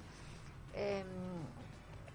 Eh, 0.75 1.03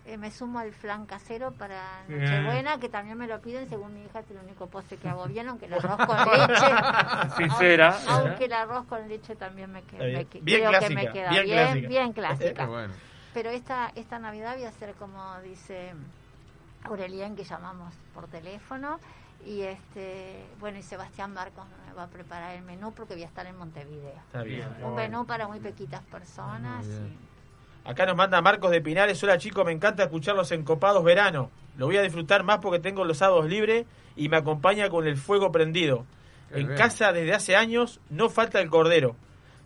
eh, 0.04 0.16
me 0.18 0.30
sumo 0.30 0.58
al 0.58 0.72
flan 0.72 1.06
casero 1.06 1.52
para. 1.52 2.02
Nochebuena, 2.08 2.78
que 2.78 2.88
también 2.88 3.16
me 3.18 3.26
lo 3.28 3.40
piden. 3.40 3.68
Según 3.68 3.94
mi 3.94 4.04
hija, 4.04 4.20
es 4.20 4.30
el 4.30 4.38
único 4.38 4.66
postre 4.66 4.96
que 4.96 5.08
hago 5.08 5.26
bien, 5.26 5.48
aunque 5.48 5.66
el 5.66 5.74
arroz 5.74 5.96
con 6.06 6.16
leche. 6.18 6.66
Sincera. 7.36 7.96
aunque, 8.08 8.28
aunque 8.28 8.44
el 8.46 8.52
arroz 8.52 8.86
con 8.86 9.08
leche 9.08 9.36
también 9.36 9.70
me, 9.72 9.82
que- 9.82 9.96
me 9.98 10.24
que- 10.26 10.40
Bien 10.40 10.60
creo 10.60 10.70
clásica, 10.70 10.88
que 11.00 11.06
me 11.06 11.12
queda 11.12 11.30
bien 11.30 11.44
bien, 11.44 11.56
clásica. 11.66 11.88
bien 11.88 12.12
clásica. 12.12 12.64
Qué 12.64 12.70
bueno. 12.70 12.94
Pero 13.34 13.50
esta, 13.50 13.92
esta 13.94 14.18
Navidad 14.18 14.54
voy 14.56 14.64
a 14.64 14.68
hacer 14.70 14.94
como 14.94 15.40
dice 15.40 15.94
Aurelian, 16.84 17.36
que 17.36 17.44
llamamos 17.44 17.94
por 18.14 18.26
teléfono. 18.28 18.98
Y 19.44 19.62
este 19.62 20.44
bueno, 20.60 20.78
y 20.78 20.82
Sebastián 20.82 21.32
Marcos 21.32 21.64
me 21.88 21.94
va 21.94 22.04
a 22.04 22.06
preparar 22.08 22.54
el 22.54 22.62
menú 22.62 22.92
porque 22.92 23.14
voy 23.14 23.24
a 23.24 23.26
estar 23.26 23.44
en 23.46 23.56
Montevideo. 23.56 24.14
Está 24.26 24.42
bien. 24.42 24.68
Un 24.82 24.94
menú 24.94 25.26
para 25.26 25.48
muy 25.48 25.58
poquitas 25.60 26.02
personas. 26.04 26.86
Muy 26.86 26.94
bien. 26.96 27.18
y- 27.28 27.31
Acá 27.84 28.06
nos 28.06 28.16
manda 28.16 28.40
Marcos 28.40 28.70
de 28.70 28.80
Pinares. 28.80 29.22
Hola 29.24 29.38
chicos, 29.38 29.64
me 29.64 29.72
encanta 29.72 30.04
escucharlos 30.04 30.52
en 30.52 30.62
Copados 30.62 31.02
Verano. 31.02 31.50
Lo 31.76 31.86
voy 31.86 31.96
a 31.96 32.02
disfrutar 32.02 32.44
más 32.44 32.58
porque 32.58 32.78
tengo 32.78 33.04
los 33.04 33.18
sábados 33.18 33.46
libres 33.46 33.86
y 34.14 34.28
me 34.28 34.36
acompaña 34.36 34.88
con 34.88 35.06
el 35.06 35.16
fuego 35.16 35.50
prendido. 35.50 36.06
Qué 36.50 36.60
en 36.60 36.66
bien. 36.66 36.78
casa 36.78 37.12
desde 37.12 37.34
hace 37.34 37.56
años 37.56 38.00
no 38.08 38.28
falta 38.28 38.60
el 38.60 38.70
cordero, 38.70 39.16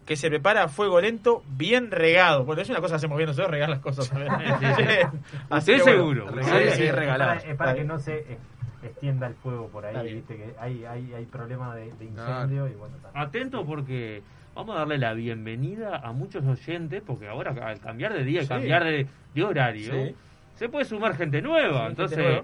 que 0.06 0.16
se 0.16 0.28
prepara 0.28 0.62
a 0.62 0.68
fuego 0.68 0.98
lento, 1.00 1.42
bien 1.46 1.90
regado. 1.90 2.44
Bueno, 2.44 2.62
es 2.62 2.70
una 2.70 2.80
cosa 2.80 2.92
que 2.92 2.96
hacemos 2.96 3.18
bien 3.18 3.28
nosotros, 3.28 3.50
regar 3.50 3.68
las 3.68 3.80
cosas 3.80 4.08
también. 4.08 4.32
Así 5.50 5.72
bueno. 5.72 5.84
seguro. 5.84 6.40
Es 6.40 7.54
para, 7.56 7.74
es 7.74 7.74
que 7.74 7.84
no 7.84 7.98
se 7.98 8.18
eh, 8.18 8.38
extienda 8.82 9.26
el 9.26 9.34
fuego 9.34 9.68
por 9.68 9.84
ahí, 9.84 10.14
viste 10.14 10.36
que 10.36 10.54
hay, 10.58 10.86
hay, 10.86 11.12
hay 11.12 11.26
problemas 11.26 11.74
de, 11.74 11.92
de 11.92 12.04
incendio 12.06 12.66
y 12.66 12.72
bueno, 12.72 12.96
está. 12.96 13.10
Atento 13.14 13.66
porque 13.66 14.22
vamos 14.56 14.74
a 14.74 14.80
darle 14.80 14.98
la 14.98 15.12
bienvenida 15.14 15.98
a 15.98 16.12
muchos 16.12 16.44
oyentes, 16.44 17.02
porque 17.06 17.28
ahora 17.28 17.54
al 17.68 17.78
cambiar 17.78 18.12
de 18.14 18.24
día 18.24 18.40
y 18.40 18.42
Sí. 18.44 18.48
cambiar 18.48 18.82
de, 18.84 19.06
de 19.34 19.44
horario, 19.44 19.92
Sí. 19.92 20.14
se 20.54 20.68
puede 20.68 20.84
sumar 20.84 21.14
gente 21.16 21.40
nueva. 21.42 21.68
Sí, 21.68 21.74
gente 21.74 21.90
Entonces, 21.90 22.18
nueva. 22.18 22.42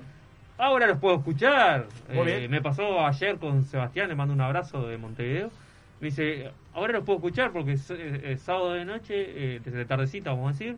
ahora 0.59 0.87
los 0.87 0.99
puedo 0.99 1.17
escuchar. 1.17 1.87
Muy 2.13 2.29
Eh, 2.31 2.39
bien. 2.41 2.51
me 2.51 2.61
pasó 2.63 3.05
ayer 3.05 3.37
con 3.39 3.65
Sebastián, 3.65 4.09
le 4.09 4.15
mando 4.15 4.35
un 4.35 4.41
abrazo 4.41 4.87
de 4.87 4.99
Montevideo. 4.99 5.51
Me 6.01 6.07
dice, 6.09 6.51
ahora 6.75 6.93
los 6.95 7.05
puedo 7.05 7.19
escuchar 7.19 7.53
porque 7.53 7.73
es, 7.73 7.91
es- 7.91 8.23
es 8.25 8.41
sábado 8.43 8.73
de 8.73 8.85
noche, 8.85 9.15
eh, 9.57 9.61
desde 9.65 9.85
tardecita, 9.85 10.31
vamos 10.31 10.49
a 10.51 10.53
decir, 10.53 10.77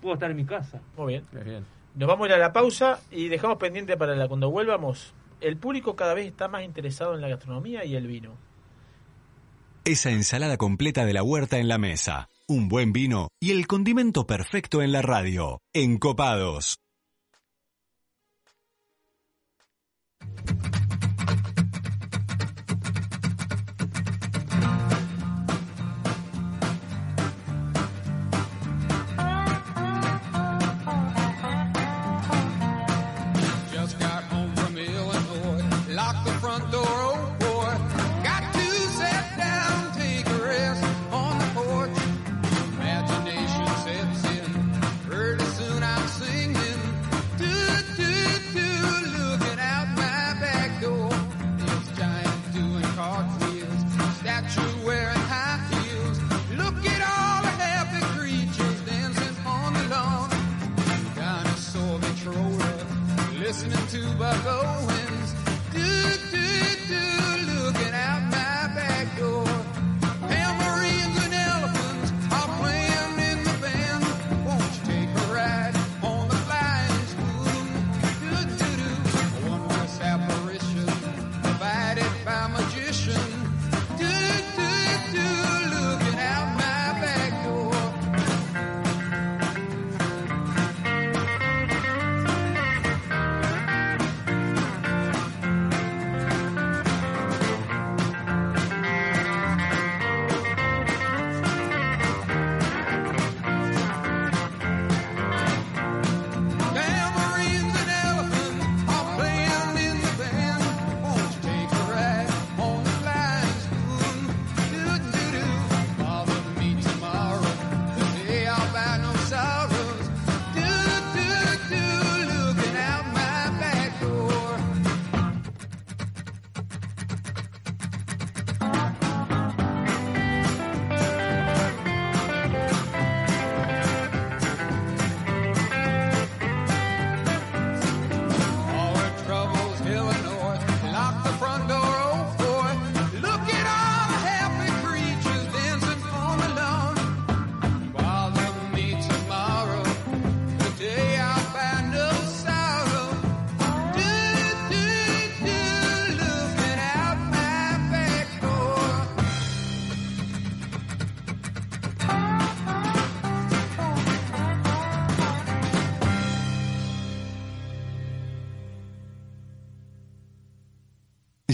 puedo 0.00 0.14
estar 0.14 0.30
en 0.30 0.36
mi 0.36 0.44
casa. 0.44 0.80
Muy 0.96 1.14
bien. 1.14 1.24
Qué 1.32 1.42
bien. 1.42 1.64
Nos 1.96 2.08
vamos 2.08 2.24
a 2.26 2.28
ir 2.28 2.34
a 2.34 2.38
la 2.38 2.52
pausa 2.52 3.00
y 3.10 3.28
dejamos 3.28 3.56
pendiente 3.58 3.96
para 3.96 4.14
la 4.14 4.28
cuando 4.28 4.50
vuelvamos. 4.50 5.14
El 5.40 5.56
público 5.56 5.96
cada 5.96 6.14
vez 6.14 6.26
está 6.26 6.46
más 6.48 6.62
interesado 6.62 7.14
en 7.14 7.20
la 7.20 7.28
gastronomía 7.28 7.84
y 7.84 7.96
el 7.96 8.06
vino. 8.06 8.32
Esa 9.86 10.10
ensalada 10.10 10.56
completa 10.56 11.04
de 11.04 11.12
la 11.12 11.22
huerta 11.22 11.58
en 11.58 11.68
la 11.68 11.76
mesa, 11.76 12.30
un 12.48 12.68
buen 12.68 12.94
vino 12.94 13.28
y 13.38 13.50
el 13.50 13.66
condimento 13.66 14.26
perfecto 14.26 14.80
en 14.80 14.92
la 14.92 15.02
radio. 15.02 15.60
Encopados. 15.74 16.83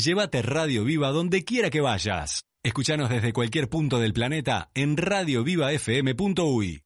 Llévate 0.00 0.40
Radio 0.40 0.82
Viva 0.84 1.10
donde 1.10 1.44
quiera 1.44 1.68
que 1.68 1.82
vayas. 1.82 2.44
Escúchanos 2.62 3.10
desde 3.10 3.34
cualquier 3.34 3.68
punto 3.68 3.98
del 3.98 4.14
planeta 4.14 4.70
en 4.74 4.96
radiovivafm.uy. 4.96 6.82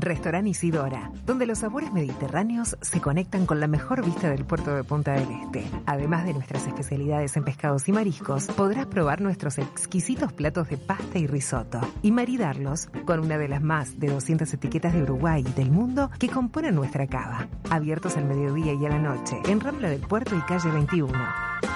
Restaurant 0.00 0.46
Isidora, 0.46 1.10
donde 1.24 1.46
los 1.46 1.58
sabores 1.58 1.92
mediterráneos 1.92 2.76
se 2.80 3.00
conectan 3.00 3.46
con 3.46 3.60
la 3.60 3.66
mejor 3.66 4.04
vista 4.04 4.30
del 4.30 4.44
puerto 4.44 4.74
de 4.74 4.84
Punta 4.84 5.12
del 5.12 5.28
Este. 5.30 5.64
Además 5.86 6.24
de 6.24 6.34
nuestras 6.34 6.66
especialidades 6.66 7.36
en 7.36 7.44
pescados 7.44 7.88
y 7.88 7.92
mariscos, 7.92 8.46
podrás 8.46 8.86
probar 8.86 9.20
nuestros 9.20 9.58
exquisitos 9.58 10.32
platos 10.32 10.68
de 10.68 10.76
pasta 10.76 11.18
y 11.18 11.26
risotto 11.26 11.80
y 12.02 12.12
maridarlos 12.12 12.88
con 13.04 13.20
una 13.20 13.38
de 13.38 13.48
las 13.48 13.62
más 13.62 13.98
de 13.98 14.08
200 14.08 14.52
etiquetas 14.52 14.92
de 14.92 15.02
Uruguay 15.02 15.44
y 15.46 15.52
del 15.52 15.70
mundo 15.70 16.10
que 16.18 16.28
componen 16.28 16.74
nuestra 16.74 17.06
cava. 17.06 17.48
Abiertos 17.70 18.16
al 18.16 18.24
mediodía 18.24 18.72
y 18.74 18.86
a 18.86 18.90
la 18.90 18.98
noche, 18.98 19.40
en 19.46 19.60
Rambla 19.60 19.90
del 19.90 20.00
Puerto 20.00 20.36
y 20.36 20.40
calle 20.42 20.70
21. 20.70 21.12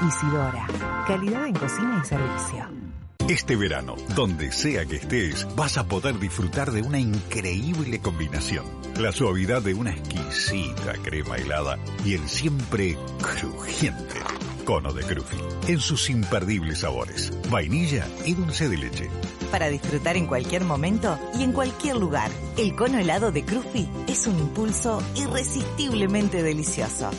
Isidora, 0.07 0.67
calidad 1.07 1.47
en 1.47 1.55
cocina 1.55 2.01
y 2.03 2.07
servicio. 2.07 2.90
Este 3.31 3.55
verano, 3.55 3.95
donde 4.17 4.51
sea 4.51 4.85
que 4.87 4.97
estés, 4.97 5.47
vas 5.55 5.79
a 5.79 5.87
poder 5.87 6.19
disfrutar 6.19 6.73
de 6.73 6.83
una 6.83 6.99
increíble 6.99 8.01
combinación. 8.01 8.67
La 8.99 9.13
suavidad 9.13 9.63
de 9.63 9.73
una 9.73 9.93
exquisita 9.93 10.95
crema 10.95 11.37
helada 11.37 11.79
y 12.05 12.15
el 12.15 12.29
siempre 12.29 12.99
crujiente 13.23 14.19
cono 14.65 14.93
de 14.93 15.03
Crufi. 15.05 15.37
En 15.69 15.79
sus 15.79 16.11
imperdibles 16.11 16.81
sabores, 16.81 17.33
vainilla 17.51 18.07
y 18.25 18.35
dulce 18.35 18.69
de 18.69 18.79
leche. 18.79 19.11
Para 19.51 19.69
disfrutar 19.69 20.17
en 20.17 20.27
cualquier 20.27 20.65
momento 20.65 21.19
y 21.39 21.43
en 21.43 21.53
cualquier 21.53 21.97
lugar, 21.97 22.31
el 22.57 22.75
cono 22.75 22.99
helado 22.99 23.33
de 23.33 23.45
Crufi 23.45 23.89
es 24.07 24.27
un 24.27 24.39
impulso 24.39 25.03
irresistiblemente 25.17 26.43
delicioso. 26.43 27.11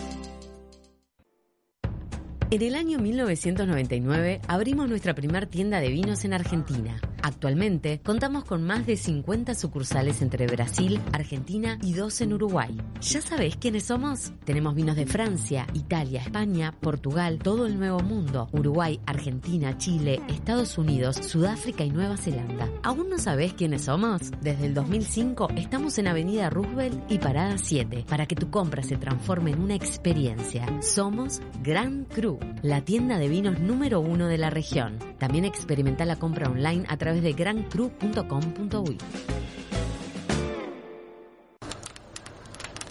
En 2.51 2.61
el 2.61 2.75
año 2.75 2.99
1999 2.99 4.41
abrimos 4.49 4.89
nuestra 4.89 5.15
primera 5.15 5.45
tienda 5.45 5.79
de 5.79 5.87
vinos 5.87 6.25
en 6.25 6.33
Argentina. 6.33 6.99
Actualmente 7.23 8.01
contamos 8.03 8.45
con 8.45 8.63
más 8.63 8.85
de 8.85 8.97
50 8.97 9.53
sucursales 9.55 10.21
entre 10.21 10.47
Brasil, 10.47 10.99
Argentina 11.13 11.77
y 11.81 11.93
dos 11.93 12.21
en 12.21 12.33
Uruguay. 12.33 12.75
¿Ya 13.01 13.21
sabés 13.21 13.55
quiénes 13.57 13.83
somos? 13.83 14.31
Tenemos 14.43 14.75
vinos 14.75 14.95
de 14.95 15.05
Francia, 15.05 15.67
Italia, 15.73 16.21
España, 16.21 16.73
Portugal, 16.79 17.39
todo 17.39 17.65
el 17.67 17.77
Nuevo 17.77 17.99
Mundo, 17.99 18.49
Uruguay, 18.51 18.99
Argentina, 19.05 19.77
Chile, 19.77 20.21
Estados 20.29 20.77
Unidos, 20.77 21.17
Sudáfrica 21.17 21.83
y 21.83 21.91
Nueva 21.91 22.17
Zelanda. 22.17 22.69
¿Aún 22.83 23.09
no 23.09 23.19
sabés 23.19 23.53
quiénes 23.53 23.83
somos? 23.83 24.31
Desde 24.41 24.65
el 24.65 24.73
2005 24.73 25.49
estamos 25.55 25.97
en 25.97 26.07
Avenida 26.07 26.49
Roosevelt 26.49 26.99
y 27.09 27.19
Parada 27.19 27.57
7 27.57 28.05
para 28.07 28.25
que 28.25 28.35
tu 28.35 28.49
compra 28.49 28.83
se 28.83 28.97
transforme 28.97 29.51
en 29.51 29.61
una 29.61 29.75
experiencia. 29.75 30.65
Somos 30.81 31.41
Gran 31.61 32.05
Cru, 32.05 32.39
la 32.61 32.81
tienda 32.81 33.17
de 33.17 33.29
vinos 33.29 33.59
número 33.59 33.99
uno 33.99 34.27
de 34.27 34.37
la 34.37 34.49
región. 34.49 34.97
También 35.17 35.45
experimenta 35.45 36.05
la 36.05 36.15
compra 36.15 36.49
online 36.49 36.85
a 36.87 36.97
través 36.97 37.10
de 37.19 37.33
grancru.com.uy. 37.33 38.97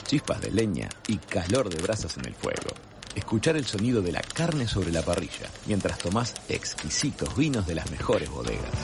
Chispas 0.04 0.40
de 0.40 0.50
leña 0.50 0.88
y 1.06 1.18
calor 1.18 1.70
de 1.70 1.80
brasas 1.80 2.16
en 2.18 2.26
el 2.26 2.34
fuego. 2.34 2.74
Escuchar 3.14 3.56
el 3.56 3.64
sonido 3.64 4.02
de 4.02 4.12
la 4.12 4.20
carne 4.20 4.66
sobre 4.66 4.90
la 4.90 5.02
parrilla 5.02 5.48
mientras 5.66 5.98
tomás 5.98 6.34
exquisitos 6.48 7.36
vinos 7.36 7.66
de 7.66 7.76
las 7.76 7.90
mejores 7.90 8.28
bodegas. 8.28 8.74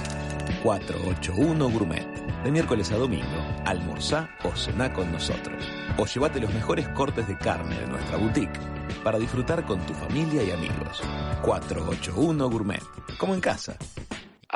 481 0.62 1.68
Gourmet. 1.70 2.06
De 2.44 2.50
miércoles 2.52 2.92
a 2.92 2.96
domingo, 2.96 3.26
almorzá 3.64 4.28
o 4.44 4.54
cená 4.54 4.92
con 4.92 5.10
nosotros. 5.10 5.64
O 5.98 6.06
llévate 6.06 6.40
los 6.40 6.54
mejores 6.54 6.88
cortes 6.90 7.26
de 7.26 7.36
carne 7.36 7.76
de 7.78 7.86
nuestra 7.86 8.16
boutique 8.16 8.60
para 9.02 9.18
disfrutar 9.18 9.64
con 9.64 9.84
tu 9.86 9.94
familia 9.94 10.42
y 10.42 10.50
amigos. 10.50 11.02
481 11.42 12.50
Gourmet. 12.50 12.82
Como 13.18 13.34
en 13.34 13.40
casa. 13.40 13.76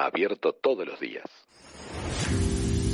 Abierto 0.03 0.55
todos 0.55 0.87
los 0.87 0.99
días. 0.99 1.27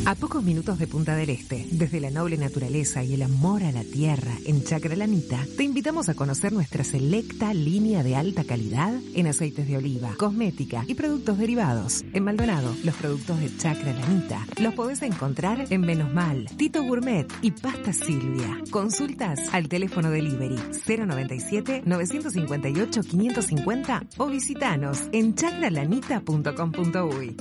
A 0.07 0.15
pocos 0.15 0.43
minutos 0.45 0.79
de 0.79 0.87
Punta 0.87 1.17
del 1.17 1.31
Este, 1.31 1.67
desde 1.73 1.99
la 1.99 2.11
noble 2.11 2.37
naturaleza 2.37 3.03
y 3.03 3.15
el 3.15 3.23
amor 3.23 3.65
a 3.65 3.73
la 3.73 3.83
tierra 3.83 4.31
en 4.45 4.63
Chacra 4.63 4.95
Lanita, 4.95 5.45
te 5.57 5.65
invitamos 5.65 6.09
a 6.09 6.15
conocer 6.15 6.53
nuestra 6.53 6.85
selecta 6.85 7.53
línea 7.53 8.05
de 8.05 8.15
alta 8.15 8.45
calidad 8.45 8.95
en 9.17 9.27
aceites 9.27 9.67
de 9.67 9.79
oliva, 9.79 10.15
cosmética 10.17 10.85
y 10.87 10.95
productos 10.95 11.39
derivados. 11.39 12.05
En 12.13 12.23
Maldonado, 12.23 12.73
los 12.85 12.95
productos 12.95 13.41
de 13.41 13.57
Chacra 13.57 13.93
Lanita 13.93 14.47
los 14.61 14.75
podés 14.75 15.03
encontrar 15.03 15.67
en 15.71 15.81
Menos 15.81 16.15
Mal, 16.15 16.47
Tito 16.57 16.85
Gourmet 16.85 17.27
y 17.43 17.51
Pasta 17.51 17.93
Silvia. 17.93 18.59
Consultas 18.71 19.41
al 19.51 19.69
teléfono 19.69 20.13
delivery 20.13 20.61
097 20.87 21.83
958 21.85 23.01
550 23.01 24.05
o 24.19 24.29
visitanos 24.29 25.03
en 25.11 25.35
chacralanita.com.uy. 25.35 27.37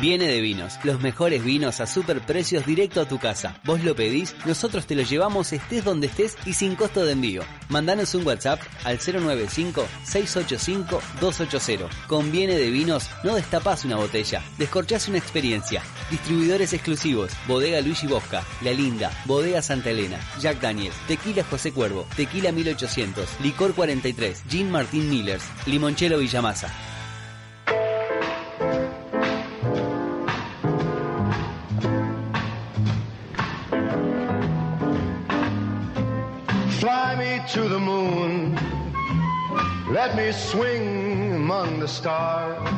Viene 0.00 0.26
de 0.26 0.40
Vinos, 0.40 0.80
los 0.82 1.00
mejores 1.00 1.44
vinos 1.44 1.80
a 1.80 1.86
super 1.86 2.20
precios 2.20 2.66
directo 2.66 3.00
a 3.00 3.06
tu 3.06 3.20
casa. 3.20 3.60
Vos 3.64 3.84
lo 3.84 3.94
pedís, 3.94 4.34
nosotros 4.44 4.86
te 4.86 4.96
lo 4.96 5.02
llevamos 5.02 5.52
estés 5.52 5.84
donde 5.84 6.08
estés 6.08 6.36
y 6.44 6.54
sin 6.54 6.74
costo 6.74 7.04
de 7.04 7.12
envío. 7.12 7.44
Mandanos 7.68 8.16
un 8.16 8.26
WhatsApp 8.26 8.60
al 8.82 8.98
095-685-280. 8.98 11.88
Con 12.08 12.32
Viene 12.32 12.56
de 12.56 12.70
Vinos 12.70 13.08
no 13.22 13.36
destapás 13.36 13.84
una 13.84 13.94
botella, 13.96 14.42
descorchás 14.58 15.06
una 15.06 15.18
experiencia. 15.18 15.80
Distribuidores 16.10 16.72
exclusivos, 16.72 17.30
Bodega 17.46 17.80
Luigi 17.80 18.08
Bosca, 18.08 18.42
La 18.62 18.72
Linda, 18.72 19.12
Bodega 19.26 19.62
Santa 19.62 19.90
Elena, 19.90 20.18
Jack 20.40 20.60
Daniels, 20.60 20.96
Tequila 21.06 21.44
José 21.44 21.70
Cuervo, 21.72 22.08
Tequila 22.16 22.50
1800, 22.50 23.28
Licor 23.42 23.74
43, 23.74 24.42
Gin 24.48 24.72
Martín 24.72 25.08
Millers, 25.08 25.44
Limonchelo 25.66 26.18
Villamasa. 26.18 26.93
Let 40.06 40.16
me 40.16 40.32
swing 40.32 41.32
among 41.32 41.80
the 41.80 41.88
stars. 41.88 42.68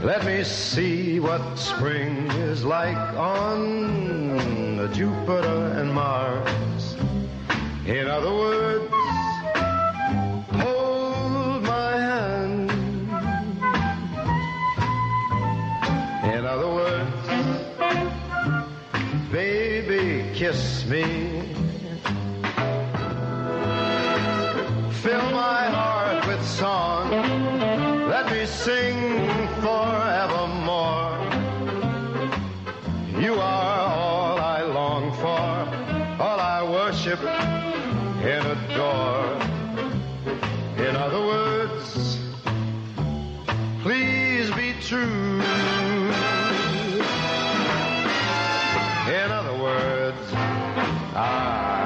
Let 0.00 0.24
me 0.24 0.44
see 0.44 1.18
what 1.18 1.42
spring 1.58 2.30
is 2.50 2.64
like 2.64 2.96
on 3.16 4.88
Jupiter 4.92 5.74
and 5.76 5.92
Mars. 5.92 6.94
In 7.84 8.06
other 8.06 8.32
words, 8.32 8.92
hold 10.52 11.64
my 11.64 11.96
hand. 11.98 12.70
In 16.32 16.44
other 16.46 16.68
words, 16.68 17.26
baby, 19.32 20.30
kiss 20.32 20.86
me. 20.86 21.39
Fill 25.02 25.30
my 25.30 25.64
heart 25.64 26.26
with 26.26 26.46
song. 26.46 27.10
Let 28.10 28.30
me 28.30 28.44
sing 28.44 28.98
forevermore. 29.62 31.16
You 33.18 33.32
are 33.36 33.80
all 33.96 34.38
I 34.38 34.60
long 34.60 35.10
for, 35.14 36.22
all 36.22 36.38
I 36.38 36.62
worship 36.70 37.18
and 37.24 38.46
adore. 38.46 39.40
In 40.86 40.94
other 40.96 41.20
words, 41.20 42.18
please 43.80 44.50
be 44.50 44.74
true. 44.82 45.40
In 49.08 49.30
other 49.32 49.56
words, 49.62 50.32
I 51.16 51.79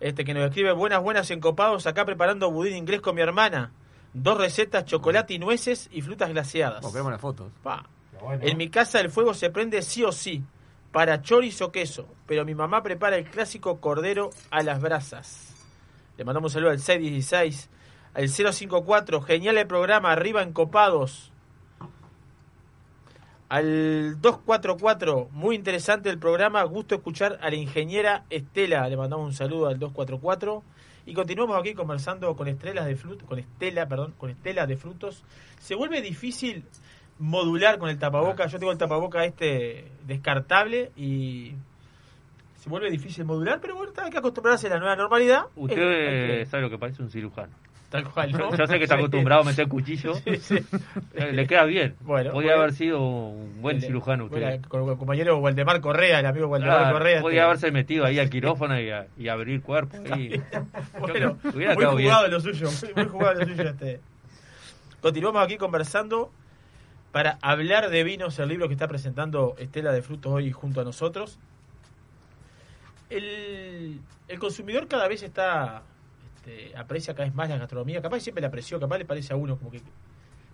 este, 0.00 0.24
que 0.24 0.34
nos 0.34 0.44
escribe 0.44 0.72
buenas, 0.72 1.02
buenas 1.02 1.30
encopados, 1.30 1.86
acá 1.86 2.04
preparando 2.04 2.50
budín 2.50 2.76
inglés 2.76 3.00
con 3.00 3.14
mi 3.14 3.20
hermana. 3.20 3.72
Dos 4.12 4.38
recetas, 4.38 4.84
chocolate 4.86 5.34
y 5.34 5.38
nueces 5.38 5.88
y 5.92 6.02
frutas 6.02 6.30
glaseadas. 6.30 6.84
Queremos 6.84 7.12
las 7.12 7.20
fotos. 7.20 7.52
Pa. 7.62 7.86
En 8.40 8.56
mi 8.56 8.68
casa 8.68 9.00
el 9.00 9.10
fuego 9.10 9.34
se 9.34 9.50
prende 9.50 9.82
sí 9.82 10.04
o 10.04 10.12
sí, 10.12 10.42
para 10.92 11.22
chorizo 11.22 11.66
o 11.66 11.72
queso, 11.72 12.08
pero 12.26 12.44
mi 12.44 12.54
mamá 12.54 12.82
prepara 12.82 13.16
el 13.16 13.24
clásico 13.24 13.80
cordero 13.80 14.30
a 14.50 14.62
las 14.62 14.80
brasas. 14.80 15.54
Le 16.16 16.24
mandamos 16.24 16.50
un 16.50 16.54
saludo 16.54 16.70
al 16.70 16.80
616, 16.80 17.70
al 18.14 18.28
054, 18.28 19.20
genial 19.22 19.58
el 19.58 19.66
programa, 19.66 20.12
arriba 20.12 20.42
en 20.42 20.52
copados. 20.52 21.32
Al 23.48 24.20
244, 24.20 25.28
muy 25.32 25.56
interesante 25.56 26.08
el 26.08 26.18
programa, 26.18 26.62
gusto 26.62 26.94
escuchar 26.94 27.38
a 27.42 27.50
la 27.50 27.56
ingeniera 27.56 28.24
Estela, 28.30 28.88
le 28.88 28.96
mandamos 28.96 29.26
un 29.26 29.32
saludo 29.34 29.66
al 29.66 29.78
244. 29.78 30.62
Y 31.06 31.14
continuamos 31.14 31.58
aquí 31.58 31.74
conversando 31.74 32.36
con 32.36 32.46
Estela 32.46 32.84
de 32.84 32.94
frutos, 32.94 33.26
con 33.26 33.38
Estela, 33.40 33.86
perdón, 33.88 34.14
con 34.18 34.30
Estela 34.30 34.66
de 34.66 34.76
frutos. 34.76 35.24
Se 35.58 35.74
vuelve 35.74 36.00
difícil 36.02 36.62
modular 37.18 37.78
con 37.78 37.88
el 37.88 37.98
tapaboca. 37.98 38.46
Yo 38.46 38.58
tengo 38.60 38.70
el 38.70 38.78
tapaboca 38.78 39.24
este 39.24 39.90
descartable 40.06 40.92
y 40.96 41.54
se 42.54 42.68
vuelve 42.68 42.90
difícil 42.90 43.24
modular, 43.24 43.60
pero 43.60 43.74
bueno, 43.74 43.92
hay 43.96 44.10
que 44.10 44.18
acostumbrarse 44.18 44.68
a 44.68 44.70
la 44.70 44.78
nueva 44.78 44.94
normalidad. 44.94 45.46
Usted 45.56 45.74
que- 45.74 46.46
sabe 46.46 46.62
lo 46.62 46.70
que 46.70 46.78
parece 46.78 47.02
un 47.02 47.10
cirujano. 47.10 47.52
Tal 47.90 48.04
cual, 48.08 48.30
¿no? 48.30 48.54
Yo 48.56 48.66
sé 48.68 48.78
que 48.78 48.84
está 48.84 48.94
Sí. 48.94 49.00
acostumbrado 49.00 49.42
a 49.42 49.44
meter 49.44 49.66
cuchillo. 49.66 50.14
Eh, 50.24 51.32
Le 51.32 51.46
queda 51.48 51.64
bien. 51.64 51.96
Bueno, 52.00 52.30
Podría 52.30 52.52
bueno. 52.52 52.62
haber 52.62 52.72
sido 52.74 53.00
un 53.02 53.60
buen 53.60 53.76
El- 53.76 53.82
cirujano 53.82 54.26
usted. 54.26 54.40
bueno, 54.40 54.68
con 54.68 54.88
el 54.88 54.96
compañero 54.96 55.38
Waldemar 55.38 55.80
Correa, 55.80 56.20
el 56.20 56.26
amigo 56.26 56.46
Waldemar 56.46 56.92
Correa. 56.92 57.20
podía 57.20 57.40
este- 57.40 57.46
haberse 57.46 57.70
metido 57.72 58.04
ahí 58.04 58.18
al 58.20 58.30
quirófano 58.30 58.80
y, 58.80 58.90
a- 58.90 59.08
y 59.18 59.26
abrir 59.28 59.60
cuerpo. 59.60 59.96
ahí. 60.12 60.40
Bueno, 61.00 61.36
Hubiera 61.52 61.74
muy 61.74 61.78
quedado 61.82 61.96
bien. 61.96 62.10
jugado 62.10 62.28
lo 62.28 62.40
suyo, 62.40 62.68
muy 62.94 63.04
jugado 63.06 63.40
lo 63.40 63.46
suyo 63.46 63.68
este. 63.70 64.00
Continuamos 65.02 65.42
aquí 65.42 65.56
conversando 65.56 66.30
para 67.10 67.38
hablar 67.42 67.90
de 67.90 68.04
vinos, 68.04 68.38
el 68.38 68.48
libro 68.50 68.68
que 68.68 68.74
está 68.74 68.86
presentando 68.86 69.56
Estela 69.58 69.90
de 69.90 70.02
Frutos 70.02 70.32
hoy 70.32 70.52
junto 70.52 70.80
a 70.80 70.84
nosotros. 70.84 71.38
El, 73.08 74.00
el 74.28 74.38
consumidor 74.38 74.86
cada 74.86 75.08
vez 75.08 75.24
está 75.24 75.82
este, 76.50 76.76
aprecia 76.76 77.14
cada 77.14 77.26
vez 77.26 77.34
más 77.34 77.48
la 77.48 77.58
gastronomía, 77.58 78.02
capaz 78.02 78.20
siempre 78.20 78.42
la 78.42 78.48
apreció, 78.48 78.80
capaz 78.80 78.98
le 78.98 79.04
parece 79.04 79.32
a 79.32 79.36
uno 79.36 79.56
como 79.56 79.70
que 79.70 79.80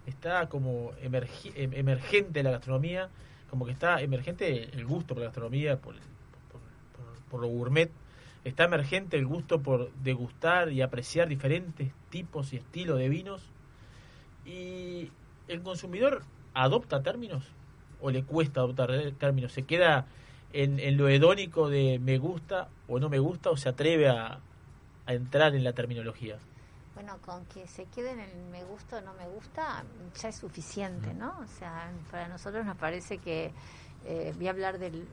está 0.06 0.48
como 0.48 0.92
em- 1.02 1.72
emergente 1.74 2.42
la 2.42 2.50
gastronomía, 2.50 3.08
como 3.50 3.64
que 3.66 3.72
está 3.72 4.00
emergente 4.00 4.70
el 4.72 4.84
gusto 4.86 5.14
por 5.14 5.18
la 5.18 5.26
gastronomía, 5.26 5.76
por, 5.78 5.94
por, 5.94 6.60
por- 6.96 7.22
por 7.30 7.40
lo 7.40 7.48
gourmet, 7.48 7.90
está 8.44 8.64
emergente 8.64 9.16
el 9.16 9.26
gusto 9.26 9.60
por 9.60 9.92
degustar 9.94 10.70
y 10.72 10.82
apreciar 10.82 11.28
diferentes 11.28 11.92
tipos 12.10 12.52
y 12.52 12.56
estilos 12.56 12.98
de 12.98 13.08
vinos. 13.08 13.42
Y 14.44 15.10
el 15.48 15.62
consumidor 15.62 16.22
adopta 16.54 17.02
términos 17.02 17.44
o 18.00 18.10
le 18.10 18.22
cuesta 18.22 18.60
adoptar 18.60 18.92
términos, 19.18 19.52
se 19.52 19.64
queda 19.64 20.06
en, 20.52 20.78
en 20.78 20.96
lo 20.96 21.08
hedónico 21.08 21.68
de 21.68 21.98
me 21.98 22.18
gusta 22.18 22.68
o 22.86 23.00
no 23.00 23.08
me 23.08 23.18
gusta 23.18 23.50
o 23.50 23.56
se 23.56 23.68
atreve 23.68 24.08
a, 24.08 24.38
a 25.06 25.12
entrar 25.14 25.54
en 25.54 25.64
la 25.64 25.72
terminología. 25.72 26.38
Bueno, 26.94 27.18
con 27.24 27.44
que 27.46 27.66
se 27.68 27.84
queden 27.86 28.20
en 28.20 28.30
el 28.30 28.44
me 28.50 28.64
gusta 28.64 28.98
o 28.98 29.00
no 29.02 29.12
me 29.14 29.26
gusta, 29.28 29.84
ya 30.20 30.28
es 30.30 30.36
suficiente, 30.36 31.12
¿no? 31.14 31.34
O 31.40 31.46
sea, 31.58 31.90
para 32.10 32.26
nosotros 32.26 32.64
nos 32.64 32.76
parece 32.76 33.18
que 33.18 33.52
eh, 34.06 34.32
voy 34.36 34.46
a 34.46 34.50
hablar 34.50 34.78
del. 34.78 35.06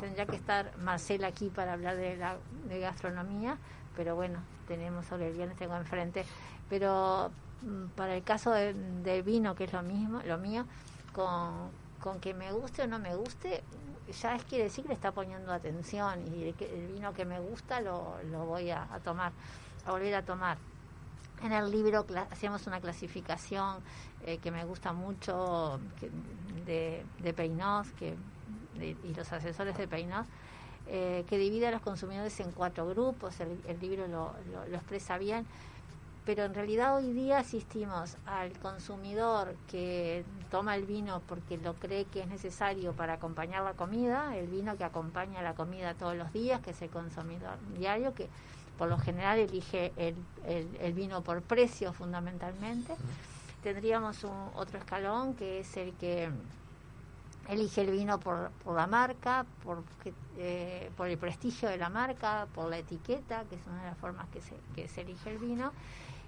Tendría 0.00 0.26
que 0.26 0.36
estar 0.36 0.70
Marcela 0.78 1.26
aquí 1.26 1.48
para 1.50 1.72
hablar 1.72 1.96
de 1.96 2.16
la 2.16 2.36
de 2.68 2.78
gastronomía, 2.78 3.58
pero 3.96 4.14
bueno, 4.14 4.40
tenemos 4.68 5.06
sobre 5.06 5.26
el 5.28 5.34
viernes, 5.34 5.56
tengo 5.58 5.76
enfrente. 5.76 6.24
Pero 6.70 7.32
mm, 7.62 7.86
para 7.96 8.14
el 8.14 8.22
caso 8.22 8.52
de- 8.52 8.74
del 8.74 9.24
vino, 9.24 9.56
que 9.56 9.64
es 9.64 9.72
lo 9.72 9.82
mismo, 9.82 10.20
lo 10.24 10.38
mío, 10.38 10.66
con, 11.12 11.72
con 12.00 12.20
que 12.20 12.32
me 12.32 12.52
guste 12.52 12.82
o 12.82 12.86
no 12.86 13.00
me 13.00 13.16
guste, 13.16 13.64
ya 14.12 14.34
es 14.34 14.44
quiere 14.44 14.64
decir 14.64 14.82
que 14.84 14.88
le 14.88 14.94
está 14.94 15.12
poniendo 15.12 15.52
atención 15.52 16.20
y 16.34 16.44
el, 16.48 16.54
el 16.60 16.86
vino 16.88 17.12
que 17.12 17.24
me 17.24 17.40
gusta 17.40 17.80
lo, 17.80 18.16
lo 18.30 18.44
voy 18.46 18.70
a, 18.70 18.86
tomar, 19.04 19.32
a 19.86 19.90
volver 19.92 20.14
a 20.14 20.22
tomar. 20.22 20.58
En 21.42 21.52
el 21.52 21.70
libro 21.70 22.04
hacemos 22.30 22.66
una 22.66 22.80
clasificación 22.80 23.76
eh, 24.26 24.38
que 24.38 24.50
me 24.50 24.64
gusta 24.64 24.92
mucho 24.92 25.78
de, 26.66 27.04
de 27.20 27.32
Peinós 27.32 27.86
que, 27.98 28.14
y 28.80 29.14
los 29.14 29.32
asesores 29.32 29.76
de 29.76 29.86
Peinós, 29.86 30.26
eh, 30.88 31.24
que 31.28 31.38
divide 31.38 31.68
a 31.68 31.70
los 31.70 31.82
consumidores 31.82 32.38
en 32.40 32.50
cuatro 32.50 32.88
grupos. 32.88 33.38
El, 33.40 33.78
libro 33.80 34.08
lo- 34.08 34.34
lo 34.68 34.76
expresa 34.76 35.16
bien. 35.18 35.46
Pero 36.28 36.44
en 36.44 36.52
realidad 36.52 36.94
hoy 36.94 37.14
día 37.14 37.38
asistimos 37.38 38.18
al 38.26 38.52
consumidor 38.58 39.54
que 39.66 40.26
toma 40.50 40.76
el 40.76 40.84
vino 40.84 41.22
porque 41.26 41.56
lo 41.56 41.72
cree 41.72 42.04
que 42.04 42.20
es 42.20 42.26
necesario 42.26 42.92
para 42.92 43.14
acompañar 43.14 43.64
la 43.64 43.72
comida, 43.72 44.36
el 44.36 44.46
vino 44.46 44.76
que 44.76 44.84
acompaña 44.84 45.40
la 45.40 45.54
comida 45.54 45.94
todos 45.94 46.14
los 46.16 46.30
días, 46.34 46.60
que 46.60 46.72
es 46.72 46.82
el 46.82 46.90
consumidor 46.90 47.56
diario, 47.78 48.12
que 48.12 48.28
por 48.76 48.90
lo 48.90 48.98
general 48.98 49.38
elige 49.38 49.90
el, 49.96 50.16
el- 50.44 50.76
el 50.82 50.92
vino 50.92 51.22
por 51.22 51.40
precio 51.40 51.94
fundamentalmente. 51.94 52.94
Tendríamos 53.62 54.22
un, 54.22 54.50
otro 54.54 54.78
escalón 54.78 55.32
que 55.32 55.60
es 55.60 55.78
el 55.78 55.94
que 55.94 56.28
elige 57.48 57.80
el 57.80 57.90
vino 57.90 58.20
por, 58.20 58.50
por 58.64 58.76
la 58.76 58.86
marca, 58.86 59.46
por, 59.64 59.82
eh, 60.36 60.90
por 60.94 61.08
el 61.08 61.16
prestigio 61.16 61.70
de 61.70 61.78
la 61.78 61.88
marca, 61.88 62.46
por 62.54 62.68
la 62.68 62.76
etiqueta, 62.76 63.44
que 63.48 63.54
es 63.56 63.66
una 63.66 63.80
de 63.84 63.88
las 63.88 63.96
formas 63.96 64.28
que 64.28 64.42
se, 64.42 64.56
que 64.74 64.88
se 64.88 65.00
elige 65.00 65.30
el 65.30 65.38
vino. 65.38 65.72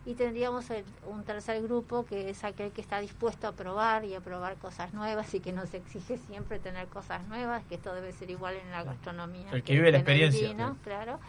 Y 0.07 0.15
tendríamos 0.15 0.71
el- 0.71 0.85
un 1.07 1.25
tercer 1.25 1.63
grupo 1.63 2.05
que 2.07 2.31
es 2.31 2.43
aquel 2.45 2.73
que 2.73 2.81
está 2.81 3.01
dispuesto 3.01 3.47
a 3.47 3.53
probar 3.53 4.05
y 4.07 4.15
a 4.15 4.21
probar 4.21 4.57
cosas 4.57 4.95
nuevas 4.95 5.35
y 5.35 5.41
que 5.41 5.53
nos 5.53 5.75
exige 5.75 6.17
siempre 6.17 6.59
tener 6.59 6.89
cosas 6.89 7.27
nuevas, 7.29 7.65
que 7.67 7.75
esto 7.75 7.95
debe 7.95 8.11
ser 8.13 8.31
igual 8.31 8.57
en 8.57 8.71
la 8.71 8.83
gastronomía. 8.83 9.51
El 9.53 9.63
que 9.63 9.75
vive 9.75 9.93
la 9.93 9.99
experiencia. 9.99 10.49
vino, 10.49 10.79
claro. 10.83 11.21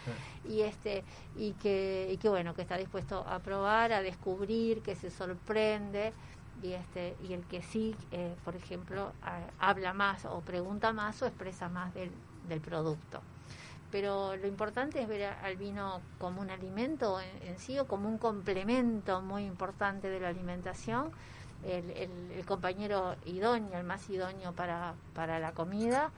Y 0.42 0.62
este 0.62 1.04
y 1.36 1.52
que 1.52 2.08
y 2.12 2.16
que 2.16 2.30
bueno, 2.30 2.54
que 2.54 2.62
está 2.62 2.78
dispuesto 2.78 3.24
a 3.28 3.40
probar, 3.40 3.92
a 3.92 4.00
descubrir, 4.00 4.82
que 4.82 4.94
se 4.94 5.10
sorprende 5.10 6.14
y 6.62 6.72
este 6.72 7.14
y 7.22 7.34
el 7.34 7.46
que 7.46 7.62
sí, 7.62 7.94
eh, 8.10 8.34
por 8.42 8.56
ejemplo, 8.56 9.12
a- 9.22 9.48
habla 9.58 9.92
más 9.92 10.24
o 10.24 10.40
pregunta 10.40 10.94
más 10.94 11.20
o 11.22 11.26
expresa 11.26 11.68
más 11.68 11.92
del, 11.92 12.10
del 12.48 12.60
producto 12.62 13.22
pero 13.92 14.34
lo 14.36 14.46
importante 14.48 15.00
es 15.00 15.06
ver 15.06 15.24
al 15.24 15.56
vino 15.56 16.00
como 16.18 16.40
un 16.40 16.50
alimento 16.50 17.20
en, 17.20 17.48
en 17.48 17.58
sí 17.58 17.78
o 17.78 17.86
como 17.86 18.08
un 18.08 18.18
complemento 18.18 19.20
muy 19.20 19.44
importante 19.44 20.08
de 20.08 20.18
la 20.18 20.28
alimentación, 20.28 21.10
el, 21.64 21.90
el- 21.90 22.46
compañero 22.46 23.14
idóneo, 23.24 23.78
el 23.78 23.84
más 23.84 24.08
idóneo 24.10 24.52
para, 24.52 24.94
para 25.14 25.38
la 25.38 25.52
comida, 25.52 26.10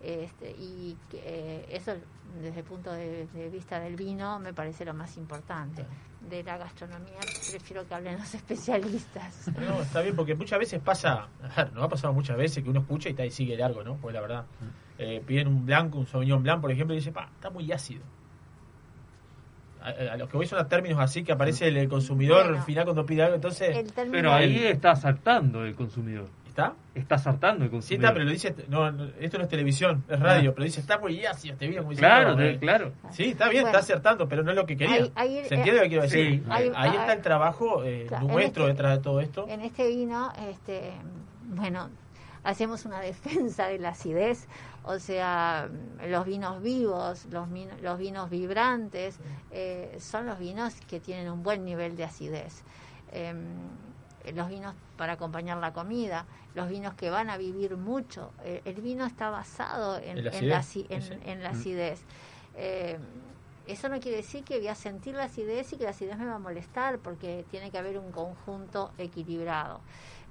este, 0.00 0.50
y 0.52 0.96
eh, 1.12 1.66
eso 1.70 1.92
desde 2.40 2.60
el 2.60 2.64
punto 2.64 2.92
de, 2.92 3.26
de 3.26 3.48
vista 3.48 3.80
del 3.80 3.96
vino 3.96 4.38
me 4.38 4.52
parece 4.52 4.84
lo 4.84 4.94
más 4.94 5.16
importante. 5.16 5.84
De 6.30 6.42
la 6.42 6.56
gastronomía 6.56 7.18
prefiero 7.50 7.86
que 7.86 7.94
hablen 7.94 8.16
los 8.18 8.34
especialistas. 8.34 9.48
No, 9.58 9.82
está 9.82 10.00
bien, 10.00 10.16
porque 10.16 10.34
muchas 10.34 10.58
veces 10.58 10.80
pasa, 10.80 11.28
nos 11.74 11.84
ha 11.84 11.88
pasado 11.88 12.12
muchas 12.12 12.36
veces 12.36 12.62
que 12.64 12.70
uno 12.70 12.80
escucha 12.80 13.08
y, 13.08 13.12
está, 13.12 13.26
y 13.26 13.30
sigue 13.30 13.56
largo, 13.56 13.82
¿no? 13.84 13.96
Pues 13.96 14.14
la 14.14 14.20
verdad, 14.20 14.44
eh, 14.98 15.22
piden 15.26 15.48
un 15.48 15.66
blanco, 15.66 15.98
un 15.98 16.06
sauvignon 16.06 16.42
blanc, 16.42 16.60
por 16.60 16.70
ejemplo, 16.70 16.94
y 16.94 16.98
dice, 16.98 17.12
pa, 17.12 17.28
está 17.34 17.50
muy 17.50 17.70
ácido. 17.72 18.02
A, 19.82 19.88
a- 19.88 20.12
a 20.12 20.16
lo 20.16 20.28
que 20.28 20.36
voy 20.36 20.46
son 20.46 20.60
a 20.60 20.68
términos 20.68 21.00
así 21.00 21.24
que 21.24 21.32
aparece 21.32 21.66
el, 21.68 21.76
el 21.76 21.88
consumidor 21.88 22.46
Bueno, 22.48 22.62
final 22.62 22.84
cuando 22.84 23.04
pide 23.04 23.24
algo, 23.24 23.34
entonces... 23.34 23.92
Pero 24.12 24.32
ahí 24.32 24.56
está 24.66 24.94
saltando 24.94 25.64
el 25.64 25.74
consumidor. 25.74 26.28
¿Está? 26.52 26.74
Estás 26.94 27.26
hartando 27.26 27.60
de 27.64 27.68
Sí, 27.68 27.70
consumir. 27.70 28.00
está, 28.00 28.12
pero 28.12 28.24
lo 28.26 28.30
dice. 28.30 28.54
No, 28.68 28.90
no, 28.92 29.06
esto 29.18 29.38
no 29.38 29.44
es 29.44 29.48
televisión, 29.48 30.04
es 30.06 30.20
radio, 30.20 30.50
Ah. 30.50 30.52
pero 30.54 30.64
dice 30.66 30.80
está 30.80 30.98
muy 30.98 31.24
ácido 31.24 31.54
este 31.54 31.66
vino 31.66 31.82
muy 31.82 31.96
Claro, 31.96 32.36
de- 32.36 32.58
claro. 32.58 32.92
Sí, 33.10 33.30
está 33.30 33.48
bien, 33.48 33.62
Bueno. 33.62 33.78
está 33.78 33.78
acertando, 33.78 34.28
pero 34.28 34.42
no 34.42 34.50
es 34.50 34.56
lo 34.56 34.66
que 34.66 34.76
quería. 34.76 34.96
Ahí- 34.96 35.12
ahí- 35.14 35.44
¿Se 35.46 35.54
entiende 35.54 35.76
lo 35.80 35.82
que 35.84 35.88
quiero 35.88 36.02
decir? 36.02 36.42
Sí. 36.42 36.42
Ahí, 36.50 36.64
Ahí- 36.64 36.72
ahí 36.76 36.90
ah, 36.98 37.00
está 37.00 37.12
el 37.14 37.22
trabajo 37.22 37.84
eh, 37.84 38.04
Claro, 38.06 38.26
nuestro 38.26 38.64
este- 38.64 38.72
detrás 38.74 38.98
de 38.98 39.02
todo 39.02 39.20
esto. 39.20 39.46
En 39.48 39.62
este 39.62 39.88
vino, 39.88 40.30
este, 40.50 40.92
bueno, 41.46 41.88
hacemos 42.44 42.84
una 42.84 43.00
defensa 43.54 43.68
de 43.68 43.78
la 43.78 43.88
acidez, 43.88 44.46
o 44.84 44.98
sea, 44.98 45.70
los 46.06 46.26
vinos 46.26 46.60
vivos, 46.62 47.24
los, 47.30 47.48
los 47.80 47.98
vinos 47.98 48.28
vibrantes, 48.28 49.18
eh, 49.52 49.96
son 50.00 50.26
los 50.26 50.38
vinos 50.38 50.74
que 50.86 51.00
tienen 51.00 51.30
un 51.30 51.42
buen 51.42 51.64
nivel 51.64 51.96
de 51.96 52.04
acidez. 52.04 52.62
Em, 54.24 54.36
los 54.36 54.48
vinos 54.48 54.74
para 54.96 55.14
acompañar 55.14 55.58
la 55.58 55.72
comida, 55.72 56.26
los 56.54 56.68
vinos 56.68 56.94
que 56.94 57.10
van 57.10 57.30
a 57.30 57.36
vivir 57.36 57.76
mucho. 57.76 58.30
Eh, 58.44 58.62
el 58.64 58.80
vino 58.80 59.04
está 59.04 59.30
basado 59.30 59.98
en, 59.98 60.18
En 60.18 60.24
la 60.24 60.30
en 60.38 60.48
la, 60.48 60.58
acidez, 60.58 61.10
en 61.24 61.42
la 61.42 61.50
Mm. 61.52 61.56
acidez. 61.56 62.00
Eh, 62.56 62.98
eso 63.66 63.88
no 63.88 64.00
quiere 64.00 64.18
decir 64.18 64.44
que 64.44 64.58
voy 64.58 64.68
a 64.68 64.74
sentir 64.74 65.14
la 65.14 65.24
acidez 65.24 65.72
y 65.72 65.76
que 65.76 65.84
la 65.84 65.90
acidez 65.90 66.18
me 66.18 66.26
va 66.26 66.34
a 66.34 66.38
molestar, 66.38 66.98
porque 66.98 67.44
tiene 67.50 67.70
que 67.70 67.78
haber 67.78 67.98
un 67.98 68.10
conjunto 68.10 68.90
equilibrado. 68.98 69.80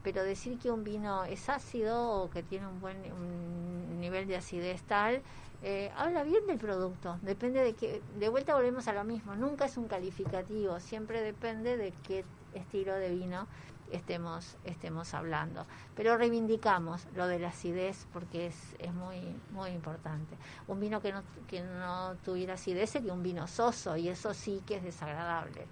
Pero 0.04 0.24
decir 0.24 0.58
que 0.58 0.72
un 0.72 0.84
vino 0.84 1.24
es 1.26 1.48
ácido 1.48 2.24
o 2.24 2.30
que 2.30 2.44
tiene 2.44 2.68
un 2.68 2.82
buen 2.82 2.98
un 3.12 4.00
nivel 4.00 4.28
de 4.28 4.36
acidez 4.36 4.82
tal, 4.84 5.22
eh, 5.64 5.92
habla 5.96 6.24
bien 6.24 6.46
del 6.48 6.58
producto. 6.58 7.20
Depende 7.22 7.64
de 7.64 7.74
que, 7.74 8.02
de 8.18 8.30
vuelta 8.30 8.56
volvemos 8.56 8.88
a 8.88 8.94
lo 8.94 9.04
mismo. 9.04 9.36
Nunca 9.36 9.66
es 9.66 9.78
un 9.78 9.88
calificativo, 9.88 10.80
siempre 10.80 11.22
depende 11.22 11.78
de 11.78 11.94
qué 12.04 12.26
estilo 12.56 12.96
de 12.96 13.12
vino 13.12 13.48
estemos 13.92 14.58
estemos 14.64 15.14
hablando. 15.14 15.66
Pero 15.96 16.18
reivindicamos 16.18 17.08
lo 17.16 17.28
de 17.28 17.40
la 17.40 17.50
acidez 17.50 18.08
porque 18.14 18.48
es, 18.48 18.76
es 18.80 18.94
muy 18.94 19.20
muy 19.52 19.72
importante. 19.72 20.36
Un 20.68 20.80
vino 20.80 21.02
que 21.02 21.12
no 21.12 21.24
que 21.48 21.62
no 21.62 22.16
tuviera 22.24 22.56
acidez 22.56 22.90
sería 22.90 23.14
un 23.14 23.24
vino 23.24 23.48
soso 23.48 23.98
y 23.98 24.10
eso 24.10 24.34
sí 24.34 24.62
que 24.66 24.78
es 24.78 24.84
desagradable. 24.84 25.66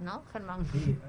¿No, 0.00 0.22
Germán? 0.32 0.64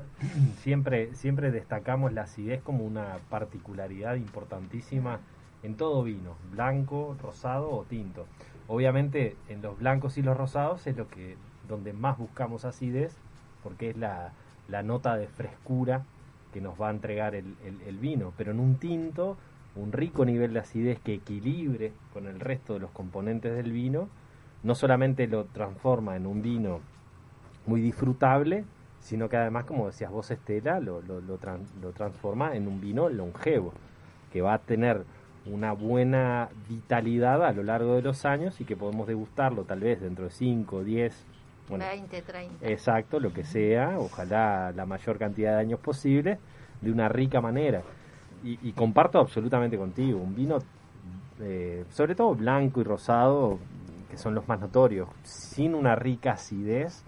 siempre, 0.62 1.16
siempre 1.16 1.52
destacamos 1.52 2.12
la 2.12 2.24
acidez 2.24 2.62
como 2.62 2.84
una 2.84 3.20
particularidad 3.30 4.16
importantísima 4.16 5.20
en 5.64 5.78
todo 5.78 6.04
vino, 6.04 6.36
blanco, 6.52 7.16
rosado 7.22 7.72
o 7.72 7.84
tinto. 7.84 8.26
Obviamente 8.68 9.38
en 9.48 9.62
los 9.62 9.78
blancos 9.78 10.18
y 10.18 10.22
los 10.22 10.36
rosados 10.36 10.88
es 10.88 10.98
lo 10.98 11.08
que 11.08 11.38
donde 11.70 11.94
más 11.94 12.18
buscamos 12.18 12.66
acidez 12.66 13.16
porque 13.64 13.92
es 13.92 13.98
la, 13.98 14.34
la 14.72 14.82
nota 14.82 15.18
de 15.18 15.28
frescura 15.28 16.04
que 16.54 16.62
nos 16.62 16.82
va 16.82 16.88
a 16.88 16.92
entregar 16.92 17.36
el, 17.36 17.98
vino. 18.00 18.34
Pero 18.38 18.52
en 18.52 18.60
un 18.60 18.76
tinto, 18.76 19.38
un 19.76 19.92
rico 19.92 20.26
nivel 20.26 20.54
de 20.54 20.60
acidez 20.60 21.00
que 21.00 21.14
equilibre 21.14 21.94
con 22.14 22.28
el 22.28 22.40
resto 22.40 22.74
de 22.74 22.80
los 22.80 22.92
componentes 22.92 23.54
del 23.56 23.72
vino, 23.72 24.10
no 24.64 24.76
solamente 24.76 25.28
lo 25.28 25.46
transforma 25.46 26.16
en 26.16 26.26
un 26.26 26.42
vino 26.42 26.80
muy 27.66 27.82
disfrutable, 27.82 28.66
sino 29.00 29.30
que 29.30 29.38
además, 29.38 29.66
como 29.66 29.88
decías 29.88 30.12
vos, 30.12 30.32
Estela, 30.32 30.80
lo, 30.80 31.02
lo, 31.02 31.22
lo 31.22 31.92
transforma 31.94 32.56
en 32.56 32.68
un 32.68 32.82
vino 32.82 33.10
longevo, 33.10 33.74
que 34.32 34.42
va 34.42 34.54
a 34.54 34.60
tener 34.60 35.04
una 35.46 35.72
buena 35.72 36.50
vitalidad 36.70 37.44
a 37.44 37.52
lo 37.52 37.64
largo 37.64 37.96
de 37.96 38.04
los 38.04 38.26
años 38.26 38.62
y 38.62 38.66
que 38.66 38.76
podemos 38.76 39.08
degustarlo 39.08 39.64
tal 39.64 39.80
vez 39.80 40.00
dentro 40.02 40.26
de 40.26 40.32
5, 40.32 40.84
10, 40.84 41.26
bueno, 41.70 41.86
20, 41.86 42.22
30. 42.22 42.68
Exacto, 42.70 43.20
lo 43.20 43.34
que 43.34 43.44
sea, 43.44 43.98
ojalá 44.00 44.72
la 44.76 44.86
mayor 44.86 45.18
cantidad 45.18 45.54
de 45.56 45.60
años 45.62 45.80
posible, 45.80 46.38
de 46.82 46.92
una 46.92 47.08
rica 47.10 47.42
manera. 47.42 47.82
Y, 48.44 48.58
y 48.68 48.72
comparto 48.74 49.20
absolutamente 49.20 49.78
contigo, 49.78 50.20
un 50.20 50.36
vino, 50.36 50.58
eh, 51.40 51.86
sobre 51.92 52.16
todo 52.16 52.34
blanco 52.36 52.82
y 52.82 52.84
rosado, 52.84 53.60
que 54.10 54.18
son 54.18 54.34
los 54.36 54.48
más 54.48 54.60
notorios, 54.60 55.08
sin 55.24 55.76
una 55.76 55.96
rica 55.96 56.34
acidez, 56.34 57.04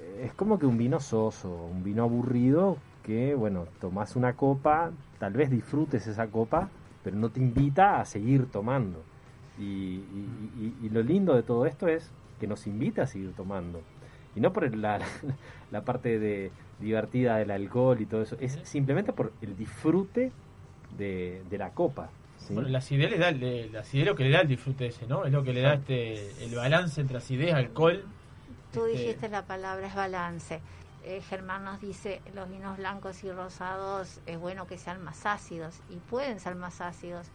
eh, 0.00 0.22
es 0.26 0.32
como 0.34 0.58
que 0.58 0.66
un 0.66 0.78
vino 0.78 1.00
soso, 1.00 1.48
un 1.48 1.82
vino 1.82 2.02
aburrido, 2.02 2.76
que 3.04 3.34
bueno, 3.34 3.66
tomás 3.80 4.16
una 4.16 4.34
copa, 4.34 4.90
tal 5.18 5.32
vez 5.32 5.50
disfrutes 5.50 6.06
esa 6.06 6.26
copa, 6.26 6.68
pero 7.02 7.16
no 7.16 7.30
te 7.30 7.40
invita 7.40 8.00
a 8.00 8.04
seguir 8.04 8.46
tomando. 8.50 9.02
Y, 9.58 9.62
y- 9.64 10.50
y- 10.82 10.86
y 10.86 10.88
lo 10.90 11.02
lindo 11.02 11.34
de 11.34 11.42
todo 11.42 11.64
esto 11.66 11.88
es 11.88 12.10
que 12.40 12.46
nos 12.46 12.66
invita 12.66 13.02
a 13.02 13.06
seguir 13.06 13.32
tomando. 13.34 13.80
Y 14.34 14.40
no 14.40 14.52
por 14.52 14.74
la, 14.76 15.00
la 15.70 15.82
parte 15.82 16.18
de 16.18 16.50
divertida 16.78 17.36
del 17.38 17.50
alcohol 17.50 18.00
y 18.00 18.06
todo 18.06 18.22
eso, 18.22 18.36
es 18.40 18.58
simplemente 18.64 19.12
por 19.12 19.32
el 19.40 19.56
disfrute 19.56 20.30
de, 20.98 21.42
de 21.48 21.58
la 21.58 21.70
copa. 21.70 22.10
¿sí? 22.38 22.52
Bueno, 22.54 22.68
la 22.68 22.78
acidez, 22.78 23.10
le 23.10 23.18
da, 23.18 23.30
el- 23.30 23.72
la 23.72 23.80
acidez 23.80 24.02
es 24.02 24.08
lo 24.10 24.14
que 24.16 24.24
le 24.24 24.30
da 24.30 24.40
el 24.42 24.48
disfrute 24.48 24.86
ese, 24.86 25.06
¿no? 25.06 25.24
Es 25.24 25.32
lo 25.32 25.42
que 25.42 25.52
le 25.54 25.62
da 25.62 25.74
este 25.74 26.44
el 26.44 26.54
balance 26.54 27.00
entre 27.00 27.16
acidez, 27.16 27.54
alcohol. 27.54 28.04
Tú 28.72 28.84
Este, 28.86 28.98
dijiste 28.98 29.28
la 29.30 29.42
palabra 29.46 29.86
es 29.86 29.94
balance. 29.94 30.60
Eh, 31.04 31.22
Germán 31.22 31.64
nos 31.64 31.80
dice, 31.80 32.20
los 32.34 32.50
vinos 32.50 32.76
blancos 32.78 33.22
y 33.24 33.30
rosados 33.30 34.20
es 34.26 34.38
bueno 34.38 34.66
que 34.66 34.76
sean 34.76 35.02
más 35.02 35.24
ácidos 35.24 35.80
y 35.88 35.96
pueden 35.96 36.40
ser 36.40 36.56
más 36.56 36.80
ácidos 36.80 37.28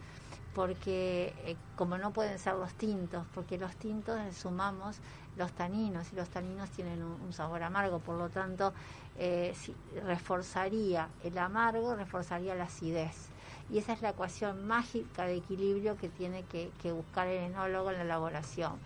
porque 0.54 1.34
eh, 1.46 1.56
como 1.76 1.96
no 1.98 2.12
pueden 2.12 2.38
ser 2.38 2.54
los 2.54 2.74
tintos, 2.74 3.26
porque 3.34 3.58
los 3.58 3.74
tintos 3.76 4.18
le 4.18 4.32
sumamos 4.32 4.98
los 5.36 5.50
taninos 5.52 6.12
y 6.12 6.16
los 6.16 6.28
taninos 6.28 6.70
tienen 6.70 7.02
un, 7.02 7.20
un 7.20 7.32
sabor 7.32 7.62
amargo, 7.62 7.98
por 8.00 8.16
lo 8.18 8.28
tanto 8.28 8.74
eh, 9.16 9.52
si- 9.54 9.74
reforzaría 10.04 11.08
el 11.24 11.38
amargo, 11.38 11.94
reforzaría 11.96 12.54
la 12.54 12.64
acidez. 12.64 13.28
Y 13.70 13.78
esa 13.78 13.92
es 13.94 14.02
la 14.02 14.10
ecuación 14.10 14.66
mágica 14.66 15.24
de 15.24 15.36
equilibrio 15.36 15.96
que 15.96 16.08
tiene 16.08 16.44
que, 16.44 16.70
que 16.82 16.92
buscar 16.92 17.26
el 17.28 17.44
enólogo 17.50 17.90
en 17.90 17.96
la 17.98 18.02
elaboración. 18.04 18.78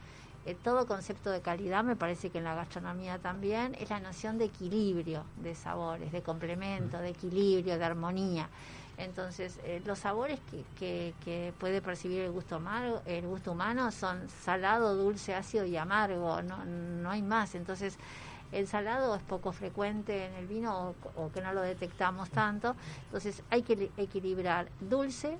Eh, 0.44 0.54
todo 0.54 0.86
concepto 0.86 1.30
de 1.32 1.40
calidad, 1.40 1.82
me 1.82 1.96
parece 1.96 2.30
que 2.30 2.38
en 2.38 2.44
la 2.44 2.54
gastronomía 2.54 3.18
también, 3.18 3.74
es 3.80 3.90
la 3.90 3.98
noción 3.98 4.38
de 4.38 4.44
equilibrio 4.44 5.24
de 5.42 5.56
sabores, 5.56 6.12
de 6.12 6.22
complemento, 6.22 6.98
de 6.98 7.08
equilibrio, 7.08 7.76
de 7.78 7.84
armonía. 7.84 8.48
Entonces, 8.98 9.60
eh, 9.64 9.82
los 9.84 9.98
sabores 9.98 10.40
que, 10.50 10.64
que, 10.78 11.14
que 11.20 11.52
puede 11.58 11.82
percibir 11.82 12.22
el 12.22 12.30
gusto, 12.30 12.56
amargo, 12.56 13.02
el 13.04 13.26
gusto 13.26 13.52
humano 13.52 13.90
son 13.92 14.28
salado, 14.28 14.94
dulce, 14.96 15.34
ácido 15.34 15.66
y 15.66 15.76
amargo, 15.76 16.40
no, 16.42 16.64
no 16.64 17.10
hay 17.10 17.22
más. 17.22 17.54
Entonces, 17.54 17.98
el 18.52 18.66
salado 18.66 19.14
es 19.14 19.22
poco 19.22 19.52
frecuente 19.52 20.24
en 20.26 20.34
el 20.34 20.46
vino 20.46 20.96
o, 21.14 21.24
o 21.24 21.30
que 21.30 21.40
no 21.42 21.52
lo 21.52 21.60
detectamos 21.60 22.30
tanto. 22.30 22.74
Entonces, 23.04 23.42
hay 23.50 23.62
que 23.62 23.76
li- 23.76 23.92
equilibrar 23.98 24.70
dulce 24.80 25.38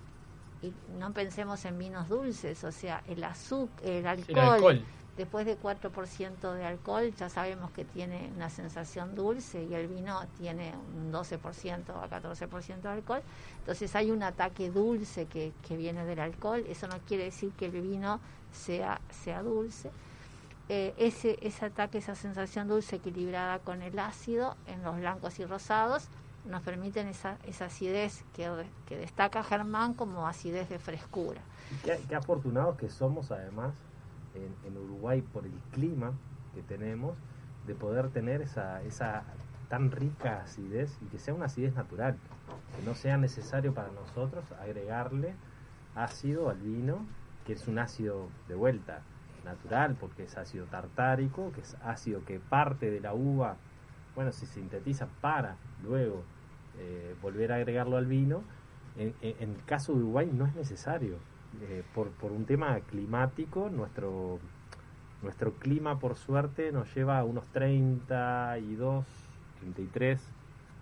y 0.63 0.73
no 0.99 1.13
pensemos 1.13 1.65
en 1.65 1.79
vinos 1.79 2.09
dulces, 2.09 2.65
o 2.65 2.73
sea, 2.73 3.03
el 3.07 3.23
azúcar, 3.25 3.87
el 3.87 4.07
alcohol, 4.07 4.39
alcohol. 4.55 4.87
Después 5.17 5.47
de 5.47 5.59
4% 5.59 6.53
de 6.55 6.65
alcohol 6.65 7.13
ya 7.17 7.29
sabemos 7.29 7.71
que 7.71 7.85
tiene 7.85 8.31
una 8.37 8.51
sensación 8.51 9.15
dulce 9.15 9.65
y 9.65 9.75
el 9.75 9.89
vino 9.89 10.21
tiene 10.39 10.75
un 10.97 11.13
12% 11.13 11.91
a 11.91 12.09
14% 12.09 12.81
de 12.81 12.89
alcohol, 12.89 13.23
entonces 13.61 13.95
hay 13.97 14.11
un 14.11 14.23
ataque 14.23 14.71
dulce 14.71 15.27
que, 15.27 15.53
que 15.67 15.77
viene 15.77 16.05
del 16.05 16.21
alcohol, 16.21 16.65
eso 16.69 16.87
no 16.87 16.99
quiere 17.07 17.25
decir 17.25 17.53
que 17.53 17.67
el 17.67 17.81
vino 17.81 18.21
sea, 18.53 19.01
sea 19.11 19.43
dulce. 19.43 19.91
Eh, 20.69 20.95
ese, 20.99 21.39
ese 21.43 21.67
ataque, 21.67 21.99
esa 21.99 22.17
sensación 22.17 22.67
dulce 22.67 22.97
equilibrada 22.97 23.61
con 23.61 23.83
el 23.83 23.99
ácido 23.99 24.57
en 24.67 24.83
los 24.83 24.97
blancos 24.97 25.39
y 25.39 25.45
rosados 25.45 26.09
nos 26.45 26.63
permiten 26.63 27.09
esa, 27.09 27.39
esa 27.45 27.67
acidez 27.67 28.25
que, 28.35 28.49
que 28.87 28.97
destaca 28.97 29.43
Germán 29.43 29.95
como 29.95 30.27
acidez 30.27 30.69
de 30.69 30.79
frescura. 30.79 31.41
Qué, 31.85 32.01
qué 32.09 32.15
afortunados 32.15 32.77
que 32.77 32.89
somos 32.89 33.31
además 33.31 33.75
en, 34.37 34.77
Uruguay 34.77 35.23
por 35.23 35.45
el 35.45 35.53
clima 35.73 36.13
que 36.55 36.63
tenemos 36.63 37.17
de 37.67 37.75
poder 37.75 38.11
tener 38.11 38.43
esa, 38.43 38.83
esa 38.83 39.25
tan 39.69 39.91
rica 39.91 40.43
acidez 40.43 40.97
y 41.03 41.07
que 41.07 41.19
sea 41.19 41.35
una 41.35 41.47
acidez 41.47 41.75
natural, 41.75 42.17
que 42.77 42.85
no 42.85 42.95
sea 42.95 43.17
necesario 43.17 43.75
para 43.75 43.91
nosotros 43.91 44.45
agregarle 44.61 45.35
ácido 45.95 46.51
al 46.51 46.59
vino, 46.59 47.05
que 47.47 47.55
es 47.55 47.67
un 47.67 47.79
ácido 47.79 48.29
de 48.49 48.55
vuelta 48.55 49.03
natural 49.45 49.97
porque 49.99 50.25
es 50.25 50.37
ácido 50.37 50.67
tartárico, 50.67 51.53
que 51.53 51.63
es 51.63 51.77
ácido 51.83 52.25
que 52.25 52.39
parte 52.39 52.91
de 52.91 53.01
la 53.01 53.15
uva, 53.15 53.57
bueno, 54.15 54.33
se 54.33 54.47
sintetiza 54.47 55.09
para 55.21 55.57
luego 55.83 56.23
eh, 56.79 57.15
volver 57.23 57.53
a 57.53 57.57
agregarlo 57.57 57.97
al 57.97 58.07
vino. 58.07 58.43
En 58.99 59.15
el 59.51 59.63
caso 59.67 59.93
de 59.93 59.99
Uruguay 59.99 60.31
no 60.33 60.47
es 60.47 60.55
necesario. 60.55 61.19
Eh, 61.63 61.83
por, 61.95 62.11
por 62.11 62.33
un 62.33 62.45
tema 62.45 62.79
climático, 62.81 63.71
nuestro, 63.71 64.39
nuestro 65.23 65.53
clima, 65.55 65.99
por 65.99 66.17
suerte, 66.17 66.71
nos 66.73 66.95
lleva 66.95 67.19
a 67.19 67.25
unos 67.25 67.47
32, 67.47 69.05
33, 69.61 70.21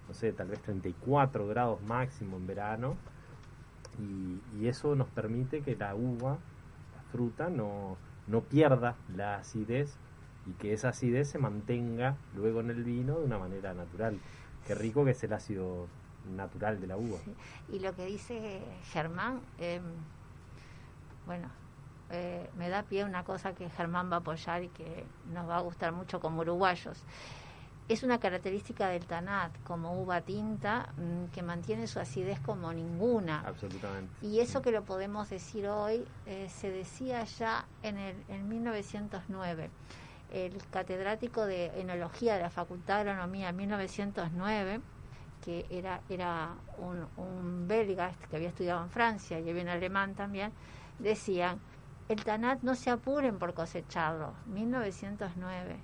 no 0.08 0.14
sé, 0.14 0.32
tal 0.32 0.48
vez 0.48 0.60
34 0.62 1.46
grados 1.46 1.82
máximo 1.82 2.36
en 2.36 2.46
verano. 2.46 2.96
Y, 3.98 4.66
eso 4.66 4.96
nos 4.96 5.08
permite 5.08 5.60
que 5.60 5.76
la 5.76 5.94
uva, 5.94 6.38
la 6.96 7.02
fruta, 7.12 7.50
no, 7.50 7.98
no 8.26 8.40
pierda 8.40 8.96
la 9.14 9.36
acidez 9.36 9.94
y 10.46 10.52
que 10.52 10.72
esa 10.72 10.88
acidez 10.88 11.28
se 11.28 11.38
mantenga 11.38 12.16
luego 12.34 12.60
en 12.60 12.70
el 12.70 12.82
vino 12.82 13.18
de 13.18 13.26
una 13.26 13.38
manera 13.38 13.74
natural. 13.74 14.18
Qué 14.66 14.74
rico 14.74 15.04
que 15.04 15.10
es 15.10 15.22
el 15.22 15.34
ácido 15.34 15.86
natural 16.34 16.80
de 16.80 16.86
la 16.86 16.96
uva. 16.96 17.18
Y 17.70 17.80
lo 17.80 17.94
que 17.94 18.06
dice 18.06 18.62
Germán, 18.90 19.40
eh, 19.58 19.80
bueno, 21.26 21.48
eh, 22.10 22.48
me 22.56 22.68
da 22.68 22.82
pie 22.82 23.04
una 23.04 23.24
cosa 23.24 23.54
que 23.54 23.68
Germán 23.70 24.10
va 24.10 24.16
a 24.16 24.18
apoyar 24.18 24.62
y 24.62 24.68
que 24.68 25.04
nos 25.32 25.48
va 25.48 25.56
a 25.56 25.60
gustar 25.60 25.92
mucho 25.92 26.20
como 26.20 26.42
uruguayos. 26.42 27.02
Es 27.88 28.02
una 28.02 28.18
característica 28.18 28.88
del 28.88 29.04
Tanat 29.04 29.50
como 29.62 30.00
uva 30.00 30.22
tinta 30.22 30.88
mm, 30.96 31.32
que 31.32 31.42
mantiene 31.42 31.86
su 31.86 31.98
acidez 31.98 32.40
como 32.40 32.72
ninguna. 32.72 33.40
Absolutamente. 33.40 34.10
Y 34.22 34.40
eso 34.40 34.62
que 34.62 34.70
lo 34.70 34.84
podemos 34.84 35.28
decir 35.28 35.66
hoy 35.66 36.06
eh, 36.26 36.48
se 36.50 36.70
decía 36.70 37.24
ya 37.24 37.66
en, 37.82 37.98
el, 37.98 38.16
en 38.28 38.48
1909. 38.48 39.70
El 40.32 40.56
catedrático 40.70 41.46
de 41.46 41.66
enología 41.80 42.36
de 42.36 42.42
la 42.42 42.50
Facultad 42.50 43.04
de 43.04 43.10
Agronomía 43.10 43.50
en 43.50 43.56
1909, 43.56 44.80
que 45.44 45.66
era, 45.68 46.00
era 46.08 46.54
un, 46.78 47.06
un 47.16 47.68
belga 47.68 48.12
que 48.30 48.36
había 48.36 48.48
estudiado 48.48 48.82
en 48.82 48.90
Francia 48.90 49.38
y 49.38 49.48
había 49.48 49.62
un 49.62 49.68
alemán 49.68 50.14
también, 50.14 50.52
decían, 50.98 51.60
el 52.08 52.22
Tanat 52.24 52.62
no 52.62 52.74
se 52.74 52.90
apuren 52.90 53.38
por 53.38 53.54
cosecharlo. 53.54 54.34
1909. 54.46 55.76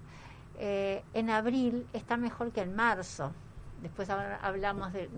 Eh, 0.59 1.03
en 1.15 1.31
abril 1.31 1.87
está 1.93 2.17
mejor 2.17 2.53
que 2.53 2.61
en 2.63 2.75
marzo. 2.77 3.33
Después 3.83 4.11
habla- 4.11 4.39
hablamos 4.43 4.93
de, 4.93 5.09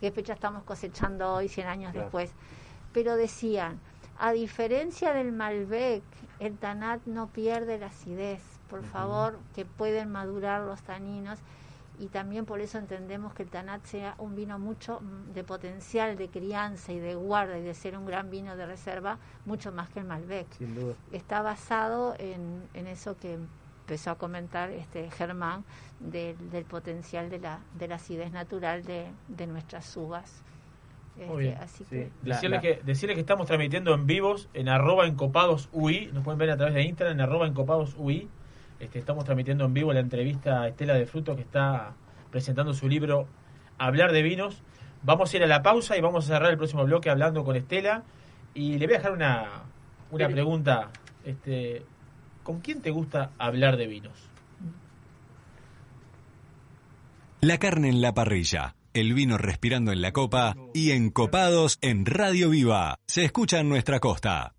qué 0.00 0.10
fecha 0.12 0.34
estamos 0.34 0.62
cosechando 0.64 1.32
hoy, 1.34 1.48
100 1.48 1.66
años 1.66 1.92
Claro. 1.92 2.04
después. 2.06 2.30
Pero 2.92 3.16
decían, 3.16 3.80
a 4.18 4.32
diferencia 4.32 5.14
del 5.14 5.32
Malbec, 5.32 6.02
el 6.38 6.58
Tanat 6.58 7.00
no 7.06 7.28
pierde 7.28 7.78
la 7.78 7.86
acidez. 7.86 8.42
Por 8.68 8.82
favor, 8.84 9.38
que 9.54 9.64
pueden 9.64 10.10
madurar 10.12 10.60
los 10.62 10.82
taninos. 10.82 11.38
Y 11.98 12.06
también 12.06 12.44
por 12.44 12.60
eso 12.60 12.78
entendemos 12.78 13.34
que 13.34 13.42
el 13.42 13.48
Tanat 13.48 13.84
sea 13.84 14.14
un 14.18 14.36
vino 14.36 14.58
mucho 14.58 15.00
mm, 15.00 15.32
de 15.32 15.44
potencial 15.44 16.16
de 16.16 16.28
crianza 16.28 16.92
y 16.92 17.00
de 17.00 17.14
guarda 17.14 17.58
y 17.58 17.62
de 17.62 17.74
ser 17.74 17.96
un 17.96 18.06
gran 18.06 18.30
vino 18.30 18.56
de 18.56 18.66
reserva, 18.66 19.18
mucho 19.46 19.72
más 19.72 19.88
que 19.90 20.00
el 20.00 20.04
Malbec 20.04 20.46
Sin 20.52 20.74
duda. 20.74 20.94
está 21.12 21.42
basado 21.42 22.14
en, 22.18 22.62
en 22.74 22.86
eso 22.86 23.16
que 23.16 23.38
empezó 23.88 24.10
a 24.10 24.14
comentar 24.16 24.70
este 24.70 25.10
Germán 25.10 25.64
del, 25.98 26.50
del 26.50 26.64
potencial 26.64 27.30
de 27.30 27.40
la, 27.40 27.60
de 27.78 27.88
la 27.88 27.96
acidez 27.96 28.30
natural 28.32 28.84
de, 28.84 29.06
de 29.28 29.46
nuestras 29.46 29.96
uvas. 29.96 30.42
Este, 31.18 31.54
así 31.56 31.84
que 31.84 32.10
Decirles, 32.22 32.60
que, 32.60 32.80
decirles 32.84 33.16
que 33.16 33.20
estamos 33.20 33.46
transmitiendo 33.46 33.92
en 33.92 34.06
vivos 34.06 34.48
en 34.54 34.68
arroba 34.68 35.06
encopados 35.06 35.68
UI, 35.72 36.10
nos 36.12 36.22
pueden 36.22 36.38
ver 36.38 36.50
a 36.50 36.56
través 36.56 36.74
de 36.74 36.82
Instagram 36.82 37.16
en 37.16 37.20
arroba 37.22 37.46
encopados 37.46 37.96
UI. 37.98 38.28
Este, 38.80 39.00
estamos 39.00 39.24
transmitiendo 39.24 39.64
en 39.64 39.74
vivo 39.74 39.92
la 39.92 40.00
entrevista 40.00 40.62
a 40.62 40.68
Estela 40.68 40.94
de 40.94 41.06
Fruto 41.06 41.34
que 41.34 41.42
está 41.42 41.94
presentando 42.30 42.72
su 42.74 42.88
libro 42.88 43.26
Hablar 43.76 44.12
de 44.12 44.22
Vinos. 44.22 44.62
Vamos 45.02 45.32
a 45.32 45.36
ir 45.36 45.42
a 45.42 45.46
la 45.46 45.62
pausa 45.62 45.96
y 45.96 46.00
vamos 46.00 46.24
a 46.24 46.34
cerrar 46.34 46.50
el 46.50 46.58
próximo 46.58 46.84
bloque 46.84 47.10
hablando 47.10 47.44
con 47.44 47.56
Estela. 47.56 48.04
Y 48.54 48.78
le 48.78 48.86
voy 48.86 48.94
a 48.94 48.98
dejar 48.98 49.12
una, 49.12 49.62
una 50.10 50.28
pregunta. 50.28 50.90
Este, 51.24 51.82
¿Con 52.42 52.60
quién 52.60 52.80
te 52.80 52.90
gusta 52.90 53.32
hablar 53.38 53.76
de 53.76 53.86
vinos? 53.86 54.28
La 57.40 57.58
carne 57.58 57.88
en 57.88 58.00
la 58.00 58.14
parrilla, 58.14 58.74
el 58.94 59.14
vino 59.14 59.38
respirando 59.38 59.92
en 59.92 60.02
la 60.02 60.12
copa 60.12 60.56
y 60.74 60.90
encopados 60.90 61.78
en 61.82 62.04
Radio 62.06 62.50
Viva. 62.50 62.98
Se 63.06 63.24
escucha 63.24 63.60
en 63.60 63.68
nuestra 63.68 64.00
costa. 64.00 64.54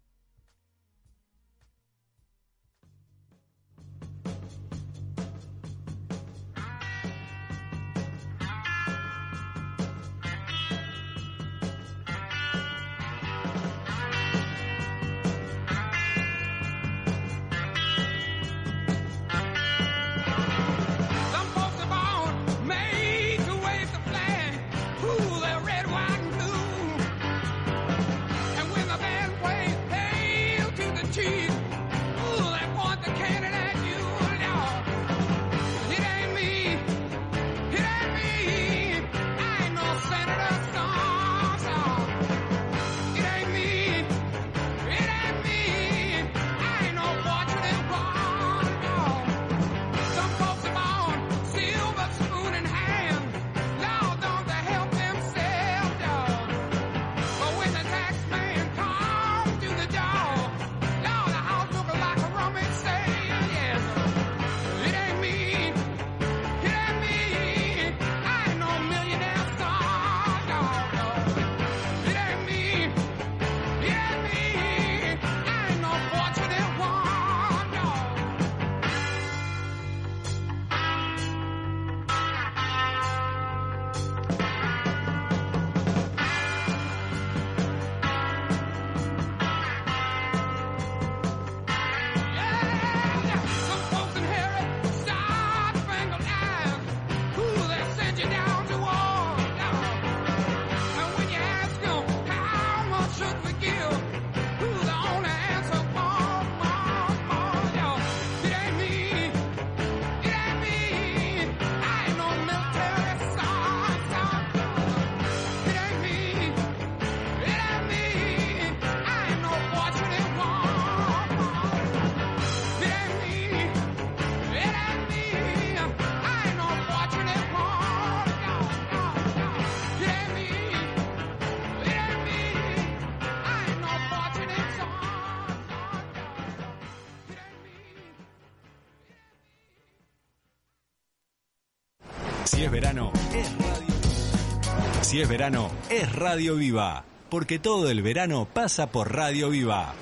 Es 145.19 145.27
verano, 145.27 145.69
es 145.89 146.09
Radio 146.15 146.55
Viva. 146.55 147.03
Porque 147.29 147.59
todo 147.59 147.91
el 147.91 148.01
verano 148.01 148.47
pasa 148.53 148.89
por 148.89 149.13
Radio 149.13 149.49
Viva. 149.49 149.93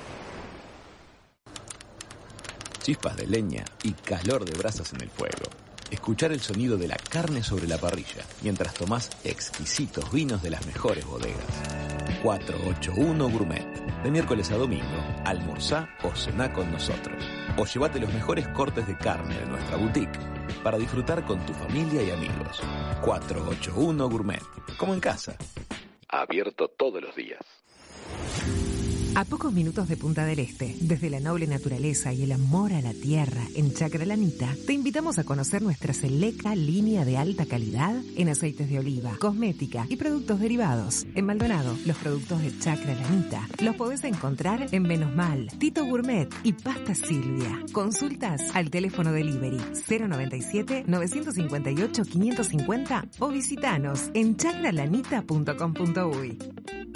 Chispas 2.84 3.18
de 3.18 3.26
leña 3.26 3.66
y 3.82 3.94
calor 3.94 4.46
de 4.46 4.56
brasas 4.56 4.94
en 4.94 5.02
el 5.02 5.10
fuego. 5.10 5.50
Escuchar 5.90 6.32
el 6.34 6.40
sonido 6.40 6.78
de 6.78 6.88
la 6.88 6.98
carne 6.98 7.42
sobre 7.42 7.68
la 7.68 7.80
parrilla 7.80 8.24
mientras 8.44 8.76
tomás 8.76 9.10
exquisitos 9.24 10.12
vinos 10.12 10.44
de 10.44 10.52
las 10.52 10.64
mejores 10.68 11.04
bodegas. 11.08 11.42
481 12.22 13.28
Gourmet. 13.28 14.04
De 14.04 14.12
miércoles 14.12 14.52
a 14.52 14.58
domingo, 14.58 15.04
almorzá 15.26 15.90
o 16.04 16.16
cená 16.16 16.54
con 16.54 16.72
nosotros. 16.72 17.24
O 17.58 17.66
llévate 17.66 18.00
los 18.00 18.14
mejores 18.14 18.48
cortes 18.50 18.86
de 18.86 18.96
carne 18.96 19.40
de 19.40 19.48
nuestra 19.48 19.78
boutique 19.78 20.20
para 20.64 20.78
disfrutar 20.78 21.26
con 21.26 21.44
tu 21.44 21.54
familia 21.54 22.04
y 22.04 22.12
amigos. 22.12 22.62
481 23.02 24.10
Gourmet. 24.10 24.44
Como 24.78 24.94
en 24.94 25.00
casa. 25.00 25.36
Abierto 26.08 26.68
todos 26.68 27.02
los 27.02 27.16
días. 27.16 27.57
A 29.18 29.26
pocos 29.26 29.52
minutos 29.52 29.90
de 29.90 29.98
Punta 29.98 30.24
del 30.26 30.38
Este, 30.38 30.76
desde 30.80 31.10
la 31.10 31.20
noble 31.20 31.48
naturaleza 31.48 32.14
y 32.14 32.22
el 32.22 32.32
amor 32.32 32.72
a 32.72 32.82
la 32.82 32.94
tierra 32.94 33.42
en 33.56 33.74
Chacralanita, 33.74 34.56
te 34.68 34.74
invitamos 34.74 35.18
a 35.18 35.24
conocer 35.24 35.64
nuestra 35.64 35.92
selecta 35.92 36.54
línea 36.54 37.04
de 37.04 37.18
alta 37.18 37.48
calidad 37.48 37.96
en 38.16 38.30
aceites 38.30 38.70
de 38.70 38.78
oliva, 38.78 39.18
cosmética 39.20 39.88
y 39.90 39.96
productos 39.96 40.40
derivados. 40.40 41.08
En 41.16 41.26
Maldonado, 41.26 41.76
los 41.88 41.98
productos 41.98 42.44
de 42.44 42.60
Chacralanita 42.60 43.42
los 43.60 43.76
podés 43.76 44.04
encontrar 44.04 44.68
en 44.72 44.84
Menos 44.84 45.16
Mal, 45.16 45.48
Tito 45.58 45.84
Gourmet 45.84 46.30
y 46.44 46.54
Pasta 46.54 46.94
Silvia. 46.94 47.66
Consultas 47.72 48.40
al 48.54 48.70
teléfono 48.70 49.12
delivery 49.12 49.60
097 49.90 50.84
958 50.86 52.04
550 52.04 53.06
o 53.18 53.30
visitanos 53.30 54.12
en 54.14 54.38
chacralanita.com.uy. 54.38 56.87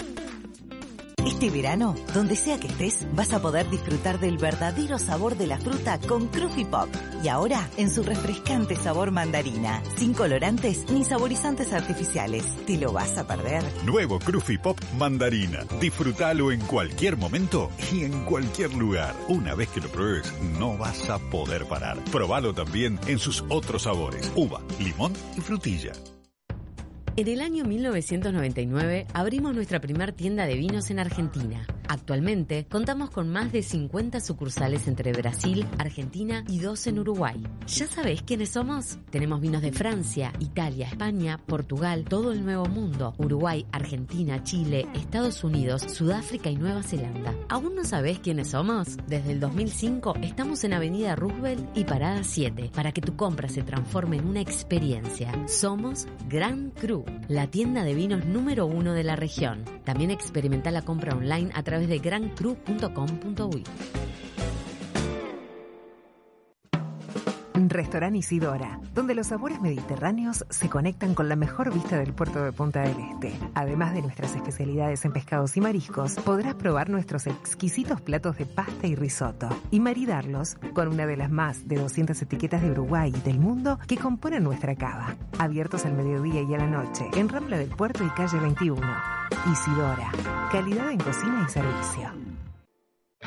Este 1.26 1.50
verano, 1.50 1.94
donde 2.14 2.34
sea 2.34 2.58
que 2.58 2.66
estés, 2.66 3.06
vas 3.14 3.32
a 3.32 3.40
poder 3.40 3.70
disfrutar 3.70 4.18
del 4.18 4.38
verdadero 4.38 4.98
sabor 4.98 5.36
de 5.36 5.46
la 5.46 5.56
fruta 5.56 6.00
con 6.00 6.26
Cruffy 6.26 6.64
Pop. 6.64 6.88
Y 7.22 7.28
ahora, 7.28 7.68
en 7.76 7.90
su 7.90 8.02
refrescante 8.02 8.74
sabor 8.74 9.12
mandarina. 9.12 9.82
Sin 9.96 10.14
colorantes 10.14 10.90
ni 10.90 11.04
saborizantes 11.04 11.72
artificiales. 11.72 12.44
¿Te 12.66 12.76
lo 12.76 12.92
vas 12.92 13.16
a 13.18 13.26
perder? 13.26 13.62
Nuevo 13.84 14.18
Cruffy 14.18 14.58
Pop 14.58 14.80
Mandarina. 14.98 15.60
Disfrútalo 15.80 16.50
en 16.50 16.60
cualquier 16.62 17.16
momento 17.16 17.70
y 17.92 18.02
en 18.02 18.24
cualquier 18.24 18.74
lugar. 18.74 19.14
Una 19.28 19.54
vez 19.54 19.68
que 19.68 19.80
lo 19.80 19.88
pruebes, 19.88 20.32
no 20.58 20.76
vas 20.76 21.08
a 21.08 21.18
poder 21.18 21.66
parar. 21.66 21.98
Probalo 22.10 22.52
también 22.52 22.98
en 23.06 23.20
sus 23.20 23.44
otros 23.48 23.82
sabores. 23.82 24.32
Uva, 24.34 24.60
limón 24.80 25.12
y 25.36 25.40
frutilla. 25.40 25.92
En 27.14 27.28
el 27.28 27.42
año 27.42 27.66
1999 27.66 29.06
abrimos 29.12 29.54
nuestra 29.54 29.82
primera 29.82 30.12
tienda 30.12 30.46
de 30.46 30.54
vinos 30.54 30.90
en 30.90 30.98
Argentina. 30.98 31.66
Actualmente 31.92 32.64
contamos 32.70 33.10
con 33.10 33.28
más 33.28 33.52
de 33.52 33.62
50 33.62 34.20
sucursales 34.20 34.88
entre 34.88 35.12
Brasil, 35.12 35.66
Argentina 35.76 36.42
y 36.48 36.58
dos 36.58 36.86
en 36.86 36.98
Uruguay. 36.98 37.46
¿Ya 37.66 37.86
sabés 37.86 38.22
quiénes 38.22 38.48
somos? 38.48 38.96
Tenemos 39.10 39.42
vinos 39.42 39.60
de 39.60 39.72
Francia, 39.72 40.32
Italia, 40.38 40.86
España, 40.86 41.36
Portugal, 41.36 42.06
todo 42.08 42.32
el 42.32 42.46
Nuevo 42.46 42.64
Mundo, 42.64 43.12
Uruguay, 43.18 43.66
Argentina, 43.72 44.42
Chile, 44.42 44.86
Estados 44.94 45.44
Unidos, 45.44 45.82
Sudáfrica 45.82 46.48
y 46.48 46.56
Nueva 46.56 46.82
Zelanda. 46.82 47.34
¿Aún 47.50 47.74
no 47.74 47.84
sabés 47.84 48.20
quiénes 48.20 48.48
somos? 48.48 48.96
Desde 49.06 49.32
el 49.32 49.40
2005 49.40 50.14
estamos 50.22 50.64
en 50.64 50.72
Avenida 50.72 51.14
Roosevelt 51.14 51.76
y 51.76 51.84
Parada 51.84 52.24
7 52.24 52.70
para 52.74 52.92
que 52.92 53.02
tu 53.02 53.16
compra 53.16 53.50
se 53.50 53.64
transforme 53.64 54.16
en 54.16 54.28
una 54.28 54.40
experiencia. 54.40 55.30
Somos 55.46 56.06
Gran 56.26 56.70
Cru, 56.70 57.04
la 57.28 57.48
tienda 57.48 57.84
de 57.84 57.94
vinos 57.94 58.24
número 58.24 58.64
uno 58.64 58.94
de 58.94 59.04
la 59.04 59.14
región. 59.14 59.62
También 59.84 60.10
experimenta 60.10 60.70
la 60.70 60.80
compra 60.80 61.14
online 61.14 61.50
a 61.52 61.62
través 61.62 61.81
de 61.86 61.98
grancru.com.uy. 61.98 63.64
Restaurant 67.72 68.16
Isidora, 68.16 68.80
donde 68.94 69.14
los 69.14 69.28
sabores 69.28 69.60
mediterráneos 69.60 70.44
se 70.50 70.68
conectan 70.68 71.14
con 71.14 71.28
la 71.28 71.36
mejor 71.36 71.72
vista 71.72 71.98
del 71.98 72.12
puerto 72.12 72.42
de 72.44 72.52
Punta 72.52 72.82
del 72.82 72.96
Este. 73.12 73.32
Además 73.54 73.94
de 73.94 74.02
nuestras 74.02 74.34
especialidades 74.34 75.04
en 75.04 75.12
pescados 75.12 75.56
y 75.56 75.60
mariscos, 75.60 76.14
podrás 76.16 76.54
probar 76.54 76.90
nuestros 76.90 77.26
exquisitos 77.26 78.00
platos 78.00 78.36
de 78.38 78.46
pasta 78.46 78.86
y 78.86 78.94
risotto 78.94 79.48
y 79.70 79.80
maridarlos 79.80 80.56
con 80.74 80.88
una 80.88 81.06
de 81.06 81.16
las 81.16 81.30
más 81.30 81.66
de 81.66 81.76
200 81.76 82.20
etiquetas 82.20 82.62
de 82.62 82.70
Uruguay 82.70 83.12
y 83.14 83.20
del 83.20 83.38
mundo 83.38 83.78
que 83.86 83.96
componen 83.96 84.44
nuestra 84.44 84.76
cava. 84.76 85.16
Abiertos 85.38 85.84
al 85.86 85.94
mediodía 85.94 86.42
y 86.42 86.54
a 86.54 86.58
la 86.58 86.66
noche, 86.66 87.08
en 87.14 87.28
Rambla 87.28 87.58
del 87.58 87.70
Puerto 87.70 88.04
y 88.04 88.10
calle 88.10 88.38
21. 88.38 89.21
Isidora, 89.50 90.10
calidad 90.50 90.90
en 90.90 90.98
cocina 90.98 91.46
y 91.46 91.50
servicio. 91.50 92.31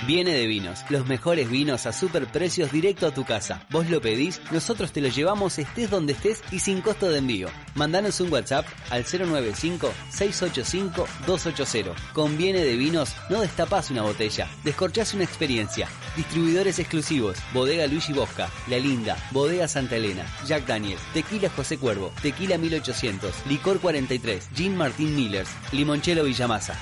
Viene 0.04 0.34
de 0.34 0.46
Vinos, 0.46 0.84
los 0.90 1.08
mejores 1.08 1.50
vinos 1.50 1.88
a 1.88 1.94
super 1.94 2.28
precios 2.28 2.72
directo 2.72 3.08
a 3.08 3.14
tu 3.14 3.26
casa. 3.26 3.66
Vos 3.72 3.90
lo 3.90 4.00
pedís, 4.02 4.40
nosotros 4.52 4.92
te 4.92 5.02
lo 5.02 5.08
llevamos 5.08 5.58
estés 5.58 5.90
donde 5.90 6.14
estés 6.14 6.44
y 6.52 6.60
sin 6.60 6.82
costo 6.82 7.10
de 7.10 7.18
envío. 7.20 7.48
Mandanos 7.74 8.20
un 8.20 8.30
WhatsApp 8.32 8.68
al 8.92 9.04
095-685-280. 9.06 11.96
Con 12.14 12.38
Viene 12.38 12.60
de 12.60 12.76
Vinos 12.76 13.16
no 13.30 13.42
destapás 13.42 13.90
una 13.90 14.04
botella, 14.04 14.48
descorchás 14.64 15.16
una 15.16 15.24
experiencia. 15.24 15.88
Distribuidores 16.16 16.78
exclusivos, 16.78 17.40
Bodega 17.54 17.88
Luigi 17.88 18.14
Bosca, 18.14 18.52
La 18.68 18.78
Linda, 18.78 19.18
Bodega 19.32 19.68
Santa 19.68 19.96
Elena, 19.96 20.28
Jack 20.46 20.68
Daniels, 20.68 21.02
Tequila 21.14 21.50
José 21.50 21.80
Cuervo, 21.80 22.12
Tequila 22.22 22.60
1800, 22.60 23.48
Licor 23.48 23.80
43, 23.80 24.50
Jean 24.54 24.78
Martín 24.78 25.16
Millers, 25.16 25.50
Limonchelo 25.72 26.26
Villamasa. 26.26 26.78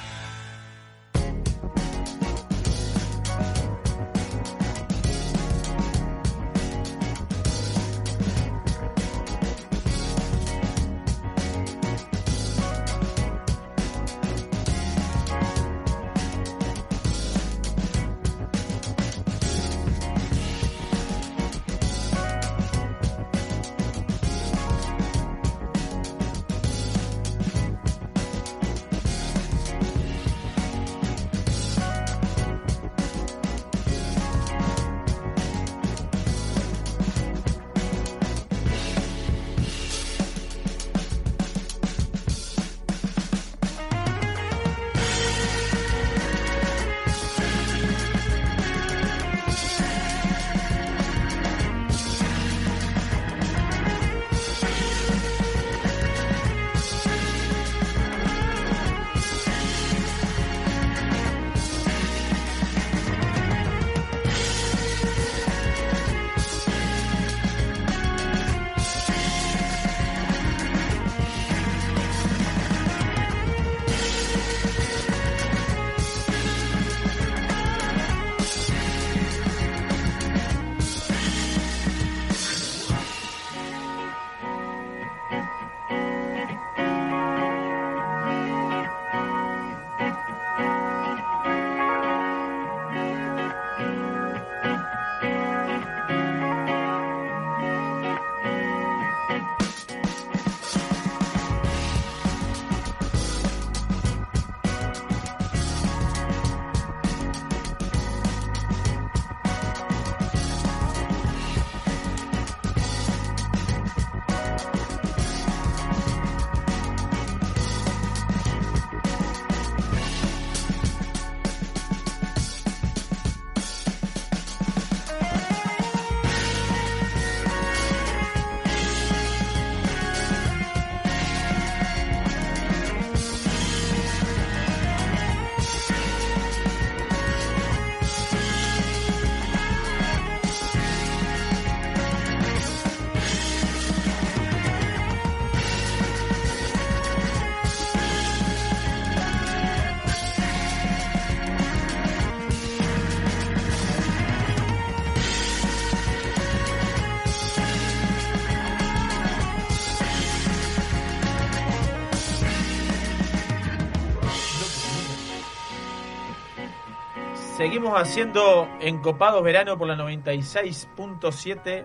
Seguimos 167.58 167.94
haciendo 167.96 168.68
Encopados 168.82 169.44
Verano 169.44 169.78
por 169.78 169.88
la 169.88 169.96
96.7 169.96 171.84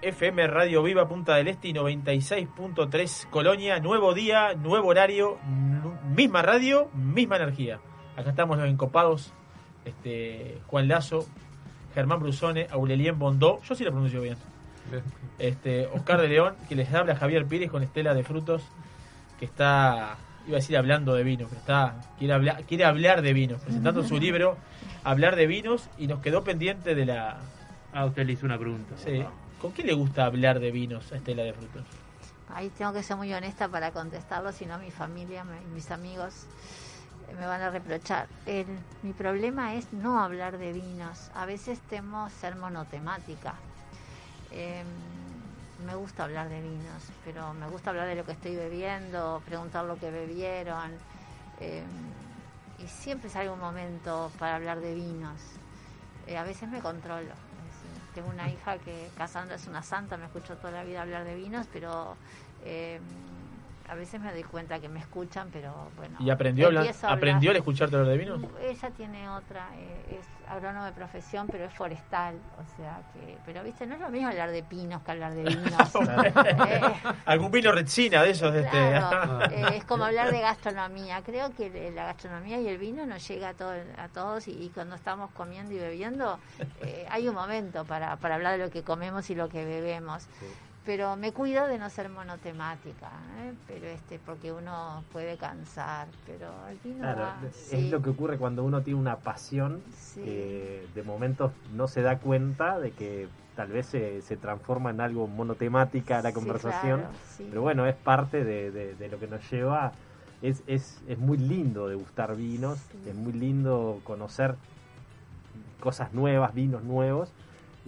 FM 0.00 0.46
Radio 0.46 0.80
Viva 0.84 1.08
Punta 1.08 1.34
del 1.34 1.48
Este 1.48 1.68
y 1.68 1.72
96.3 1.72 3.28
Colonia. 3.28 3.80
Nuevo 3.80 4.14
día, 4.14 4.54
nuevo 4.54 4.86
horario, 4.88 5.38
misma 6.14 6.42
radio, 6.42 6.88
misma 6.94 7.34
energía. 7.34 7.80
Acá 8.16 8.30
estamos 8.30 8.58
los 8.58 8.68
Encopados, 8.68 9.32
este, 9.84 10.60
Juan 10.68 10.86
Lazo, 10.86 11.26
Germán 11.92 12.20
Brusone, 12.20 12.68
Aurelien 12.70 13.18
Bondó, 13.18 13.60
yo 13.62 13.74
sí 13.74 13.82
lo 13.82 13.90
pronuncio 13.90 14.20
bien. 14.20 14.36
Este, 15.40 15.88
Oscar 15.88 16.20
de 16.20 16.28
León, 16.28 16.54
que 16.68 16.76
les 16.76 16.94
habla 16.94 17.16
Javier 17.16 17.44
Pires 17.46 17.72
con 17.72 17.82
Estela 17.82 18.14
de 18.14 18.22
Frutos, 18.22 18.62
que 19.40 19.46
está, 19.46 20.16
iba 20.46 20.56
a 20.56 20.60
decir 20.60 20.76
hablando 20.76 21.14
de 21.14 21.22
vino, 21.24 21.46
pero 21.48 21.60
está, 21.60 21.94
quiere 22.18 22.34
hablar, 22.34 22.64
quiere 22.64 22.84
hablar 22.84 23.22
de 23.22 23.32
vino, 23.32 23.56
presentando 23.58 24.02
su 24.04 24.18
libro 24.18 24.56
Hablar 25.04 25.36
de 25.36 25.46
vinos 25.46 25.88
y 25.98 26.08
nos 26.08 26.20
quedó 26.20 26.42
pendiente 26.42 26.94
de 26.96 27.06
la... 27.06 27.36
Ah, 27.92 28.06
usted 28.06 28.26
le 28.26 28.32
hizo 28.32 28.44
una 28.44 28.58
pregunta. 28.58 28.94
Sí. 28.96 29.24
¿Con 29.60 29.72
qué 29.72 29.84
le 29.84 29.94
gusta 29.94 30.24
hablar 30.26 30.58
de 30.58 30.72
vinos 30.72 31.12
a 31.12 31.16
Estela 31.16 31.44
de 31.44 31.52
Frutos? 31.52 31.84
Ahí 32.52 32.70
tengo 32.76 32.92
que 32.92 33.02
ser 33.04 33.16
muy 33.16 33.32
honesta 33.32 33.68
para 33.68 33.92
contestarlo, 33.92 34.50
si 34.52 34.66
no 34.66 34.78
mi 34.78 34.90
familia 34.90 35.44
me- 35.44 35.60
mis 35.74 35.90
amigos 35.92 36.46
eh, 37.28 37.34
me 37.38 37.46
van 37.46 37.60
a 37.62 37.70
reprochar. 37.70 38.26
El- 38.46 38.66
mi 39.02 39.12
problema 39.12 39.74
es 39.74 39.92
no 39.92 40.20
hablar 40.20 40.58
de 40.58 40.72
vinos. 40.72 41.30
A 41.34 41.46
veces 41.46 41.78
temo 41.88 42.28
ser 42.30 42.56
monotemática. 42.56 43.54
Eh, 44.50 44.82
me 45.84 45.94
gusta 45.94 46.24
hablar 46.24 46.48
de 46.48 46.60
vinos, 46.62 47.02
pero 47.24 47.52
me 47.54 47.68
gusta 47.68 47.90
hablar 47.90 48.06
de 48.08 48.14
lo 48.14 48.24
que 48.24 48.32
estoy 48.32 48.56
bebiendo, 48.56 49.42
preguntar 49.44 49.84
lo 49.84 49.96
que 49.98 50.10
bebieron. 50.10 50.92
eh, 51.60 51.82
y 52.78 52.86
siempre 52.88 53.30
sale 53.30 53.48
un 53.48 53.58
momento 53.58 54.30
para 54.38 54.56
hablar 54.56 54.80
de 54.80 54.94
vinos. 54.94 55.40
Eh, 56.26 56.36
a 56.36 56.42
veces 56.44 56.68
me 56.68 56.80
controlo. 56.80 57.32
Tengo 58.14 58.28
una 58.28 58.50
hija 58.50 58.78
que 58.78 59.10
Cassandra 59.16 59.56
es 59.56 59.66
una 59.66 59.82
santa, 59.82 60.16
me 60.16 60.26
escucho 60.26 60.56
toda 60.56 60.72
la 60.72 60.84
vida 60.84 61.02
hablar 61.02 61.24
de 61.24 61.34
vinos, 61.34 61.66
pero 61.72 62.16
eh, 62.64 63.00
a 63.88 63.94
veces 63.94 64.20
me 64.20 64.32
doy 64.32 64.42
cuenta 64.42 64.78
que 64.80 64.88
me 64.88 65.00
escuchan, 65.00 65.48
pero 65.52 65.90
bueno. 65.96 66.16
¿Y 66.20 66.30
aprendió, 66.30 66.66
a 66.66 66.68
hablar- 66.68 66.94
aprendió 67.04 67.50
al 67.50 67.56
escucharte 67.56 67.96
hablar 67.96 68.10
de 68.12 68.18
vinos? 68.18 68.40
Ella 68.60 68.90
tiene 68.90 69.28
otra, 69.28 69.68
eh, 69.76 70.18
es 70.20 70.26
agrónomo 70.50 70.84
de 70.84 70.92
profesión, 70.92 71.46
pero 71.50 71.64
es 71.64 71.72
forestal, 71.74 72.36
o 72.58 72.76
sea 72.76 73.00
que, 73.12 73.36
pero 73.44 73.62
viste, 73.64 73.86
no 73.86 73.94
es 73.96 74.00
lo 74.00 74.08
mismo 74.10 74.28
hablar 74.28 74.50
de 74.50 74.62
pinos 74.62 75.02
que 75.02 75.10
hablar 75.10 75.34
de 75.34 75.42
vinos. 75.44 75.72
Eh, 76.46 76.80
Algún 77.26 77.50
vino 77.50 77.72
Retsina 77.72 78.22
de 78.22 78.30
esos. 78.30 78.54
Este. 78.54 78.70
Claro, 78.70 79.40
eh, 79.50 79.64
es 79.76 79.84
como 79.84 80.04
hablar 80.04 80.30
de 80.30 80.40
gastronomía. 80.40 81.22
Creo 81.22 81.52
que 81.54 81.90
la 81.94 82.04
gastronomía 82.06 82.60
y 82.60 82.68
el 82.68 82.78
vino 82.78 83.06
nos 83.06 83.26
llega 83.26 83.50
a, 83.50 83.54
todo, 83.54 83.72
a 83.98 84.08
todos 84.08 84.48
y, 84.48 84.52
y 84.52 84.68
cuando 84.70 84.94
estamos 84.96 85.30
comiendo 85.32 85.72
y 85.74 85.78
bebiendo 85.78 86.38
eh, 86.82 87.06
hay 87.10 87.28
un 87.28 87.34
momento 87.34 87.84
para, 87.84 88.16
para 88.16 88.36
hablar 88.36 88.58
de 88.58 88.64
lo 88.64 88.70
que 88.70 88.82
comemos 88.82 89.28
y 89.30 89.34
lo 89.34 89.48
que 89.48 89.64
bebemos. 89.64 90.28
Pero 90.86 91.16
me 91.16 91.32
cuido 91.32 91.66
de 91.66 91.78
no 91.78 91.90
ser 91.90 92.08
monotemática, 92.08 93.10
¿eh? 93.40 93.52
pero 93.66 93.86
este 93.88 94.20
porque 94.24 94.52
uno 94.52 95.02
puede 95.12 95.36
cansar, 95.36 96.06
pero 96.24 96.46
el 96.70 96.78
vino 96.78 97.00
Claro, 97.00 97.22
va, 97.22 97.40
es 97.44 97.54
sí. 97.56 97.90
lo 97.90 98.00
que 98.00 98.10
ocurre 98.10 98.38
cuando 98.38 98.62
uno 98.62 98.82
tiene 98.82 99.00
una 99.00 99.16
pasión 99.16 99.82
Sí. 99.90 100.20
que 100.22 100.86
de 100.94 101.02
momentos 101.02 101.50
no 101.74 101.88
se 101.88 102.02
da 102.02 102.18
cuenta 102.20 102.78
de 102.78 102.92
que 102.92 103.26
tal 103.56 103.68
vez 103.72 103.86
se, 103.86 104.22
se 104.22 104.36
transforma 104.36 104.90
en 104.90 105.00
algo 105.00 105.26
monotemática 105.26 106.22
la 106.22 106.28
Sí, 106.28 106.34
conversación. 106.36 107.00
claro. 107.00 107.14
Pero 107.50 107.62
bueno, 107.62 107.86
es 107.86 107.96
parte 107.96 108.44
de, 108.44 108.70
de- 108.70 108.94
de 108.94 109.08
lo 109.08 109.18
que 109.18 109.26
nos 109.26 109.50
lleva. 109.50 109.92
Es, 110.40 110.62
es, 110.68 111.02
es 111.08 111.18
muy 111.18 111.38
lindo 111.38 111.88
degustar 111.88 112.36
vinos, 112.36 112.78
es 113.04 113.14
muy 113.14 113.32
lindo 113.32 114.00
conocer 114.04 114.54
cosas 115.80 116.12
nuevas, 116.12 116.54
vinos 116.54 116.84
nuevos. 116.84 117.32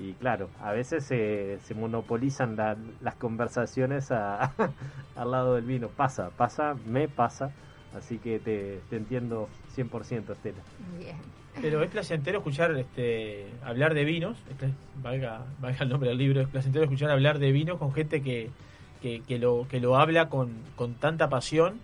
Y 0.00 0.12
claro, 0.12 0.48
a 0.62 0.72
veces 0.72 1.04
se, 1.04 1.58
se 1.64 1.74
monopolizan 1.74 2.54
la- 2.56 2.76
las 3.00 3.14
conversaciones 3.16 4.10
a- 4.12 4.52
al 5.16 5.30
lado 5.30 5.54
del 5.56 5.64
vino. 5.64 5.88
Pasa, 5.88 6.30
pasa, 6.36 6.74
me 6.86 7.08
pasa. 7.08 7.50
Así 7.96 8.18
que 8.18 8.38
te, 8.38 8.80
te 8.90 8.96
entiendo 8.96 9.48
100%, 9.74 10.32
Estela. 10.32 10.58
Bien. 10.98 11.16
Pero 11.60 11.82
es 11.82 11.90
placentero 11.90 12.38
escuchar 12.38 12.70
este, 12.78 13.46
hablar 13.64 13.94
de 13.94 14.04
vinos, 14.04 14.38
este, 14.48 14.72
valga, 15.02 15.44
valga 15.58 15.78
el 15.82 15.88
nombre 15.88 16.10
del 16.10 16.18
libro, 16.18 16.40
es 16.40 16.48
placentero 16.48 16.84
escuchar 16.84 17.10
hablar 17.10 17.40
de 17.40 17.50
vinos 17.50 17.78
con 17.78 17.92
gente 17.92 18.22
que, 18.22 18.50
que, 19.02 19.22
que 19.22 19.38
lo, 19.40 19.66
que 19.68 19.80
lo 19.80 19.96
habla 19.96 20.28
con, 20.28 20.50
con 20.76 20.94
tanta 20.94 21.28
pasión 21.28 21.80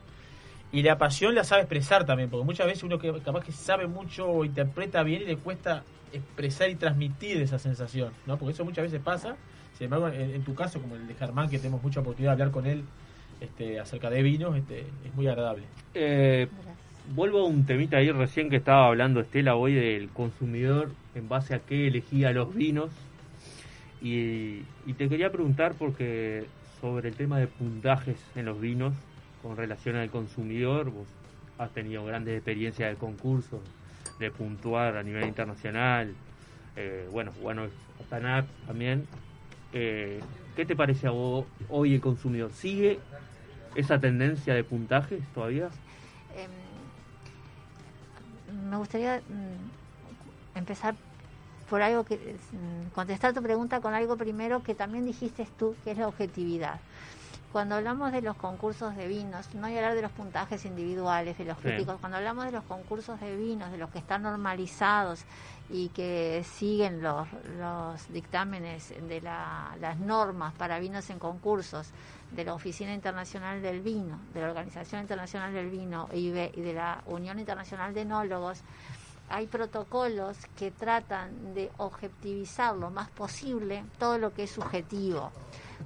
y 0.74 0.82
la 0.82 0.98
pasión 0.98 1.36
la 1.36 1.44
sabe 1.44 1.62
expresar 1.62 2.04
también, 2.04 2.28
porque 2.28 2.44
muchas 2.44 2.66
veces 2.66 2.82
uno 2.82 2.98
que 2.98 3.12
capaz 3.20 3.44
que 3.44 3.52
sabe 3.52 3.86
mucho 3.86 4.28
o 4.28 4.44
interpreta 4.44 5.04
bien 5.04 5.22
y 5.22 5.26
le 5.26 5.36
cuesta 5.36 5.84
expresar 6.12 6.68
y 6.68 6.74
transmitir 6.74 7.40
esa 7.40 7.60
sensación, 7.60 8.12
¿no? 8.26 8.36
Porque 8.36 8.54
eso 8.54 8.64
muchas 8.64 8.82
veces 8.82 9.00
pasa, 9.00 9.36
sin 9.78 9.84
embargo, 9.84 10.08
en, 10.08 10.34
en 10.34 10.42
tu 10.42 10.52
caso, 10.56 10.80
como 10.80 10.96
el 10.96 11.06
de 11.06 11.14
Germán, 11.14 11.48
que 11.48 11.58
tenemos 11.58 11.80
mucha 11.80 12.00
oportunidad 12.00 12.32
de 12.32 12.42
hablar 12.42 12.50
con 12.52 12.66
él 12.66 12.82
este, 13.40 13.78
acerca 13.78 14.10
de 14.10 14.20
vinos, 14.24 14.56
este, 14.56 14.80
es 14.80 15.14
muy 15.14 15.28
agradable. 15.28 15.62
Eh, 15.94 16.48
vuelvo 17.14 17.42
a 17.42 17.44
un 17.44 17.64
temita 17.66 17.98
ahí 17.98 18.10
recién 18.10 18.50
que 18.50 18.56
estaba 18.56 18.88
hablando 18.88 19.20
Estela 19.20 19.54
hoy 19.54 19.74
del 19.74 20.08
consumidor 20.08 20.90
en 21.14 21.28
base 21.28 21.54
a 21.54 21.60
qué 21.60 21.86
elegía 21.86 22.32
los 22.32 22.52
vinos. 22.52 22.90
Y, 24.02 24.62
y 24.86 24.94
te 24.98 25.08
quería 25.08 25.30
preguntar 25.30 25.74
porque 25.78 26.46
sobre 26.80 27.10
el 27.10 27.14
tema 27.14 27.38
de 27.38 27.46
puntajes 27.46 28.16
en 28.34 28.46
los 28.46 28.60
vinos 28.60 28.92
con 29.44 29.56
relación 29.58 29.96
al 29.96 30.10
consumidor, 30.10 30.90
vos 30.90 31.06
has 31.58 31.70
tenido 31.70 32.02
grandes 32.06 32.34
experiencias 32.34 32.90
de 32.90 32.96
concursos, 32.96 33.60
de 34.18 34.30
puntuar 34.30 34.96
a 34.96 35.02
nivel 35.02 35.28
internacional, 35.28 36.14
eh, 36.76 37.06
bueno, 37.12 37.30
bueno, 37.42 37.66
Tanar 38.08 38.44
también. 38.66 39.06
Eh, 39.72 40.20
¿Qué 40.56 40.64
te 40.64 40.74
parece 40.74 41.06
a 41.06 41.10
vos 41.10 41.46
hoy 41.68 41.94
el 41.94 42.00
consumidor? 42.00 42.50
¿Sigue 42.52 42.98
esa 43.76 44.00
tendencia 44.00 44.54
de 44.54 44.64
puntajes 44.64 45.20
todavía? 45.32 45.68
Em, 46.34 46.50
me 48.70 48.76
gustaría 48.76 49.18
mm, 49.18 50.58
empezar 50.58 50.94
por 51.68 51.82
algo 51.82 52.04
que 52.04 52.16
mm, 52.16 52.94
contestar 52.94 53.32
tu 53.34 53.42
pregunta 53.42 53.80
con 53.80 53.94
algo 53.94 54.16
primero 54.16 54.62
que 54.62 54.74
también 54.74 55.04
dijiste 55.06 55.46
tú, 55.58 55.76
que 55.84 55.92
es 55.92 55.98
la 55.98 56.08
objetividad. 56.08 56.80
Cuando 57.54 57.76
hablamos 57.76 58.10
de 58.10 58.20
los 58.20 58.34
concursos 58.36 58.96
de 58.96 59.06
vinos, 59.06 59.54
no 59.54 59.68
hay 59.68 59.76
hablar 59.76 59.94
de 59.94 60.02
los 60.02 60.10
puntajes 60.10 60.64
individuales, 60.64 61.38
de 61.38 61.44
los 61.44 61.56
Sí. 61.58 61.62
críticos, 61.62 62.00
cuando 62.00 62.18
hablamos 62.18 62.46
de 62.46 62.50
los 62.50 62.64
concursos 62.64 63.20
de 63.20 63.36
vinos, 63.36 63.70
de 63.70 63.78
los 63.78 63.90
que 63.90 64.00
están 64.00 64.22
normalizados 64.24 65.24
y 65.70 65.90
que 65.90 66.42
siguen 66.44 67.00
los, 67.00 67.28
los 67.56 68.08
dictámenes 68.12 68.92
de 69.08 69.20
la- 69.20 69.76
las 69.80 70.00
normas 70.00 70.52
para 70.54 70.80
vinos 70.80 71.08
en 71.10 71.20
concursos 71.20 71.92
de 72.32 72.44
la 72.44 72.54
Oficina 72.54 72.92
Internacional 72.92 73.62
del 73.62 73.82
Vino, 73.82 74.18
de 74.32 74.40
la 74.40 74.48
Organización 74.48 75.02
Internacional 75.02 75.52
del 75.52 75.70
Vino 75.70 76.08
IBE, 76.12 76.50
y 76.56 76.60
de 76.60 76.72
la 76.72 77.04
Unión 77.06 77.38
Internacional 77.38 77.94
de 77.94 78.00
Enólogos, 78.00 78.64
hay 79.28 79.46
protocolos 79.46 80.36
que 80.56 80.70
tratan 80.70 81.54
de 81.54 81.70
objetivizar 81.78 82.76
lo 82.76 82.90
más 82.90 83.08
posible 83.10 83.84
todo 83.98 84.18
lo 84.18 84.32
que 84.32 84.44
es 84.44 84.50
subjetivo. 84.50 85.32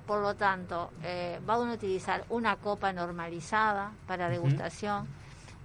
Por 0.06 0.20
lo 0.20 0.34
tanto, 0.34 0.90
eh, 1.02 1.40
va 1.48 1.58
uno 1.58 1.72
a 1.72 1.74
utilizar 1.74 2.24
una 2.30 2.56
copa 2.56 2.92
normalizada 2.92 3.92
para 4.06 4.28
degustación, 4.28 5.06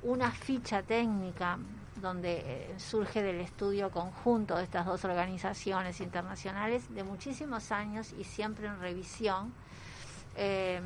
una 0.03 0.31
ficha 0.31 0.83
técnica 0.83 1.57
donde 2.01 2.43
eh, 2.45 2.73
surge 2.77 3.23
del 3.23 3.39
estudio 3.39 3.89
conjunto 3.89 4.57
de 4.57 4.63
estas 4.63 4.85
dos 4.85 5.05
organizaciones 5.05 6.01
internacionales 6.01 6.93
de 6.93 7.03
muchísimos 7.03 7.71
años 7.71 8.13
y 8.17 8.23
siempre 8.23 8.67
en 8.67 8.79
revisión. 8.79 9.53
Eh, 10.35 10.81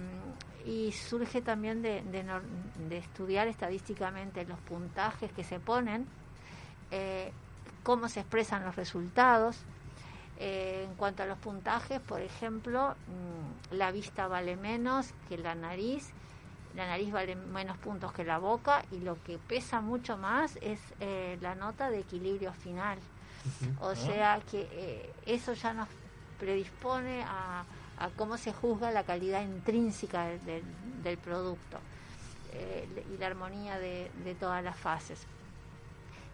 y 0.65 0.91
surge 0.91 1.41
también 1.41 1.81
de, 1.81 2.01
de 2.03 2.25
de 2.89 2.97
estudiar 2.97 3.47
estadísticamente 3.47 4.45
los 4.45 4.59
puntajes 4.59 5.31
que 5.31 5.45
se 5.45 5.61
ponen, 5.61 6.05
eh, 6.91 7.31
cómo 7.83 8.09
se 8.09 8.21
expresan 8.21 8.63
los 8.65 8.75
resultados. 8.75 9.57
Eh, 10.39 10.85
en 10.87 10.95
cuanto 10.95 11.23
a 11.23 11.25
los 11.25 11.37
puntajes, 11.39 11.99
por 11.99 12.21
ejemplo, 12.21 12.91
mm, 13.71 13.75
la 13.75 13.91
vista 13.91 14.27
vale 14.27 14.55
menos 14.55 15.07
que 15.27 15.37
la 15.37 15.55
nariz, 15.55 16.09
la 16.75 16.85
nariz 16.85 17.11
vale 17.11 17.35
menos 17.35 17.75
puntos 17.77 18.11
que 18.13 18.23
la 18.23 18.37
boca 18.37 18.83
y 18.91 18.99
lo 18.99 19.17
que 19.23 19.39
pesa 19.39 19.81
mucho 19.81 20.15
más 20.15 20.57
es 20.61 20.79
eh, 20.99 21.39
la 21.41 21.55
nota 21.55 21.89
de 21.89 21.99
equilibrio 21.99 22.53
final. 22.53 22.99
O 23.81 23.89
Ah. 23.89 23.95
sea 23.95 24.41
que 24.51 24.67
eh, 24.71 25.13
eso 25.25 25.53
ya 25.53 25.73
nos 25.73 25.87
predispone 26.39 27.23
a, 27.23 27.63
a 27.97 28.09
cómo 28.15 28.37
se 28.37 28.53
juzga 28.53 28.91
la 28.91 29.03
calidad 29.03 29.41
intrínseca 29.41 30.25
del, 30.25 30.45
del- 30.45 30.63
del 31.03 31.17
producto 31.17 31.79
y 33.13 33.17
la 33.17 33.27
armonía 33.27 33.77
de, 33.79 34.09
de 34.23 34.35
todas 34.35 34.63
las 34.63 34.75
fases. 34.77 35.25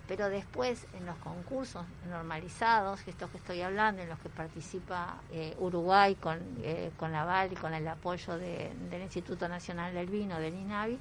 Pero 0.08 0.30
después, 0.30 0.86
en 0.94 1.06
los 1.06 1.16
concursos 1.20 1.86
normalizados, 2.10 3.00
estos 3.08 3.30
que 3.32 3.38
estoy 3.38 3.62
hablando, 3.62 4.02
en 4.02 4.10
los 4.10 4.20
que 4.20 4.28
participa 4.30 5.16
eh, 5.32 5.56
Uruguay 5.60 6.16
con, 6.16 6.40
eh, 6.62 6.92
con 6.98 7.12
la 7.14 7.22
aval 7.22 7.54
y 7.54 7.56
con 7.56 7.74
el 7.74 7.88
apoyo 7.88 8.38
de- 8.38 8.74
del 8.90 9.02
Instituto 9.02 9.48
Nacional 9.48 9.94
del 9.94 10.08
Vino, 10.08 10.38
del 10.40 10.54
INAVI, 10.56 11.00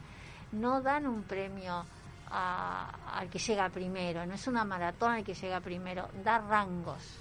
no 0.52 0.80
dan 0.82 1.06
un 1.08 1.24
premio 1.24 1.84
a- 2.30 3.18
al 3.18 3.28
que 3.28 3.38
llega 3.40 3.68
primero, 3.70 4.24
no 4.24 4.34
es 4.34 4.46
una 4.46 4.64
maratón 4.64 5.12
al 5.14 5.24
que 5.24 5.34
llega 5.34 5.60
primero, 5.60 6.08
da 6.24 6.38
rangos. 6.38 7.18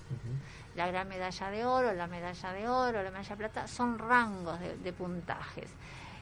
La 0.76 0.88
gran 0.88 1.08
medalla 1.10 1.50
de 1.50 1.66
oro, 1.66 1.94
la 1.94 2.08
medalla 2.08 2.54
de 2.54 2.70
oro, 2.70 3.02
la 3.04 3.10
medalla 3.12 3.30
de 3.30 3.38
plata, 3.38 3.68
son 3.68 3.98
rangos 3.98 4.60
de, 4.60 4.78
de 4.78 4.94
puntajes. 4.94 5.70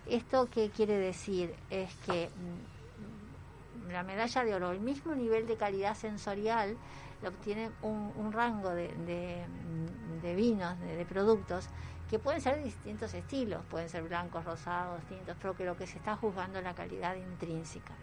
¿Esto 0.08 0.48
qué 0.50 0.72
quiere 0.72 0.98
decir? 0.98 1.54
Es 1.70 1.94
que 2.06 2.30
la 3.92 4.04
medalla 4.04 4.44
de 4.44 4.56
oro, 4.56 4.72
el 4.72 4.80
mismo 4.80 5.16
nivel 5.16 5.48
de 5.48 5.58
calidad 5.58 5.96
sensorial, 5.96 6.78
lo 7.22 7.30
obtiene 7.30 7.72
un, 7.82 8.32
rango 8.32 8.70
de, 8.70 9.46
vinos, 10.36 10.80
de, 10.80 10.96
de 10.96 11.06
productos, 11.06 11.68
que 12.10 12.18
pueden 12.18 12.42
ser 12.42 12.58
de 12.58 12.64
distintos 12.64 13.14
estilos, 13.14 13.64
pueden 13.70 13.90
ser 13.90 14.04
blancos, 14.04 14.46
rosados, 14.46 15.02
tintos, 15.04 15.36
pero 15.42 15.56
que 15.56 15.66
lo 15.66 15.78
que 15.78 15.86
se 15.86 15.98
está 15.98 16.16
juzgando 16.16 16.58
es 16.58 16.64
la 16.64 16.74
calidad 16.74 17.16
intrínseca. 17.16 17.94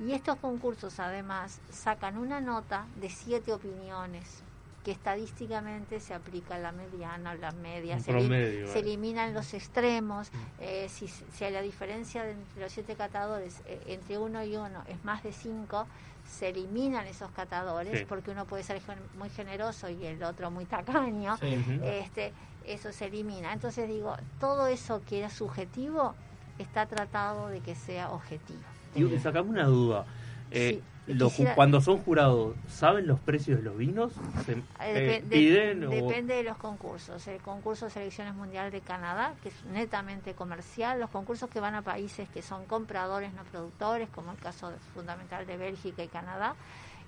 Y 0.00 0.12
estos 0.12 0.36
concursos 0.36 0.98
además 1.00 1.60
sacan 1.70 2.16
una 2.16 2.40
nota 2.40 2.86
de 2.96 3.10
siete 3.10 3.52
opiniones 3.52 4.42
que 4.84 4.90
estadísticamente 4.90 6.00
se 6.00 6.12
aplica 6.14 6.58
la 6.58 6.72
mediana, 6.72 7.30
a 7.30 7.34
la 7.36 7.52
media, 7.52 7.98
se, 8.00 8.10
elim- 8.12 8.26
promedio, 8.28 8.66
se 8.68 8.78
eh. 8.78 8.82
eliminan 8.82 9.32
los 9.32 9.54
extremos, 9.54 10.30
eh, 10.60 10.88
si, 10.88 11.06
si 11.08 11.44
hay 11.44 11.52
la 11.52 11.62
diferencia 11.62 12.24
de 12.24 12.32
entre 12.32 12.62
los 12.62 12.72
siete 12.72 12.94
catadores, 12.96 13.62
eh, 13.66 13.80
entre 13.86 14.18
uno 14.18 14.42
y 14.44 14.56
uno 14.56 14.82
es 14.88 15.04
más 15.04 15.22
de 15.22 15.32
cinco, 15.32 15.86
se 16.28 16.48
eliminan 16.48 17.06
esos 17.06 17.30
catadores 17.32 18.00
Sí. 18.00 18.04
porque 18.08 18.30
uno 18.30 18.44
puede 18.46 18.62
ser 18.64 18.80
gen- 18.80 18.98
muy 19.18 19.28
generoso 19.30 19.88
y 19.88 20.04
el 20.06 20.22
otro 20.22 20.50
muy 20.50 20.64
tacaño, 20.64 21.36
Sí. 21.38 21.56
Este, 21.82 22.32
eso 22.66 22.92
se 22.92 23.06
elimina. 23.06 23.52
Entonces 23.52 23.88
digo, 23.88 24.16
todo 24.40 24.66
eso 24.66 25.02
que 25.08 25.18
era 25.18 25.30
subjetivo 25.30 26.14
está 26.58 26.86
tratado 26.86 27.48
de 27.48 27.60
que 27.60 27.74
sea 27.74 28.10
objetivo. 28.10 28.60
Y 28.94 29.18
sacame 29.18 29.48
una 29.50 29.64
duda. 29.64 30.04
Eh, 30.50 30.80
Sí, 30.82 30.82
los 31.06 31.32
ju- 31.32 31.36
quisiera- 31.36 31.54
cuando 31.56 31.80
son 31.80 31.98
jurados, 31.98 32.54
¿saben 32.68 33.06
los 33.06 33.18
precios 33.20 33.58
de 33.58 33.64
los 33.64 33.76
vinos? 33.76 34.12
¿Se, 34.46 34.52
Eh, 34.52 34.62
eh, 34.80 35.22
de- 35.24 35.86
o- 35.86 35.90
depende 35.90 36.34
de 36.34 36.42
los 36.44 36.56
concursos. 36.56 37.26
El 37.26 37.40
concurso 37.40 37.86
de 37.86 37.90
selecciones 37.90 38.34
mundial 38.34 38.70
de 38.70 38.80
Canadá, 38.80 39.34
que 39.42 39.48
es 39.48 39.64
netamente 39.64 40.34
comercial, 40.34 41.00
los 41.00 41.10
concursos 41.10 41.50
que 41.50 41.58
van 41.60 41.74
a 41.74 41.82
países 41.82 42.28
que 42.28 42.40
son 42.42 42.66
compradores, 42.66 43.32
no 43.34 43.42
productores, 43.44 44.08
como 44.10 44.32
el 44.32 44.38
caso 44.38 44.72
fundamental 44.94 45.46
de 45.46 45.56
Bélgica 45.56 46.04
y 46.04 46.08
Canadá, 46.08 46.54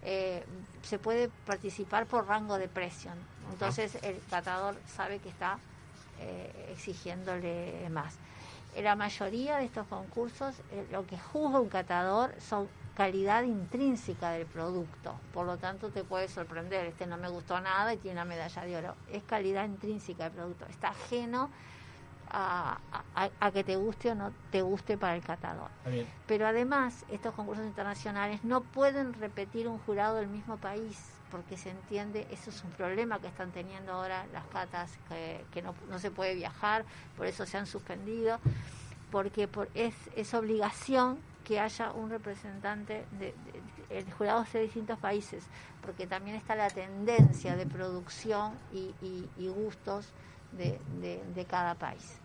eh, 0.02 0.44
se 0.82 0.98
puede 0.98 1.30
participar 1.46 2.06
por 2.06 2.26
rango 2.26 2.58
de 2.58 2.68
precio. 2.68 3.10
Entonces 3.52 3.96
el 4.02 4.20
catador 4.28 4.76
sabe 4.86 5.18
que 5.18 5.28
está 5.28 5.58
eh, 6.20 6.68
exigiéndole 6.72 7.88
más. 7.90 8.14
En 8.76 8.84
la 8.84 8.96
mayoría 8.96 9.56
de 9.58 9.64
estos 9.64 9.86
concursos, 9.88 10.54
eh, 10.72 10.86
lo 10.90 11.06
que 11.06 11.18
juzga 11.18 11.60
un 11.60 11.68
catador 11.68 12.32
son 12.40 12.68
calidad 12.94 13.42
intrínseca 13.42 14.30
del 14.30 14.46
producto. 14.46 15.18
Por 15.32 15.46
lo 15.46 15.56
tanto, 15.58 15.90
te 15.90 16.04
puede 16.04 16.28
sorprender. 16.28 16.86
Este 16.86 17.06
no 17.06 17.16
me 17.16 17.28
gustó 17.28 17.60
nada 17.60 17.92
y 17.94 17.96
tiene 17.98 18.16
una 18.20 18.24
medalla 18.24 18.62
de 18.64 18.76
oro. 18.76 18.94
Es 19.10 19.22
calidad 19.24 19.64
intrínseca 19.64 20.24
del 20.24 20.32
producto. 20.32 20.66
Está 20.66 20.88
ajeno 20.88 21.50
a, 22.30 22.78
a- 23.14 23.30
a 23.40 23.50
que 23.52 23.64
te 23.64 23.76
guste 23.76 24.10
o 24.10 24.14
no 24.14 24.32
te 24.50 24.62
guste 24.62 24.96
para 24.96 25.14
el 25.16 25.22
catador. 25.22 25.70
Bien. 25.90 26.06
Pero 26.26 26.46
además, 26.46 27.04
estos 27.10 27.34
concursos 27.34 27.66
internacionales 27.66 28.42
no 28.44 28.62
pueden 28.62 29.12
repetir 29.14 29.68
un 29.68 29.78
jurado 29.80 30.16
del 30.16 30.28
mismo 30.28 30.56
país, 30.56 30.98
porque 31.30 31.56
se 31.56 31.70
entiende, 31.70 32.26
eso 32.30 32.50
es 32.50 32.62
un 32.64 32.70
problema 32.70 33.18
que 33.18 33.26
están 33.26 33.50
teniendo 33.50 33.92
ahora 33.92 34.24
las 34.32 34.44
catas, 34.46 34.98
que, 35.08 35.44
que 35.52 35.62
no, 35.62 35.74
no 35.90 35.98
se 35.98 36.10
puede 36.10 36.34
viajar, 36.34 36.84
por 37.16 37.26
eso 37.26 37.44
se 37.44 37.58
han 37.58 37.66
suspendido, 37.66 38.38
porque 39.10 39.46
por, 39.48 39.68
es, 39.74 39.94
es 40.16 40.32
obligación 40.34 41.18
que 41.44 41.60
haya 41.60 41.92
un 41.92 42.10
representante 42.10 43.04
de, 43.18 43.26
de- 43.88 43.98
el 43.98 44.10
jurado 44.12 44.42
es 44.42 44.52
de 44.52 44.60
distintos 44.62 44.98
países, 44.98 45.44
porque 45.82 46.06
también 46.06 46.36
está 46.36 46.54
la 46.56 46.70
tendencia 46.70 47.54
de 47.56 47.66
producción 47.66 48.54
y, 48.72 48.94
y- 49.02 49.28
y 49.38 49.48
gustos 49.48 50.08
de, 50.52 50.80
de- 51.00 51.22
de 51.34 51.44
cada 51.44 51.74
país. 51.74 52.18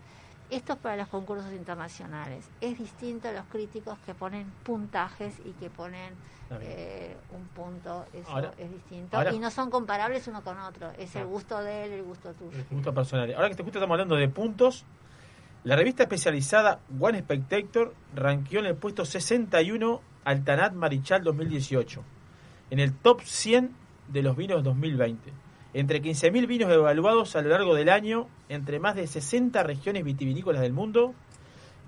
Esto 0.50 0.72
es 0.72 0.78
para 0.80 0.96
los 0.96 1.06
concursos 1.08 1.52
internacionales. 1.52 2.44
Es 2.60 2.76
distinto 2.76 3.28
a 3.28 3.32
los 3.32 3.44
críticos 3.44 3.96
que 4.00 4.14
ponen 4.14 4.50
puntajes 4.64 5.38
y 5.44 5.52
que 5.52 5.70
ponen 5.70 6.14
eh, 6.62 7.16
un 7.30 7.46
punto. 7.46 8.04
Eso 8.12 8.28
Ahora- 8.30 8.50
es 8.58 8.68
distinto. 8.68 9.16
ahora- 9.16 9.32
y 9.32 9.38
no 9.38 9.50
son 9.52 9.70
comparables 9.70 10.26
uno 10.26 10.42
con 10.42 10.58
otro. 10.58 10.90
Es 10.98 11.14
el 11.14 11.26
gusto 11.26 11.62
de 11.62 11.84
él, 11.84 11.92
el 11.92 12.02
gusto 12.02 12.32
tuyo. 12.34 12.64
Gustos 12.68 12.92
personales. 12.92 13.36
Ahora 13.36 13.48
que 13.48 13.54
te 13.54 13.62
justo 13.62 13.78
estamos 13.78 13.94
hablando 13.94 14.16
de 14.16 14.28
puntos, 14.28 14.84
la 15.64 15.76
revista 15.76 16.04
especializada 16.04 16.80
One 16.98 17.20
Spectator 17.20 17.94
ranqueó 18.14 18.60
en 18.60 18.66
el 18.66 18.76
puesto 18.76 19.04
61 19.04 20.00
al 20.24 20.44
Tanat 20.44 20.72
Marichal 20.72 21.22
2018, 21.22 22.02
en 22.70 22.78
el 22.78 22.94
top 22.94 23.20
100 23.22 23.70
de 24.08 24.22
los 24.22 24.36
vinos 24.36 24.64
2020. 24.64 25.32
Entre 25.72 26.02
15.000 26.02 26.46
vinos 26.46 26.72
evaluados 26.72 27.36
a 27.36 27.42
lo 27.42 27.50
largo 27.50 27.74
del 27.74 27.90
año, 27.90 28.26
entre 28.48 28.80
más 28.80 28.96
de 28.96 29.06
60 29.06 29.62
regiones 29.62 30.04
vitivinícolas 30.04 30.62
del 30.62 30.72
mundo, 30.72 31.14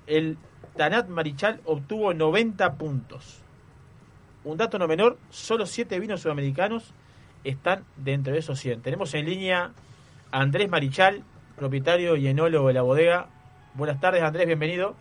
el 0.06 0.38
Tanat 0.76 1.08
Marichal 1.08 1.60
obtuvo 1.64 2.14
90 2.14 2.74
puntos. 2.74 3.40
Un 4.44 4.56
dato 4.56 4.78
no 4.78 4.86
menor, 4.86 5.18
solo 5.30 5.66
7 5.66 5.98
vinos 5.98 6.20
sudamericanos 6.20 6.94
están 7.44 7.84
dentro 7.96 8.32
de 8.32 8.40
esos 8.40 8.58
100. 8.58 8.82
Tenemos 8.82 9.14
en 9.14 9.26
línea 9.26 9.72
a 10.30 10.40
Andrés 10.40 10.68
Marichal, 10.68 11.24
propietario 11.56 12.16
y 12.16 12.26
enólogo 12.28 12.68
de 12.68 12.74
la 12.74 12.82
bodega. 12.82 13.28
Buenas 13.74 13.98
tardes, 14.00 14.22
Andrés, 14.22 14.46
bienvenido. 14.46 14.94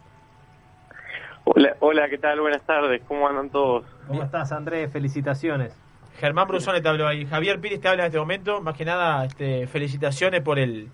Hola, 1.43 1.75
hola, 1.81 2.07
¿qué 2.07 2.17
tal? 2.17 2.39
Buenas 2.39 2.65
tardes, 2.65 3.01
¿cómo 3.05 3.27
andan 3.27 3.49
todos? 3.49 3.83
¿Cómo 4.07 4.23
estás, 4.23 4.53
Andrés? 4.53 4.89
Felicitaciones. 4.93 5.77
Germán 6.19 6.47
Brusone 6.47 6.79
te 6.79 6.87
habló 6.87 7.05
ahí. 7.05 7.25
Javier 7.25 7.59
Pires 7.59 7.81
te 7.81 7.89
habla 7.89 8.03
en 8.03 8.07
este 8.07 8.19
momento. 8.19 8.61
Más 8.61 8.77
que 8.77 8.85
nada, 8.85 9.25
este, 9.25 9.67
felicitaciones 9.67 10.41
por 10.41 10.57
el 10.57 10.87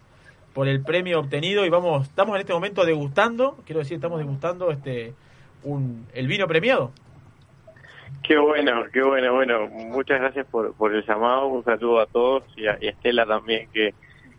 por 0.56 0.68
el 0.68 0.82
premio 0.82 1.20
obtenido 1.20 1.68
y 1.68 1.70
vamos, 1.70 2.08
estamos 2.08 2.34
en 2.34 2.41
este 2.41 2.52
momento 2.54 2.84
degustando, 2.84 3.60
quiero 3.64 3.78
decir, 3.78 3.98
estamos 3.98 4.18
degustando 4.18 4.72
este 4.72 5.14
un, 5.64 6.08
el 6.16 6.26
vino 6.26 6.48
premiado. 6.48 6.91
Qué 8.24 8.40
bueno, 8.40 8.86
qué 8.91 9.04
bueno, 9.04 9.36
bueno, 9.36 9.68
muchas 9.68 10.20
gracias 10.20 10.48
por, 10.48 10.74
por 10.74 10.95
el 10.95 11.06
llamado, 11.06 11.45
un 11.45 11.64
saludo 11.64 11.99
a 11.99 12.08
todos 12.08 12.44
y 12.56 12.66
a, 12.66 12.76
y 12.82 12.88
a 12.88 12.90
Estela 12.90 13.28
también 13.28 13.70
que 13.72 13.94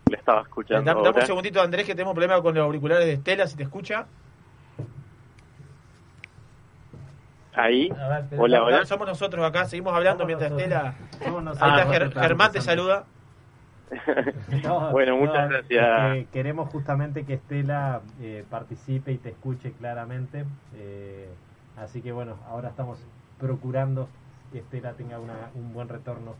le 0.09 0.17
estaba 0.17 0.43
escuchando 0.43 1.03
Dame, 1.03 1.21
un 1.21 1.27
segundito, 1.27 1.61
Andrés, 1.61 1.87
que 1.87 1.95
tenemos 1.95 2.15
problema 2.15 2.41
con 2.43 2.55
los 2.55 2.65
auriculares 2.65 3.07
de 3.07 3.13
Estela, 3.15 3.47
si 3.47 3.57
te 3.57 3.63
escucha. 3.65 4.07
Ahí, 7.55 7.89
ver, 7.91 8.41
hola, 8.41 8.63
hola. 8.63 8.85
Somos 8.87 9.07
nosotros 9.09 9.45
acá, 9.45 9.65
seguimos 9.65 9.93
hablando 9.95 10.25
mientras 10.27 10.51
Estela... 10.53 10.95
Ahí 11.21 11.31
nosotros. 11.33 11.55
está, 11.55 11.83
Ah, 11.83 11.85
Ger- 11.87 12.13
claro, 12.13 12.29
Germán 12.29 12.53
te 12.53 12.61
saluda. 12.61 13.05
No, 14.63 14.91
Bueno, 14.93 15.17
muchas 15.17 15.49
no, 15.49 15.57
gracias. 15.57 16.13
es 16.13 16.25
que 16.25 16.31
queremos 16.33 16.69
justamente 16.71 17.25
que 17.25 17.35
Estela 17.35 18.01
eh, 18.21 18.45
participe 18.49 19.13
y 19.13 19.17
te 19.19 19.31
escuche 19.31 19.73
claramente. 19.73 20.45
eh, 20.77 21.29
así 21.77 22.01
que 22.03 22.13
bueno, 22.13 22.37
ahora 22.49 22.69
estamos 22.69 22.99
procurando 23.41 24.09
que 24.53 24.59
Estela 24.59 24.93
tenga 24.93 25.19
una, 25.19 25.51
un 25.55 25.73
buen 25.73 25.89
retorno 25.89 26.35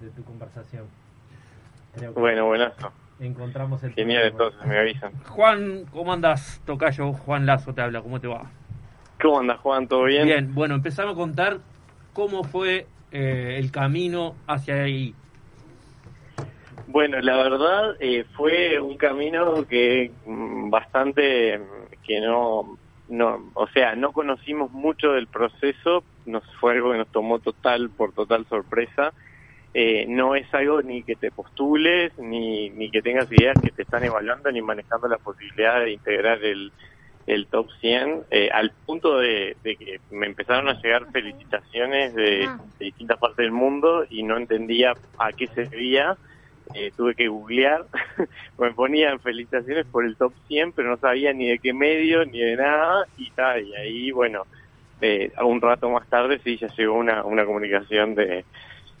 de 0.00 0.10
tu 0.10 0.24
conversación. 0.24 0.84
Creo 1.94 2.14
que 2.14 2.20
Bueno, 2.20 2.46
buenazo. 2.46 2.92
Encontramos 3.20 3.82
el 3.84 3.94
Genial, 3.94 4.28
entonces 4.28 4.66
me 4.66 4.78
avisan. 4.78 5.12
Juan, 5.24 5.84
¿cómo 5.92 6.12
andas, 6.12 6.60
Tocayo? 6.64 7.12
Juan 7.12 7.46
Lazo 7.46 7.74
te 7.74 7.82
habla, 7.82 8.02
¿cómo 8.02 8.20
te 8.20 8.26
va? 8.26 8.50
¿Cómo 9.20 9.40
andas, 9.40 9.58
Juan? 9.60 9.88
¿Todo 9.88 10.04
bien? 10.04 10.26
Bien, 10.26 10.54
bueno, 10.54 10.74
empezame 10.74 11.12
a 11.12 11.14
contar 11.14 11.58
cómo 12.12 12.44
fue 12.44 12.86
eh, 13.12 13.56
el 13.58 13.70
camino 13.70 14.34
hacia 14.46 14.82
ahí. 14.82 15.14
Bueno, 16.86 17.20
la 17.20 17.36
verdad 17.36 17.96
eh, 18.00 18.24
fue 18.36 18.78
un 18.80 18.96
camino 18.96 19.66
que 19.66 20.12
mm, 20.26 20.70
bastante 20.70 21.60
que 22.06 22.20
no, 22.20 22.76
no, 23.08 23.50
o 23.54 23.66
sea, 23.68 23.94
no 23.94 24.12
conocimos 24.12 24.70
mucho 24.70 25.12
del 25.12 25.26
proceso, 25.26 26.04
nos 26.26 26.44
fue 26.60 26.72
algo 26.72 26.92
que 26.92 26.98
nos 26.98 27.08
tomó 27.08 27.38
total 27.38 27.90
por 27.90 28.12
total 28.12 28.46
sorpresa. 28.48 29.12
Eh, 29.76 30.06
no 30.08 30.36
es 30.36 30.46
algo 30.54 30.82
ni 30.82 31.02
que 31.02 31.16
te 31.16 31.32
postules, 31.32 32.16
ni, 32.16 32.70
ni 32.70 32.92
que 32.92 33.02
tengas 33.02 33.30
ideas 33.32 33.56
que 33.60 33.72
te 33.72 33.82
están 33.82 34.04
evaluando, 34.04 34.52
ni 34.52 34.62
manejando 34.62 35.08
la 35.08 35.18
posibilidad 35.18 35.80
de 35.80 35.90
integrar 35.90 36.44
el, 36.44 36.70
el 37.26 37.48
top 37.48 37.68
100, 37.80 38.22
eh, 38.30 38.50
al 38.52 38.70
punto 38.86 39.18
de, 39.18 39.56
de 39.64 39.74
que 39.74 40.00
me 40.12 40.26
empezaron 40.26 40.68
a 40.68 40.80
llegar 40.80 41.10
felicitaciones 41.10 42.14
de, 42.14 42.48
de 42.78 42.84
distintas 42.84 43.18
partes 43.18 43.38
del 43.38 43.50
mundo 43.50 44.06
y 44.08 44.22
no 44.22 44.36
entendía 44.36 44.94
a 45.18 45.32
qué 45.32 45.48
se 45.48 45.64
debía. 45.64 46.16
Eh, 46.74 46.92
tuve 46.96 47.14
que 47.14 47.28
googlear, 47.28 47.84
me 48.58 48.72
ponían 48.72 49.20
felicitaciones 49.20 49.86
por 49.86 50.04
el 50.04 50.16
top 50.16 50.32
100, 50.48 50.72
pero 50.72 50.88
no 50.88 50.96
sabía 50.96 51.32
ni 51.32 51.48
de 51.48 51.58
qué 51.58 51.72
medio, 51.74 52.24
ni 52.24 52.38
de 52.38 52.56
nada, 52.56 53.06
y 53.18 53.30
tal, 53.32 53.66
y 53.66 53.74
ahí, 53.74 54.10
bueno, 54.10 54.44
eh, 55.00 55.30
un 55.44 55.60
rato 55.60 55.90
más 55.90 56.08
tarde 56.08 56.40
sí 56.42 56.56
ya 56.56 56.68
llegó 56.68 56.94
una, 56.94 57.22
una 57.22 57.44
comunicación 57.44 58.14
de, 58.14 58.44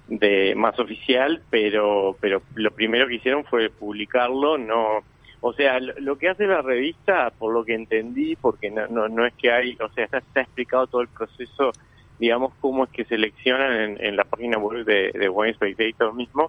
de 0.08 0.54
más 0.54 0.78
oficial, 0.78 1.42
pero 1.50 2.16
pero 2.20 2.42
lo 2.54 2.70
primero 2.72 3.06
que 3.08 3.14
hicieron 3.16 3.44
fue 3.44 3.70
publicarlo, 3.70 4.58
no, 4.58 4.98
o 5.40 5.52
sea, 5.54 5.80
lo, 5.80 5.94
lo 5.98 6.16
que 6.18 6.28
hace 6.28 6.46
la 6.46 6.62
revista, 6.62 7.30
por 7.38 7.52
lo 7.54 7.64
que 7.64 7.74
entendí, 7.74 8.36
porque 8.36 8.70
no, 8.70 8.86
no, 8.88 9.08
no 9.08 9.24
es 9.26 9.34
que 9.34 9.50
hay, 9.50 9.76
o 9.80 9.88
sea, 9.90 10.04
está, 10.04 10.18
está 10.18 10.40
explicado 10.42 10.86
todo 10.86 11.00
el 11.02 11.08
proceso 11.08 11.72
digamos, 12.16 12.52
cómo 12.60 12.84
es 12.84 12.90
que 12.90 13.04
seleccionan 13.06 13.72
en, 13.72 14.04
en 14.04 14.16
la 14.16 14.22
página 14.22 14.56
web 14.56 14.84
de, 14.84 15.10
de 15.12 15.28
Wine 15.28 15.52
Spectator 15.54 16.14
mismo, 16.14 16.48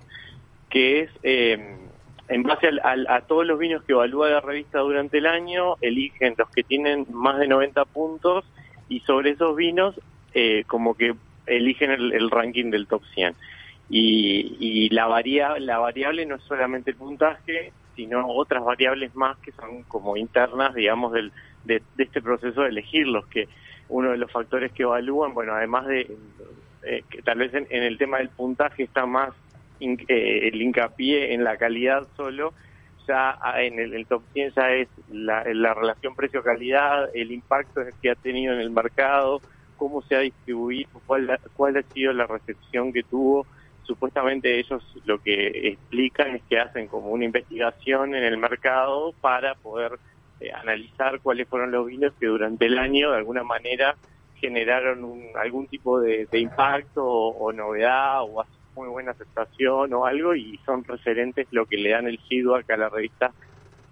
que 0.69 0.99
es 1.02 1.10
eh, 1.23 1.76
en 2.27 2.44
base 2.44 2.68
al- 2.68 2.82
al- 2.84 3.07
a 3.10 3.22
todos 3.22 3.48
los 3.48 3.57
vinos 3.57 3.84
que 3.84 3.94
evalúa 3.94 4.30
la 4.30 4.41
revista 4.41 4.80
durante 4.80 5.18
el 5.18 5.26
año, 5.26 5.76
eligen 5.82 6.36
los 6.38 6.49
que 6.52 6.61
tienen 6.64 7.07
más 7.10 7.40
de 7.40 7.48
90 7.48 7.84
puntos 7.86 8.45
y 8.90 8.99
sobre 9.02 9.32
esos 9.32 9.56
vinos 9.56 9.99
eh, 10.36 10.65
como 10.68 10.94
que 10.94 11.15
eligen 11.48 11.92
el, 11.92 12.14
el 12.14 12.30
ranking 12.32 12.72
del 12.72 12.88
top 12.88 13.04
100. 13.14 13.36
Y, 13.90 14.58
y 14.60 14.90
la, 14.90 15.08
varia- 15.08 15.60
la 15.60 15.78
variable 15.80 16.26
no 16.26 16.36
es 16.36 16.44
solamente 16.44 16.92
el 16.92 16.98
puntaje, 16.98 17.72
sino 17.96 18.28
otras 18.28 18.64
variables 18.64 19.14
más 19.16 19.38
que 19.40 19.52
son 19.52 19.84
como 19.84 20.18
internas, 20.18 20.74
digamos, 20.74 21.14
del, 21.14 21.32
de, 21.64 21.82
de 21.96 22.04
este 22.04 22.22
proceso 22.22 22.62
de 22.62 22.70
elegirlos, 22.70 23.28
que 23.28 23.48
uno 23.90 24.12
de 24.12 24.18
los 24.18 24.32
factores 24.32 24.72
que 24.72 24.84
evalúan, 24.84 25.34
bueno, 25.34 25.54
además 25.54 25.86
de 25.88 26.08
eh, 26.84 27.04
que 27.10 27.22
tal 27.22 27.38
vez 27.40 27.54
en, 27.54 27.68
en 27.70 27.84
el 27.84 27.98
tema 27.98 28.18
del 28.18 28.30
puntaje 28.30 28.84
está 28.84 29.06
más 29.06 29.34
in- 29.80 30.04
eh, 30.08 30.50
el 30.52 30.62
hincapié 30.62 31.34
en 31.34 31.44
la 31.44 31.58
calidad 31.58 32.08
solo, 32.16 32.54
ya 33.08 33.38
en 33.58 33.80
el, 33.80 34.06
top 34.08 34.24
100 34.34 34.54
ya 34.56 34.72
es 34.74 34.88
la 35.08 35.74
relación 35.76 36.16
precio-calidad, 36.16 37.10
el 37.14 37.32
impacto 37.32 37.82
que 38.02 38.10
ha 38.10 38.16
tenido 38.16 38.54
en 38.54 38.60
el 38.60 38.72
mercado, 38.72 39.42
cómo 39.76 40.02
se 40.03 40.15
ha 40.15 40.19
distribuido, 40.19 40.89
cuál, 41.06 41.39
cuál 41.53 41.77
ha 41.77 41.84
sido 41.93 42.14
la 42.14 42.27
recepción 42.27 42.91
que 42.93 43.03
tuvo. 43.03 43.47
Supuestamente 43.84 44.57
ellos 44.60 44.84
lo 45.06 45.19
que 45.19 45.69
explican 45.69 46.35
es 46.35 46.43
que 46.49 46.60
hacen 46.60 46.88
como 46.88 47.10
una 47.10 47.26
investigación 47.26 48.15
en 48.15 48.23
el 48.23 48.38
mercado 48.38 49.14
para 49.22 49.56
poder 49.56 49.99
eh, 50.39 50.52
analizar 50.52 51.22
cuáles 51.22 51.47
fueron 51.47 51.72
los 51.72 51.85
vinos 51.85 52.14
que 52.19 52.26
durante 52.27 52.65
el 52.65 52.77
año 52.80 53.11
de 53.11 53.18
alguna 53.18 53.43
manera 53.43 53.95
generaron 54.35 55.03
un- 55.03 55.30
algún 55.35 55.68
tipo 55.68 55.99
de, 55.99 56.27
impacto 56.34 57.06
o, 57.06 57.52
novedad 57.53 58.22
o 58.23 58.43
muy 58.76 58.89
buena 58.89 59.11
aceptación 59.11 59.93
o 59.93 60.06
algo 60.06 60.35
y 60.35 60.57
son 60.65 60.84
referentes 60.84 61.47
lo 61.52 61.65
que 61.65 61.77
le 61.77 61.91
dan 61.91 62.07
el 62.07 62.19
feedback 62.27 62.69
a 62.72 62.77
la 62.77 62.89
revista 62.89 63.31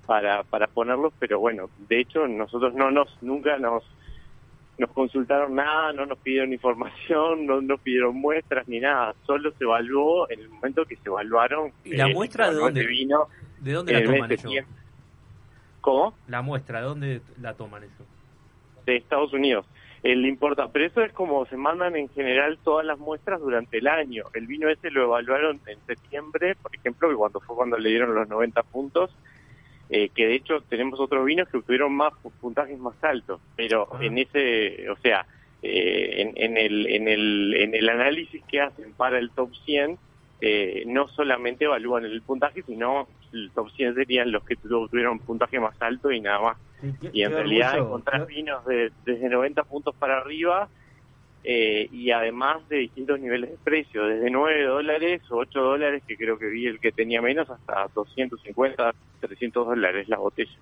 para, 0.05 0.43
para 0.43 0.67
ponerlos, 0.67 1.13
pero 1.17 1.39
bueno, 1.39 1.69
de 1.77 2.01
hecho 2.01 2.27
nosotros 2.27 2.73
no 2.73 2.91
nos, 2.91 3.17
nunca 3.21 3.57
nos, 3.57 3.83
nos 4.83 4.91
consultaron 4.91 5.55
nada, 5.55 5.93
no 5.93 6.05
nos 6.05 6.17
pidieron 6.17 6.51
información, 6.51 7.45
no 7.45 7.61
nos 7.61 7.79
pidieron 7.79 8.15
muestras 8.15 8.67
ni 8.67 8.79
nada, 8.79 9.15
solo 9.25 9.51
se 9.57 9.63
evaluó 9.63 10.29
en 10.29 10.41
el 10.41 10.49
momento 10.49 10.85
que 10.85 10.97
se 10.97 11.07
evaluaron. 11.07 11.71
¿Y 11.85 11.95
la 11.95 12.09
eh, 12.09 12.13
muestra 12.13 12.49
de 12.51 12.55
dónde? 12.55 12.85
vino 12.85 13.27
¿De 13.61 13.71
dónde 13.71 13.93
la 13.93 13.99
el 13.99 14.05
toman 14.05 14.29
septiembre. 14.29 14.75
¿Cómo? 15.79 16.13
La 16.27 16.41
muestra, 16.41 16.79
¿de 16.79 16.85
dónde 16.85 17.21
la 17.41 17.53
toman 17.53 17.83
eso? 17.83 18.03
de 18.85 18.97
Estados 18.97 19.33
Unidos. 19.33 19.65
Pero 20.01 20.85
eso 20.85 21.01
es 21.01 21.13
como 21.13 21.45
se 21.45 21.55
mandan 21.55 21.95
en 21.95 22.09
general 22.09 22.59
todas 22.61 22.85
las 22.85 22.99
muestras 22.99 23.39
durante 23.39 23.77
el 23.77 23.87
año. 23.87 24.25
El 24.33 24.47
vino 24.47 24.67
ese 24.67 24.91
lo 24.91 25.03
evaluaron 25.03 25.61
en 25.65 25.77
septiembre, 25.87 26.55
por 26.61 26.75
ejemplo, 26.75 27.09
que 27.09 27.15
cuando 27.15 27.39
fue 27.39 27.55
cuando 27.55 27.77
le 27.77 27.89
dieron 27.89 28.13
los 28.13 28.27
90 28.27 28.63
puntos, 28.63 29.15
eh, 29.89 30.09
que 30.09 30.27
de 30.27 30.35
hecho 30.35 30.61
tenemos 30.69 30.99
otros 30.99 31.25
vinos 31.25 31.47
que 31.49 31.57
obtuvieron 31.57 31.93
más 31.93 32.13
pu- 32.23 32.31
puntajes 32.39 32.77
más 32.79 32.95
altos, 33.03 33.41
pero 33.55 33.87
en 34.05 34.17
ese, 34.17 34.89
o 34.89 34.95
sea, 34.97 35.25
eh, 35.61 36.21
en, 36.21 36.33
en 36.35 36.57
el, 36.57 36.87
en, 36.87 37.07
el, 37.07 37.53
en 37.55 37.75
el 37.75 37.89
análisis 37.89 38.41
que 38.47 38.61
hacen 38.61 38.93
para 38.93 39.17
el 39.19 39.31
top 39.31 39.51
100, 39.65 39.97
eh, 40.41 40.83
no 40.87 41.07
solamente 41.09 41.65
evalúan 41.65 42.03
el 42.05 42.21
puntaje, 42.21 42.63
sino 42.63 43.07
el 43.31 43.51
top 43.55 43.69
100 43.71 43.95
serían 43.95 44.31
los 44.31 44.43
que 44.43 44.55
tu- 44.57 44.87
tuvieron 44.89 45.19
puntaje 45.19 45.59
más 45.59 45.75
alto 45.81 46.11
y 46.11 46.19
nada 46.19 46.41
más. 46.41 46.57
Y 47.13 47.21
en 47.23 47.29
realidad 47.37 47.67
orgullo, 47.75 47.85
encontrar 47.87 48.25
vinos 48.27 48.65
de, 48.65 48.91
desde 49.05 49.29
90 49.29 49.63
puntos 49.63 49.95
para 49.95 50.17
arriba 50.17 50.69
eh, 51.43 51.89
y 51.91 52.11
además 52.11 52.67
de 52.69 52.77
distintos 52.77 53.19
niveles 53.19 53.51
de 53.51 53.57
precio, 53.57 54.05
desde 54.05 54.29
9 54.29 54.63
dólares 54.63 55.21
o 55.29 55.37
8 55.37 55.59
dólares, 55.61 56.03
que 56.07 56.15
creo 56.15 56.39
que 56.39 56.47
vi 56.47 56.67
el 56.67 56.79
que 56.79 56.91
tenía 56.91 57.21
menos, 57.21 57.49
hasta 57.49 57.87
250, 57.93 58.93
300 59.19 59.67
dólares 59.67 60.07
la 60.07 60.17
botella. 60.17 60.57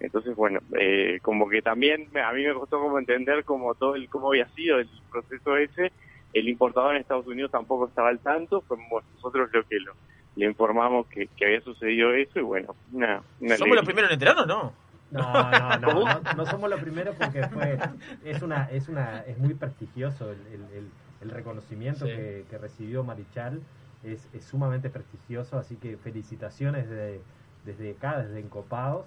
Entonces, 0.00 0.34
bueno, 0.34 0.60
eh, 0.78 1.20
como 1.22 1.48
que 1.48 1.62
también 1.62 2.08
a 2.16 2.32
mí 2.32 2.44
me 2.44 2.54
costó 2.54 2.80
como 2.80 2.98
entender 2.98 3.44
como 3.44 3.74
todo 3.74 3.94
el 3.94 4.08
cómo 4.08 4.28
había 4.28 4.48
sido 4.48 4.78
el 4.78 4.88
proceso 5.10 5.56
ese. 5.56 5.92
El 6.32 6.48
importador 6.48 6.94
en 6.94 7.02
Estados 7.02 7.26
Unidos 7.26 7.50
tampoco 7.50 7.86
estaba 7.86 8.08
al 8.08 8.18
tanto, 8.18 8.62
fuimos 8.62 9.04
nosotros 9.14 9.50
lo 9.52 9.62
que 9.64 9.78
lo, 9.78 9.92
le 10.36 10.46
informamos 10.46 11.06
que, 11.08 11.28
que 11.36 11.44
había 11.44 11.60
sucedido 11.60 12.12
eso 12.14 12.38
y 12.38 12.42
bueno, 12.42 12.74
una, 12.92 13.22
una 13.40 13.56
¿Somos 13.56 13.76
los 13.76 13.84
primeros 13.84 14.10
en 14.10 14.14
enterarnos 14.14 14.46
no? 14.46 14.72
No, 15.12 15.54
no, 15.54 15.78
no, 15.78 16.04
no, 16.04 16.26
no 16.32 16.46
somos 16.46 16.70
los 16.70 16.80
primeros 16.80 17.16
porque 17.16 17.44
fue, 17.44 17.78
es 18.22 18.40
una, 18.42 18.64
es 18.70 18.88
una, 18.88 19.20
es 19.20 19.38
muy 19.38 19.54
prestigioso 19.54 20.30
el, 20.32 20.46
el- 20.46 20.70
el- 20.70 20.94
el 21.20 21.30
reconocimiento 21.30 22.06
Sí. 22.06 22.10
que, 22.10 22.46
que 22.48 22.58
recibió 22.58 23.04
Marichal, 23.04 23.66
es, 24.02 24.28
es 24.32 24.44
sumamente 24.46 24.90
prestigioso, 24.90 25.58
así 25.58 25.76
que 25.78 25.96
felicitaciones 25.98 26.88
de- 26.88 27.26
desde 27.62 27.92
acá, 27.92 28.22
desde 28.22 28.40
Encopados, 28.40 29.06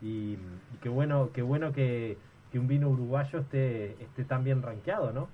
y, 0.00 0.38
y 0.70 0.78
qué 0.80 0.88
bueno, 0.88 1.30
qué 1.32 1.42
bueno 1.42 1.72
que, 1.72 2.20
que 2.50 2.58
un 2.58 2.66
vino 2.66 2.88
uruguayo 2.90 3.38
esté, 3.40 4.02
esté 4.02 4.24
tan 4.24 4.44
bien 4.44 4.60
rankeado, 4.62 5.12
¿no? 5.12 5.32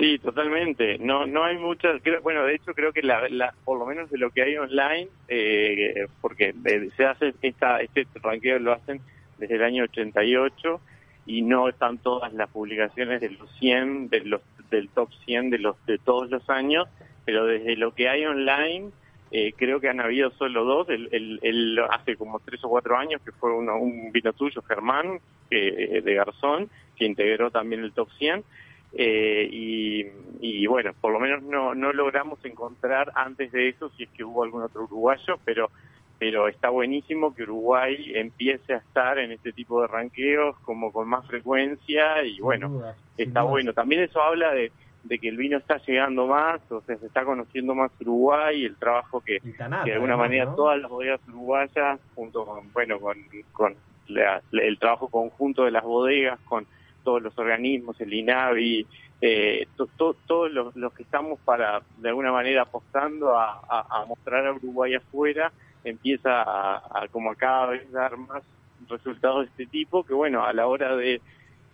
Sí, 0.00 0.18
totalmente. 0.18 0.98
No, 0.98 1.26
no 1.26 1.44
hay 1.44 1.58
muchas. 1.58 2.00
creo- 2.02 2.22
bueno, 2.22 2.44
de 2.46 2.54
hecho 2.54 2.74
creo 2.74 2.92
que 2.92 3.02
la, 3.02 3.54
por 3.64 3.78
lo 3.78 3.84
menos 3.86 4.10
de 4.10 4.16
lo 4.18 4.30
que 4.30 4.42
hay 4.42 4.56
online, 4.56 5.08
eh, 5.28 6.06
porque 6.22 6.54
eh, 6.64 6.88
se 6.96 7.04
hace 7.04 7.34
esta, 7.42 7.80
este 7.82 8.06
ranqueo 8.22 8.58
lo 8.58 8.72
hacen 8.72 9.00
desde 9.38 9.56
el 9.56 9.62
año 9.62 9.84
88 9.84 10.80
y 11.26 11.42
no 11.42 11.68
están 11.68 11.98
todas 11.98 12.32
las 12.32 12.48
publicaciones 12.48 13.20
de 13.20 13.30
los 13.30 13.50
100, 13.58 14.08
de 14.08 14.20
los 14.24 14.40
del 14.70 14.88
top 14.88 15.10
100 15.26 15.50
de 15.50 15.58
los 15.58 15.76
de 15.86 15.98
todos 15.98 16.30
los 16.30 16.48
años, 16.48 16.88
pero 17.26 17.44
desde 17.44 17.76
lo 17.76 17.92
que 17.94 18.08
hay 18.08 18.24
online 18.24 18.90
eh, 19.32 19.52
creo 19.56 19.80
que 19.80 19.88
han 19.90 20.00
habido 20.00 20.30
solo 20.32 20.64
dos. 20.64 20.88
El, 20.88 21.38
el, 21.42 21.78
hace 21.90 22.16
como 22.16 22.40
tres 22.40 22.64
o 22.64 22.70
cuatro 22.70 22.96
años 22.96 23.20
que 23.22 23.32
fue 23.32 23.54
uno, 23.54 23.76
un 23.78 24.10
vino 24.12 24.32
tuyo, 24.32 24.62
Germán, 24.62 25.20
que, 25.50 26.00
de 26.02 26.14
Garzón, 26.14 26.70
que 26.96 27.04
integró 27.04 27.50
también 27.50 27.82
el 27.84 27.92
top 27.92 28.08
100. 28.18 28.42
Eh, 28.92 29.48
y, 29.50 30.04
y 30.40 30.66
bueno, 30.66 30.92
por 31.00 31.12
lo 31.12 31.20
menos 31.20 31.42
no, 31.42 31.74
no 31.74 31.92
logramos 31.92 32.44
encontrar 32.44 33.12
antes 33.14 33.52
de 33.52 33.68
eso 33.68 33.88
si 33.90 34.02
es 34.04 34.10
que 34.10 34.24
hubo 34.24 34.42
algún 34.42 34.62
otro 34.62 34.84
uruguayo, 34.84 35.38
pero 35.44 35.70
pero 36.18 36.48
está 36.48 36.68
buenísimo 36.68 37.34
que 37.34 37.44
Uruguay 37.44 38.12
empiece 38.14 38.74
a 38.74 38.76
estar 38.76 39.18
en 39.18 39.32
este 39.32 39.52
tipo 39.54 39.80
de 39.80 39.86
ranqueos 39.88 40.54
como 40.66 40.92
con 40.92 41.08
más 41.08 41.26
frecuencia 41.26 42.22
y 42.22 42.38
bueno, 42.40 42.68
está 43.16 43.40
bueno. 43.42 43.72
También 43.72 44.02
eso 44.02 44.20
habla 44.20 44.52
de, 44.52 44.70
de 45.04 45.18
que 45.18 45.28
el 45.30 45.38
vino 45.38 45.56
está 45.56 45.78
llegando 45.78 46.26
más, 46.26 46.60
o 46.70 46.82
sea, 46.82 46.98
se 46.98 47.06
está 47.06 47.24
conociendo 47.24 47.74
más 47.74 47.90
Uruguay, 48.02 48.66
el 48.66 48.76
trabajo 48.76 49.22
que, 49.22 49.40
Tanata, 49.56 49.84
que 49.84 49.90
de 49.92 49.94
alguna 49.94 50.16
manera 50.18 50.44
todas 50.56 50.78
las 50.78 50.90
bodegas 50.90 51.20
uruguayas, 51.26 52.00
junto 52.14 52.44
con, 52.44 52.70
bueno, 52.74 53.00
con, 53.00 53.16
con 53.52 53.74
la- 54.08 54.42
el 54.52 54.78
trabajo 54.78 55.08
conjunto 55.08 55.64
de 55.64 55.70
las 55.70 55.84
bodegas, 55.84 56.38
con 56.40 56.66
todos 57.02 57.22
los 57.22 57.36
organismos, 57.38 58.00
el 58.00 58.12
INAVI, 58.12 58.86
eh, 59.20 59.66
to- 59.76 59.88
to- 59.96 60.16
todos 60.26 60.50
los, 60.50 60.74
los 60.76 60.92
que 60.94 61.02
estamos 61.02 61.38
para, 61.40 61.82
de 61.96 62.08
alguna 62.08 62.32
manera, 62.32 62.62
apostando 62.62 63.36
a, 63.38 63.60
a- 63.68 64.04
mostrar 64.06 64.46
a 64.46 64.52
Uruguay 64.52 64.94
afuera, 64.94 65.52
empieza 65.84 66.42
a, 66.42 67.08
como 67.10 67.34
cada 67.36 67.66
vez 67.66 67.90
dar 67.92 68.16
más 68.16 68.42
resultados 68.88 69.40
de 69.44 69.50
este 69.50 69.66
tipo, 69.66 70.04
que 70.04 70.14
bueno, 70.14 70.44
a 70.44 70.52
la 70.52 70.66
hora 70.66 70.96
de, 70.96 71.20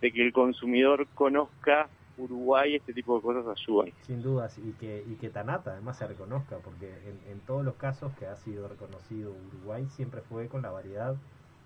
de 0.01 0.11
que 0.11 0.25
el 0.25 0.33
consumidor 0.33 1.07
conozca 1.13 1.89
Uruguay, 2.17 2.75
este 2.75 2.93
tipo 2.93 3.15
de 3.15 3.21
cosas 3.21 3.45
ayudan. 3.47 3.93
Sin 4.01 4.21
dudas, 4.21 4.57
y 4.57 4.71
que, 4.73 5.03
y 5.07 5.15
que 5.15 5.29
Tanata 5.29 5.71
además 5.71 5.97
se 5.97 6.07
reconozca, 6.07 6.57
porque 6.57 6.87
en, 7.05 7.31
en 7.31 7.39
todos 7.41 7.63
los 7.63 7.75
casos 7.75 8.11
que 8.17 8.25
ha 8.25 8.35
sido 8.35 8.67
reconocido 8.67 9.31
Uruguay 9.31 9.85
siempre 9.95 10.21
fue 10.21 10.47
con 10.47 10.61
la 10.63 10.71
variedad 10.71 11.15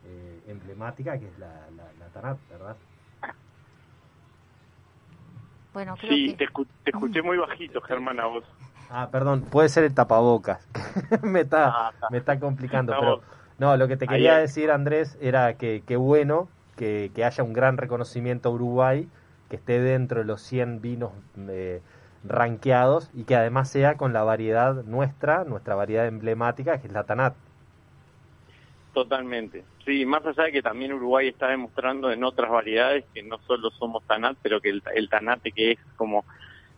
eh, 0.06 0.40
emblemática 0.48 1.18
que 1.20 1.28
es 1.28 1.40
la, 1.40 1.70
la, 1.78 1.86
la 2.00 2.08
Tanat, 2.14 2.38
¿verdad? 2.50 2.76
Bueno, 5.74 5.96
creo 5.98 6.16
Sí, 6.16 6.28
que... 6.32 6.34
te, 6.46 6.52
escu- 6.52 6.68
te 6.84 6.92
escuché 6.92 7.22
muy 7.22 7.38
bajito, 7.38 7.82
Germán, 7.82 8.20
a 8.20 8.26
vos. 8.26 8.44
Ah, 8.90 9.10
perdón, 9.12 9.42
puede 9.42 9.70
ser 9.70 9.84
el 9.86 9.94
tapabocas. 9.94 10.68
me, 11.24 11.42
está, 11.42 11.68
Ah, 11.68 11.92
me 12.10 12.18
está 12.18 12.40
complicando, 12.40 12.94
pero 13.00 13.22
no, 13.58 13.78
lo 13.78 13.88
que 13.88 13.96
te 13.98 14.08
quería 14.08 14.36
decir, 14.38 14.70
Andrés, 14.72 15.18
era 15.22 15.54
que 15.54 15.84
qué 15.88 15.96
bueno 15.96 16.50
que, 16.76 17.12
que 17.16 17.24
haya 17.24 17.44
un 17.44 17.54
gran 17.54 17.78
reconocimiento 17.78 18.50
a 18.50 18.52
Uruguay, 18.52 19.08
que 19.50 19.56
esté 19.58 19.80
dentro 19.80 20.20
de 20.20 20.26
los 20.26 20.42
100 20.42 20.82
vinos 20.82 21.12
eh, 21.50 21.82
ranqueados 22.24 23.10
y 23.14 23.24
que 23.24 23.36
además 23.36 23.70
sea 23.70 23.96
con 23.96 24.14
la 24.14 24.24
variedad 24.24 24.84
nuestra, 24.84 25.44
nuestra 25.46 25.76
variedad 25.76 26.06
emblemática, 26.08 26.80
que 26.80 26.88
es 26.88 26.94
la 26.94 27.04
Tanat. 27.04 27.34
Totalmente. 28.94 29.64
Sí, 29.86 30.06
más 30.06 30.26
allá 30.26 30.44
de 30.44 30.52
que 30.52 30.62
también 30.62 30.92
Uruguay 30.94 31.30
está 31.30 31.48
demostrando 31.50 32.12
en 32.12 32.24
otras 32.24 32.50
variedades 32.52 33.06
que 33.14 33.24
no 33.24 33.38
solo 33.48 33.70
somos 33.72 34.06
Tanat, 34.06 34.38
pero 34.42 34.60
que 34.60 34.70
el, 34.70 34.84
el 34.96 35.08
Tanate 35.10 35.52
que 35.54 35.72
es 35.72 35.80
como 35.96 36.26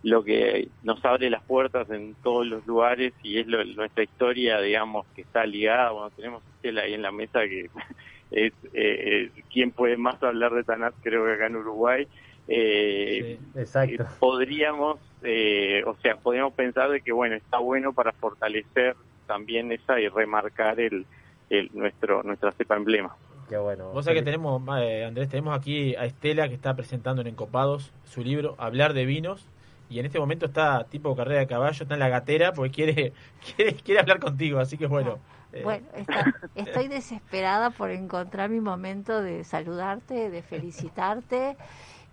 lo 0.03 0.23
que 0.23 0.67
nos 0.83 1.03
abre 1.05 1.29
las 1.29 1.43
puertas 1.43 1.89
en 1.89 2.15
todos 2.21 2.45
los 2.45 2.65
lugares 2.67 3.13
y 3.23 3.39
es 3.39 3.47
lo- 3.47 3.63
nuestra 3.63 4.03
historia, 4.03 4.59
digamos, 4.61 5.07
que 5.15 5.21
está 5.21 5.45
ligada. 5.45 5.91
Bueno, 5.91 6.11
tenemos 6.11 6.43
Estela 6.45 6.81
ahí 6.83 6.93
en 6.93 7.01
la 7.01 7.11
mesa 7.11 7.39
que 7.47 7.69
es 8.31 8.53
eh, 8.73 9.31
quién 9.51 9.71
puede 9.71 9.97
más 9.97 10.21
hablar 10.21 10.53
de 10.53 10.63
Tanat, 10.63 10.93
creo 11.01 11.25
que 11.25 11.33
acá 11.33 11.47
en 11.47 11.55
Uruguay. 11.55 12.07
eh, 12.47 13.39
exacto. 13.55 14.03
eh, 14.03 14.05
podríamos, 14.19 14.99
eh, 15.23 15.81
o 15.85 15.95
sea, 15.95 16.17
podríamos 16.17 16.53
pensar 16.53 16.91
de 16.91 17.01
que, 17.01 17.11
bueno, 17.11 17.35
está 17.35 17.57
bueno 17.59 17.93
para 17.93 18.11
fortalecer 18.11 18.95
también 19.25 19.71
esa 19.71 19.99
y 19.99 20.09
remarcar 20.09 20.79
el, 20.79 21.07
el 21.49 21.69
nuestro 21.73 22.23
nuestra 22.23 22.51
cepa 22.51 22.75
emblema. 22.75 23.15
Qué 23.49 23.57
bueno. 23.57 23.89
Vos 23.91 24.05
sabés 24.05 24.21
que 24.21 24.25
tenemos, 24.25 24.61
eh, 24.79 25.03
Andrés, 25.05 25.29
tenemos 25.29 25.55
aquí 25.57 25.95
a 25.95 26.05
Estela 26.05 26.47
que 26.47 26.55
está 26.55 26.75
presentando 26.75 27.21
en 27.21 27.27
Encopados 27.27 27.91
su 28.05 28.23
libro 28.23 28.55
Hablar 28.57 28.93
de 28.93 29.05
Vinos 29.05 29.45
y 29.89 29.99
en 29.99 30.05
este 30.05 30.19
momento 30.19 30.45
está 30.47 30.85
tipo 30.85 31.15
carrera 31.15 31.41
de 31.41 31.47
caballo, 31.47 31.83
está 31.83 31.93
en 31.93 31.99
la 31.99 32.09
gatera 32.09 32.53
porque 32.53 32.71
quiere 32.71 33.13
quiere, 33.55 33.73
quiere 33.75 33.99
hablar 33.99 34.19
contigo, 34.19 34.59
así 34.59 34.77
que 34.77 34.87
bueno. 34.87 35.19
eh, 35.51 35.61
Bueno, 35.63 35.85
está- 35.95 36.33
estoy 36.55 36.87
desesperada 36.87 37.69
por 37.69 37.91
encontrar 37.91 38.49
mi 38.49 38.61
momento 38.61 39.21
de 39.21 39.43
saludarte, 39.43 40.29
de 40.29 40.41
felicitarte 40.41 41.57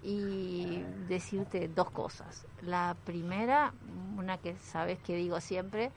y 0.02 0.82
decirte 1.08 1.68
dos 1.68 1.90
cosas. 1.90 2.46
La 2.62 2.96
primera, 3.04 3.72
una 4.16 4.38
que 4.38 4.56
sabes 4.56 4.98
que 4.98 5.14
digo 5.14 5.40
siempre, 5.40 5.90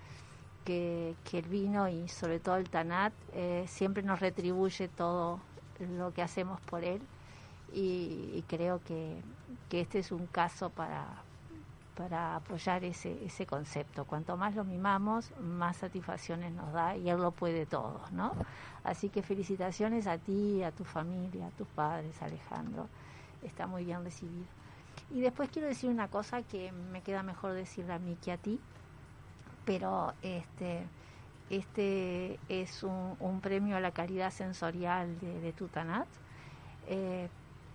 que, 0.64 1.16
que 1.30 1.40
el 1.40 1.48
vino 1.48 1.88
y 1.88 2.08
sobre 2.08 2.40
todo 2.40 2.58
el 2.58 2.70
Tanat 2.70 3.14
eh, 3.34 3.66
siempre 3.68 4.04
nos 4.04 4.20
retribuye 4.20 4.88
todo 4.88 5.40
lo 5.98 6.14
que 6.14 6.22
hacemos 6.22 6.60
por 6.62 6.84
él 6.84 7.02
y, 7.74 8.44
creo 8.48 8.82
que, 8.84 9.22
que 9.70 9.82
este 9.82 10.00
es 10.00 10.12
un 10.12 10.28
caso 10.28 10.70
para, 10.70 11.08
para 11.96 12.36
apoyar 12.36 12.84
ese, 12.84 13.24
ese 13.26 13.46
concepto. 13.46 14.06
Cuanto 14.06 14.38
más 14.38 14.56
lo 14.56 14.64
mimamos, 14.64 15.32
más 15.40 15.78
satisfacciones 15.78 16.54
nos 16.54 16.72
da 16.72 16.96
y 16.96 17.10
él 17.10 17.18
lo 17.18 17.32
puede 17.32 17.66
todo, 17.66 18.02
¿no? 18.12 18.34
Así 18.84 19.10
que 19.10 19.24
felicitaciones 19.24 20.08
a 20.08 20.18
ti, 20.18 20.62
a 20.62 20.72
tu 20.72 20.84
familia, 20.84 21.48
a 21.48 21.52
tus 21.52 21.68
padres, 21.68 22.22
Alejandro. 22.22 22.88
Está 23.42 23.66
muy 23.66 23.86
bien 23.86 24.04
recibido. 24.04 24.46
Y 25.12 25.22
después 25.22 25.50
quiero 25.50 25.68
decir 25.68 25.90
una 25.90 26.08
cosa 26.08 26.44
que 26.44 26.72
me 26.72 27.02
queda 27.02 27.24
mejor 27.24 27.54
decirla 27.54 27.96
a 27.96 28.00
mí 28.00 28.18
que 28.24 28.32
a 28.32 28.38
ti, 28.38 28.60
pero 29.66 30.14
este 30.22 30.84
este 31.50 32.40
es 32.50 32.84
un, 32.84 33.40
premio 33.42 33.78
a 33.78 33.80
la 33.80 33.92
calidad 33.92 34.32
sensorial 34.32 35.20
de, 35.20 35.54
Tutanat, 35.54 36.08
eh, 36.88 37.30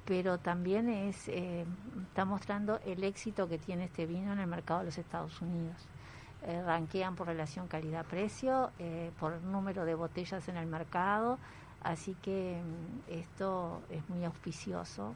pero 0.05 0.39
también 0.39 0.89
es 0.89 1.29
eh, 1.29 1.65
está 2.09 2.25
mostrando 2.25 2.81
el 2.87 3.05
éxito 3.05 3.49
que 3.49 3.59
tiene 3.59 3.85
este 3.85 4.07
vino 4.07 4.33
en 4.33 4.41
el 4.41 4.47
mercado 4.47 4.81
de 4.81 4.87
los 4.87 4.99
Estados 4.99 5.41
Unidos. 5.41 5.77
Eh, 6.43 6.63
ranquean 6.65 7.15
por 7.15 7.27
relación 7.27 7.67
calidad-precio, 7.69 8.71
por 9.19 9.41
número 9.43 9.85
de 9.85 9.95
botellas 9.95 10.49
en 10.49 10.57
el 10.57 10.67
mercado, 10.67 11.39
así 11.83 12.17
que 12.23 12.61
mm, 12.63 13.13
esto 13.13 13.83
es 13.91 14.09
muy 14.09 14.25
auspicioso 14.25 15.15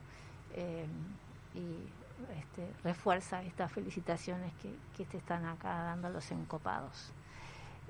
y 1.55 2.02
este, 2.39 2.67
refuerza 2.85 3.43
estas 3.43 3.71
felicitaciones 3.73 4.53
que, 4.63 4.75
que 4.97 5.05
te 5.05 5.17
están 5.19 5.45
acá 5.47 5.83
dando 5.85 6.09
los 6.11 6.31
encopados. 6.31 7.13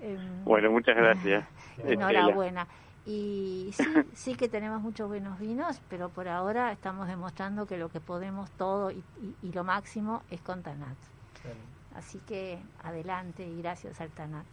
Em, 0.00 0.44
Bueno, 0.44 0.70
muchas 0.70 0.96
gracias. 0.96 1.44
Enhorabuena. 1.84 2.66
Y 3.04 3.70
sí, 3.72 3.84
sí 4.14 4.34
que 4.36 4.48
tenemos 4.48 4.80
muchos 4.80 5.09
buenos 5.09 5.38
vinos, 5.38 5.80
pero 5.88 6.09
por 6.09 6.28
ahora 6.28 6.70
estamos 6.72 7.09
demostrando 7.09 7.66
que 7.66 7.76
lo 7.76 7.88
que 7.88 8.00
podemos 8.00 8.50
todo 8.52 8.90
y, 8.90 9.02
y- 9.20 9.36
y 9.48 9.52
lo 9.52 9.64
máximo 9.64 10.22
es 10.30 10.40
con 10.40 10.62
Tanat. 10.62 10.96
Así 11.96 12.18
que 12.26 12.59
adelante 12.84 13.44
y 13.46 13.60
gracias 13.60 14.00
al 14.00 14.09
Tanat. 14.10 14.46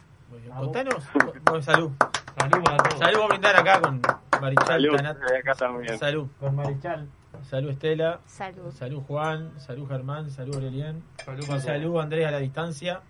Contanos, 0.56 1.08
bueno, 1.14 1.62
salud. 1.62 1.90
Salud 2.38 2.64
a 2.68 2.76
todos. 2.76 2.98
Salud, 2.98 3.18
vamos 3.18 3.24
a 3.24 3.28
brindar 3.28 3.56
acá 3.56 3.80
con 3.80 4.00
Marichal 4.40 4.66
Salud, 4.66 4.96
Tanat. 4.96 5.18
de 5.18 5.38
acá 5.38 5.54
también. 5.54 5.98
Salud. 5.98 6.28
Con 6.38 6.54
Marichal. 6.56 7.08
Salud 7.42 7.70
Estela. 7.70 8.20
Salud. 8.26 8.70
Salud 8.72 9.00
Juan. 9.02 9.58
Salud 9.60 9.88
Germán. 9.88 10.30
Salud 10.30 10.54
Aurelian. 10.54 11.02
Salud 11.24 11.42
Y 11.42 11.60
salud 11.60 12.00
Andrés 12.00 12.26
a 12.26 12.30
la 12.30 12.38
distancia. 12.38 13.00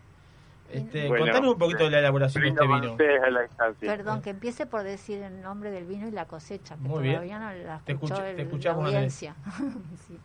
Este, 0.72 1.08
Bueno, 1.08 1.24
contanos 1.24 1.52
un 1.54 1.58
poquito 1.58 1.84
de 1.84 1.90
la 1.90 1.98
elaboración 1.98 2.44
de 2.44 2.50
este 2.50 2.64
vino. 2.66 2.92
ustedes 2.92 3.22
a 3.22 3.30
la 3.30 3.40
distancia. 3.42 3.90
Perdón, 3.96 4.22
que 4.22 4.30
empiece 4.30 4.66
por 4.66 4.84
decir 4.84 5.20
el 5.20 5.42
nombre 5.42 5.72
del 5.72 5.84
vino 5.84 6.06
y 6.06 6.12
la 6.12 6.26
cosecha, 6.26 6.76
que 6.76 6.80
Muy 6.82 7.02
bien. 7.02 7.14
todavía 7.16 7.38
no 7.40 7.52
la 7.64 7.78
Te 7.78 7.84
te 7.86 7.92
escuchamos, 7.94 8.22
la 8.22 8.98
Andrés. 8.98 9.22
audiencia. 9.24 9.34
Sí. 10.06 10.16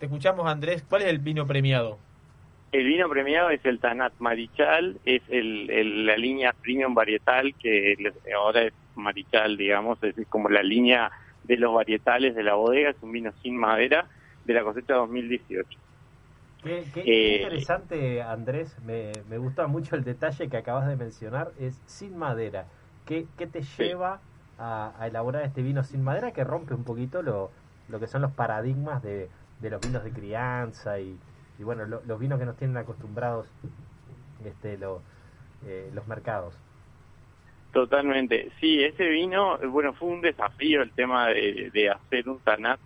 Te 0.00 0.06
escuchamos 0.06 0.46
Andrés. 0.48 0.84
¿Cuál 0.88 1.02
es 1.02 1.08
el 1.08 1.18
vino 1.20 1.46
premiado? 1.46 1.98
El 2.72 2.84
vino 2.86 3.08
premiado 3.08 3.50
es 3.50 3.64
el 3.64 3.78
Tanat 3.78 4.12
Marichal, 4.18 4.98
es 5.04 5.22
el, 5.28 5.70
el- 5.70 6.04
la 6.06 6.16
línea 6.16 6.52
premium 6.52 6.92
varietal 6.94 7.54
que 7.54 7.94
ahora 8.36 8.62
es 8.62 8.72
Marichal, 8.96 9.56
digamos, 9.56 10.02
es 10.02 10.14
como 10.28 10.48
la 10.50 10.62
línea 10.62 11.10
de 11.48 11.56
los 11.56 11.74
varietales 11.74 12.34
de 12.36 12.44
la 12.44 12.54
bodega, 12.54 12.90
es 12.90 13.02
un 13.02 13.12
vino 13.12 13.32
sin 13.42 13.56
madera 13.58 14.08
de 14.44 14.54
la 14.54 14.64
cosecha 14.64 14.94
2018. 14.94 15.80
Qué, 16.62 16.90
qué- 16.92 17.02
Eh, 17.06 17.10
qué 17.20 17.28
interesante, 17.30 18.22
Andrés. 18.22 18.78
Me, 18.80 19.24
me 19.28 19.38
gusta 19.38 19.66
mucho 19.68 19.96
el 19.96 20.04
detalle 20.04 20.48
que 20.48 20.56
acabas 20.56 20.88
de 20.88 20.96
mencionar. 20.96 21.52
Es 21.56 21.82
sin 21.86 22.16
madera. 22.16 22.68
¿Qué, 23.04 23.28
qué 23.36 23.46
te 23.46 23.62
lleva 23.62 24.20
a, 24.56 24.94
a 25.00 25.06
elaborar 25.06 25.44
este 25.44 25.62
vino 25.62 25.84
sin 25.84 26.02
madera 26.02 26.32
que 26.32 26.44
rompe 26.44 26.74
un 26.74 26.84
poquito 26.84 27.22
lo, 27.22 27.52
lo 27.86 28.00
que 28.00 28.08
son 28.08 28.22
los 28.22 28.32
paradigmas 28.32 29.02
de, 29.02 29.30
de 29.58 29.70
los 29.70 29.80
vinos 29.82 30.04
de 30.04 30.12
crianza 30.12 30.98
y, 31.00 31.22
y 31.58 31.62
bueno, 31.62 31.86
lo- 31.86 32.02
los 32.04 32.18
vinos 32.18 32.38
que 32.38 32.46
nos 32.46 32.56
tienen 32.56 32.76
acostumbrados 32.76 33.54
este, 34.44 34.78
lo- 34.78 35.04
eh, 35.62 35.90
los 35.92 36.06
mercados? 36.06 36.54
Totalmente. 37.70 38.50
Sí, 38.60 38.82
ese 38.82 39.04
vino, 39.08 39.58
bueno, 39.70 39.92
fue 39.94 40.08
un 40.08 40.20
desafío 40.22 40.82
el 40.82 40.94
tema 40.94 41.28
de, 41.28 41.90
hacer 41.90 42.28
un 42.28 42.40
Tanat. 42.42 42.80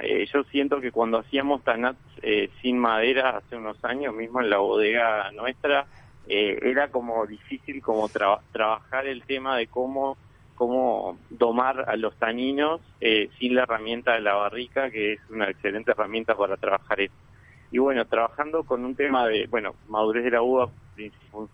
Eh, 0.00 0.26
yo 0.32 0.44
siento 0.44 0.80
que 0.80 0.92
cuando 0.92 1.18
hacíamos 1.18 1.64
Tanat 1.64 1.98
eh, 2.22 2.50
sin 2.62 2.78
madera 2.78 3.30
hace 3.38 3.56
unos 3.56 3.78
años, 3.84 4.14
mismo 4.14 4.40
en 4.42 4.50
la 4.50 4.58
bodega 4.58 5.30
nuestra, 5.32 5.88
eh, 6.24 6.58
era 6.62 6.90
como 6.90 7.26
difícil 7.26 7.82
como 7.82 8.08
traba- 8.10 8.42
trabajar 8.52 9.06
el 9.06 9.24
tema 9.26 9.56
de 9.58 9.68
cómo 9.68 10.18
cómo 10.54 11.20
domar 11.30 11.84
a 11.88 11.96
los 11.96 12.16
taninos 12.18 12.82
eh, 13.00 13.30
sin 13.38 13.54
la 13.56 13.64
herramienta 13.64 14.14
de 14.14 14.20
la 14.22 14.34
barrica, 14.34 14.90
que 14.90 15.14
es 15.14 15.20
una 15.30 15.50
excelente 15.50 15.92
herramienta 15.92 16.36
para 16.36 16.56
trabajar 16.58 17.00
eso. 17.00 17.14
Y 17.70 17.78
bueno, 17.78 18.06
trabajando 18.06 18.64
con 18.64 18.84
un 18.84 18.96
tema 18.96 19.26
de, 19.28 19.46
bueno, 19.48 19.76
madurez 19.86 20.24
de 20.24 20.30
la 20.32 20.42
uva 20.42 20.70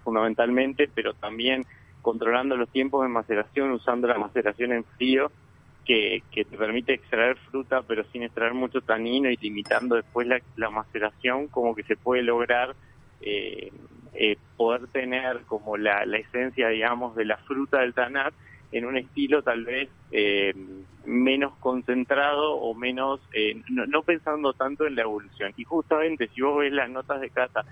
fundamentalmente, 0.02 0.88
pero 0.88 1.14
también 1.14 1.64
controlando 2.02 2.56
los 2.56 2.68
tiempos 2.68 3.02
de 3.02 3.08
maceración, 3.08 3.70
usando 3.70 4.06
la 4.08 4.18
maceración 4.18 4.72
en 4.72 4.84
frío, 4.84 5.30
que, 5.84 6.22
que 6.30 6.44
te 6.44 6.56
permite 6.56 6.94
extraer 6.94 7.36
fruta, 7.50 7.82
pero 7.82 8.04
sin 8.12 8.22
extraer 8.22 8.54
mucho 8.54 8.80
tanino 8.82 9.30
y 9.30 9.36
limitando 9.36 9.96
después 9.96 10.26
la, 10.26 10.40
la 10.56 10.70
maceración, 10.70 11.48
como 11.48 11.74
que 11.74 11.82
se 11.84 11.96
puede 11.96 12.22
lograr 12.22 12.76
eh, 13.20 13.72
eh, 14.14 14.36
poder 14.56 14.86
tener 14.88 15.40
como 15.46 15.76
la, 15.76 16.04
la 16.04 16.18
esencia, 16.18 16.68
digamos, 16.68 17.16
de 17.16 17.24
la 17.24 17.38
fruta 17.38 17.80
del 17.80 17.94
tanat 17.94 18.34
en 18.72 18.86
un 18.86 18.96
estilo 18.96 19.42
tal 19.42 19.64
vez 19.64 19.88
eh, 20.10 20.54
menos 21.04 21.54
concentrado 21.58 22.54
o 22.54 22.74
menos, 22.74 23.20
eh, 23.32 23.60
no, 23.68 23.86
no 23.86 24.02
pensando 24.02 24.52
tanto 24.54 24.86
en 24.86 24.96
la 24.96 25.02
evolución. 25.02 25.52
Y 25.56 25.64
justamente 25.64 26.28
si 26.34 26.40
vos 26.40 26.58
ves 26.58 26.72
las 26.72 26.90
notas 26.90 27.20
de 27.20 27.30
cata 27.30 27.64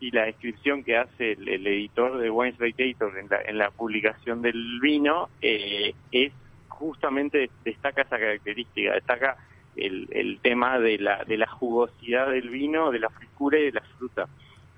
y 0.00 0.10
la 0.10 0.24
descripción 0.24 0.82
que 0.82 0.96
hace 0.96 1.32
el, 1.32 1.66
editor 1.66 2.18
de 2.18 2.30
Wine 2.30 2.54
Spectator 2.54 3.18
en 3.18 3.28
la, 3.28 3.42
en 3.42 3.58
la 3.58 3.70
publicación 3.70 4.40
del 4.40 4.80
vino, 4.80 5.28
eh, 5.42 5.94
es 6.10 6.32
justamente 6.68 7.50
destaca 7.64 8.02
esa 8.02 8.18
característica, 8.18 8.94
destaca 8.94 9.36
el, 9.76 10.08
el 10.10 10.38
tema 10.40 10.78
de 10.78 10.98
la, 10.98 11.24
de 11.24 11.36
la 11.36 11.46
jugosidad 11.46 12.30
del 12.30 12.48
vino, 12.48 12.90
de 12.90 12.98
la 12.98 13.10
frescura 13.10 13.58
y 13.58 13.64
de 13.64 13.72
la 13.72 13.82
fruta. 13.98 14.26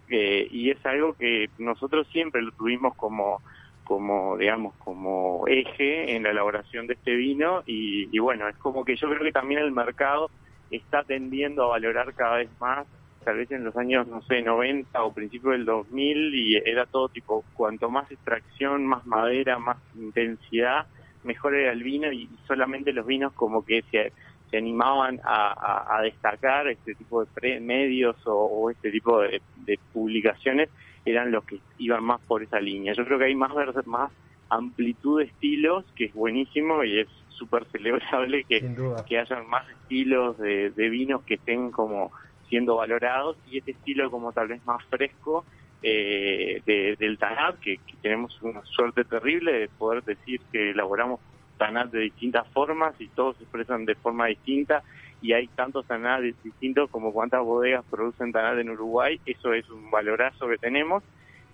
Eh, 0.09 0.49
y 0.51 0.71
es 0.71 0.85
algo 0.85 1.15
que 1.15 1.49
nosotros 1.59 2.07
siempre 2.09 2.43
lo 2.43 2.51
tuvimos 2.53 2.95
como 2.97 3.41
como 3.85 4.37
digamos 4.37 4.75
como 4.77 5.45
eje 5.49 6.15
en 6.15 6.23
la 6.23 6.31
elaboración 6.31 6.87
de 6.87 6.95
este 6.95 7.15
vino 7.17 7.63
y, 7.67 8.09
y 8.15 8.19
bueno 8.21 8.49
es 8.49 8.57
como 8.59 8.85
que 8.85 8.95
yo 8.95 9.09
creo 9.09 9.23
que 9.23 9.33
también 9.33 9.61
el 9.61 9.73
mercado 9.73 10.31
está 10.71 11.03
tendiendo 11.03 11.65
a 11.65 11.69
valorar 11.69 12.15
cada 12.15 12.37
vez 12.37 12.51
más 12.61 12.87
tal 13.23 13.37
vez 13.39 13.51
en 13.51 13.65
los 13.65 13.77
años 13.77 14.07
no 14.09 14.21
sé 14.23 14.43
90 14.43 15.03
o 15.03 15.13
principios 15.13 15.53
del 15.53 15.65
2000 15.65 16.35
y 16.35 16.57
era 16.57 16.87
todo 16.87 17.09
tipo 17.09 17.45
cuanto 17.53 17.91
más 17.91 18.11
extracción 18.11 18.87
más 18.87 19.05
madera 19.07 19.59
más 19.59 19.79
intensidad 19.95 20.87
mejor 21.23 21.55
era 21.55 21.73
el 21.73 21.83
vino 21.83 22.13
y 22.13 22.29
solamente 22.47 22.93
los 22.93 23.07
vinos 23.07 23.33
como 23.35 23.65
que 23.65 23.83
se, 23.91 24.13
se 24.51 24.57
animaban 24.59 25.21
a, 25.25 25.53
a- 25.53 25.99
a 25.99 26.03
destacar 26.03 26.67
este 26.69 26.95
tipo 26.97 27.21
de 27.25 27.31
pre- 27.33 27.61
medios 27.61 28.17
o, 28.27 28.33
o 28.35 28.71
este 28.71 28.91
tipo 28.91 29.21
de, 29.21 29.41
de 29.55 29.79
publicaciones 29.93 30.69
eran 31.05 31.31
los 31.31 31.45
que 31.45 31.61
iban 31.79 32.03
más 32.05 32.21
por 32.23 32.43
esa 32.43 32.61
línea. 32.61 32.93
Yo 32.93 33.05
creo 33.05 33.19
que 33.19 33.25
hay 33.27 33.35
más 33.35 33.53
más 33.87 34.13
amplitud 34.51 35.21
de 35.21 35.27
estilos, 35.27 35.85
que 35.97 36.07
es 36.07 36.13
buenísimo 36.13 36.85
y 36.85 37.01
es 37.01 37.09
súper 37.29 37.65
celebrable 37.73 38.45
que, 38.49 38.61
que 39.07 39.19
hayan 39.19 39.49
más 39.49 39.65
estilos 39.71 40.39
de, 40.39 40.71
de 40.71 40.89
vinos 40.91 41.25
que 41.25 41.35
estén 41.35 41.71
como 41.71 42.13
siendo 42.53 42.77
valorados 42.77 43.39
y 43.51 43.57
este 43.57 43.71
estilo 43.71 44.11
como 44.11 44.31
tal 44.35 44.49
vez 44.49 44.63
más 44.67 44.85
fresco 44.91 45.47
eh, 45.83 46.61
de- 46.67 46.97
del 46.97 47.17
Tanat, 47.17 47.59
que, 47.61 47.81
tenemos 48.03 48.43
una 48.43 48.63
suerte 48.67 49.05
terrible 49.05 49.53
de 49.53 49.69
poder 49.69 50.05
decir 50.05 50.39
que 50.53 50.73
elaboramos 50.73 51.19
Tanat 51.57 51.91
de 51.91 52.01
distintas 52.01 52.47
formas 52.49 52.95
y 53.01 53.09
todos 53.09 53.39
se 53.39 53.45
expresan 53.45 53.87
de 53.87 53.95
forma 53.95 54.27
distinta 54.27 54.83
y 55.23 55.33
hay 55.33 55.47
tantos 55.47 55.87
Tanat 55.87 56.21
distintos 56.21 56.91
como 56.91 57.11
cuántas 57.11 57.41
bodegas 57.41 57.87
producen 57.91 58.33
Tanat 58.33 58.59
en 58.59 58.69
Uruguay, 58.69 59.19
eso 59.25 59.55
es 59.55 59.67
un 59.71 59.91
valorazo 59.91 60.47
que 60.47 60.59
tenemos 60.59 61.03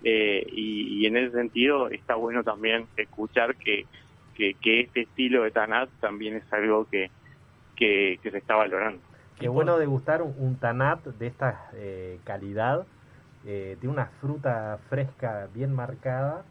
eh, 0.03 0.45
y, 0.51 1.05
en 1.05 1.15
ese 1.15 1.31
sentido 1.31 1.89
está 1.89 2.15
bueno 2.15 2.43
también 2.43 2.87
escuchar 2.97 3.55
que, 3.55 3.85
que, 4.35 4.81
este 4.81 5.03
estilo 5.03 5.43
de 5.43 5.51
Tanat 5.51 5.89
también 6.01 6.35
es 6.35 6.51
algo 6.51 6.89
que, 6.89 7.09
que, 7.77 8.19
que 8.21 8.31
se 8.31 8.39
está 8.39 8.55
valorando. 8.55 9.08
Qué 9.39 9.47
bueno 9.47 9.77
degustar 9.77 10.21
un, 10.21 10.35
un 10.37 10.55
tanat 10.57 11.03
de 11.05 11.27
esta 11.27 11.69
eh, 11.73 12.19
calidad, 12.25 12.85
eh, 13.45 13.77
de 13.81 13.87
una 13.87 14.05
fruta 14.19 14.77
fresca 14.89 15.47
bien 15.53 15.73
marcada, 15.73 16.43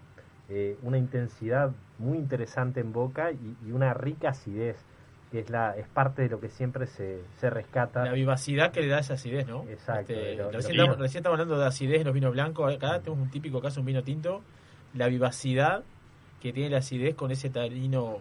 eh, 0.49 0.77
una 0.83 0.97
intensidad 0.99 1.71
muy 1.99 2.17
interesante 2.17 2.81
en 2.81 2.93
boca 2.93 3.31
y, 3.31 3.57
y 3.67 3.73
una 3.73 3.93
rica 3.93 4.31
acidez, 4.31 4.77
que 5.31 5.41
es 5.41 5.51
la 5.51 5.77
es 5.77 5.87
parte 5.89 6.23
de 6.23 6.29
lo 6.31 6.41
que 6.41 6.49
siempre 6.49 6.87
se, 6.87 7.21
se 7.39 7.51
rescata. 7.51 8.05
La 8.05 8.13
vivacidad 8.13 8.73
que 8.73 8.81
le 8.81 8.89
da 8.89 9.01
esa 9.01 9.15
acidez, 9.15 9.47
¿no? 9.47 9.65
Exacto. 9.69 10.15
Este, 10.15 10.37
lo- 10.37 10.51
recién, 10.51 10.77
estamos, 10.79 10.99
recién 10.99 11.19
estamos 11.21 11.39
hablando 11.39 11.59
de 11.59 11.67
acidez 11.67 12.01
en 12.01 12.07
los 12.07 12.15
vinos 12.15 12.33
blancos. 12.33 12.75
Acá 12.75 13.01
tenemos 13.01 13.27
un 13.27 13.31
típico 13.31 13.61
caso, 13.61 13.81
un 13.81 13.87
vino 13.87 14.03
tinto. 14.03 14.41
La 14.95 15.09
vivacidad 15.09 15.85
que 16.41 16.53
tiene 16.55 16.71
la 16.71 16.79
acidez 16.79 17.15
con 17.15 17.31
ese 17.31 17.51
tanino 17.51 18.19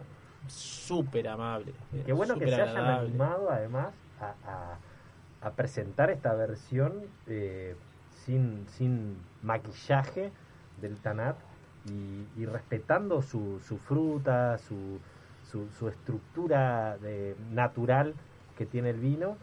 súper 0.47 1.29
amable. 1.29 1.73
Qué 2.05 2.11
bueno 2.11 2.33
que 2.39 2.45
se 2.47 2.55
hayan 2.55 2.75
animado 3.07 3.49
además 3.49 3.93
a, 4.21 4.33
a- 4.45 4.77
a 5.41 5.51
presentar 5.51 6.09
esta 6.09 6.33
versión 6.33 6.93
eh, 7.27 7.75
sin, 8.25 8.65
sin 8.69 9.15
maquillaje 9.43 10.31
del 10.81 10.95
Tanat 10.97 11.35
y, 11.85 12.41
y 12.41 12.45
respetando 12.45 13.21
su, 13.21 13.59
su 13.67 13.77
fruta, 13.77 14.57
su, 14.57 14.99
su, 15.51 15.67
su 15.77 15.87
estructura 15.89 16.97
de- 16.97 17.35
natural 17.51 18.13
que 18.57 18.65
tiene 18.65 18.89
el 18.89 18.99
vino, 18.99 19.37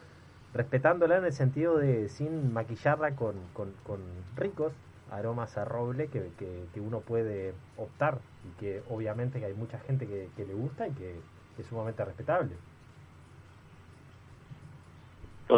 respetándola 0.52 1.16
en 1.18 1.24
el 1.24 1.32
sentido 1.32 1.78
de 1.78 2.08
sin 2.08 2.52
maquillarla 2.52 3.12
con, 3.16 3.34
con- 3.54 3.72
con 3.86 4.00
ricos 4.36 4.72
aromas 5.10 5.56
a 5.58 5.64
roble 5.64 6.08
que, 6.08 6.30
que- 6.38 6.64
que 6.72 6.80
uno 6.80 7.00
puede 7.00 7.54
optar 7.76 8.18
y 8.44 8.60
que 8.60 8.82
obviamente 8.90 9.38
que 9.38 9.46
hay 9.46 9.54
mucha 9.54 9.78
gente 9.78 10.06
que, 10.06 10.28
que 10.36 10.44
le 10.44 10.54
gusta 10.54 10.88
y 10.88 10.92
que 10.92 11.14
es 11.58 11.66
sumamente 11.66 12.04
respetable. 12.04 12.50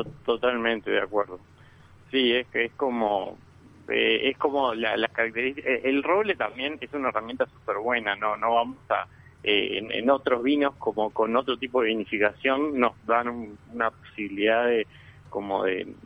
To- 0.05 0.11
totalmente 0.25 0.91
de 0.91 1.01
acuerdo. 1.01 1.41
Sí, 2.11 2.33
es 2.33 2.49
que 2.49 2.67
es 2.67 2.75
como 2.75 3.39
eh, 3.89 4.31
es 4.31 4.39
como 4.39 4.75
la- 4.75 4.97
las 4.97 5.11
características. 5.13 5.71
eh, 5.73 5.81
El 5.85 6.03
roble 6.03 6.35
también 6.37 6.77
es 6.81 6.93
una 6.93 7.09
herramienta 7.11 7.47
súper 7.47 7.79
buena. 7.79 8.17
No, 8.17 8.37
no 8.37 8.55
vamos 8.55 8.79
a 8.91 9.07
eh, 9.43 9.79
en, 9.91 10.11
otros 10.11 10.43
vinos 10.43 10.75
como 10.79 11.13
con 11.13 11.37
otro 11.37 11.57
tipo 11.59 11.81
de 11.83 11.89
vinificación 11.89 12.79
nos 12.81 12.95
dan 13.03 13.29
un- 13.29 13.59
una 13.67 13.91
posibilidad 13.93 14.67
de 14.67 14.89
como 15.29 15.65
de, 15.65 15.97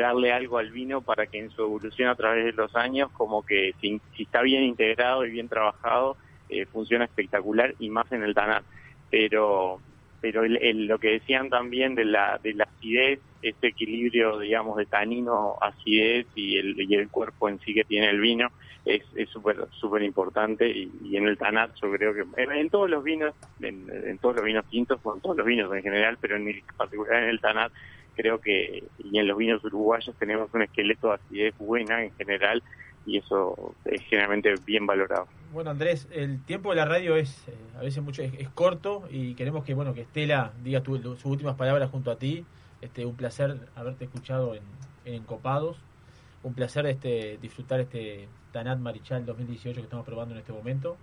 darle 0.00 0.32
algo 0.32 0.58
al 0.58 0.70
vino 0.72 1.02
para 1.02 1.26
que 1.26 1.38
en 1.38 1.50
su 1.50 1.62
evolución 1.62 2.08
a 2.08 2.16
través 2.16 2.44
de 2.46 2.52
los 2.52 2.74
años 2.76 3.10
como 3.12 3.42
que 3.44 3.74
si, 3.80 4.00
si 4.16 4.24
está 4.24 4.42
bien 4.42 4.64
integrado 4.64 5.24
y 5.26 5.30
bien 5.30 5.48
trabajado 5.48 6.16
eh, 6.48 6.66
funciona 6.66 7.04
espectacular 7.04 7.74
y 7.78 7.90
más 7.90 8.10
en 8.12 8.22
el 8.24 8.34
tanat 8.34 8.64
pero 9.10 9.82
pero 10.24 10.42
el- 10.42 10.86
lo 10.86 10.98
que 10.98 11.10
decían 11.10 11.50
también 11.50 11.94
de 11.94 12.06
la 12.06 12.40
de 12.42 12.54
la 12.54 12.64
acidez 12.64 13.20
este 13.42 13.66
equilibrio 13.68 14.38
digamos 14.38 14.78
de 14.78 14.86
tanino 14.86 15.58
acidez 15.60 16.26
y 16.34 16.56
el 16.56 16.80
y 16.80 16.94
el 16.94 17.10
cuerpo 17.10 17.50
en 17.50 17.58
sí 17.58 17.74
que 17.74 17.84
tiene 17.84 18.08
el 18.08 18.22
vino 18.22 18.48
es 18.86 19.02
es 19.16 19.28
súper 19.28 19.68
súper 19.72 20.02
importante 20.02 20.66
y, 20.66 21.14
en 21.14 21.28
el 21.28 21.36
tanat 21.36 21.72
yo 21.74 21.92
creo 21.92 22.14
que 22.14 22.24
en, 22.38 22.70
todos 22.70 22.88
los 22.88 23.04
vinos 23.04 23.34
en, 23.60 24.18
todos 24.18 24.36
los 24.36 24.44
vinos 24.46 24.66
tintos 24.66 24.98
o 25.02 25.14
en 25.14 25.20
todos 25.20 25.36
los 25.36 25.44
vinos 25.44 25.70
en 25.74 25.82
general 25.82 26.16
pero 26.18 26.36
en 26.36 26.50
particular 26.74 27.22
en 27.22 27.28
el 27.28 27.40
tanat 27.42 27.70
creo 28.14 28.40
que 28.40 28.88
y 28.96 29.18
en 29.18 29.28
los 29.28 29.36
vinos 29.36 29.62
uruguayos 29.62 30.16
tenemos 30.16 30.48
un 30.54 30.62
esqueleto 30.62 31.08
de 31.08 31.14
acidez 31.16 31.54
buena 31.58 32.02
en 32.02 32.14
general 32.14 32.62
y 33.04 33.18
eso 33.18 33.76
es 33.84 34.00
generalmente 34.08 34.54
bien 34.64 34.86
valorado 34.86 35.28
Bueno, 35.54 35.70
Andrés, 35.70 36.08
el 36.10 36.42
tiempo 36.42 36.70
de 36.70 36.76
la 36.76 36.84
radio 36.84 37.16
es 37.16 37.46
eh, 37.48 37.54
a 37.78 37.80
veces 37.80 38.02
mucho 38.02 38.22
es, 38.22 38.34
es 38.34 38.48
corto 38.50 39.04
y 39.08 39.34
queremos 39.34 39.64
que 39.64 39.72
bueno 39.74 39.94
que 39.94 40.00
Estela 40.02 40.52
diga 40.62 40.82
tu- 40.82 40.98
sus 41.00 41.24
últimas 41.24 41.54
palabras 41.54 41.90
junto 41.90 42.10
a 42.10 42.16
ti. 42.16 42.44
Este, 42.80 43.06
un 43.06 43.14
placer 43.14 43.68
haberte 43.76 44.04
escuchado 44.04 44.54
en, 44.54 44.62
en 45.04 45.14
Encopados. 45.14 45.78
Un 46.42 46.54
placer 46.54 46.86
este 46.86 47.38
disfrutar 47.40 47.80
este 47.80 48.28
Tanat 48.52 48.78
Marichal 48.78 49.24
2018 49.24 49.76
que 49.76 49.84
estamos 49.84 50.04
probando 50.04 50.34
en 50.34 50.40
este 50.40 50.52
momento. 50.52 50.96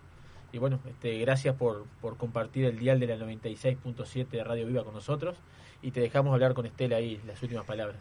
Y 0.52 0.58
bueno, 0.58 0.80
este, 0.86 1.18
gracias 1.20 1.56
por, 1.56 1.86
por 2.02 2.18
compartir 2.18 2.66
el 2.66 2.78
dial 2.78 3.00
de 3.00 3.08
la 3.08 3.16
96.7 3.26 4.28
de 4.28 4.44
Radio 4.44 4.68
Viva 4.68 4.84
con 4.84 4.94
nosotros. 4.94 5.38
Y 5.82 5.92
te 5.92 6.02
dejamos 6.02 6.34
hablar 6.34 6.54
con 6.54 6.66
Estela 6.66 6.98
ahí 6.98 7.22
las 7.26 7.42
últimas 7.42 7.66
palabras. 7.66 7.98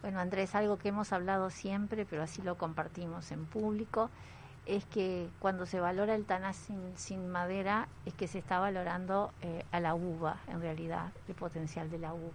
Bueno, 0.00 0.18
Andrés, 0.18 0.54
algo 0.54 0.78
que 0.78 0.88
hemos 0.88 1.12
hablado 1.12 1.50
siempre, 1.50 2.04
pero 2.06 2.22
así 2.22 2.42
lo 2.42 2.56
compartimos 2.56 3.30
en 3.32 3.44
público, 3.46 4.10
es 4.66 4.84
que 4.86 5.28
cuando 5.40 5.66
se 5.66 5.80
valora 5.80 6.14
el 6.14 6.24
taná 6.24 6.52
sin, 6.54 7.28
madera, 7.28 7.86
es 8.06 8.14
que 8.14 8.26
se 8.26 8.38
está 8.38 8.58
valorando 8.58 9.32
eh, 9.42 9.64
a 9.72 9.80
la 9.80 9.94
uva, 9.94 10.38
en 10.48 10.60
realidad, 10.60 11.12
el 11.28 11.34
potencial 11.34 11.90
de 11.90 11.98
la 11.98 12.14
uva. 12.14 12.32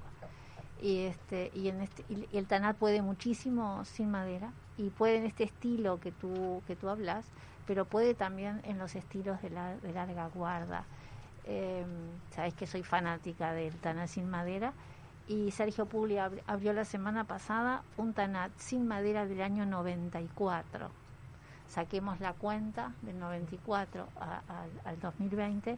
Y, 0.81 1.05
este, 1.05 1.51
y, 1.53 1.67
en 1.69 1.81
este, 1.81 2.05
y 2.09 2.37
el 2.37 2.45
tanat 2.47 2.77
puede 2.77 3.01
muchísimo 3.01 3.83
sin 3.85 4.11
madera 4.11 4.51
y 4.77 4.89
puede 4.91 5.17
en 5.17 5.25
este 5.25 5.43
estilo 5.43 5.99
que 5.99 6.11
tú, 6.11 6.61
que 6.67 6.75
tú 6.75 6.87
hablas, 6.89 7.25
pero 7.67 7.85
puede 7.85 8.13
también 8.13 8.61
en 8.63 8.77
los 8.77 8.95
estilos 8.95 9.41
de, 9.41 9.49
la, 9.49 9.75
de 9.75 9.91
larga 9.91 10.27
guarda. 10.33 10.83
Eh, 11.45 11.85
Sabes 12.35 12.53
que 12.53 12.67
soy 12.67 12.83
fanática 12.83 13.51
del 13.53 13.75
tanat 13.77 14.07
sin 14.07 14.29
madera 14.29 14.71
y 15.27 15.51
Sergio 15.51 15.85
Publi 15.85 16.15
abri- 16.17 16.41
abrió 16.47 16.73
la 16.73 16.85
semana 16.85 17.23
pasada 17.23 17.83
un 17.97 18.13
Tanat 18.13 18.51
sin 18.57 18.87
madera 18.87 19.25
del 19.25 19.41
año 19.41 19.65
94. 19.65 20.89
Saquemos 21.69 22.19
la 22.19 22.33
cuenta 22.33 22.91
del 23.01 23.17
94 23.19 24.07
a- 24.19 24.41
al- 24.47 24.81
al 24.85 24.99
2020 24.99 25.77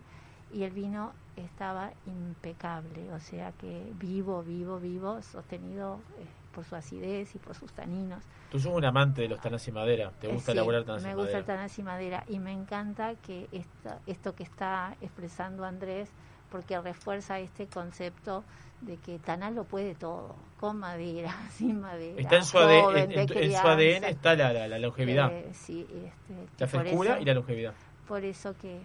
y 0.53 0.63
el 0.63 0.71
vino 0.71 1.13
estaba 1.35 1.91
impecable, 2.05 3.11
o 3.13 3.19
sea 3.19 3.51
que 3.53 3.91
vivo, 3.95 4.41
vivo, 4.43 4.79
vivo, 4.79 5.21
sostenido 5.21 5.99
eh, 6.19 6.25
por 6.53 6.65
su 6.65 6.75
acidez 6.75 7.33
y 7.35 7.37
por 7.39 7.55
sus 7.55 7.71
taninos. 7.71 8.23
Tú 8.49 8.59
sos 8.59 8.73
un 8.73 8.83
amante 8.83 9.21
de 9.21 9.29
los 9.29 9.39
tanas 9.39 9.65
y 9.67 9.71
madera. 9.71 10.11
¿Te 10.19 10.27
Eh, 10.29 10.33
gusta 10.33 10.51
sí, 10.51 10.57
elaborar 10.57 10.83
tanas 10.83 11.03
Me 11.03 11.11
y 11.11 11.13
gusta 11.13 11.23
madera? 11.23 11.39
el 11.39 11.45
Tanat 11.45 11.69
sin 11.69 11.85
madera 11.85 12.23
y 12.27 12.39
me 12.39 12.51
encanta 12.51 13.15
que 13.15 13.47
esta, 13.53 13.99
esto 14.07 14.35
que 14.35 14.43
está 14.43 14.95
expresando 15.01 15.63
Andrés, 15.63 16.09
porque 16.49 16.79
refuerza 16.81 17.39
este 17.39 17.67
concepto 17.67 18.43
de 18.81 18.97
que 18.97 19.19
Tanat 19.19 19.53
lo 19.53 19.63
puede 19.63 19.95
todo, 19.95 20.35
con 20.59 20.77
madera, 20.77 21.31
sin 21.51 21.79
madera. 21.81 22.19
Está 22.19 22.37
en 22.37 22.43
su, 22.45 22.57
ADN, 22.57 23.11
en, 23.11 23.27
su. 23.51 23.67
ADN 23.67 24.03
está 24.05 24.35
la, 24.35 24.51
la- 24.53 24.67
la 24.67 24.79
longevidad. 24.79 25.31
Eh, 25.31 25.49
sí, 25.53 25.81
este, 25.89 26.33
la 26.57 26.67
frescura 26.67 27.13
eso- 27.13 27.21
y 27.21 27.25
la 27.25 27.33
longevidad. 27.33 27.73
Por 28.07 28.23
eso 28.25 28.55
que, 28.57 28.79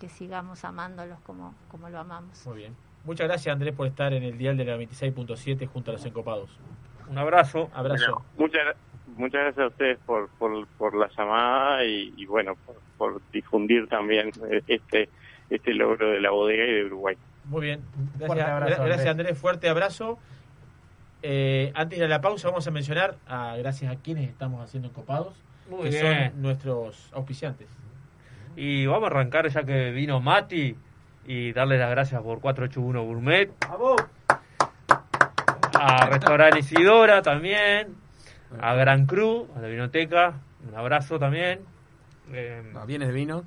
que 0.00 0.08
sigamos 0.08 0.64
amándolos 0.64 1.18
como, 1.20 1.54
como 1.70 1.88
lo 1.88 1.98
amamos. 2.00 2.44
Muy 2.46 2.56
bien. 2.58 2.76
Muchas 3.04 3.28
gracias 3.28 3.52
Andrés 3.52 3.72
por 3.74 3.86
estar 3.86 4.12
en 4.12 4.24
el 4.24 4.36
dial 4.36 4.56
de 4.56 4.64
la 4.64 4.76
26.7 4.76 5.66
junto 5.68 5.92
a 5.92 5.94
los 5.94 6.04
encopados. 6.04 6.50
Un 7.08 7.16
abrazo. 7.18 7.70
Abrazo. 7.72 8.04
Bueno, 8.04 8.24
muchas, 8.36 8.76
muchas 9.16 9.40
gracias 9.42 9.64
a 9.64 9.68
ustedes 9.68 9.98
por, 10.04 10.28
por, 10.30 10.66
por 10.76 10.96
la 10.96 11.08
llamada 11.16 11.84
y, 11.84 12.12
y 12.16 12.26
bueno, 12.26 12.54
por, 12.66 12.76
por 12.98 13.22
difundir 13.30 13.86
también 13.88 14.30
eh, 14.50 14.60
este, 14.66 15.08
este 15.50 15.72
logro 15.72 16.10
de 16.10 16.20
la 16.20 16.32
bodega 16.32 16.64
y 16.64 16.72
de 16.74 16.84
Uruguay. 16.86 17.16
Muy 17.46 17.62
bien. 17.62 17.80
Gracias, 18.18 18.26
Fuerte 18.26 18.42
abrazo, 18.42 18.82
gra- 18.82 18.86
gracias 18.86 19.06
Andrés. 19.08 19.08
Andrés. 19.28 19.38
Fuerte 19.38 19.68
abrazo. 19.68 20.18
Eh, 21.22 21.72
antes 21.74 21.98
de 21.98 22.08
la 22.08 22.20
pausa 22.20 22.48
vamos 22.48 22.66
a 22.66 22.70
mencionar 22.70 23.16
a 23.26 23.56
gracias 23.56 23.92
a 23.92 23.96
quienes 23.96 24.28
estamos 24.28 24.62
haciendo 24.62 24.88
encopados, 24.88 25.34
Muy 25.70 25.84
que 25.84 25.88
bien. 26.00 26.30
son 26.32 26.42
nuestros 26.42 27.10
auspiciantes. 27.14 27.68
Y 28.56 28.86
vamos 28.86 29.04
a 29.04 29.06
arrancar 29.08 29.48
ya 29.48 29.64
que 29.64 29.90
vino 29.90 30.20
Mati 30.20 30.76
y 31.26 31.52
darle 31.52 31.78
las 31.78 31.90
gracias 31.90 32.22
por 32.22 32.40
481 32.40 33.02
Gourmet. 33.04 33.50
A 35.78 36.06
Restaurante 36.06 36.58
Isidora 36.60 37.22
también. 37.22 37.94
A 38.60 38.74
Gran 38.74 39.06
Cru, 39.06 39.48
a 39.56 39.60
la 39.60 39.68
Vinoteca. 39.68 40.34
Un 40.68 40.74
abrazo 40.76 41.18
también. 41.18 41.60
Eh, 42.32 42.62
Ah, 42.74 42.84
Bienes 42.86 43.08
de 43.08 43.14
vino. 43.14 43.44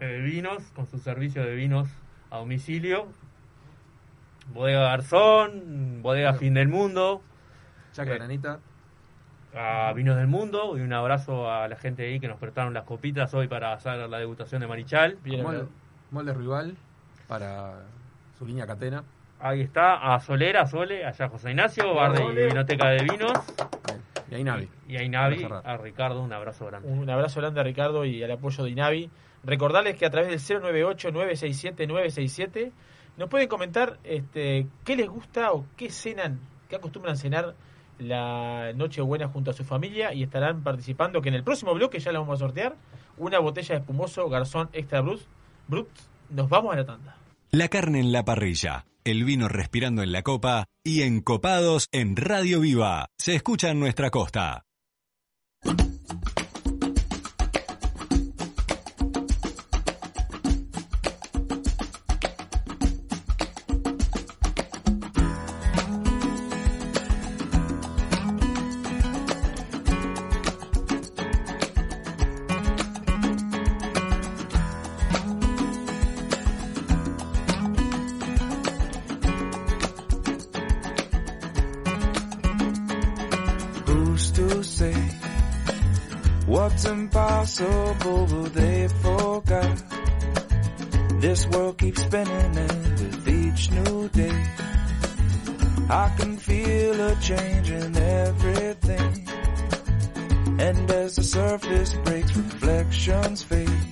eh, 0.00 0.20
vinos, 0.24 0.62
con 0.74 0.86
su 0.86 0.98
servicio 0.98 1.44
de 1.44 1.54
vinos 1.54 1.88
a 2.30 2.38
domicilio. 2.38 3.06
Bodega 4.52 4.80
Garzón, 4.80 6.00
Bodega 6.02 6.34
Fin 6.34 6.54
del 6.54 6.68
Mundo. 6.68 7.22
Chacra 7.92 8.14
Eh, 8.14 8.18
Granita. 8.18 8.58
a 9.54 9.92
Vinos 9.94 10.16
del 10.16 10.28
Mundo 10.28 10.76
y 10.78 10.80
un 10.80 10.92
abrazo 10.92 11.50
a 11.50 11.66
la 11.66 11.74
gente 11.76 12.04
ahí 12.06 12.20
que 12.20 12.28
nos 12.28 12.38
prestaron 12.38 12.72
las 12.72 12.84
copitas 12.84 13.34
hoy 13.34 13.48
para 13.48 13.72
hacer 13.72 13.96
la 14.08 14.18
degustación 14.18 14.60
de 14.60 14.66
Marichal. 14.68 15.18
Molde 16.12 16.32
rival 16.34 16.76
para 17.28 17.80
su 18.38 18.46
línea 18.46 18.66
catena. 18.66 19.02
Ahí 19.40 19.60
está, 19.60 20.14
a 20.14 20.20
Solera, 20.20 20.66
Sole, 20.66 21.04
allá 21.06 21.28
José 21.28 21.50
Ignacio, 21.50 21.94
bar 21.94 22.12
de. 22.12 22.46
Vinoteca 22.46 22.88
de 22.90 23.02
Vinos. 23.04 23.32
Y 24.30 24.34
ahí 24.34 24.44
Navi. 24.44 24.68
Y 24.86 24.96
ahí 24.96 25.08
Navi, 25.08 25.42
Para 25.42 25.62
cerrar. 25.62 25.74
a 25.74 25.82
Ricardo, 25.82 26.22
un 26.22 26.32
abrazo 26.32 26.66
grande. 26.66 26.88
Un 26.88 27.08
abrazo 27.10 27.40
grande 27.40 27.58
a 27.60 27.62
Ricardo 27.64 28.04
y 28.04 28.22
al 28.22 28.30
apoyo 28.32 28.62
de 28.64 28.70
Inavi. 28.70 29.10
Recordarles 29.42 29.96
que 29.96 30.06
a 30.06 30.10
través 30.10 30.48
del 30.48 30.62
098-967-967 30.62 32.72
nos 33.16 33.28
pueden 33.28 33.48
comentar 33.48 33.98
este, 34.04 34.66
qué 34.84 34.96
les 34.96 35.08
gusta 35.08 35.52
o 35.52 35.66
qué 35.76 35.90
cenan, 35.90 36.40
qué 36.68 36.76
acostumbran 36.76 37.16
cenar 37.16 37.54
la 37.98 38.72
Nochebuena 38.74 39.28
junto 39.28 39.50
a 39.50 39.54
su 39.54 39.64
familia 39.64 40.14
y 40.14 40.22
estarán 40.22 40.62
participando, 40.62 41.20
que 41.20 41.28
en 41.28 41.34
el 41.34 41.44
próximo 41.44 41.74
bloque 41.74 41.98
ya 41.98 42.12
lo 42.12 42.20
vamos 42.20 42.40
a 42.40 42.44
sortear, 42.44 42.76
una 43.18 43.38
botella 43.38 43.74
de 43.74 43.80
espumoso 43.80 44.28
Garzón 44.28 44.70
Extra. 44.72 45.02
Brut. 45.02 45.88
Nos 46.30 46.48
vamos 46.48 46.72
a 46.72 46.76
la 46.76 46.86
tanda. 46.86 47.16
La 47.50 47.68
carne 47.68 48.00
en 48.00 48.12
la 48.12 48.24
parrilla, 48.24 48.86
el 49.04 49.24
vino 49.24 49.48
respirando 49.48 50.02
en 50.02 50.12
la 50.12 50.22
copa 50.22 50.66
y 50.84 51.02
encopados 51.02 51.88
en 51.92 52.16
Radio 52.16 52.60
Viva. 52.60 53.08
Se 53.18 53.34
escucha 53.34 53.70
en 53.70 53.80
nuestra 53.80 54.10
costa. 54.10 54.64
What's 86.70 86.84
impossible 86.84 88.26
they 88.54 88.88
forgot? 89.02 89.82
This 91.20 91.46
world 91.48 91.78
keeps 91.78 92.00
spinning 92.02 92.56
and 92.58 93.00
with 93.00 93.28
each 93.28 93.70
new 93.70 94.08
day 94.10 94.44
I 95.90 96.08
can 96.16 96.36
feel 96.36 97.00
a 97.00 97.16
change 97.16 97.70
in 97.70 97.96
everything. 97.96 99.28
And 100.60 100.90
as 100.90 101.16
the 101.16 101.24
surface 101.24 101.94
breaks 102.04 102.36
reflections 102.36 103.42
fade. 103.42 103.86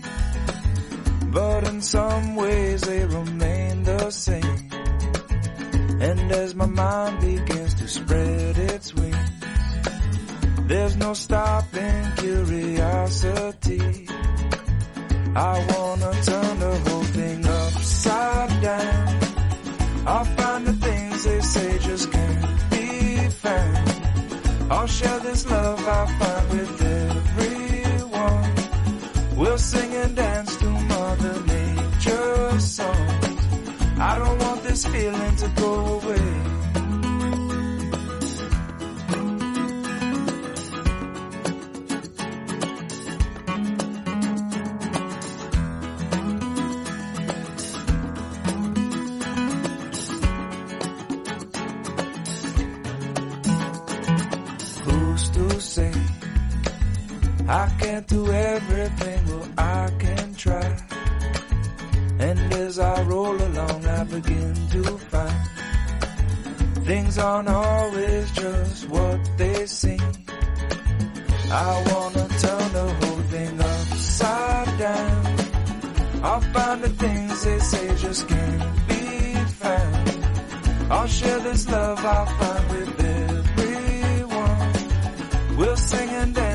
But 1.26 1.64
in 1.64 1.80
some 1.82 2.36
ways 2.36 2.82
they 2.82 3.05
remain 3.05 3.82
the 3.82 4.10
same. 4.10 4.70
And 6.00 6.32
as 6.32 6.55
my 6.55 6.66
mind 6.66 7.20
begins 7.20 7.74
to 7.74 7.88
spread 7.88 8.59
its 8.59 8.94
wings 8.94 9.28
there's 10.68 10.96
no 10.96 11.14
stopping 11.14 11.68
curiosity. 12.16 13.80
I 15.34 15.66
wanna 15.72 16.12
turn 16.28 16.59
the 16.59 16.74
whole 16.84 17.05
thing 17.16 17.46
upside 17.46 18.62
down. 18.62 19.18
I'll 20.06 20.24
find 20.24 20.66
the 20.66 20.72
things 20.72 21.24
they 21.24 21.40
say 21.40 21.78
just 21.78 22.10
can't 22.10 22.70
be 22.70 23.28
found. 23.28 23.88
I'll 24.70 24.86
share 24.86 25.20
this 25.20 25.48
love 25.50 25.80
I 25.86 26.06
find 26.18 26.48
with 26.50 26.82
everyone. 27.02 28.55
We'll 29.36 29.59
sing 29.59 29.94
and 29.94 30.16
dance 30.16 30.56
to 30.56 30.68
Mother 30.68 31.40
Nature's 31.46 32.64
songs. 32.64 33.38
I 34.00 34.18
don't 34.18 34.38
want 34.38 34.62
this 34.62 34.86
feeling 34.86 35.36
to 35.36 35.48
go 35.56 35.98
can't 57.99 58.11
do 58.11 58.31
everything, 58.31 59.27
well 59.27 59.49
I 59.59 59.91
can 59.99 60.35
try. 60.35 60.77
And 62.20 62.39
as 62.55 62.79
I 62.79 63.03
roll 63.03 63.35
along, 63.35 63.87
I 63.87 64.05
begin 64.05 64.55
to 64.75 64.83
find 65.11 65.47
things 66.87 67.19
aren't 67.19 67.49
always 67.49 68.31
just 68.31 68.89
what 68.89 69.19
they 69.37 69.66
seem. 69.66 70.12
I 71.51 71.85
wanna 71.91 72.29
turn 72.45 72.73
the 72.79 72.89
whole 72.99 73.23
thing 73.33 73.61
upside 73.61 74.79
down. 74.79 75.37
I'll 76.23 76.41
find 76.55 76.83
the 76.83 76.91
things 76.91 77.45
they 77.45 77.59
say 77.59 77.97
just 77.97 78.29
can't 78.29 78.89
be 78.89 79.35
found. 79.62 80.09
I'll 80.93 81.09
share 81.09 81.41
this 81.41 81.69
love 81.69 81.99
I 82.05 82.25
find 82.39 82.65
with 82.70 83.01
everyone. 83.25 84.73
We'll 85.57 85.77
sing 85.77 86.11
and 86.11 86.35
dance 86.35 86.48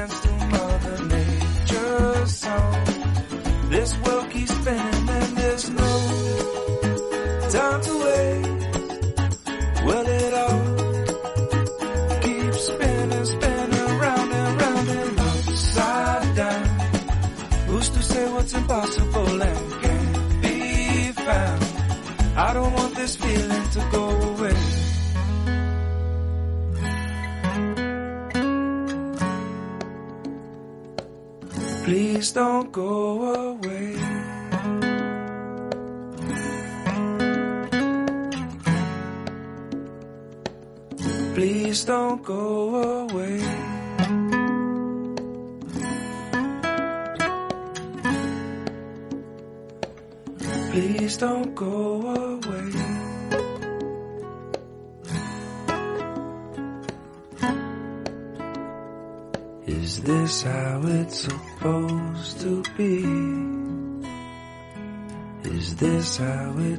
This 3.93 4.01
world 4.07 4.29
keeps 4.31 4.51
spinning 4.51 5.09
and 5.09 5.37
there's 5.37 5.69
no 5.69 5.91
time 7.51 7.81
to 7.81 7.93
wait. 8.05 8.45
Well, 9.85 10.07
it 10.07 10.33
all 10.33 10.59
keeps 12.21 12.65
spinning, 12.65 13.25
spinning 13.25 13.99
round 13.99 14.33
and 14.33 14.61
round 14.61 14.89
and 14.89 15.19
upside 15.19 16.35
down. 16.35 16.65
Who's 17.67 17.89
to 17.89 18.01
say 18.01 18.31
what's 18.31 18.53
impossible 18.53 19.41
and 19.43 19.71
can't 19.83 20.41
be 20.41 21.11
found? 21.11 21.63
I 22.35 22.53
don't 22.53 22.73
want 22.73 22.95
this 22.95 23.15
feeling 23.15 23.69
to 23.75 23.79
go 23.91 24.09
away. 24.09 24.55
Please 31.83 32.31
don't 32.31 32.71
go 32.71 33.12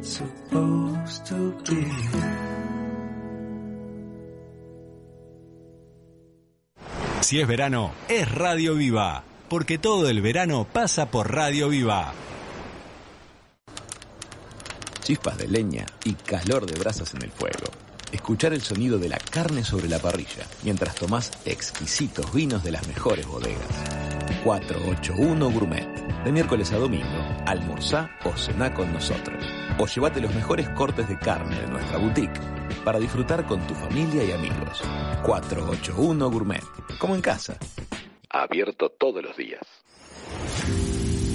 it's 0.04 0.18
supposed 0.18 1.24
to 1.26 1.54
be? 1.64 1.86
Si 7.20 7.40
es 7.40 7.48
verano, 7.48 7.92
es 8.08 8.30
Radio 8.30 8.74
Viva, 8.74 9.24
porque 9.48 9.78
todo 9.78 10.10
el 10.10 10.20
verano 10.20 10.66
pasa 10.70 11.10
por 11.10 11.32
Radio 11.32 11.70
Viva. 11.70 12.12
Chispas 15.02 15.38
de 15.38 15.48
leña 15.48 15.86
y 16.04 16.12
calor 16.12 16.66
de 16.66 16.78
brasas 16.78 17.14
en 17.14 17.22
el 17.22 17.30
fuego. 17.30 17.70
Escuchar 18.12 18.52
el 18.52 18.60
sonido 18.60 18.98
de 18.98 19.08
la 19.08 19.18
carne 19.18 19.64
sobre 19.64 19.88
la 19.88 19.98
parrilla 19.98 20.46
mientras 20.62 20.94
tomás 20.94 21.30
exquisitos 21.44 22.32
vinos 22.32 22.62
de 22.62 22.72
las 22.72 22.86
mejores 22.86 23.26
bodegas. 23.26 23.68
481 24.44 25.50
Gourmet. 25.50 26.03
De 26.24 26.32
miércoles 26.32 26.72
a 26.72 26.78
domingo, 26.78 27.04
almorzá 27.44 28.08
o 28.24 28.34
cená 28.34 28.72
con 28.72 28.90
nosotros. 28.94 29.44
O 29.78 29.86
llévate 29.86 30.22
los 30.22 30.34
mejores 30.34 30.70
cortes 30.70 31.06
de 31.06 31.18
carne 31.18 31.60
de 31.60 31.66
nuestra 31.66 31.98
boutique 31.98 32.40
para 32.82 32.98
disfrutar 32.98 33.44
con 33.44 33.60
tu 33.66 33.74
familia 33.74 34.24
y 34.24 34.32
amigos. 34.32 34.80
481 35.22 36.30
Gourmet. 36.30 36.64
Como 36.98 37.14
en 37.14 37.20
casa. 37.20 37.58
Abierto 38.30 38.88
todos 38.88 39.22
los 39.22 39.36
días. 39.36 39.60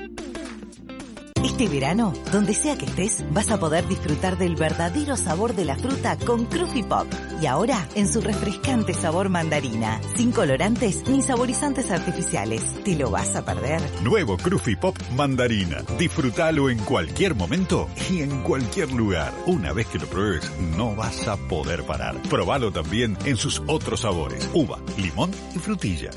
Este 1.45 1.69
verano, 1.69 2.13
donde 2.33 2.53
sea 2.53 2.77
que 2.77 2.85
estés, 2.85 3.25
vas 3.33 3.51
a 3.51 3.61
poder 3.61 3.87
disfrutar 3.87 4.39
del 4.39 4.57
verdadero 4.57 5.17
sabor 5.17 5.55
de 5.55 5.65
la 5.65 5.77
fruta 5.77 6.17
con 6.17 6.47
Cruffy 6.47 6.83
Pop. 6.83 7.07
Y 7.41 7.47
ahora, 7.47 7.89
en 7.95 8.09
su 8.09 8.21
refrescante 8.21 8.93
sabor 8.93 9.29
mandarina. 9.29 10.01
Sin 10.17 10.33
colorantes 10.33 11.09
ni 11.09 11.23
saborizantes 11.23 11.93
artificiales. 11.93 12.63
¿Te 12.85 12.97
lo 12.97 13.11
vas 13.11 13.37
a 13.37 13.45
perder? 13.45 13.81
Nuevo 14.03 14.37
Cruffy 14.37 14.75
Pop 14.75 14.97
Mandarina. 15.17 15.83
Disfrútalo 15.97 16.71
en 16.71 16.79
cualquier 16.79 17.37
momento 17.37 17.89
y 18.11 18.23
en 18.23 18.43
cualquier 18.43 18.91
lugar. 18.91 19.33
Una 19.47 19.73
vez 19.73 19.87
que 19.87 19.99
lo 19.99 20.07
pruebes, 20.07 20.51
no 20.77 20.97
vas 20.97 21.29
a 21.29 21.37
poder 21.37 21.85
parar. 21.85 22.21
Probalo 22.29 22.73
también 22.73 23.17
en 23.25 23.37
sus 23.37 23.63
otros 23.69 24.01
sabores. 24.01 24.51
Uva, 24.55 24.79
limón 24.97 25.31
y 25.55 25.59
frutilla. 25.59 26.11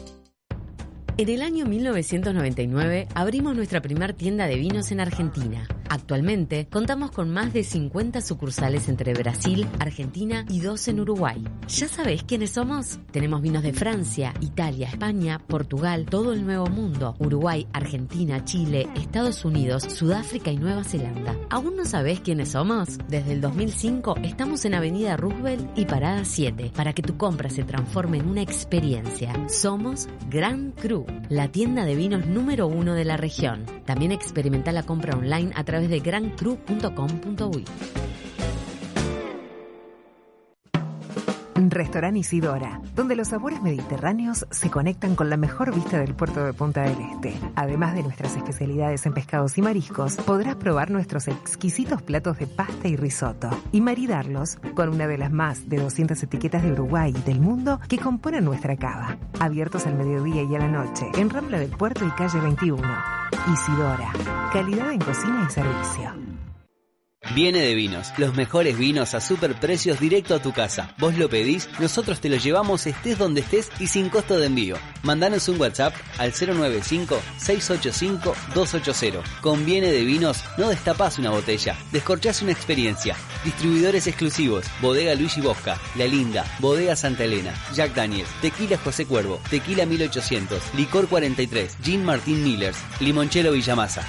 En 1.17 1.29
el 1.29 1.41
año 1.41 1.65
1999 1.65 3.07
abrimos 3.13 3.55
nuestra 3.55 3.81
primera 3.81 4.13
tienda 4.13 4.47
de 4.47 4.55
vinos 4.55 4.91
en 4.91 5.01
Argentina. 5.01 5.67
Actualmente 5.91 6.69
contamos 6.71 7.11
con 7.11 7.31
más 7.31 7.51
de 7.51 7.65
50 7.65 8.21
sucursales 8.21 8.87
entre 8.87 9.13
Brasil, 9.13 9.67
Argentina 9.77 10.45
y 10.47 10.61
dos 10.61 10.87
en 10.87 11.01
Uruguay. 11.01 11.43
¿Ya 11.67 11.89
sabés 11.89 12.23
quiénes 12.23 12.51
somos? 12.51 12.97
Tenemos 13.11 13.41
vinos 13.41 13.61
de 13.61 13.73
Francia, 13.73 14.33
Italia, 14.39 14.87
España, 14.87 15.41
Portugal, 15.45 16.05
todo 16.05 16.31
el 16.31 16.45
Nuevo 16.45 16.67
Mundo, 16.67 17.17
Uruguay, 17.19 17.67
Argentina, 17.73 18.45
Chile, 18.45 18.87
Estados 18.95 19.43
Unidos, 19.43 19.83
Sudáfrica 19.83 20.49
y 20.49 20.55
Nueva 20.55 20.85
Zelanda. 20.85 21.35
¿Aún 21.49 21.75
no 21.75 21.83
sabés 21.83 22.21
quiénes 22.21 22.51
somos? 22.51 22.97
Desde 23.09 23.33
el 23.33 23.41
2005 23.41 24.15
estamos 24.23 24.63
en 24.63 24.75
Avenida 24.75 25.17
Roosevelt 25.17 25.77
y 25.77 25.83
Parada 25.83 26.23
7 26.23 26.71
para 26.73 26.93
que 26.93 27.01
tu 27.01 27.17
compra 27.17 27.49
se 27.49 27.65
transforme 27.65 28.19
en 28.19 28.29
una 28.29 28.41
experiencia. 28.41 29.33
Somos 29.49 30.07
Gran 30.29 30.71
Cru, 30.71 31.05
la 31.27 31.49
tienda 31.49 31.83
de 31.83 31.95
vinos 31.97 32.27
número 32.27 32.67
uno 32.67 32.93
de 32.93 33.03
la 33.03 33.17
región. 33.17 33.65
También 33.85 34.13
experimenta 34.13 34.71
la 34.71 34.83
compra 34.83 35.17
online 35.17 35.51
a 35.53 35.65
través 35.65 35.80
de 35.87 35.99
grancru.com.uy. 35.99 37.65
Restaurante 41.71 42.19
Isidora, 42.19 42.81
donde 42.95 43.15
los 43.15 43.29
sabores 43.29 43.61
mediterráneos 43.61 44.45
se 44.51 44.69
conectan 44.69 45.15
con 45.15 45.29
la 45.29 45.37
mejor 45.37 45.73
vista 45.73 45.99
del 45.99 46.15
puerto 46.15 46.43
de 46.43 46.53
Punta 46.53 46.81
del 46.81 46.99
Este. 46.99 47.33
Además 47.55 47.95
de 47.95 48.03
nuestras 48.03 48.35
especialidades 48.35 49.05
en 49.05 49.13
pescados 49.13 49.57
y 49.57 49.61
mariscos, 49.61 50.17
podrás 50.17 50.57
probar 50.57 50.91
nuestros 50.91 51.27
exquisitos 51.29 52.01
platos 52.01 52.37
de 52.39 52.47
pasta 52.47 52.89
y 52.89 52.97
risotto 52.97 53.49
y 53.71 53.79
maridarlos 53.79 54.57
con 54.75 54.89
una 54.89 55.07
de 55.07 55.17
las 55.17 55.31
más 55.31 55.69
de 55.69 55.77
200 55.77 56.21
etiquetas 56.21 56.63
de 56.63 56.73
Uruguay 56.73 57.13
y 57.15 57.21
del 57.21 57.39
mundo 57.39 57.79
que 57.87 57.99
componen 57.99 58.43
nuestra 58.43 58.75
cava. 58.75 59.17
Abiertos 59.39 59.85
al 59.87 59.95
mediodía 59.95 60.43
y 60.43 60.55
a 60.55 60.59
la 60.59 60.67
noche 60.67 61.05
en 61.15 61.29
Rambla 61.29 61.59
del 61.59 61.71
Puerto 61.71 62.05
y 62.05 62.11
calle 62.11 62.39
21. 62.39 63.20
Isidora, 63.51 64.13
calidad 64.51 64.91
en 64.91 64.99
cocina 64.99 65.47
y 65.47 65.51
servicio. 65.51 66.13
Viene 67.35 67.59
de 67.59 67.75
vinos, 67.75 68.07
los 68.17 68.33
mejores 68.35 68.75
vinos 68.77 69.13
a 69.13 69.21
super 69.21 69.53
precios 69.57 69.99
directo 69.99 70.33
a 70.33 70.41
tu 70.41 70.53
casa. 70.53 70.95
Vos 70.97 71.15
lo 71.17 71.29
pedís, 71.29 71.69
nosotros 71.79 72.19
te 72.19 72.29
lo 72.29 72.35
llevamos 72.35 72.87
estés 72.87 73.19
donde 73.19 73.41
estés 73.41 73.69
y 73.79 73.85
sin 73.87 74.09
costo 74.09 74.39
de 74.39 74.47
envío. 74.47 74.77
Mandanos 75.03 75.47
un 75.47 75.61
WhatsApp 75.61 75.93
al 76.17 76.33
095-685-280. 76.33 79.21
Con 79.39 79.63
Viene 79.65 79.91
de 79.91 80.03
vinos, 80.03 80.43
no 80.57 80.69
destapás 80.69 81.19
una 81.19 81.29
botella, 81.29 81.77
descorchás 81.91 82.41
una 82.41 82.53
experiencia. 82.53 83.15
Distribuidores 83.45 84.07
exclusivos, 84.07 84.65
Bodega 84.81 85.13
Luigi 85.13 85.41
Bosca, 85.41 85.77
La 85.95 86.07
Linda, 86.07 86.43
Bodega 86.59 86.95
Santa 86.95 87.25
Elena, 87.25 87.53
Jack 87.73 87.93
Daniels, 87.93 88.31
Tequila 88.41 88.79
José 88.79 89.05
Cuervo, 89.05 89.39
Tequila 89.49 89.85
1800, 89.85 90.73
Licor 90.75 91.07
43, 91.07 91.77
Gin 91.83 92.03
Martín 92.03 92.43
Millers, 92.43 92.79
Limonchelo 92.99 93.51
Villamasa. 93.51 94.03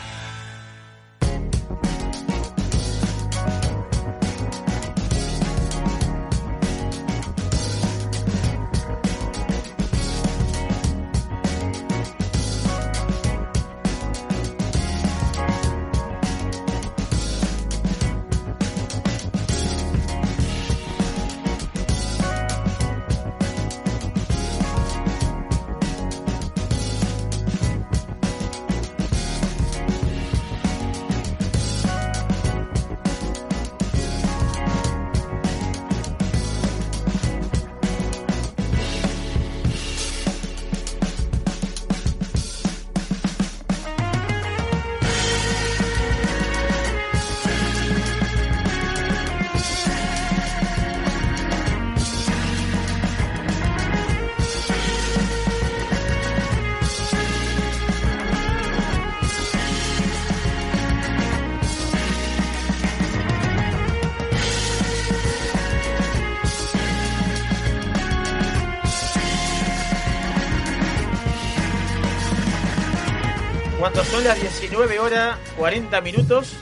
40 75.63 76.01
minutos, 76.01 76.57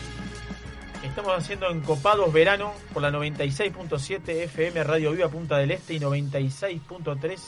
estamos 1.03 1.33
haciendo 1.33 1.71
encopados 1.71 2.31
verano 2.35 2.75
por 2.93 3.01
la 3.01 3.11
96.7 3.11 4.29
FM 4.45 4.85
Radio 4.85 5.13
Viva 5.13 5.27
Punta 5.31 5.57
del 5.57 5.71
Este 5.71 5.95
y 5.95 6.01
96.3 6.01 7.41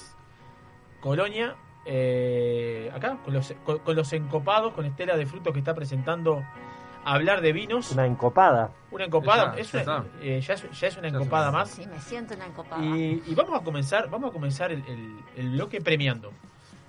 Colonia. 1.02 1.54
Eh, 1.84 2.90
acá, 2.94 3.18
con 3.22 3.34
los, 3.34 3.52
con, 3.66 3.80
con 3.80 3.94
los 3.94 4.10
encopados, 4.14 4.72
con 4.72 4.86
Estela 4.86 5.14
de 5.14 5.26
Frutos 5.26 5.52
que 5.52 5.58
está 5.58 5.74
presentando 5.74 6.42
hablar 7.04 7.42
de 7.42 7.52
vinos. 7.52 7.92
Una 7.92 8.06
encopada. 8.06 8.70
Una 8.90 9.04
encopada, 9.04 9.54
Ya, 9.54 9.60
es 9.60 9.72
ya 9.72 9.82
una- 9.82 10.04
eh, 10.22 10.40
ya, 10.40 10.54
es, 10.54 10.80
ya 10.80 10.86
es 10.88 10.96
una 10.96 11.08
encopada 11.08 11.50
más. 11.50 11.68
Sí, 11.68 11.86
me 11.86 12.00
siento 12.00 12.32
una 12.32 12.46
encopada. 12.46 12.82
Y, 12.82 13.22
y 13.26 13.34
vamos 13.34 13.60
a 13.60 13.62
comenzar, 13.62 14.08
vamos 14.08 14.30
a 14.30 14.32
comenzar 14.32 14.72
el, 14.72 14.82
el- 14.86 15.18
el 15.36 15.50
bloque 15.50 15.82
premiando. 15.82 16.32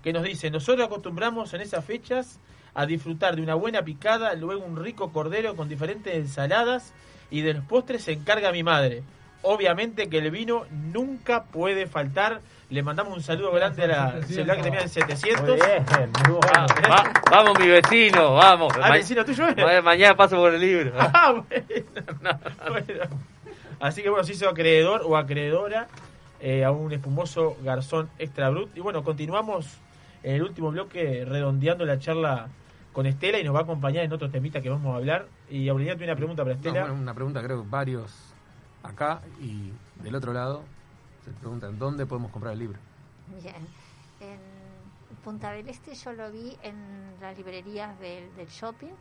Que 0.03 0.11
nos 0.13 0.23
dice, 0.23 0.51
nosotros 0.51 0.85
acostumbramos 0.85 1.53
en 1.53 1.61
esas 1.61 1.85
fechas 1.85 2.41
a 2.73 2.85
disfrutar 2.85 3.35
de 3.35 3.41
una 3.41 3.55
buena 3.55 3.83
picada, 3.83 4.33
luego 4.35 4.63
un 4.63 4.77
rico 4.77 5.11
cordero 5.11 5.55
con 5.55 5.69
diferentes 5.69 6.13
ensaladas 6.13 6.93
y 7.31 7.41
de 7.41 7.53
los 7.53 7.63
postres 7.65 8.03
se 8.03 8.13
encarga 8.13 8.51
mi 8.51 8.63
madre. 8.63 9.03
Obviamente 9.41 10.09
que 10.09 10.17
el 10.17 10.31
vino 10.31 10.65
nunca 10.93 11.43
puede 11.43 11.87
faltar. 11.87 12.41
Le 12.69 12.83
mandamos 12.83 13.15
un 13.17 13.23
saludo 13.23 13.51
grande 13.51 13.83
a 13.85 13.87
la 13.87 14.21
celular 14.23 14.57
que 14.57 14.63
termina 14.63 14.83
en 14.83 14.89
700. 14.89 15.41
Muy 15.47 15.55
bien, 15.55 15.85
Va- 16.43 16.67
va- 16.89 17.13
vamos, 17.31 17.59
mi 17.59 17.67
vecino, 17.67 18.35
vamos. 18.35 18.71
Ah, 18.79 18.91
vecino 18.91 19.25
tuyo 19.25 19.45
ma- 19.57 19.81
Mañana 19.81 20.15
paso 20.15 20.35
por 20.37 20.53
el 20.53 20.61
libro. 20.61 20.91
Ah, 20.97 21.33
bueno. 21.49 22.39
Bueno. 22.69 23.03
Así 23.79 24.03
que 24.03 24.09
bueno, 24.09 24.23
se 24.25 24.33
hizo 24.33 24.49
acreedor 24.49 25.01
o 25.05 25.15
acreedora 25.17 25.87
eh, 26.41 26.63
a 26.65 26.71
un 26.71 26.91
espumoso 26.91 27.55
garzón 27.63 28.09
extra 28.19 28.49
brut. 28.49 28.75
Y 28.75 28.81
bueno, 28.81 29.03
continuamos 29.03 29.65
en 30.21 30.35
el 30.35 30.43
último 30.43 30.69
bloque 30.69 31.23
redondeando 31.25 31.85
la 31.85 31.97
charla 31.97 32.49
con 32.93 33.05
Estela 33.05 33.39
y 33.39 33.43
nos 33.43 33.55
va 33.55 33.59
a 33.59 33.63
acompañar 33.63 34.03
en 34.03 34.11
otro 34.11 34.29
temita 34.29 34.61
que 34.61 34.69
vamos 34.69 34.93
a 34.93 34.97
hablar. 34.97 35.25
Y 35.49 35.69
Aureliano 35.69 35.97
tiene 35.97 36.11
una 36.11 36.17
pregunta 36.17 36.43
para 36.43 36.55
No, 36.55 36.59
Estela. 36.59 36.81
bueno, 36.81 37.01
una 37.01 37.13
pregunta, 37.13 37.41
creo 37.41 37.63
que 37.63 37.69
varios 37.69 38.28
acá 38.83 39.21
y 39.39 39.71
del 40.01 40.15
otro 40.15 40.33
lado 40.33 40.63
se 41.25 41.31
preguntan 41.31 41.77
dónde 41.77 42.05
podemos 42.05 42.31
comprar 42.31 42.53
el 42.53 42.59
libro. 42.59 42.79
Bien. 43.41 43.67
En 44.19 44.39
Punta 45.23 45.51
del 45.51 45.67
Este 45.69 45.95
yo 45.95 46.13
lo 46.13 46.31
vi 46.31 46.57
en 46.63 46.75
las 47.19 47.37
librerías 47.37 47.99
del, 47.99 48.33
del 48.35 48.47
shopping. 48.47 48.93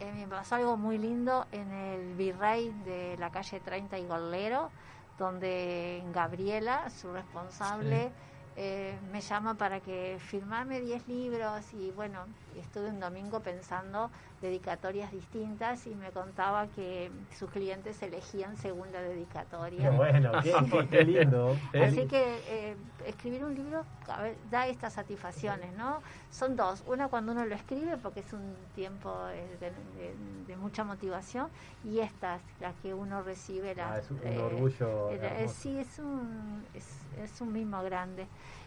Eh, 0.00 0.12
me 0.14 0.26
pasó 0.26 0.56
algo 0.56 0.76
muy 0.76 0.98
lindo 0.98 1.46
en 1.52 1.70
el 1.72 2.14
Virrey 2.14 2.70
de 2.84 3.16
la 3.18 3.30
calle 3.30 3.60
30 3.60 3.98
y 3.98 4.06
Golero, 4.06 4.70
donde 5.18 6.02
Gabriela, 6.12 6.90
su 6.90 7.12
responsable, 7.12 8.10
eh, 8.56 8.98
me 9.10 9.20
llama 9.20 9.54
para 9.54 9.80
que 9.80 10.18
firmarme 10.20 10.80
10 10.80 11.08
libros 11.08 11.72
y 11.72 11.90
bueno, 11.92 12.24
estuve 12.56 12.88
un 12.88 13.00
domingo 13.00 13.40
pensando 13.40 14.10
dedicatorias 14.42 15.10
distintas 15.12 15.86
y 15.86 15.94
me 15.94 16.10
contaba 16.10 16.66
que 16.66 17.10
sus 17.38 17.48
clientes 17.50 18.02
elegían 18.02 18.56
según 18.58 18.92
la 18.92 19.00
dedicatoria. 19.00 19.88
Qué 19.88 19.96
bueno, 19.96 20.32
qué- 20.42 21.04
lindo. 21.04 21.56
Así 21.82 22.06
que 22.06 22.40
eh, 22.48 22.76
escribir 23.06 23.44
un 23.44 23.54
libro 23.54 23.84
a 24.08 24.20
ver, 24.22 24.36
da 24.50 24.66
estas 24.66 24.92
satisfacciones, 24.94 25.72
¿no? 25.74 26.00
Son 26.30 26.56
dos. 26.56 26.82
Una 26.86 27.08
cuando 27.08 27.32
uno 27.32 27.46
lo 27.46 27.54
escribe 27.54 27.96
porque 27.96 28.20
es 28.20 28.32
un 28.32 28.54
tiempo 28.74 29.14
eh, 29.30 29.56
de, 29.60 29.70
de- 29.70 30.44
de 30.46 30.56
mucha 30.56 30.82
motivación 30.84 31.48
y 31.84 32.00
estas, 32.00 32.42
las 32.60 32.74
que 32.82 32.92
uno 32.92 33.22
recibe. 33.22 33.74
Las, 33.76 33.92
Ah, 33.92 33.98
es 34.00 34.10
un- 34.10 34.18
un 34.18 34.24
eh, 34.26 34.38
orgullo 34.38 35.10
eh, 35.12 35.46
sí, 35.48 35.78
es 35.78 35.98
un, 36.00 36.64
es, 36.74 36.86
es 37.22 37.40
un 37.40 37.52
mimo 37.52 37.82
grande. 37.84 38.26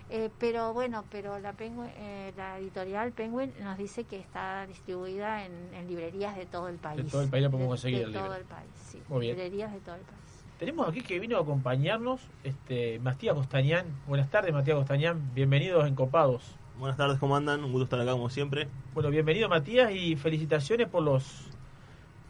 Eh, 0.09 0.29
pero 0.39 0.71
bueno, 0.73 1.03
pero 1.11 1.39
la, 1.39 1.53
Penguin- 1.53 1.89
eh, 1.97 2.31
la 2.37 2.59
editorial 2.59 3.11
Penguin 3.11 3.51
nos 3.61 3.77
dice 3.77 4.03
que 4.03 4.17
está 4.19 4.65
distribuida 4.67 5.45
en, 5.45 5.51
en 5.73 5.87
librerías 5.87 6.35
de 6.35 6.45
todo 6.45 6.67
el 6.69 6.75
país. 6.77 7.09
todo 7.09 7.23
el 7.23 7.29
país 7.29 7.43
la 7.43 7.49
podemos 7.49 7.69
De- 7.69 7.69
conseguir 7.91 7.99
De, 7.99 8.05
el 8.05 8.11
todo 8.13 8.23
libro. 8.23 8.37
el 8.39 8.45
país, 8.45 8.69
sí. 8.75 9.01
Muy 9.09 9.21
bien. 9.21 9.35
Librerías 9.35 9.71
de 9.73 9.79
todo 9.79 9.95
el 9.95 10.01
país. 10.01 10.19
Tenemos 10.59 10.87
aquí 10.87 11.01
que 11.01 11.19
vino 11.19 11.37
a 11.37 11.41
acompañarnos 11.41 12.21
este 12.43 12.99
Matías 12.99 13.35
Costañán. 13.35 13.85
Buenas 14.07 14.29
tardes, 14.29 14.53
Matías 14.53 14.77
Costañán. 14.77 15.31
Bienvenidos 15.33 15.87
en 15.87 15.95
Copados. 15.95 16.55
Buenas 16.77 16.97
tardes, 16.97 17.17
¿cómo 17.19 17.35
andan? 17.35 17.63
Un 17.63 17.71
gusto 17.71 17.85
estar 17.85 17.99
acá 17.99 18.11
como 18.11 18.29
siempre. 18.29 18.67
Bueno, 18.93 19.09
bienvenido 19.09 19.49
Matías 19.49 19.91
y 19.91 20.15
felicitaciones 20.15 20.87
por 20.87 21.01
los 21.03 21.47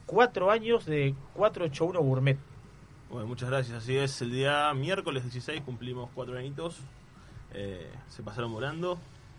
cuatro 0.05 0.49
años 0.49 0.85
de 0.85 1.13
481 1.33 1.99
Gourmet. 2.01 2.37
Bueno, 3.09 3.27
muchas 3.27 3.49
gracias. 3.49 3.77
Así 3.83 3.97
es, 3.97 4.21
el 4.21 4.31
día 4.31 4.73
miércoles 4.73 5.23
16 5.23 5.61
cumplimos 5.61 6.09
cuatro 6.15 6.37
añitos. 6.37 6.79
Eh, 7.55 7.89
se 8.09 8.21
pasaron 8.23 8.51
volando. 8.53 8.97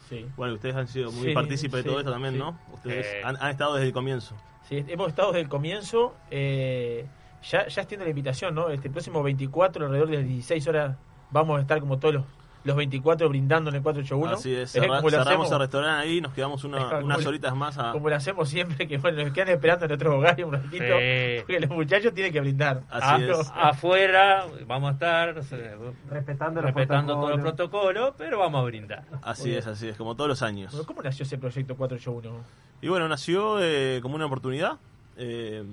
Sí. 0.08 0.26
Bueno, 0.36 0.54
ustedes 0.54 0.74
han 0.76 0.88
sido 0.88 1.10
muy 1.12 1.28
Sí, 1.28 1.34
partícipes 1.34 1.72
de 1.78 1.82
sí, 1.82 1.88
todo 1.88 1.98
esto 1.98 2.12
también. 2.12 2.38
¿no? 2.38 2.58
Ustedes 2.72 3.06
Eh. 3.06 3.22
han, 3.24 3.36
han 3.40 3.50
estado 3.50 3.74
desde 3.74 3.88
el 3.88 3.92
comienzo. 3.92 4.34
Sí, 4.68 4.84
hemos 4.88 5.08
estado 5.08 5.28
desde 5.32 5.42
el 5.42 5.48
comienzo. 5.48 6.14
eh, 6.30 7.06
ya, 7.42 7.68
ya 7.68 7.82
extiendo 7.82 8.04
la 8.04 8.10
invitación, 8.10 8.54
¿no? 8.54 8.70
Este 8.70 8.90
próximo 8.90 9.22
24, 9.22 9.84
alrededor 9.86 10.08
de 10.10 10.16
las 10.16 10.26
16 10.26 10.66
horas, 10.68 10.96
vamos 11.30 11.58
a 11.58 11.60
estar 11.60 11.78
como 11.80 11.98
todos 11.98 12.14
los, 12.14 12.24
los 12.66 12.76
24 12.76 13.28
brindando 13.28 13.70
en 13.70 13.76
el 13.76 13.82
481. 13.82 14.34
Así 14.38 14.54
es, 14.54 14.70
cerra- 14.70 14.96
como 14.98 15.08
cerramos 15.10 15.26
hacemos- 15.28 15.52
el 15.52 15.58
restaurante 15.60 16.00
ahí, 16.08 16.20
nos 16.20 16.32
quedamos 16.34 16.64
una- 16.64 16.88
Como- 16.90 17.04
unas 17.06 17.24
horitas 17.24 17.54
más 17.56 17.78
a... 17.78 17.92
Como 17.92 18.08
lo 18.10 18.16
hacemos 18.16 18.48
siempre, 18.48 18.86
que 18.88 18.98
bueno, 18.98 19.22
nos 19.22 19.32
quedan 19.32 19.48
esperando 19.48 19.84
en 19.84 19.88
nuestros 19.88 20.14
hogares 20.14 20.44
un 20.44 20.52
ratito, 20.52 20.84
Sí. 20.84 21.36
porque 21.40 21.60
los 21.60 21.70
muchachos 21.70 22.12
tienen 22.12 22.32
que 22.32 22.40
brindar. 22.40 22.82
Ah, 22.90 23.18
Afuera 23.54 24.46
vamos 24.66 24.90
a 24.90 24.92
estar 24.94 25.28
eh, 25.30 25.76
respetando, 26.10 26.60
los 26.60 26.74
respetando 26.74 27.14
todo 27.14 27.30
el 27.34 27.40
protocolos. 27.40 27.92
protocolo, 27.92 28.14
pero 28.18 28.38
vamos 28.38 28.60
a 28.60 28.64
brindar. 28.64 29.04
Así 29.22 29.54
es, 29.54 29.66
así 29.66 29.88
es, 29.88 29.96
como 29.96 30.14
todos 30.14 30.28
los 30.28 30.42
años. 30.42 30.72
Bueno, 30.72 30.86
¿Cómo 30.86 31.02
nació 31.02 31.22
ese 31.24 31.38
proyecto 31.38 31.76
481? 31.76 32.44
Y 32.82 32.88
bueno, 32.88 33.08
nació 33.08 33.58
eh, 33.62 34.00
como 34.02 34.14
una 34.16 34.26
oportunidad. 34.26 34.78
Eh, 35.16 35.64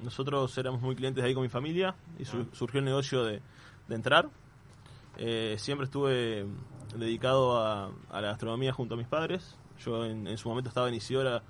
nosotros 0.00 0.56
éramos 0.58 0.80
muy 0.82 0.94
clientes 0.94 1.24
ahí 1.24 1.34
con 1.34 1.42
mi 1.42 1.48
familia 1.48 1.94
y 2.18 2.24
su- 2.24 2.46
surgió 2.52 2.78
el 2.80 2.84
negocio 2.84 3.24
de, 3.24 3.40
de 3.88 3.94
entrar. 3.94 4.26
Eh, 5.18 5.56
siempre 5.58 5.84
estuve 5.84 6.46
dedicado 6.96 7.58
a, 7.64 7.90
la 8.12 8.20
gastronomía 8.20 8.72
junto 8.72 8.94
a 8.94 8.98
mis 8.98 9.06
padres. 9.06 9.56
Yo 9.80 10.04
en, 10.04 10.36
su 10.38 10.48
momento 10.48 10.68
estaba 10.68 10.88
en 10.88 10.94
Isidora 10.94 11.42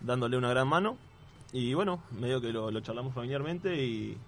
dándole 0.00 0.36
una 0.36 0.50
gran 0.50 0.68
mano. 0.68 0.96
Y 1.52 1.74
bueno, 1.74 2.02
medio 2.10 2.40
que 2.40 2.52
lo, 2.52 2.78
charlamos 2.80 3.14
familiarmente 3.14 3.82
y, 3.82 4.18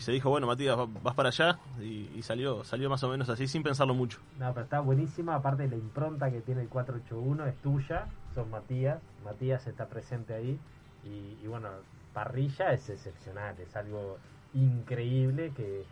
se 0.00 0.12
dijo, 0.12 0.30
bueno, 0.30 0.46
Matías, 0.46 0.78
va- 0.78 0.88
vas 1.02 1.14
para 1.14 1.30
allá. 1.30 1.58
Y, 1.80 2.22
salió, 2.22 2.64
salió 2.64 2.90
más 2.90 3.02
o 3.04 3.08
menos 3.08 3.28
así, 3.28 3.46
sin 3.46 3.62
pensarlo 3.62 3.94
mucho. 3.94 4.18
No, 4.38 4.52
pero 4.52 4.64
está 4.64 4.80
buenísima, 4.80 5.36
aparte 5.36 5.68
la 5.68 5.76
impronta 5.76 6.30
que 6.30 6.40
tiene 6.40 6.62
el 6.62 6.68
481, 6.68 7.46
es 7.46 7.56
tuya, 7.62 8.06
sos 8.34 8.46
Matías, 8.48 9.00
Matías 9.24 9.66
está 9.66 9.86
presente 9.86 10.34
ahí 10.34 10.58
y, 11.04 11.38
y 11.42 11.46
bueno, 11.46 11.68
parrilla 12.12 12.72
es 12.72 12.88
excepcional, 12.88 13.54
es 13.60 13.76
algo 13.76 14.18
increíble 14.54 15.52
que, 15.54 15.84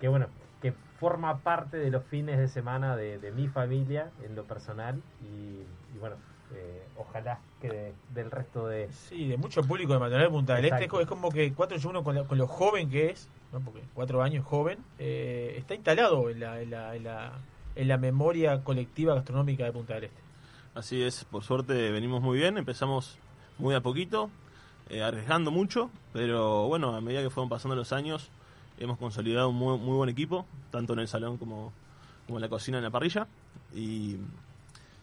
que 0.00 0.08
bueno, 0.08 0.26
forma 0.98 1.38
parte 1.38 1.76
de 1.76 1.90
los 1.90 2.04
fines 2.04 2.38
de 2.38 2.48
semana 2.48 2.96
de, 2.96 3.18
de 3.18 3.30
mi 3.32 3.48
familia 3.48 4.10
en 4.24 4.34
lo 4.34 4.44
personal 4.44 5.00
y, 5.22 5.62
y 5.94 5.98
bueno, 6.00 6.16
eh, 6.54 6.82
ojalá 6.96 7.38
que 7.60 7.68
de- 7.68 7.94
del 8.14 8.30
resto 8.30 8.66
de... 8.66 8.90
Sí, 8.92 9.28
de 9.28 9.36
mucho 9.36 9.62
público 9.62 9.92
de 9.92 9.98
Matanal 10.00 10.28
Punta 10.30 10.54
del 10.54 10.64
Este. 10.64 10.76
Es 10.76 10.82
Exacto. 10.84 10.96
co- 10.96 11.00
Es 11.02 11.06
como 11.08 11.30
que 11.30 11.52
481 11.52 12.02
con, 12.04 12.14
la- 12.16 12.24
con 12.24 12.38
lo 12.38 12.46
joven 12.46 12.90
que 12.90 13.10
es, 13.10 13.28
¿no? 13.52 13.60
porque 13.60 13.82
cuatro 13.94 14.22
años 14.22 14.44
joven, 14.44 14.78
eh, 14.98 15.54
está 15.58 15.74
instalado 15.74 16.30
en 16.30 16.40
la, 16.40 16.60
en, 16.60 16.70
la, 16.70 16.96
en, 16.96 17.04
la, 17.04 17.32
en 17.76 17.88
la 17.88 17.96
memoria 17.98 18.64
colectiva 18.64 19.14
gastronómica 19.14 19.64
de 19.64 19.72
Punta 19.72 19.94
del 19.94 20.04
Este. 20.04 20.20
Así 20.74 21.02
es, 21.02 21.24
por 21.24 21.42
suerte 21.44 21.90
venimos 21.92 22.22
muy 22.22 22.38
bien, 22.38 22.56
empezamos 22.58 23.18
muy 23.58 23.74
a 23.74 23.80
poquito, 23.80 24.30
eh, 24.90 25.02
arriesgando 25.02 25.50
mucho, 25.50 25.90
pero 26.12 26.66
bueno, 26.68 26.94
a 26.96 27.00
medida 27.00 27.22
que 27.22 27.30
fueron 27.30 27.48
pasando 27.48 27.74
los 27.76 27.92
años, 27.92 28.30
hemos 28.80 28.98
consolidado 28.98 29.48
un 29.50 29.56
muy, 29.56 29.78
muy 29.78 29.96
buen 29.96 30.08
equipo, 30.10 30.46
tanto 30.70 30.92
en 30.92 31.00
el 31.00 31.08
salón 31.08 31.36
como, 31.38 31.72
como 32.26 32.38
en 32.38 32.42
la 32.42 32.48
cocina, 32.48 32.78
en 32.78 32.84
la 32.84 32.90
parrilla, 32.90 33.26
y, 33.74 34.16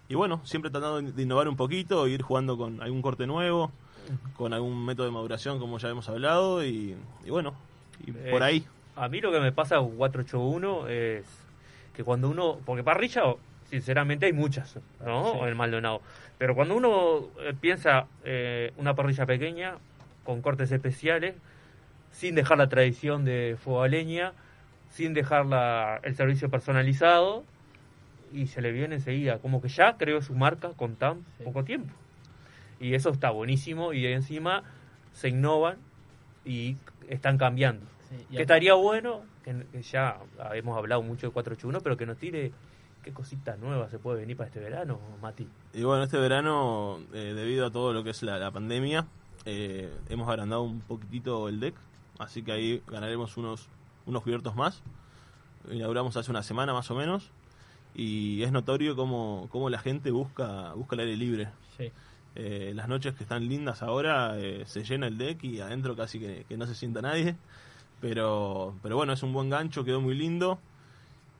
y 0.09 0.15
bueno, 0.15 0.41
siempre 0.43 0.71
tratando 0.71 1.01
de 1.01 1.21
innovar 1.23 1.47
un 1.47 1.55
poquito, 1.55 2.07
ir 2.07 2.21
jugando 2.21 2.57
con 2.57 2.81
algún 2.81 3.01
corte 3.01 3.25
nuevo, 3.27 3.71
con 4.37 4.53
algún 4.53 4.85
método 4.85 5.07
de 5.07 5.11
maduración, 5.11 5.59
como 5.59 5.77
ya 5.79 5.89
hemos 5.89 6.07
hablado, 6.09 6.63
y, 6.63 6.95
y 7.25 7.29
bueno, 7.29 7.53
y 8.05 8.11
por 8.11 8.41
Eh, 8.41 8.45
ahí. 8.45 8.65
A 8.95 9.09
mí 9.09 9.19
lo 9.19 9.31
que 9.31 9.39
me 9.39 9.51
pasa 9.51 9.77
con 9.77 9.97
481 9.97 10.87
es 10.87 11.25
que 11.93 12.03
cuando 12.03 12.29
uno. 12.29 12.59
Porque 12.65 12.81
parrilla, 12.83 13.23
sinceramente, 13.69 14.25
hay 14.25 14.31
muchas, 14.33 14.77
¿no? 15.05 15.33
Sí. 15.33 15.39
En 15.39 15.47
el 15.49 15.55
Maldonado. 15.55 16.01
Pero 16.37 16.55
cuando 16.55 16.75
uno 16.75 17.25
eh, 17.41 17.53
piensa 17.59 18.07
eh, 18.23 18.71
una 18.77 18.93
parrilla 18.95 19.25
pequeña, 19.25 19.75
con 20.23 20.41
cortes 20.41 20.71
especiales, 20.71 21.35
sin 22.15 22.33
dejar 22.35 22.57
la 22.57 22.69
tradición 22.69 23.25
de 23.25 23.57
fuego 23.61 23.83
a 23.83 23.87
leña, 23.89 24.31
sin 24.89 25.13
dejar 25.13 25.45
la- 25.45 25.99
el 26.03 26.15
servicio 26.15 26.49
personalizado, 26.49 27.43
y 28.31 28.47
se 28.47 28.61
le 28.61 28.71
viene 28.71 28.95
enseguida. 28.95 29.39
Como 29.39 29.61
que 29.61 29.67
ya 29.67 29.97
creó 29.97 30.21
su 30.21 30.33
marca 30.33 30.69
con 30.77 30.95
tan 30.95 31.25
poco 31.43 31.63
tiempo. 31.65 31.93
Y 32.79 32.93
eso 32.93 33.09
está 33.09 33.29
buenísimo, 33.31 33.91
y 33.93 34.05
encima 34.07 34.63
se 35.13 35.29
innovan 35.29 35.77
y 36.45 36.77
están 37.09 37.37
cambiando. 37.37 37.85
y 38.29 38.35
que 38.37 38.41
estaría 38.43 38.75
bueno, 38.75 39.21
que, 39.43 39.65
que 39.71 39.81
ya 39.81 40.17
hemos 40.53 40.77
hablado 40.77 41.01
mucho 41.01 41.27
de 41.27 41.33
481, 41.33 41.81
pero 41.81 41.97
que 41.97 42.05
nos 42.05 42.17
tire 42.17 42.51
qué 43.03 43.11
cositas 43.11 43.59
nuevas 43.59 43.91
se 43.91 43.99
puede 43.99 44.19
venir 44.21 44.37
para 44.37 44.47
este 44.47 44.59
verano, 44.59 44.99
Mati. 45.21 45.47
Y 45.73 45.83
bueno, 45.83 46.03
este 46.03 46.17
verano, 46.17 46.99
eh, 47.13 47.33
debido 47.35 47.65
a 47.65 47.71
todo 47.71 47.91
lo 47.93 48.03
que 48.03 48.11
es 48.11 48.23
la, 48.23 48.37
la 48.37 48.51
pandemia, 48.51 49.05
eh, 49.45 49.91
hemos 50.09 50.29
agrandado 50.29 50.61
un 50.63 50.79
poquitito 50.81 51.49
el 51.49 51.59
deck, 51.59 51.75
así 52.19 52.43
que 52.43 52.51
ahí 52.51 52.83
ganaremos 52.87 53.37
unos, 53.37 53.67
unos 54.05 54.23
cubiertos 54.23 54.55
más. 54.55 54.81
Inauguramos 55.69 56.15
hace 56.17 56.31
una 56.31 56.43
semana 56.43 56.73
más 56.73 56.91
o 56.91 56.95
menos, 56.95 57.31
y 57.95 58.43
es 58.43 58.51
notorio 58.51 58.95
cómo, 58.95 59.47
cómo 59.51 59.69
la 59.69 59.79
gente 59.79 60.11
busca, 60.11 60.73
busca 60.73 60.95
el 60.95 61.01
aire 61.01 61.17
libre. 61.17 61.49
Sí. 61.77 61.91
Eh, 62.35 62.73
las 62.75 62.89
noches 62.89 63.15
que 63.15 63.23
están 63.23 63.47
lindas 63.47 63.81
ahora 63.81 64.37
eh, 64.37 64.63
se 64.65 64.83
llena 64.83 65.07
el 65.07 65.17
deck 65.17 65.41
y 65.45 65.61
adentro 65.61 65.95
casi 65.95 66.19
que, 66.19 66.45
que 66.49 66.57
no 66.57 66.67
se 66.67 66.75
sienta 66.75 67.01
nadie. 67.01 67.35
Pero, 68.01 68.75
pero 68.83 68.97
bueno, 68.97 69.13
es 69.13 69.23
un 69.23 69.31
buen 69.31 69.49
gancho, 69.49 69.83
quedó 69.83 70.01
muy 70.01 70.15
lindo. 70.15 70.59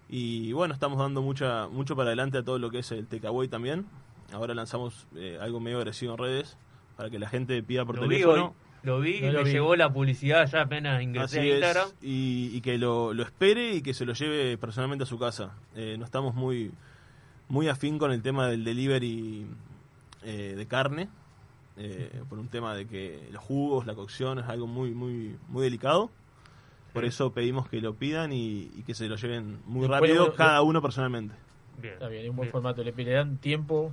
Y 0.08 0.54
bueno, 0.54 0.74
estamos 0.74 0.98
dando 1.00 1.22
mucha, 1.22 1.68
mucho 1.68 1.96
para 1.96 2.10
adelante 2.10 2.38
a 2.38 2.44
todo 2.44 2.60
lo 2.60 2.70
que 2.70 2.80
es 2.80 2.92
el 2.92 3.08
takeaway 3.08 3.48
también. 3.48 3.86
Ahora 4.32 4.54
lanzamos 4.54 5.08
eh, 5.16 5.38
algo 5.42 5.60
medio 5.60 5.78
agresivo 5.78 6.14
en 6.14 6.18
redes 6.20 6.58
para 6.96 7.10
que 7.10 7.20
la 7.20 7.28
gente 7.28 7.62
pida 7.64 7.86
por 7.86 7.96
Lo 7.98 8.04
teléfono. 8.04 8.56
Lo 8.86 9.00
vi, 9.00 9.20
No 9.22 9.32
lo 9.32 9.40
me 9.40 9.44
vi. 9.46 9.52
llegó 9.52 9.76
la 9.76 9.92
publicidad 9.92 10.48
ya 10.50 10.62
apenas 10.62 11.02
ingresé 11.02 11.40
Así 11.40 11.40
a 11.40 11.44
es, 11.52 11.54
Instagram. 11.62 11.90
y, 12.02 12.52
y 12.56 12.62
que 12.62 12.78
lo, 12.78 13.14
lo 13.14 13.24
espere 13.24 13.74
y 13.76 13.82
que 13.82 13.94
se 13.94 14.06
lo 14.06 14.14
lleve 14.14 14.58
personalmente 14.58 15.04
a 15.04 15.08
su 15.08 15.18
casa. 15.20 15.54
Eh, 15.76 15.96
no 16.00 16.06
estamos 16.06 16.36
muy, 16.36 16.72
muy 17.50 17.68
afín 17.68 17.98
con 17.98 18.12
el 18.12 18.22
tema 18.22 18.48
del 18.48 18.64
delivery 18.64 19.46
eh, 20.24 20.54
de 20.56 20.66
carne, 20.68 21.10
eh, 21.78 22.22
por 22.30 22.40
un 22.40 22.48
tema 22.48 22.74
de 22.76 22.88
que 22.88 23.28
los 23.32 23.44
jugos, 23.44 23.86
la 23.86 23.96
cocción 23.96 24.40
es 24.40 24.46
algo 24.46 24.68
muy, 24.68 24.92
muy, 24.92 25.36
muy 25.50 25.64
delicado. 25.64 26.10
Por 26.94 27.04
eso 27.04 27.34
pedimos 27.34 27.68
que 27.68 27.82
lo 27.82 27.94
pidan 27.96 28.32
y, 28.32 28.72
y 28.78 28.84
que 28.86 28.94
se 28.94 29.10
lo 29.10 29.18
lleven 29.18 29.60
muy 29.66 29.86
rápido 29.86 30.34
cada 30.34 30.60
lo- 30.60 30.66
uno 30.66 30.82
personalmente. 30.82 31.36
Está 31.84 32.08
bien, 32.08 32.24
es 32.24 32.30
un 32.30 32.38
buen 32.38 32.50
formato. 32.50 32.82
Le, 32.86 32.94
le 32.94 33.12
dan 33.12 33.36
tiempo, 33.38 33.92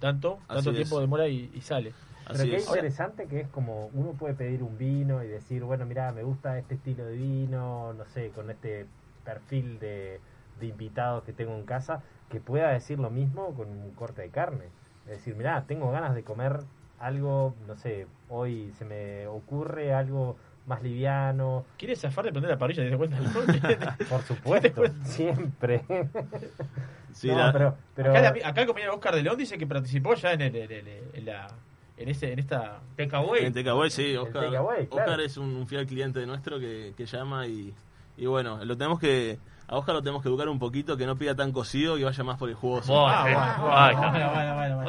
tanto, 0.00 0.38
Así 0.48 0.54
tanto 0.64 0.70
es. 0.70 0.76
tiempo 0.76 0.98
demora 0.98 1.28
y, 1.28 1.50
y 1.54 1.60
sale. 1.60 1.92
Pero 2.28 2.44
qué 2.50 2.56
interesante 2.76 3.26
que 3.26 3.40
es 3.40 3.48
como 3.48 3.86
uno 3.94 4.12
puede 4.12 4.34
pedir 4.34 4.62
un 4.62 4.76
vino 4.78 5.22
y 5.24 5.26
decir, 5.28 5.64
bueno, 5.64 5.86
mira, 5.86 6.12
me 6.12 6.22
gusta 6.22 6.58
este 6.58 6.74
estilo 6.74 7.04
de 7.06 7.16
vino, 7.16 7.92
no 7.94 8.04
sé, 8.06 8.30
con 8.30 8.50
este 8.50 8.86
perfil 9.24 9.78
de, 9.78 10.20
de 10.60 10.66
invitados 10.66 11.24
que 11.24 11.32
tengo 11.32 11.54
en 11.54 11.64
casa, 11.64 12.02
que 12.30 12.40
pueda 12.40 12.70
decir 12.70 12.98
lo 12.98 13.10
mismo 13.10 13.54
con 13.54 13.68
un 13.68 13.90
corte 13.94 14.22
de 14.22 14.28
carne. 14.30 14.64
Es 15.06 15.12
decir, 15.12 15.34
mira, 15.36 15.64
tengo 15.66 15.90
ganas 15.90 16.14
de 16.14 16.22
comer 16.22 16.60
algo, 16.98 17.54
no 17.66 17.76
sé, 17.76 18.06
hoy 18.28 18.72
se 18.78 18.84
me 18.84 19.26
ocurre 19.26 19.94
algo 19.94 20.36
más 20.66 20.82
liviano. 20.82 21.64
¿Quieres 21.78 22.00
zafar 22.00 22.26
de 22.26 22.30
prender 22.32 22.50
la 22.50 22.58
parrilla? 22.58 22.82
¿Te 22.82 22.90
das 22.90 22.98
cuenta? 22.98 23.96
Por 24.10 24.22
supuesto, 24.22 24.82
siempre. 25.02 25.82
Sí, 27.12 27.28
No, 27.28 27.38
la- 27.38 27.52
pero, 27.52 27.76
pero 27.94 28.10
Acá, 28.10 28.20
la- 28.34 28.48
acá 28.48 28.60
el 28.60 28.66
compañero 28.66 28.94
Oscar 28.94 29.14
de 29.14 29.22
León 29.22 29.38
dice 29.38 29.56
que 29.56 29.66
participó 29.66 30.14
ya 30.14 30.32
en, 30.32 30.42
el, 30.42 31.24
la, 31.24 31.46
en, 31.98 32.08
ese, 32.08 32.32
en 32.32 32.38
esta... 32.38 32.78
En 33.46 33.52
Takeaway, 33.54 33.90
sí, 33.90 34.16
Oscar, 34.16 34.44
Takeaway, 34.44 34.86
claro. 34.86 35.04
Oscar 35.12 35.20
es 35.20 35.36
un, 35.36 35.54
un 35.56 35.66
fiel 35.66 35.86
cliente 35.86 36.24
nuestro 36.26 36.58
que, 36.58 36.92
que 36.96 37.06
llama 37.06 37.46
y, 37.46 37.74
y 38.16 38.26
bueno, 38.26 38.64
lo 38.64 38.76
tenemos 38.76 38.98
que 39.00 39.38
a 39.70 39.76
Oscar 39.76 39.94
lo 39.96 40.00
tenemos 40.02 40.22
que 40.22 40.30
educar 40.30 40.48
un 40.48 40.58
poquito, 40.58 40.96
que 40.96 41.04
no 41.04 41.16
pida 41.16 41.34
tan 41.34 41.52
cocido 41.52 41.98
y 41.98 42.02
vaya 42.02 42.24
más 42.24 42.38
por 42.38 42.48
el 42.48 42.54
jugoso. 42.54 43.06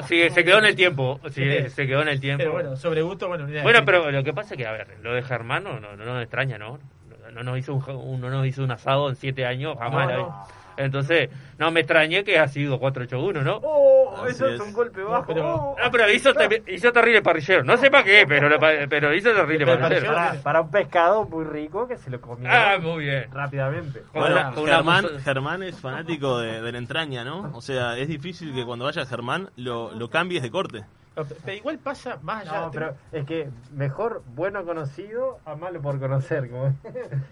Se 0.07 0.43
quedó 0.43 0.59
en 0.59 0.65
el 0.65 0.75
tiempo. 0.75 1.19
Sí, 1.31 1.43
se 1.69 1.85
quedó 1.87 2.01
en 2.01 2.07
el 2.09 2.19
tiempo. 2.21 2.39
Pero 2.41 2.51
bueno, 2.53 2.75
sobre 2.77 3.01
gusto, 3.01 3.27
bueno. 3.27 3.45
Bueno, 3.63 3.79
pero 3.85 4.09
lo 4.11 4.23
que 4.23 4.33
pasa 4.33 4.53
es 4.53 4.57
que, 4.57 4.65
a 4.65 4.71
ver, 4.71 4.97
lo 5.01 5.13
de 5.13 5.21
Germán 5.21 5.63
no, 5.65 5.79
no, 5.79 5.95
no 5.95 6.05
nos 6.05 6.21
extraña, 6.21 6.57
¿no? 6.57 6.79
No, 7.09 7.31
no 7.31 7.43
nos 7.43 7.57
hizo 7.59 7.73
un, 7.75 7.83
un- 7.95 8.21
no 8.21 8.29
nos 8.29 8.45
hizo 8.47 8.63
un 8.63 8.71
asado 8.71 9.09
en 9.09 9.15
siete 9.15 9.45
años, 9.45 9.75
jamás. 9.77 10.07
No. 10.13 10.47
Entonces, 10.79 11.29
no 11.57 11.71
me 11.71 11.81
extrañé 11.81 12.23
que 12.23 12.39
ha 12.39 12.47
sido 12.47 12.79
481, 12.79 13.41
¿no? 13.43 13.59
Oh, 13.63 14.15
Así 14.23 14.31
eso 14.31 14.47
es 14.47 14.53
es. 14.55 14.61
un 14.61 14.71
golpe 14.73 15.03
bajo. 15.03 15.25
pero- 15.27 15.45
Oh. 15.55 15.75
No, 15.83 15.91
pero 15.91 16.09
hizo, 16.11 16.33
te- 16.33 16.63
hizo 16.67 16.91
terrible 16.93 17.21
parrillero. 17.21 17.63
No 17.63 17.75
sé 17.77 17.91
para 17.91 18.03
qué, 18.05 18.25
pero, 18.27 18.47
lo 18.49 18.57
pa- 18.59 18.87
pero 18.89 19.13
hizo 19.13 19.31
terrible 19.33 19.65
Pero 19.65 19.79
parrillero. 19.79 20.13
Para, 20.13 20.33
para 20.41 20.61
un 20.61 20.71
pescado 20.71 21.25
muy 21.25 21.43
rico 21.43 21.87
que 21.87 21.97
se 21.97 22.09
lo 22.09 22.21
comió 22.21 22.49
Ah, 22.51 22.77
muy 22.81 23.03
bien. 23.05 23.29
rápidamente. 23.31 24.01
Con 24.13 24.21
Bueno, 24.21 24.35
una- 24.37 24.51
con 24.51 24.63
una 24.63 24.75
Germán, 25.23 25.63
es 25.63 25.79
fanático 25.79 26.39
de, 26.39 26.61
de 26.61 26.71
la 26.71 26.77
entraña, 26.77 27.23
¿no? 27.23 27.51
O 27.53 27.61
sea, 27.61 27.97
es 27.97 28.07
difícil 28.07 28.53
que 28.55 28.63
cuando 28.65 28.85
vaya 28.85 29.05
Germán 29.05 29.49
lo, 29.57 29.91
lo 29.93 30.09
cambies 30.09 30.41
de 30.41 30.49
corte. 30.51 30.85
Pero 31.25 31.57
igual 31.57 31.77
pasa 31.79 32.19
más 32.21 32.47
allá. 32.47 32.61
No, 32.61 32.71
pero 32.71 32.95
es 33.11 33.25
que 33.25 33.49
mejor 33.75 34.23
bueno 34.35 34.63
conocido 34.65 35.39
a 35.45 35.55
malo 35.55 35.81
por 35.81 35.99
conocer. 35.99 36.49
Como... 36.49 36.65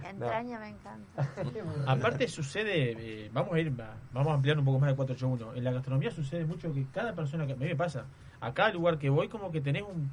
Entraña 0.10 0.60
me 0.60 0.70
encanta. 0.70 1.28
Aparte 1.88 2.28
sucede, 2.28 2.96
eh, 3.26 3.30
vamos 3.34 3.54
a 3.54 3.60
ir, 3.60 3.74
a- 3.82 3.96
vamos 4.12 4.32
a 4.32 4.36
ampliar 4.36 4.58
un 4.58 4.66
poco 4.66 4.80
más 4.80 4.90
de 4.90 4.96
481. 4.96 5.56
En 5.58 5.64
la 5.64 5.72
gastronomía 5.72 6.12
sucede 6.12 6.46
mucho 6.46 6.74
que 6.74 6.86
cada 6.94 7.14
persona 7.14 7.46
que 7.46 7.54
a 7.54 7.56
mí 7.56 7.66
me 7.66 7.76
pasa, 7.76 8.06
a 8.42 8.54
cada 8.54 8.72
lugar 8.72 8.98
que 8.98 9.10
voy 9.10 9.28
como 9.28 9.52
que 9.52 9.62
tenés 9.62 9.84
un 9.84 10.10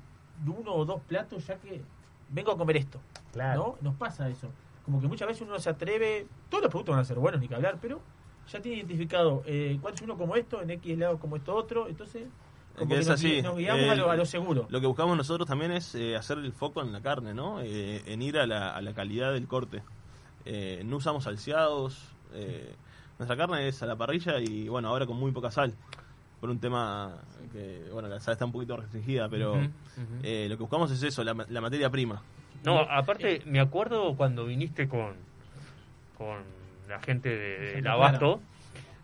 uno 0.47 0.75
o 0.75 0.85
dos 0.85 1.01
platos 1.03 1.47
ya 1.47 1.57
que 1.57 1.81
vengo 2.29 2.53
a 2.53 2.57
comer 2.59 2.77
esto. 2.79 3.01
Claro. 3.33 3.77
¿No? 3.81 3.89
Nos 3.91 3.95
pasa 3.97 4.29
eso. 4.29 4.49
Como 4.85 5.01
que 5.01 5.07
muchas 5.09 5.29
veces 5.29 5.43
uno 5.43 5.59
se 5.59 5.71
atreve, 5.71 6.27
todos 6.51 6.63
los 6.65 6.71
productos 6.71 6.95
van 6.95 7.03
a 7.03 7.05
ser 7.05 7.19
buenos 7.19 7.41
ni 7.41 7.49
que 7.49 7.55
hablar, 7.55 7.79
pero 7.81 8.01
ya 8.49 8.61
tiene 8.61 8.79
identificado 8.79 9.43
eh, 9.47 9.79
cuál 9.81 9.95
es 9.95 10.03
uno 10.03 10.19
como 10.19 10.37
esto, 10.37 10.61
en 10.61 10.71
X 10.71 10.99
lado 10.99 11.19
como 11.19 11.37
esto 11.37 11.55
otro, 11.55 11.89
entonces 11.89 12.25
como 12.77 12.89
que 12.91 12.95
que 12.97 13.01
es 13.01 13.09
nos, 13.09 13.15
así. 13.21 13.43
nos 13.43 13.57
guiamos 13.57 13.83
Eh, 13.83 13.91
a, 13.91 13.95
lo, 13.95 14.11
a 14.11 14.17
lo 14.17 14.25
seguro. 14.27 14.67
Lo 14.69 14.81
que 14.81 14.87
buscamos 14.87 15.17
nosotros 15.17 15.49
también 15.49 15.73
es 15.73 15.95
eh, 15.95 16.17
hacer 16.17 16.39
el 16.39 16.53
foco 16.53 16.83
en 16.83 16.93
la 16.93 17.01
carne, 17.01 17.35
¿no? 17.35 17.61
Eh, 17.63 18.03
en 18.07 18.23
ir 18.23 18.39
a 18.39 18.47
la, 18.47 18.71
a 18.75 18.81
la 18.83 18.93
calidad 18.95 19.33
del 19.33 19.47
corte. 19.47 19.83
Eh, 20.45 20.83
no 20.85 20.97
usamos 20.97 21.25
salseados. 21.25 21.99
eh, 22.35 22.75
nuestra 23.19 23.37
carne 23.37 23.69
es 23.69 23.83
a 23.83 23.87
la 23.87 23.95
parrilla 23.97 24.41
y, 24.41 24.69
bueno, 24.69 24.89
ahora 24.89 25.07
con 25.07 25.17
muy 25.17 25.31
poca 25.33 25.51
sal. 25.51 25.73
Por 26.41 26.51
un 26.51 26.59
tema 26.59 27.15
que, 27.53 27.89
bueno, 27.93 28.09
la 28.09 28.21
sal 28.21 28.33
está 28.33 28.45
un 28.45 28.53
poquito 28.53 28.77
restringida, 28.77 29.29
pero 29.29 29.57
eh, 30.23 30.47
lo 30.51 30.57
que 30.57 30.63
buscamos 30.63 30.91
es 30.91 31.03
eso, 31.03 31.23
la, 31.25 31.33
la 31.49 31.61
materia 31.61 31.89
prima. 31.89 32.21
No, 32.65 32.81
aparte, 32.81 33.41
me 33.47 33.61
acuerdo 33.61 34.15
cuando 34.17 34.45
viniste 34.45 34.89
con, 34.89 35.15
con 36.19 36.39
la 36.89 37.01
gente 37.01 37.29
de, 37.31 37.75
del 37.77 37.87
Abasto, 37.87 38.41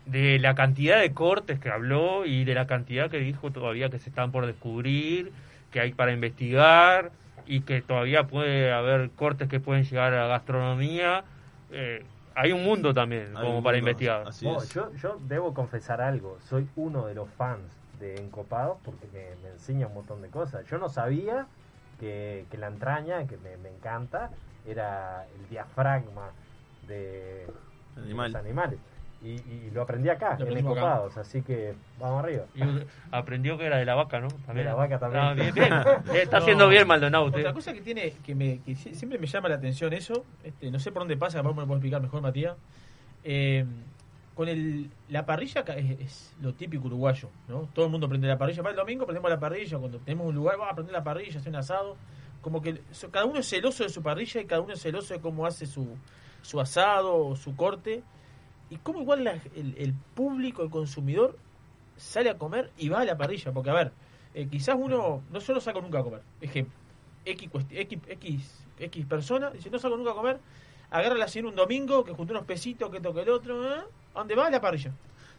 de 0.05 0.39
la 0.39 0.55
cantidad 0.55 0.99
de 0.99 1.13
cortes 1.13 1.59
que 1.59 1.69
habló 1.69 2.25
y 2.25 2.43
de 2.43 2.53
la 2.53 2.67
cantidad 2.67 3.09
que 3.09 3.19
dijo 3.19 3.51
todavía 3.51 3.89
que 3.89 3.99
se 3.99 4.09
están 4.09 4.31
por 4.31 4.45
descubrir, 4.45 5.31
que 5.71 5.79
hay 5.79 5.93
para 5.93 6.11
investigar 6.11 7.11
y 7.45 7.61
que 7.61 7.81
todavía 7.81 8.27
puede 8.27 8.71
haber 8.71 9.09
cortes 9.11 9.47
que 9.47 9.59
pueden 9.59 9.83
llegar 9.83 10.13
a 10.13 10.21
la 10.21 10.27
gastronomía. 10.27 11.23
Eh, 11.71 12.03
hay 12.35 12.51
un 12.51 12.63
mundo 12.63 12.93
también 12.93 13.35
Hay 13.35 13.45
como 13.45 13.61
para 13.61 13.77
investigar. 13.77 14.29
yo, 14.41 14.93
yo 14.95 15.19
debo 15.27 15.53
confesar 15.53 16.01
algo. 16.01 16.37
Soy 16.47 16.67
uno 16.75 17.05
de 17.05 17.15
los 17.15 17.29
fans 17.29 17.61
de 17.99 18.15
Encopados 18.15 18.77
porque 18.83 19.05
me, 19.13 19.35
me 19.43 19.53
enseña 19.53 19.87
un 19.87 19.93
montón 19.93 20.21
de 20.21 20.29
cosas. 20.29 20.65
Yo 20.69 20.77
no 20.77 20.89
sabía 20.89 21.45
que, 21.99 22.45
que 22.49 22.57
la 22.57 22.67
entraña, 22.67 23.27
que 23.27 23.37
me, 23.37 23.57
me 23.57 23.69
encanta, 23.69 24.31
era 24.65 25.25
el 25.37 25.49
diafragma 25.49 26.31
de, 26.87 27.47
de 27.95 28.13
los 28.13 28.35
animales. 28.35 28.79
Y, 29.23 29.29
y 29.33 29.69
lo 29.71 29.83
aprendí 29.83 30.09
acá, 30.09 30.35
Lo 30.39 30.47
en. 30.47 30.57
Encopados. 30.57 31.15
Así 31.17 31.43
que 31.43 31.75
vamos 31.99 32.23
arriba. 32.23 32.45
Y 32.55 32.61
aprendió 33.11 33.57
que 33.57 33.65
era 33.67 33.77
de 33.77 33.85
la 33.85 33.93
vaca, 33.95 34.19
¿no? 34.19 34.27
De 34.53 34.63
la 34.63 34.73
vaca 34.73 34.97
también. 34.97 35.23
Ah, 35.23 35.33
bien, 35.33 35.53
bien. 35.53 35.71
Está 36.15 36.37
No. 36.37 36.43
haciendo 36.43 36.67
bien 36.67 36.87
Maldonado 36.87 37.25
usted. 37.25 37.41
Otra 37.41 37.53
cosa 37.53 37.71
que 37.73 37.81
tiene, 37.81 38.13
que, 38.25 38.33
me, 38.33 38.59
que 38.61 38.71
sie- 38.73 38.93
siempre 38.95 39.19
me 39.19 39.27
llama 39.27 39.49
la 39.49 39.55
atención 39.55 39.93
eso, 39.93 40.25
este, 40.43 40.71
no 40.71 40.79
sé 40.79 40.91
por 40.91 41.01
dónde 41.03 41.17
pasa, 41.17 41.37
capaz 41.37 41.53
me 41.53 41.61
lo 41.61 41.67
puede 41.67 41.77
explicar 41.77 42.01
mejor 42.01 42.21
Matías. 42.21 42.55
Eh, 43.23 43.65
con 44.33 44.47
el, 44.47 44.89
la 45.09 45.25
parrilla 45.25 45.61
es, 45.77 45.99
es 45.99 46.35
lo 46.41 46.53
típico 46.53 46.87
uruguayo, 46.87 47.29
¿no? 47.47 47.69
Todo 47.75 47.85
el 47.85 47.91
mundo 47.91 48.09
prende 48.09 48.27
la 48.27 48.37
parrilla. 48.39 48.63
Para 48.63 48.71
el 48.71 48.77
domingo 48.77 49.05
prendemos 49.05 49.29
la 49.29 49.39
parrilla, 49.39 49.77
cuando 49.77 49.99
tenemos 49.99 50.25
un 50.27 50.33
lugar, 50.35 50.57
vamos 50.57 50.71
a 50.71 50.75
prender 50.75 50.93
la 50.93 51.03
parrilla, 51.03 51.37
hacer 51.39 51.49
un 51.49 51.57
asado. 51.57 51.95
Como 52.41 52.59
que 52.61 52.81
so- 52.91 53.11
cada 53.11 53.25
uno 53.25 53.39
es 53.39 53.47
celoso 53.47 53.83
de 53.83 53.89
su 53.89 54.01
parrilla 54.01 54.41
y 54.41 54.45
cada 54.45 54.61
uno 54.61 54.73
es 54.73 54.81
celoso 54.81 55.13
de 55.13 55.19
cómo 55.19 55.45
hace 55.45 55.67
su, 55.67 55.95
su 56.41 56.59
asado 56.59 57.15
o 57.27 57.35
su 57.35 57.55
corte. 57.55 58.01
Y 58.71 58.77
cómo 58.77 59.01
igual 59.01 59.23
la- 59.23 59.33
el, 59.55 59.75
el 59.77 59.93
público, 60.15 60.63
el 60.63 60.71
consumidor, 60.71 61.37
sale 61.97 62.29
a 62.31 62.37
comer 62.39 62.71
y 62.79 62.89
va 62.89 63.01
a 63.01 63.05
la 63.05 63.15
parrilla. 63.17 63.51
Porque, 63.51 63.69
a 63.69 63.73
ver, 63.73 63.91
eh, 64.33 64.47
quizás 64.49 64.75
uno 64.79 65.21
no 65.31 65.41
solo 65.41 65.61
saca 65.61 65.79
nunca 65.79 65.99
a 65.99 66.03
comer. 66.03 66.21
Que 66.39 66.65
X, 67.25 67.49
X, 67.69 67.99
X, 68.07 68.65
X 68.79 69.05
persona 69.05 69.51
dice, 69.51 69.69
no 69.69 69.77
salgo 69.77 69.97
nunca 69.97 70.11
a 70.11 70.15
comer, 70.15 70.39
agarra 70.89 71.15
la 71.15 71.27
cena 71.27 71.49
un 71.49 71.55
domingo, 71.55 72.03
que 72.03 72.13
junta 72.13 72.33
unos 72.33 72.45
pesitos, 72.45 72.89
que 72.89 72.99
toca 72.99 73.21
el 73.21 73.29
otro, 73.29 73.63
¿eh? 73.75 73.81
¿a 74.15 74.19
dónde 74.19 74.35
va? 74.35 74.47
A 74.47 74.49
la 74.49 74.59
parrilla. 74.59 74.91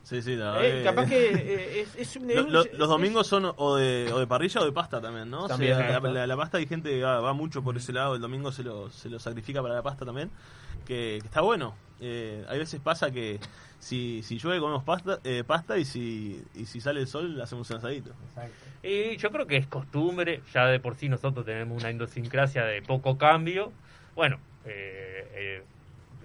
Sí, 0.05 0.21
sí, 0.21 0.35
la 0.37 0.59
Eh, 0.65 0.73
verdad 0.73 0.85
capaz 0.95 1.09
que- 1.09 1.31
eh, 1.31 1.81
es, 1.83 1.95
es 1.97 2.17
un- 2.17 2.27
Lo- 2.53 2.65
los 2.65 2.89
domingos 2.89 3.27
son 3.27 3.53
o 3.57 3.77
de, 3.77 4.11
o 4.13 4.19
de 4.19 4.27
parrilla 4.27 4.61
o 4.61 4.65
de 4.65 4.73
pasta 4.73 5.01
también, 5.01 5.31
¿no? 5.31 5.45
O 5.45 5.49
También, 5.49 5.77
sea, 5.77 5.87
la, 5.89 6.01
pasta. 6.01 6.11
la- 6.13 6.27
la 6.27 6.37
pasta 6.37 6.59
hay 6.59 6.67
gente 6.67 6.91
que 6.91 7.03
va, 7.03 7.21
va 7.21 7.33
mucho 7.33 7.63
por 7.63 7.77
ese 7.77 7.93
lado, 7.93 8.15
el 8.17 8.21
domingo 8.21 8.51
se 8.53 8.63
lo, 8.65 8.91
se 8.91 9.09
lo 9.09 9.19
sacrifica 9.19 9.63
para 9.63 9.75
la 9.75 9.83
pasta 9.83 10.05
también, 10.05 10.31
que, 10.85 11.19
que 11.21 11.27
está 11.27 11.41
bueno. 11.41 11.75
Eh, 12.05 12.45
hay 12.49 12.59
veces 12.59 12.81
pasa 12.81 13.11
que 13.13 13.39
si, 13.79 14.23
si 14.25 14.39
llueve 14.39 14.59
comemos 14.61 14.83
pasta, 14.83 15.21
eh, 15.25 15.45
pasta 15.47 15.79
y 15.79 15.85
si, 15.85 16.43
y 16.55 16.67
si 16.67 16.81
sale 16.81 17.01
el 17.01 17.07
sol 17.07 17.41
hacemos 17.41 17.71
un 17.71 17.77
asadito. 17.77 18.11
Y 18.83 19.17
yo 19.17 19.31
creo 19.31 19.47
que 19.47 19.57
es 19.57 19.67
costumbre, 19.69 20.41
ya 20.53 20.67
de 20.67 20.81
por 20.81 20.97
sí 20.97 21.09
nosotros 21.09 21.47
tenemos 21.47 21.81
una 21.81 21.91
idiosincrasia 21.93 22.65
de 22.65 22.83
poco 22.83 23.17
cambio. 23.17 23.73
Bueno, 24.17 24.39
eh, 24.67 25.29
eh, 25.35 25.63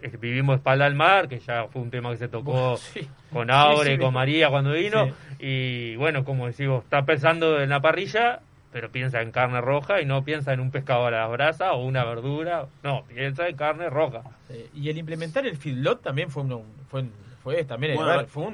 eh, 0.01 0.17
vivimos 0.19 0.57
espalda 0.57 0.85
al 0.85 0.95
mar, 0.95 1.27
que 1.27 1.39
ya 1.39 1.67
fue 1.67 1.81
un 1.81 1.89
tema 1.91 2.11
que 2.11 2.17
se 2.17 2.27
tocó 2.27 2.77
sí. 2.77 3.07
con 3.31 3.49
Aure, 3.51 3.91
Sí, 3.91 3.95
sí. 3.95 4.01
con 4.01 4.13
María 4.13 4.49
cuando 4.49 4.73
vino. 4.73 5.05
Sí. 5.05 5.13
Y 5.39 5.95
bueno, 5.97 6.23
como 6.25 6.47
decimos, 6.47 6.83
está 6.83 7.05
pensando 7.05 7.61
en 7.61 7.69
la 7.69 7.79
parrilla, 7.81 8.39
pero 8.71 8.91
piensa 8.91 9.21
en 9.21 9.31
carne 9.31 9.61
roja 9.61 10.01
y 10.01 10.05
no 10.05 10.23
piensa 10.23 10.53
en 10.53 10.59
un 10.59 10.71
pescado 10.71 11.05
a 11.07 11.11
la 11.11 11.27
brasa 11.27 11.73
o 11.73 11.83
una 11.85 12.03
verdura. 12.03 12.67
No, 12.83 13.03
piensa 13.05 13.47
en 13.47 13.55
carne 13.55 13.89
roja. 13.89 14.23
eh, 14.49 14.69
y 14.73 14.89
el 14.89 14.97
implementar 14.97 15.45
el 15.45 15.57
feedlot 15.57 16.01
también 16.01 16.29
fue 16.29 16.43
un, 16.43 16.63
fue, 16.89 17.05
fue 17.43 17.63
también 17.63 17.95
Bueno, 17.95 18.11
a 18.11 18.17
ver, 18.17 18.27
fue 18.27 18.43
un, 18.43 18.53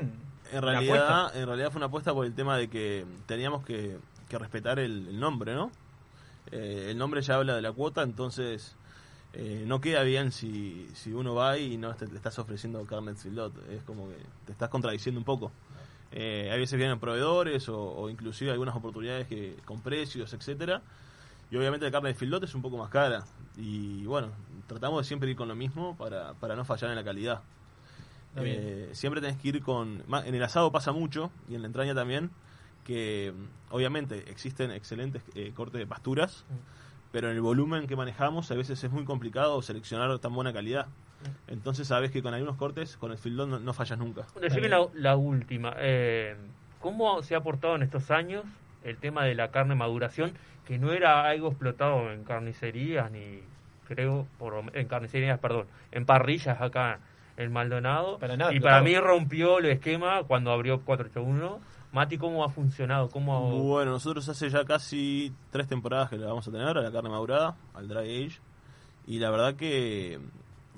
En 0.51 0.57
una 0.59 0.61
realidad, 0.61 1.19
apuesta. 1.21 1.39
en 1.39 1.47
realidad 1.47 1.71
fue 1.71 1.79
una 1.79 1.87
apuesta 1.87 2.13
por 2.13 2.25
el 2.25 2.33
tema 2.33 2.57
de 2.57 2.69
que 2.69 3.05
teníamos 3.25 3.65
que, 3.65 3.97
que 4.29 4.37
respetar 4.37 4.79
el, 4.79 5.07
el 5.07 5.19
nombre, 5.19 5.53
¿no? 5.55 5.71
Eh, 6.51 6.87
el 6.91 6.97
nombre 6.97 7.21
ya 7.21 7.35
habla 7.35 7.55
de 7.55 7.61
la 7.61 7.71
cuota, 7.71 8.03
entonces 8.03 8.75
eh, 9.33 9.63
no 9.65 9.81
queda 9.81 10.03
bien 10.03 10.31
si, 10.31 10.87
si 10.93 11.11
uno 11.11 11.33
va 11.33 11.57
y 11.57 11.77
no 11.77 11.93
te, 11.95 12.05
le 12.05 12.15
estás 12.15 12.37
ofreciendo 12.37 12.85
carne 12.85 13.15
filot. 13.15 13.51
Es 13.71 13.81
como 13.83 14.07
que 14.09 14.17
te 14.45 14.51
estás 14.51 14.69
contradiciendo 14.69 15.19
un 15.19 15.25
poco. 15.25 15.51
Eh, 16.13 16.49
hay 16.51 16.59
veces 16.59 16.77
vienen 16.77 16.99
proveedores 16.99 17.67
o, 17.69 17.79
o 17.79 18.09
inclusive 18.09 18.51
algunas 18.51 18.75
oportunidades 18.75 19.27
que 19.27 19.57
con 19.65 19.81
precios, 19.81 20.33
etcétera. 20.33 20.81
Y 21.51 21.57
obviamente 21.57 21.85
la 21.85 21.91
carne 21.91 22.09
de 22.09 22.15
filot 22.15 22.43
es 22.43 22.55
un 22.55 22.61
poco 22.61 22.77
más 22.77 22.89
cara. 22.89 23.25
Y 23.57 24.05
bueno, 24.05 24.29
tratamos 24.67 25.01
de 25.01 25.07
siempre 25.07 25.29
ir 25.29 25.35
con 25.35 25.47
lo 25.47 25.55
mismo 25.55 25.95
para, 25.97 26.33
para 26.33 26.55
no 26.55 26.65
fallar 26.65 26.89
en 26.89 26.95
la 26.95 27.03
calidad. 27.03 27.41
Eh, 28.35 28.89
siempre 28.93 29.21
tenés 29.21 29.37
que 29.37 29.49
ir 29.49 29.61
con... 29.61 30.03
En 30.25 30.33
el 30.35 30.43
asado 30.43 30.71
pasa 30.71 30.91
mucho, 30.91 31.31
y 31.47 31.55
en 31.55 31.61
la 31.61 31.67
entraña 31.67 31.93
también, 31.93 32.31
que 32.83 33.33
mm, 33.35 33.73
obviamente 33.73 34.29
existen 34.29 34.71
excelentes 34.71 35.21
eh, 35.35 35.51
cortes 35.55 35.79
de 35.79 35.85
pasturas, 35.85 36.43
pero 37.11 37.29
en 37.29 37.35
el 37.35 37.41
volumen 37.41 37.85
que 37.85 37.95
manejamos 37.95 38.49
a 38.49 38.55
veces 38.55 38.83
es 38.83 38.91
muy 38.91 39.05
complicado 39.05 39.61
seleccionar 39.61 40.17
tan 40.19 40.33
buena 40.33 40.51
calidad. 40.51 40.87
Entonces 41.47 41.87
sabes 41.87 42.11
que 42.11 42.21
con 42.21 42.33
algunos 42.33 42.57
cortes, 42.57 42.97
con 42.97 43.11
el 43.11 43.17
fildón 43.17 43.49
no, 43.49 43.59
no 43.59 43.73
fallas 43.73 43.97
nunca. 43.97 44.25
Decime 44.39 44.69
la, 44.69 44.87
la 44.93 45.15
última. 45.15 45.73
Eh, 45.77 46.35
¿Cómo 46.79 47.21
se 47.23 47.35
ha 47.35 47.37
aportado 47.37 47.75
en 47.75 47.83
estos 47.83 48.11
años 48.11 48.43
el 48.83 48.97
tema 48.97 49.23
de 49.23 49.35
la 49.35 49.51
carne 49.51 49.75
maduración, 49.75 50.33
que 50.67 50.77
no 50.77 50.91
era 50.91 51.23
algo 51.23 51.47
explotado 51.49 52.11
en 52.11 52.23
carnicerías, 52.23 53.09
ni 53.11 53.41
creo, 53.87 54.27
por, 54.37 54.63
en 54.73 54.87
carnicerías, 54.87 55.39
perdón, 55.39 55.67
en 55.91 56.05
parrillas 56.05 56.59
acá 56.61 56.99
en 57.37 57.51
Maldonado? 57.51 58.19
Para 58.19 58.35
nada 58.37 58.53
y 58.53 58.59
para 58.59 58.81
mí 58.81 58.97
rompió 58.97 59.59
el 59.59 59.65
esquema 59.67 60.23
cuando 60.23 60.51
abrió 60.51 60.81
481. 60.81 61.59
Mati, 61.93 62.17
¿cómo 62.17 62.43
ha 62.43 62.49
funcionado? 62.49 63.09
¿Cómo 63.09 63.51
Bueno, 63.63 63.91
nosotros 63.91 64.27
hace 64.27 64.49
ya 64.49 64.65
casi 64.65 65.31
tres 65.51 65.67
temporadas 65.67 66.09
que 66.09 66.17
la 66.17 66.27
vamos 66.27 66.47
a 66.47 66.51
tener 66.51 66.67
a 66.67 66.81
la 66.81 66.91
carne 66.91 67.09
madurada, 67.09 67.55
al 67.75 67.87
dry 67.87 68.25
age. 68.25 68.39
y 69.05 69.19
la 69.19 69.29
verdad 69.29 69.55
que, 69.55 70.19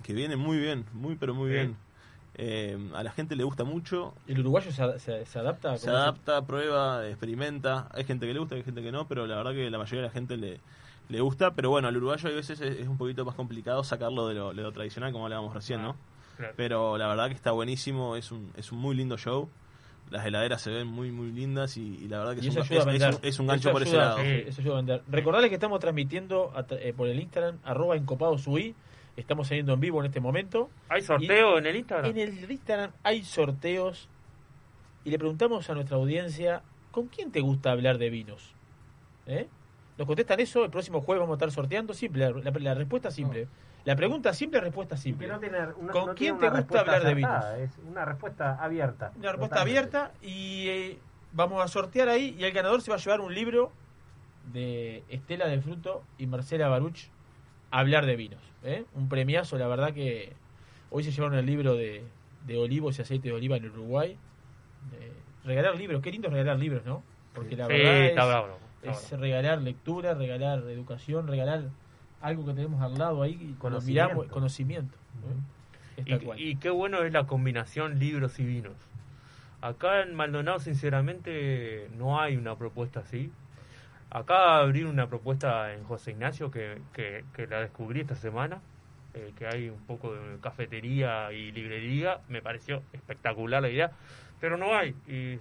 que 0.06 0.14
viene 0.14 0.36
muy 0.36 0.58
bien, 0.60 0.86
muy 0.94 1.16
pero 1.16 1.34
muy 1.34 1.50
Sí. 1.50 1.54
bien. 1.56 1.76
Eh, 2.38 2.78
a 2.94 3.02
la 3.02 3.12
gente 3.12 3.36
le 3.36 3.44
gusta 3.44 3.64
mucho. 3.64 4.14
¿El 4.28 4.40
uruguayo 4.42 4.70
se, 4.72 5.00
se- 5.00 5.26
se 5.26 5.40
adapta? 5.40 5.78
Se 5.78 5.90
adapta, 5.90 6.42
prueba, 6.46 7.08
experimenta. 7.08 7.88
Hay 7.92 8.04
gente 8.04 8.28
que 8.28 8.34
le 8.34 8.40
gusta, 8.40 8.56
hay 8.56 8.64
gente 8.64 8.84
que 8.84 8.92
no, 8.92 9.08
pero 9.08 9.26
la 9.26 9.38
verdad 9.38 9.54
que 9.54 9.70
la 9.70 9.78
mayoría 9.78 10.02
de 10.02 10.08
la 10.10 10.14
gente 10.14 10.38
le, 10.38 10.60
le 11.10 11.22
gusta. 11.22 11.52
Pero 11.56 11.70
bueno, 11.72 11.88
al 11.88 11.98
uruguayo 11.98 12.30
a 12.30 12.34
veces 12.34 12.60
es, 12.62 12.80
es 12.82 12.88
un 12.88 12.98
poquito 12.98 13.26
más 13.26 13.36
complicado 13.36 13.84
sacarlo 13.84 14.28
de 14.28 14.36
lo, 14.36 14.54
de 14.54 14.62
lo 14.62 14.72
tradicional, 14.74 15.12
como 15.14 15.24
hablábamos 15.26 15.54
recién, 15.54 15.82
¿no? 15.82 15.96
claro. 16.38 16.54
Pero 16.58 16.98
la 16.98 17.08
verdad 17.08 17.30
que 17.30 17.34
está 17.36 17.52
buenísimo, 17.52 18.16
es 18.18 18.32
un, 18.32 18.52
es 18.58 18.72
un 18.72 18.78
muy 18.80 18.96
lindo 18.96 19.18
show. 19.18 19.50
Las 20.12 20.24
heladeras 20.26 20.62
se 20.62 20.70
ven 20.72 20.86
muy, 20.88 21.12
muy 21.12 21.32
lindas 21.32 21.78
y, 21.78 21.82
y 22.04 22.08
la 22.10 22.20
verdad 22.20 22.34
que 22.36 22.42
es 22.42 22.48
un, 22.56 22.62
es- 22.62 23.20
es 23.24 23.40
gancho 23.40 23.70
Eso 23.70 23.72
por 23.72 23.82
ese 23.82 23.98
lado. 23.98 24.18
sí, 24.22 24.44
eso 24.46 24.62
ayuda 24.62 24.74
a 24.74 24.78
vender. 24.78 25.02
Recordarles 25.08 25.50
que 25.50 25.56
estamos 25.56 25.80
transmitiendo 25.80 26.52
a 26.54 26.66
eh, 26.76 26.94
por 26.96 27.08
el 27.08 27.20
Instagram, 27.20 27.58
arroba 27.64 27.96
encopadosui. 27.96 28.76
Estamos 29.18 29.48
saliendo 29.48 29.74
en 29.74 29.80
vivo 29.80 30.00
en 30.02 30.08
este 30.08 30.20
momento. 30.20 30.70
¿Hay 30.90 31.02
sorteo 31.02 31.58
en 31.58 31.66
el 31.66 31.76
Instagram? 31.78 32.12
En 32.12 32.18
el 32.18 32.52
Instagram 32.52 32.92
hay 33.04 33.24
sorteos. 33.24 34.10
Y 35.04 35.10
le 35.12 35.20
preguntamos 35.20 35.70
a 35.70 35.74
nuestra 35.74 35.98
audiencia, 35.98 36.64
¿con 36.92 37.08
quién 37.08 37.32
te 37.32 37.40
gusta 37.40 37.72
hablar 37.72 37.98
de 37.98 38.10
vinos? 38.10 38.54
¿Eh? 39.28 39.48
Nos 39.98 40.08
contestan 40.08 40.40
eso, 40.40 40.66
el 40.66 40.72
próximo 40.72 41.02
jueves 41.02 41.22
vamos 41.22 41.36
a 41.36 41.38
estar 41.38 41.52
sorteando. 41.52 41.94
Simple, 41.94 42.34
la, 42.44 42.52
la 42.52 42.74
respuesta 42.74 43.12
simple. 43.12 43.48
La 43.86 43.96
pregunta 43.96 44.34
simple, 44.34 44.60
respuesta 44.60 44.98
simple. 44.98 45.28
No 45.28 45.40
tiene 45.40 45.60
¿Con 45.92 46.08
no 46.08 46.16
quién 46.16 46.38
tiene 46.38 46.56
te 46.56 46.62
gusta 46.62 46.80
hablar 46.80 47.04
de 47.04 47.14
vinos? 47.14 47.46
Es 47.60 47.72
una 47.88 48.04
respuesta 48.04 48.56
abierta. 48.56 49.12
Una 49.16 49.32
respuesta 49.32 49.56
Totalmente. 49.58 49.98
abierta 49.98 50.12
y 50.24 50.68
eh, 50.68 51.00
vamos 51.34 51.64
a 51.64 51.68
sortear 51.68 52.10
ahí 52.10 52.36
y 52.38 52.44
el 52.44 52.52
ganador 52.52 52.82
se 52.82 52.90
va 52.90 52.98
a 52.98 53.00
llevar 53.00 53.22
un 53.22 53.34
libro 53.34 53.72
de 54.52 55.04
Estela 55.08 55.48
de 55.48 55.62
Fruto 55.62 56.04
y 56.18 56.26
Marcela 56.26 56.68
Baruch 56.68 57.10
Hablar 57.80 58.06
de 58.06 58.16
Vinos. 58.16 58.42
¿eh? 58.64 58.86
Un 58.94 59.10
premiazo, 59.10 59.58
la 59.58 59.68
verdad 59.68 59.94
que 59.94 60.34
hoy 60.90 61.04
se 61.04 61.12
llevaron 61.12 61.38
el 61.38 61.46
libro 61.46 61.76
de, 61.76 62.04
de 62.46 62.58
olivos 62.58 62.98
y 62.98 63.02
aceite 63.02 63.28
de 63.30 63.34
oliva 63.34 63.58
en 63.58 63.66
Uruguay. 63.70 64.18
Eh, 65.00 65.12
regalar 65.44 65.76
libros, 65.76 66.02
qué 66.02 66.12
lindo 66.12 66.30
regalar 66.30 66.58
libros, 66.60 66.86
¿no? 66.86 67.04
Porque 67.34 67.56
la 67.56 67.68
Sí, 67.68 67.74
verdad 67.74 68.06
está 68.06 68.22
es, 68.22 68.28
bravo, 68.28 68.48
está 68.84 68.92
es 69.16 69.20
regalar 69.20 69.62
lectura, 69.62 70.14
regalar 70.14 70.60
educación, 70.70 71.28
regalar 71.28 71.64
algo 72.22 72.46
que 72.46 72.54
tenemos 72.54 72.82
al 72.82 72.98
lado 72.98 73.22
ahí 73.22 73.34
y 73.34 73.54
Conocimiento. 73.60 74.10
miramos, 74.10 74.28
conocimiento. 74.32 74.96
¿eh? 75.98 76.20
Y 76.38 76.56
qué 76.58 76.70
bueno 76.70 77.04
es 77.04 77.14
la 77.14 77.26
combinación 77.28 78.00
libros 78.00 78.40
y 78.40 78.46
vinos. 78.46 78.74
Acá 79.62 80.02
en 80.02 80.14
Maldonado, 80.16 80.60
sinceramente, 80.60 81.90
no 81.98 82.20
hay 82.20 82.36
una 82.38 82.56
propuesta 82.56 83.00
así. 83.02 83.32
Acá 84.10 84.58
abrir 84.60 84.86
una 84.86 85.08
propuesta 85.08 85.74
en 85.74 85.84
José 85.84 86.12
Ignacio 86.12 86.50
que, 86.52 86.78
que, 86.94 87.24
que 87.34 87.48
la 87.48 87.60
descubrí 87.62 88.02
esta 88.02 88.16
semana, 88.16 88.62
eh, 89.14 89.34
que 89.38 89.48
hay 89.48 89.70
un 89.70 89.86
poco 89.86 90.14
de 90.14 90.40
cafetería 90.40 91.32
y 91.34 91.52
librería, 91.52 92.20
me 92.30 92.42
pareció 92.42 92.82
espectacular 92.94 93.62
la 93.62 93.70
idea, 93.70 93.92
pero 94.40 94.58
no 94.58 94.76
hay. 94.76 94.96
Y 95.08 95.38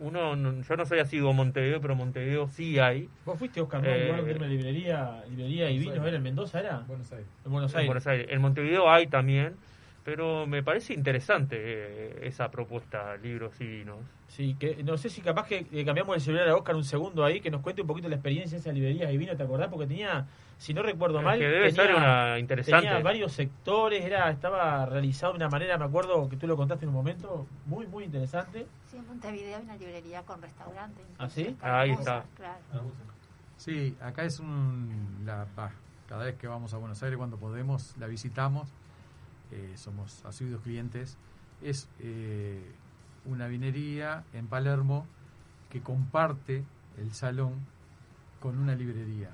uno, 0.00 0.34
no- 0.34 0.60
yo 0.62 0.76
no 0.76 0.86
soy 0.86 0.98
así 0.98 1.20
como 1.20 1.34
Montevideo, 1.34 1.80
pero 1.80 1.94
Montevideo 1.94 2.48
sí 2.48 2.78
hay. 2.78 3.08
¿Vos 3.24 3.38
fuiste, 3.38 3.60
Oscar, 3.60 3.82
no? 3.82 3.88
Eh, 3.88 4.34
una 4.36 4.46
librería, 4.48 5.22
librería 5.28 5.70
y 5.70 5.78
vinos. 5.78 5.96
¿era 6.04 6.16
en 6.16 6.22
Mendoza, 6.22 6.60
era? 6.60 6.78
Buenos 6.78 7.12
Aires. 7.12 7.26
En 7.44 7.52
Buenos 7.52 7.72
En 7.72 7.76
Aires. 7.78 7.88
Buenos 7.88 8.06
Aires. 8.06 8.26
En 8.30 8.40
Montevideo 8.40 8.90
hay 8.90 9.06
también, 9.06 9.54
pero 10.04 10.46
me 10.46 10.62
parece 10.62 10.94
interesante 10.94 11.56
eh, 11.60 12.26
esa 12.26 12.50
propuesta, 12.50 13.16
libros 13.16 13.60
y 13.60 13.66
vinos. 13.66 14.00
Sí, 14.34 14.56
que 14.58 14.82
no 14.82 14.98
sé 14.98 15.10
si 15.10 15.20
capaz 15.20 15.46
que 15.46 15.64
eh, 15.70 15.84
cambiamos 15.84 16.16
el 16.16 16.20
celular 16.20 16.48
a 16.48 16.56
Oscar 16.56 16.74
un 16.74 16.82
segundo 16.82 17.24
ahí, 17.24 17.40
que 17.40 17.52
nos 17.52 17.60
cuente 17.60 17.82
un 17.82 17.86
poquito 17.86 18.08
la 18.08 18.16
experiencia 18.16 18.56
de 18.56 18.62
esas 18.62 18.74
librerías 18.74 19.12
y 19.12 19.16
vinos, 19.16 19.36
¿te 19.36 19.44
acordás? 19.44 19.68
Porque 19.68 19.86
tenía, 19.86 20.26
si 20.58 20.74
no 20.74 20.82
recuerdo 20.82 21.22
mal, 21.22 21.38
que 21.38 21.46
debe 21.46 21.72
tenía, 21.72 21.96
una 21.96 22.38
interesante. 22.40 22.88
tenía 22.88 23.00
varios 23.00 23.32
sectores, 23.32 24.04
era 24.04 24.28
estaba 24.30 24.86
realizado 24.86 25.34
de 25.34 25.36
una 25.36 25.48
manera, 25.48 25.78
me 25.78 25.84
acuerdo 25.84 26.28
que 26.28 26.36
tú 26.36 26.48
lo 26.48 26.56
contaste 26.56 26.84
en 26.84 26.88
un 26.88 26.96
momento, 26.96 27.46
muy, 27.66 27.86
muy 27.86 28.02
interesante. 28.02 28.66
Sí, 28.90 28.96
en 28.96 29.06
Montevideo 29.06 29.56
hay 29.56 29.62
una 29.62 29.76
librería 29.76 30.22
con 30.22 30.42
restaurante. 30.42 31.00
¿Ah, 31.16 31.28
sí? 31.28 31.42
Está 31.42 31.80
Ahí 31.80 31.92
está. 31.92 32.24
Claro. 32.36 32.90
Sí, 33.56 33.96
acá 34.00 34.24
es 34.24 34.40
un... 34.40 35.22
La, 35.24 35.46
bah, 35.54 35.70
cada 36.08 36.24
vez 36.24 36.34
que 36.34 36.48
vamos 36.48 36.74
a 36.74 36.78
Buenos 36.78 37.00
Aires, 37.04 37.16
cuando 37.18 37.36
podemos, 37.36 37.96
la 37.98 38.08
visitamos. 38.08 38.68
eh, 39.52 39.74
somos 39.76 40.24
asiduos 40.24 40.60
clientes. 40.62 41.16
Es 41.62 41.88
eh, 42.00 42.60
una 43.26 43.46
vinería 43.46 44.24
en 44.32 44.46
Palermo 44.46 45.06
que 45.70 45.80
comparte 45.80 46.64
el 46.98 47.12
salón 47.12 47.52
con 48.40 48.58
una 48.58 48.74
librería. 48.74 49.30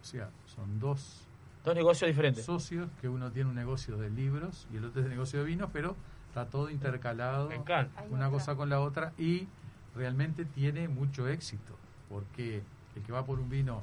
O 0.00 0.04
sea, 0.04 0.30
son 0.46 0.78
dos 0.80 1.24
Dos 1.64 1.74
negocios 1.74 2.08
diferentes. 2.08 2.44
socios 2.44 2.88
que 3.00 3.08
uno 3.08 3.30
tiene 3.30 3.50
un 3.50 3.56
negocio 3.56 3.96
de 3.98 4.08
libros 4.10 4.66
y 4.72 4.76
el 4.78 4.86
otro 4.86 5.00
es 5.00 5.04
de 5.08 5.10
negocio 5.10 5.40
de 5.40 5.44
vinos, 5.44 5.68
pero 5.72 5.96
está 6.28 6.46
todo 6.46 6.70
intercalado 6.70 7.48
Me 7.48 7.56
encanta. 7.56 8.04
una 8.10 8.30
cosa 8.30 8.54
con 8.54 8.68
la 8.70 8.80
otra 8.80 9.12
y 9.18 9.46
realmente 9.94 10.44
tiene 10.44 10.88
mucho 10.88 11.28
éxito 11.28 11.76
porque 12.08 12.62
el 12.96 13.02
que 13.02 13.12
va 13.12 13.26
por 13.26 13.38
un 13.40 13.50
vino 13.50 13.82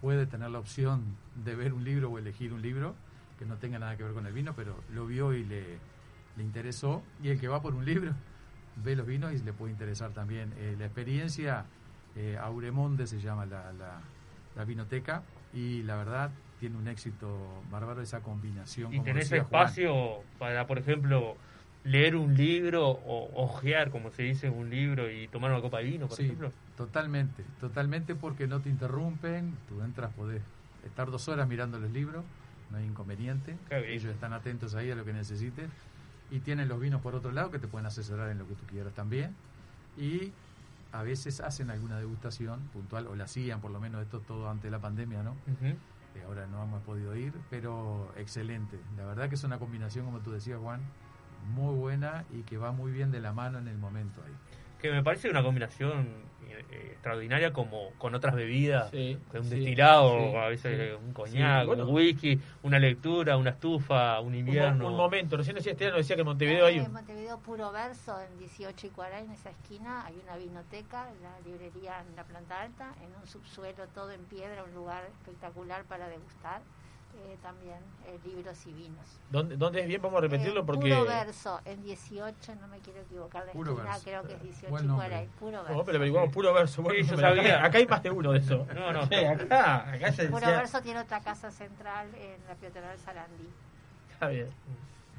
puede 0.00 0.26
tener 0.26 0.50
la 0.50 0.58
opción 0.58 1.02
de 1.44 1.54
ver 1.54 1.72
un 1.74 1.84
libro 1.84 2.10
o 2.10 2.18
elegir 2.18 2.52
un 2.52 2.62
libro 2.62 2.94
que 3.38 3.44
no 3.44 3.56
tenga 3.56 3.78
nada 3.78 3.96
que 3.96 4.02
ver 4.02 4.12
con 4.14 4.26
el 4.26 4.32
vino, 4.32 4.54
pero 4.56 4.74
lo 4.92 5.06
vio 5.06 5.32
y 5.34 5.44
le, 5.44 5.78
le 6.36 6.42
interesó 6.42 7.02
y 7.22 7.28
el 7.28 7.38
que 7.38 7.48
va 7.48 7.60
por 7.62 7.74
un 7.74 7.84
libro 7.84 8.12
ve 8.82 8.96
los 8.96 9.06
vinos 9.06 9.32
y 9.32 9.38
le 9.38 9.52
puede 9.52 9.72
interesar 9.72 10.10
también. 10.12 10.52
Eh, 10.58 10.76
la 10.78 10.86
experiencia, 10.86 11.64
eh, 12.16 12.36
Auremonde 12.40 13.06
se 13.06 13.20
llama 13.20 13.46
la, 13.46 13.72
la, 13.72 14.00
la 14.56 14.64
vinoteca 14.64 15.22
y 15.52 15.82
la 15.82 15.96
verdad 15.96 16.30
tiene 16.58 16.76
un 16.76 16.88
éxito 16.88 17.62
bárbaro 17.70 18.02
esa 18.02 18.20
combinación. 18.20 18.92
Y 18.92 18.96
como 18.98 19.04
tenés 19.04 19.30
decía 19.30 19.44
Juan. 19.44 19.66
espacio 19.66 20.22
para, 20.38 20.66
por 20.66 20.78
ejemplo, 20.78 21.36
leer 21.84 22.16
un 22.16 22.36
libro 22.36 22.88
o 22.88 23.42
ojear, 23.44 23.90
como 23.90 24.10
se 24.10 24.24
dice, 24.24 24.50
un 24.50 24.68
libro 24.70 25.10
y 25.10 25.28
tomar 25.28 25.50
una 25.50 25.62
copa 25.62 25.78
de 25.78 25.84
vino, 25.84 26.08
por 26.08 26.16
Sí, 26.16 26.24
ejemplo. 26.24 26.52
totalmente, 26.76 27.44
totalmente 27.58 28.14
porque 28.14 28.46
no 28.46 28.60
te 28.60 28.68
interrumpen, 28.68 29.56
tú 29.68 29.80
entras, 29.82 30.12
podés 30.12 30.42
estar 30.84 31.10
dos 31.10 31.28
horas 31.28 31.48
mirando 31.48 31.78
los 31.78 31.90
libros, 31.90 32.24
no 32.70 32.76
hay 32.76 32.84
inconveniente, 32.84 33.56
ellos 33.70 34.12
están 34.12 34.32
atentos 34.34 34.74
ahí 34.74 34.90
a 34.90 34.94
lo 34.94 35.04
que 35.04 35.12
necesites 35.14 35.70
y 36.30 36.40
tienen 36.40 36.68
los 36.68 36.80
vinos 36.80 37.00
por 37.00 37.14
otro 37.14 37.32
lado 37.32 37.50
que 37.50 37.58
te 37.58 37.68
pueden 37.68 37.86
asesorar 37.86 38.30
en 38.30 38.38
lo 38.38 38.46
que 38.46 38.54
tú 38.54 38.64
quieras 38.66 38.94
también 38.94 39.34
y 39.96 40.32
a 40.92 41.02
veces 41.02 41.40
hacen 41.40 41.70
alguna 41.70 41.98
degustación 41.98 42.60
puntual 42.72 43.06
o 43.06 43.14
la 43.14 43.24
hacían 43.24 43.60
por 43.60 43.70
lo 43.70 43.80
menos 43.80 44.02
esto 44.02 44.20
todo 44.20 44.48
antes 44.48 44.64
de 44.64 44.70
la 44.70 44.80
pandemia, 44.80 45.22
¿no? 45.22 45.36
Eh, 45.62 46.22
ahora 46.26 46.46
no 46.46 46.64
hemos 46.64 46.82
podido 46.82 47.14
ir, 47.16 47.32
pero 47.48 48.12
excelente. 48.16 48.78
La 48.96 49.06
verdad 49.06 49.28
que 49.28 49.36
es 49.36 49.44
una 49.44 49.58
combinación, 49.58 50.04
como 50.04 50.18
tú 50.18 50.32
decías, 50.32 50.58
Juan, 50.58 50.80
muy 51.54 51.74
buena 51.74 52.24
y 52.32 52.42
que 52.42 52.58
va 52.58 52.72
muy 52.72 52.90
bien 52.90 53.10
de 53.12 53.20
la 53.20 53.32
mano 53.32 53.58
en 53.58 53.68
el 53.68 53.78
momento 53.78 54.20
ahí. 54.26 54.32
Que 54.80 54.90
me 54.90 55.02
parece 55.02 55.30
una 55.30 55.42
combinación 55.42 56.08
eh, 56.70 56.88
extraordinaria 56.92 57.52
como 57.52 57.90
con 57.98 58.14
otras 58.14 58.34
bebidas, 58.34 58.90
Sí, 58.90 59.18
con 59.28 59.40
un 59.40 59.48
sí, 59.48 59.56
destilado, 59.56 60.30
sí, 60.30 60.36
a 60.36 60.48
veces 60.48 60.90
sí. 60.98 61.04
un 61.04 61.12
coñac, 61.12 61.60
Sí, 61.62 61.66
bueno. 61.66 61.86
un 61.86 61.94
whisky, 61.94 62.40
una 62.62 62.78
lectura, 62.78 63.36
una 63.36 63.50
estufa, 63.50 64.20
un 64.20 64.28
Un, 64.28 64.34
invierno. 64.34 64.84
mo- 64.84 64.90
un 64.90 64.96
momento, 64.96 65.36
recién 65.36 65.56
decía 65.56 65.72
Estela, 65.72 65.90
nos 65.90 65.98
decía 66.00 66.16
que 66.16 66.22
en 66.22 66.26
Montevideo 66.28 66.66
hay 66.66 66.78
En 66.78 66.86
un... 66.86 66.92
Montevideo 66.92 67.38
Puro 67.40 67.72
Verso, 67.72 68.20
en 68.20 68.38
18 68.38 68.86
y 68.86 68.90
40, 68.90 69.24
en 69.24 69.30
esa 69.32 69.50
esquina, 69.50 70.04
hay 70.06 70.18
una 70.22 70.36
vinoteca, 70.36 71.08
la 71.22 71.40
librería 71.40 72.00
en 72.08 72.14
la 72.16 72.24
planta 72.24 72.60
alta, 72.62 72.94
en 73.02 73.14
un 73.20 73.26
subsuelo 73.26 73.86
todo 73.88 74.10
en 74.10 74.24
piedra, 74.26 74.64
un 74.64 74.74
lugar 74.74 75.04
espectacular 75.06 75.84
para 75.84 76.08
degustar. 76.08 76.62
Eh, 77.26 77.36
también 77.42 77.78
eh, 78.06 78.18
libros 78.24 78.66
y 78.66 78.72
vinos. 78.72 79.20
¿Dónde, 79.30 79.56
¿Dónde 79.56 79.80
es 79.80 79.86
bien? 79.88 80.00
Vamos 80.02 80.18
a 80.18 80.20
repetirlo 80.22 80.60
Eh, 80.60 80.64
porque... 80.66 80.88
Puro 80.90 81.04
Verso, 81.04 81.60
en 81.64 81.82
18, 81.82 82.54
no 82.60 82.68
me 82.68 82.78
quiero 82.78 83.00
equivocar 83.00 83.46
la 83.46 83.52
Puro 83.52 83.72
esquina, 83.72 83.90
Verso. 83.90 84.04
creo 84.04 84.22
que 84.26 84.32
es 84.34 84.42
18 84.42 84.68
Buen 84.70 84.84
y 84.84 84.88
nombre. 84.88 85.08
40. 85.08 85.36
Puro 85.38 85.50
No, 85.58 85.62
Verso. 85.64 85.84
pero 85.84 85.96
averiguamos 85.98 86.32
puro 86.32 86.52
verso. 86.54 86.82
Bueno, 86.82 87.02
Sí, 87.04 87.10
yo 87.10 87.16
sabía. 87.16 87.64
Acá, 87.64 87.78
hay 87.78 87.86
más 87.86 88.02
de 88.02 88.10
uno 88.10 88.32
de 88.32 88.38
eso. 88.38 88.66
No, 88.74 88.92
no. 88.92 89.06
Sí, 89.06 89.14
acá, 89.16 89.90
acá 89.92 90.12
se 90.12 90.26
Puro 90.26 90.40
decía- 90.40 90.56
Verso 90.58 90.80
tiene 90.82 91.00
otra 91.00 91.20
casa 91.20 91.50
central 91.50 92.08
en 92.14 92.36
la 92.48 92.54
peatonal 92.54 92.98
Sarandí. 92.98 93.48
Está 94.12 94.28
bien. 94.28 94.48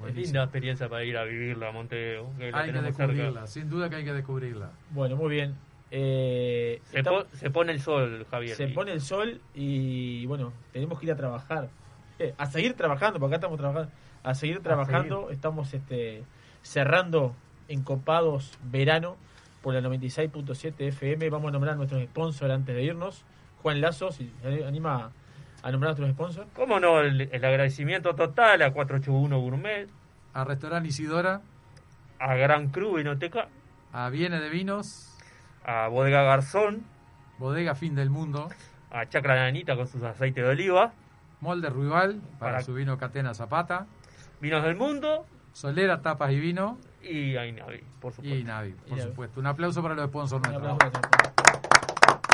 Es 0.08 0.16
linda 0.16 0.44
experiencia 0.44 0.90
para 0.90 1.04
ir 1.04 1.16
a 1.16 1.24
vivirla 1.26 1.70
a 1.70 1.72
que 1.88 2.24
la 2.52 2.58
Hay 2.58 2.66
que 2.66 2.72
tenemos 2.74 2.96
cerca. 2.96 3.08
descubrirla, 3.14 3.48
sin 3.48 3.70
duda 3.70 3.88
que 3.90 3.98
hay 3.98 4.04
que 4.04 4.14
descubrirla. 4.14 4.72
Bueno, 4.90 5.16
muy 5.16 5.30
bien. 5.30 5.56
Eh, 5.94 6.82
Se, 6.86 7.00
estamos- 7.00 7.26
po- 7.26 7.36
se 7.38 7.50
pone 7.52 7.72
el 7.74 7.82
sol, 7.82 8.26
Javier. 8.32 8.56
se 8.56 8.64
y- 8.64 8.74
pone 8.74 8.94
el 8.94 9.02
sol 9.02 9.42
y 9.54 10.26
bueno, 10.26 10.54
tenemos 10.74 10.98
que 11.00 11.06
ir 11.06 11.12
a 11.12 11.16
trabajar. 11.16 11.70
Eh, 12.22 12.36
a 12.38 12.46
seguir 12.46 12.76
trabajando, 12.76 13.20
porque 13.20 13.36
acá 13.36 13.48
estamos 13.48 13.58
trabajando. 13.58 13.92
A 14.24 14.36
seguir 14.36 14.62
trabajando. 14.62 15.32
Estamos 15.32 15.74
este, 15.74 16.24
cerrando 16.62 17.34
encopados 17.68 18.60
verano 18.64 19.18
por 19.64 19.74
la 19.74 19.82
96.7 19.82 20.76
FM. 20.90 21.32
Vamos 21.32 21.50
a 21.50 21.52
nombrar 21.54 21.74
a 21.74 21.78
nuestros 21.78 22.04
sponsors 22.04 22.54
antes 22.54 22.76
de 22.76 22.84
irnos. 22.84 23.26
Juan 23.64 23.82
Lazo, 23.82 24.12
si 24.12 24.32
se 24.44 24.66
anima 24.66 25.12
a 25.64 25.72
nombrar 25.72 25.96
a 25.96 25.98
nuestros 25.98 26.12
sponsors. 26.12 26.48
¿Cómo 26.56 26.80
no? 26.80 27.00
El, 27.00 27.22
el 27.22 27.46
agradecimiento 27.46 28.14
total 28.14 28.62
a 28.62 28.72
481 28.72 29.40
Gourmet, 29.40 29.88
A 30.36 30.44
Restaurante 30.44 30.90
Isidora, 30.90 31.42
a 32.20 32.36
Gran 32.36 32.70
Cru 32.70 32.98
Vinoteca, 32.98 33.48
a 33.94 34.10
Viene 34.10 34.40
de 34.40 34.50
Vinos, 34.50 35.18
a 35.66 35.88
Bodega 35.88 36.22
Garzón, 36.22 36.84
Bodega 37.40 37.74
Fin 37.74 37.96
del 37.96 38.12
Mundo, 38.12 38.50
a 38.92 39.10
Chacra 39.10 39.34
Nanita 39.36 39.76
con 39.76 39.88
sus 39.88 40.04
aceites 40.04 40.44
de 40.44 40.50
oliva, 40.52 40.94
Molde 41.42 41.70
Ruibal 41.70 42.22
para, 42.40 42.54
Para- 42.54 42.62
su 42.64 42.74
vino 42.74 42.98
Catena 42.98 43.34
Zapata. 43.34 43.88
Vinos 44.40 44.64
del 44.64 44.76
mundo. 44.76 45.26
Solera, 45.54 46.02
tapas 46.02 46.32
y 46.32 46.40
vino. 46.40 46.78
Y 47.04 47.36
Ainavi, 47.36 47.84
por 48.00 48.14
supuesto. 48.14 48.38
Y 48.38 48.44
Navi, 48.44 48.72
por 48.88 48.98
Y 48.98 49.02
supuesto. 49.02 49.40
Un 49.40 49.48
aplauso 49.48 49.82
para 49.82 49.96
los 49.96 50.06
sponsors 50.08 50.48
nuestros. 50.48 50.78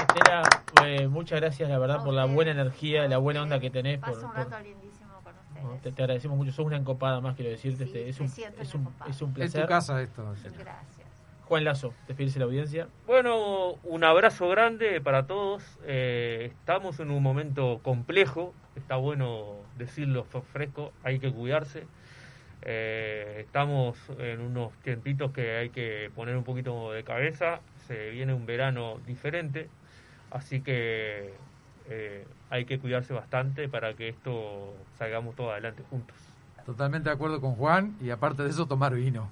Estela, 0.01 0.43
eh, 0.85 1.07
muchas 1.07 1.39
gracias, 1.39 1.69
la 1.69 1.77
verdad, 1.79 2.03
por 2.03 2.13
la 2.13 2.25
buena 2.25 2.51
energía, 2.51 3.07
la 3.07 3.17
buena 3.17 3.41
onda 3.43 3.59
que 3.59 3.69
tenés. 3.69 3.99
Por, 3.99 4.13
Paso 4.13 4.25
un 4.27 4.34
por- 4.34 4.38
rato 4.51 4.59
lindísimo 4.63 5.13
con 5.23 5.34
ustedes. 5.35 5.63
no, 5.63 5.73
te, 5.81 5.91
te 5.91 6.01
agradecemos 6.03 6.38
mucho. 6.38 6.51
Sos 6.51 6.65
una 6.65 6.77
encopada 6.77 7.21
más, 7.21 7.35
quiero 7.35 7.49
decirte. 7.51 7.85
Sí, 7.85 7.91
este, 7.97 8.09
es, 8.09 8.19
un, 8.19 8.25
es, 8.27 8.75
un, 8.75 8.89
es 9.07 9.21
un 9.21 9.29
Es 9.29 9.35
placer. 9.35 9.61
tu 9.63 9.67
casa 9.67 10.01
esto. 10.01 10.23
Gracias. 10.23 11.07
Juan 11.45 11.63
Lazo, 11.63 11.93
despedirse 12.07 12.35
de 12.35 12.39
la 12.39 12.45
audiencia. 12.45 12.88
Bueno, 13.05 13.75
un 13.84 14.03
abrazo 14.03 14.49
grande 14.49 14.99
para 14.99 15.27
todos. 15.27 15.63
Eh, 15.85 16.51
estamos 16.51 16.99
en 16.99 17.09
un 17.09 17.23
momento 17.23 17.79
complejo. 17.84 18.53
Está 18.77 18.95
bueno 18.95 19.55
decirlo 19.77 20.23
fresco. 20.53 20.93
Hay 21.03 21.19
que 21.19 21.31
cuidarse. 21.31 21.85
Eh, 22.61 23.37
estamos 23.45 23.97
en 24.19 24.41
unos 24.41 24.71
tiempitos 24.83 25.31
que 25.31 25.57
hay 25.57 25.69
que 25.69 26.11
poner 26.15 26.35
un 26.37 26.43
poquito 26.43 26.91
de 26.91 27.03
cabeza. 27.03 27.59
Se 27.87 28.09
viene 28.11 28.33
un 28.33 28.45
verano 28.45 28.99
diferente. 29.05 29.69
Así 30.31 30.61
que 30.61 31.33
eh, 31.89 32.25
hay 32.49 32.65
que 32.65 32.79
cuidarse 32.79 33.13
bastante 33.13 33.69
para 33.69 33.93
que 33.93 34.09
esto 34.09 34.73
salgamos 34.97 35.35
todos 35.35 35.51
adelante 35.51 35.83
juntos. 35.89 36.15
Totalmente 36.65 37.09
de 37.09 37.15
acuerdo 37.15 37.39
con 37.41 37.55
Juan. 37.55 37.95
Y 38.01 38.09
aparte 38.09 38.43
de 38.43 38.49
eso, 38.49 38.67
tomar 38.67 38.93
vino. 38.93 39.29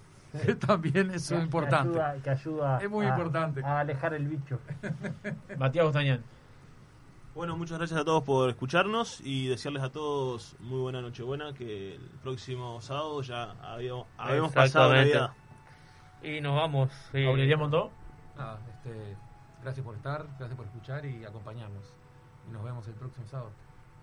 También 0.67 1.11
eso 1.11 1.35
es 1.35 1.39
Que 1.39 1.45
importante. 1.45 1.89
ayuda, 1.99 2.15
que 2.23 2.29
ayuda 2.29 2.79
Es 2.81 2.89
muy 2.89 3.05
a- 3.05 3.09
importante. 3.09 3.61
a 3.63 3.79
alejar 3.81 4.13
el 4.13 4.27
bicho. 4.27 4.59
Matías 5.57 5.85
Bostañán. 5.85 6.21
Bueno, 7.35 7.57
muchas 7.57 7.77
gracias 7.79 7.99
a 7.99 8.05
todos 8.05 8.23
por 8.23 8.49
escucharnos 8.49 9.19
y 9.19 9.47
desearles 9.47 9.83
a 9.83 9.91
todos 9.91 10.55
muy 10.61 10.79
buena 10.79 11.01
Nochebuena, 11.01 11.53
que 11.53 11.95
el 11.95 12.09
próximo 12.23 12.79
sábado 12.79 13.21
ya 13.23 13.51
habíamos, 13.61 14.07
habíamos 14.17 14.53
pasado. 14.53 14.93
Navidad. 14.93 15.31
Y 16.23 16.39
nos 16.39 16.55
vamos. 16.55 16.91
sí. 17.11 17.25
Nada, 17.25 18.61
este, 18.69 19.17
gracias 19.61 19.85
por 19.85 19.95
estar, 19.95 20.25
gracias 20.39 20.55
por 20.55 20.65
escuchar 20.65 21.05
y 21.05 21.25
acompañarnos. 21.25 21.83
Y 22.47 22.53
nos 22.53 22.63
vemos 22.63 22.87
el 22.87 22.93
próximo 22.93 23.27
sábado. 23.27 23.51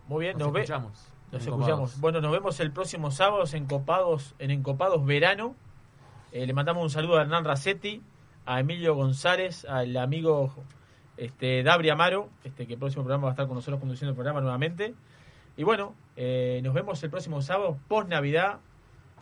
Muy 0.08 0.26
bien, 0.26 0.36
nos, 0.36 0.48
nos, 0.48 0.56
escuchamos. 0.56 0.92
Nos 1.32 1.42
escuchamos. 1.42 1.68
Copados. 1.68 2.00
Bueno, 2.00 2.20
nos 2.20 2.32
vemos 2.32 2.60
el 2.60 2.70
próximo 2.70 3.10
sábado 3.10 3.44
en 3.50 3.62
Encopados, 3.62 4.34
en 4.40 4.50
Encopados 4.50 5.06
Verano. 5.06 5.56
Eh, 6.32 6.46
le 6.46 6.52
mandamos 6.52 6.82
un 6.82 6.90
saludo 6.90 7.16
a 7.16 7.22
Hernán 7.22 7.46
Racetti, 7.46 8.02
a 8.44 8.60
Emilio 8.60 8.94
González, 8.94 9.64
al 9.64 9.96
amigo 9.96 10.54
este, 11.16 11.62
Dabri 11.62 11.90
Amaro, 11.90 12.28
este, 12.44 12.66
que 12.66 12.74
el 12.74 12.78
próximo 12.78 13.02
programa 13.04 13.24
va 13.24 13.30
a 13.30 13.32
estar 13.32 13.46
con 13.46 13.54
nosotros 13.56 13.80
conduciendo 13.80 14.10
el 14.10 14.16
programa 14.16 14.40
nuevamente. 14.40 14.94
Y 15.56 15.64
bueno, 15.64 15.94
eh, 16.16 16.60
nos 16.64 16.72
vemos 16.74 17.02
el 17.02 17.10
próximo 17.10 17.42
sábado, 17.42 17.76
post 17.88 18.08
Navidad, 18.08 18.58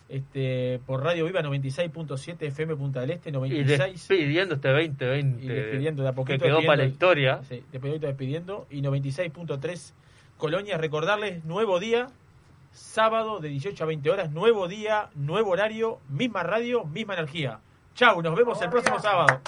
este, 0.08 0.80
por 0.86 1.02
Radio 1.04 1.24
Viva 1.26 1.40
96.7 1.42 2.42
FM 2.48 2.74
Punta 2.76 3.00
del 3.00 3.10
Este, 3.12 3.28
Y 3.28 3.32
96. 3.32 3.92
despidiendo 4.08 4.56
este 4.56 4.68
2020. 4.68 5.44
Y 5.44 5.48
despidiendo 5.48 6.02
de 6.02 6.08
a 6.08 6.12
poquito. 6.12 6.38
Que 6.38 6.44
quedó 6.46 6.56
para 6.64 6.76
la 6.78 6.82
despidiendo- 6.84 6.92
historia. 6.92 7.40
Sí, 7.48 7.64
de 7.70 7.80
poquito 7.80 8.06
despidiendo. 8.06 8.66
Y 8.70 8.82
96.3 8.82 9.92
Colonia. 10.36 10.78
Recordarles, 10.78 11.44
nuevo 11.44 11.78
día, 11.78 12.06
sábado 12.72 13.38
de 13.40 13.48
18 13.50 13.84
a 13.84 13.86
20 13.86 14.10
horas, 14.10 14.30
nuevo 14.32 14.66
día, 14.68 15.10
nuevo 15.14 15.50
horario, 15.50 15.98
misma 16.08 16.42
radio, 16.42 16.84
misma 16.84 17.14
energía. 17.14 17.60
Chau, 17.94 18.20
nos 18.22 18.34
vemos 18.36 18.60
el 18.62 18.70
próximo 18.70 18.98
sábado. 19.00 19.40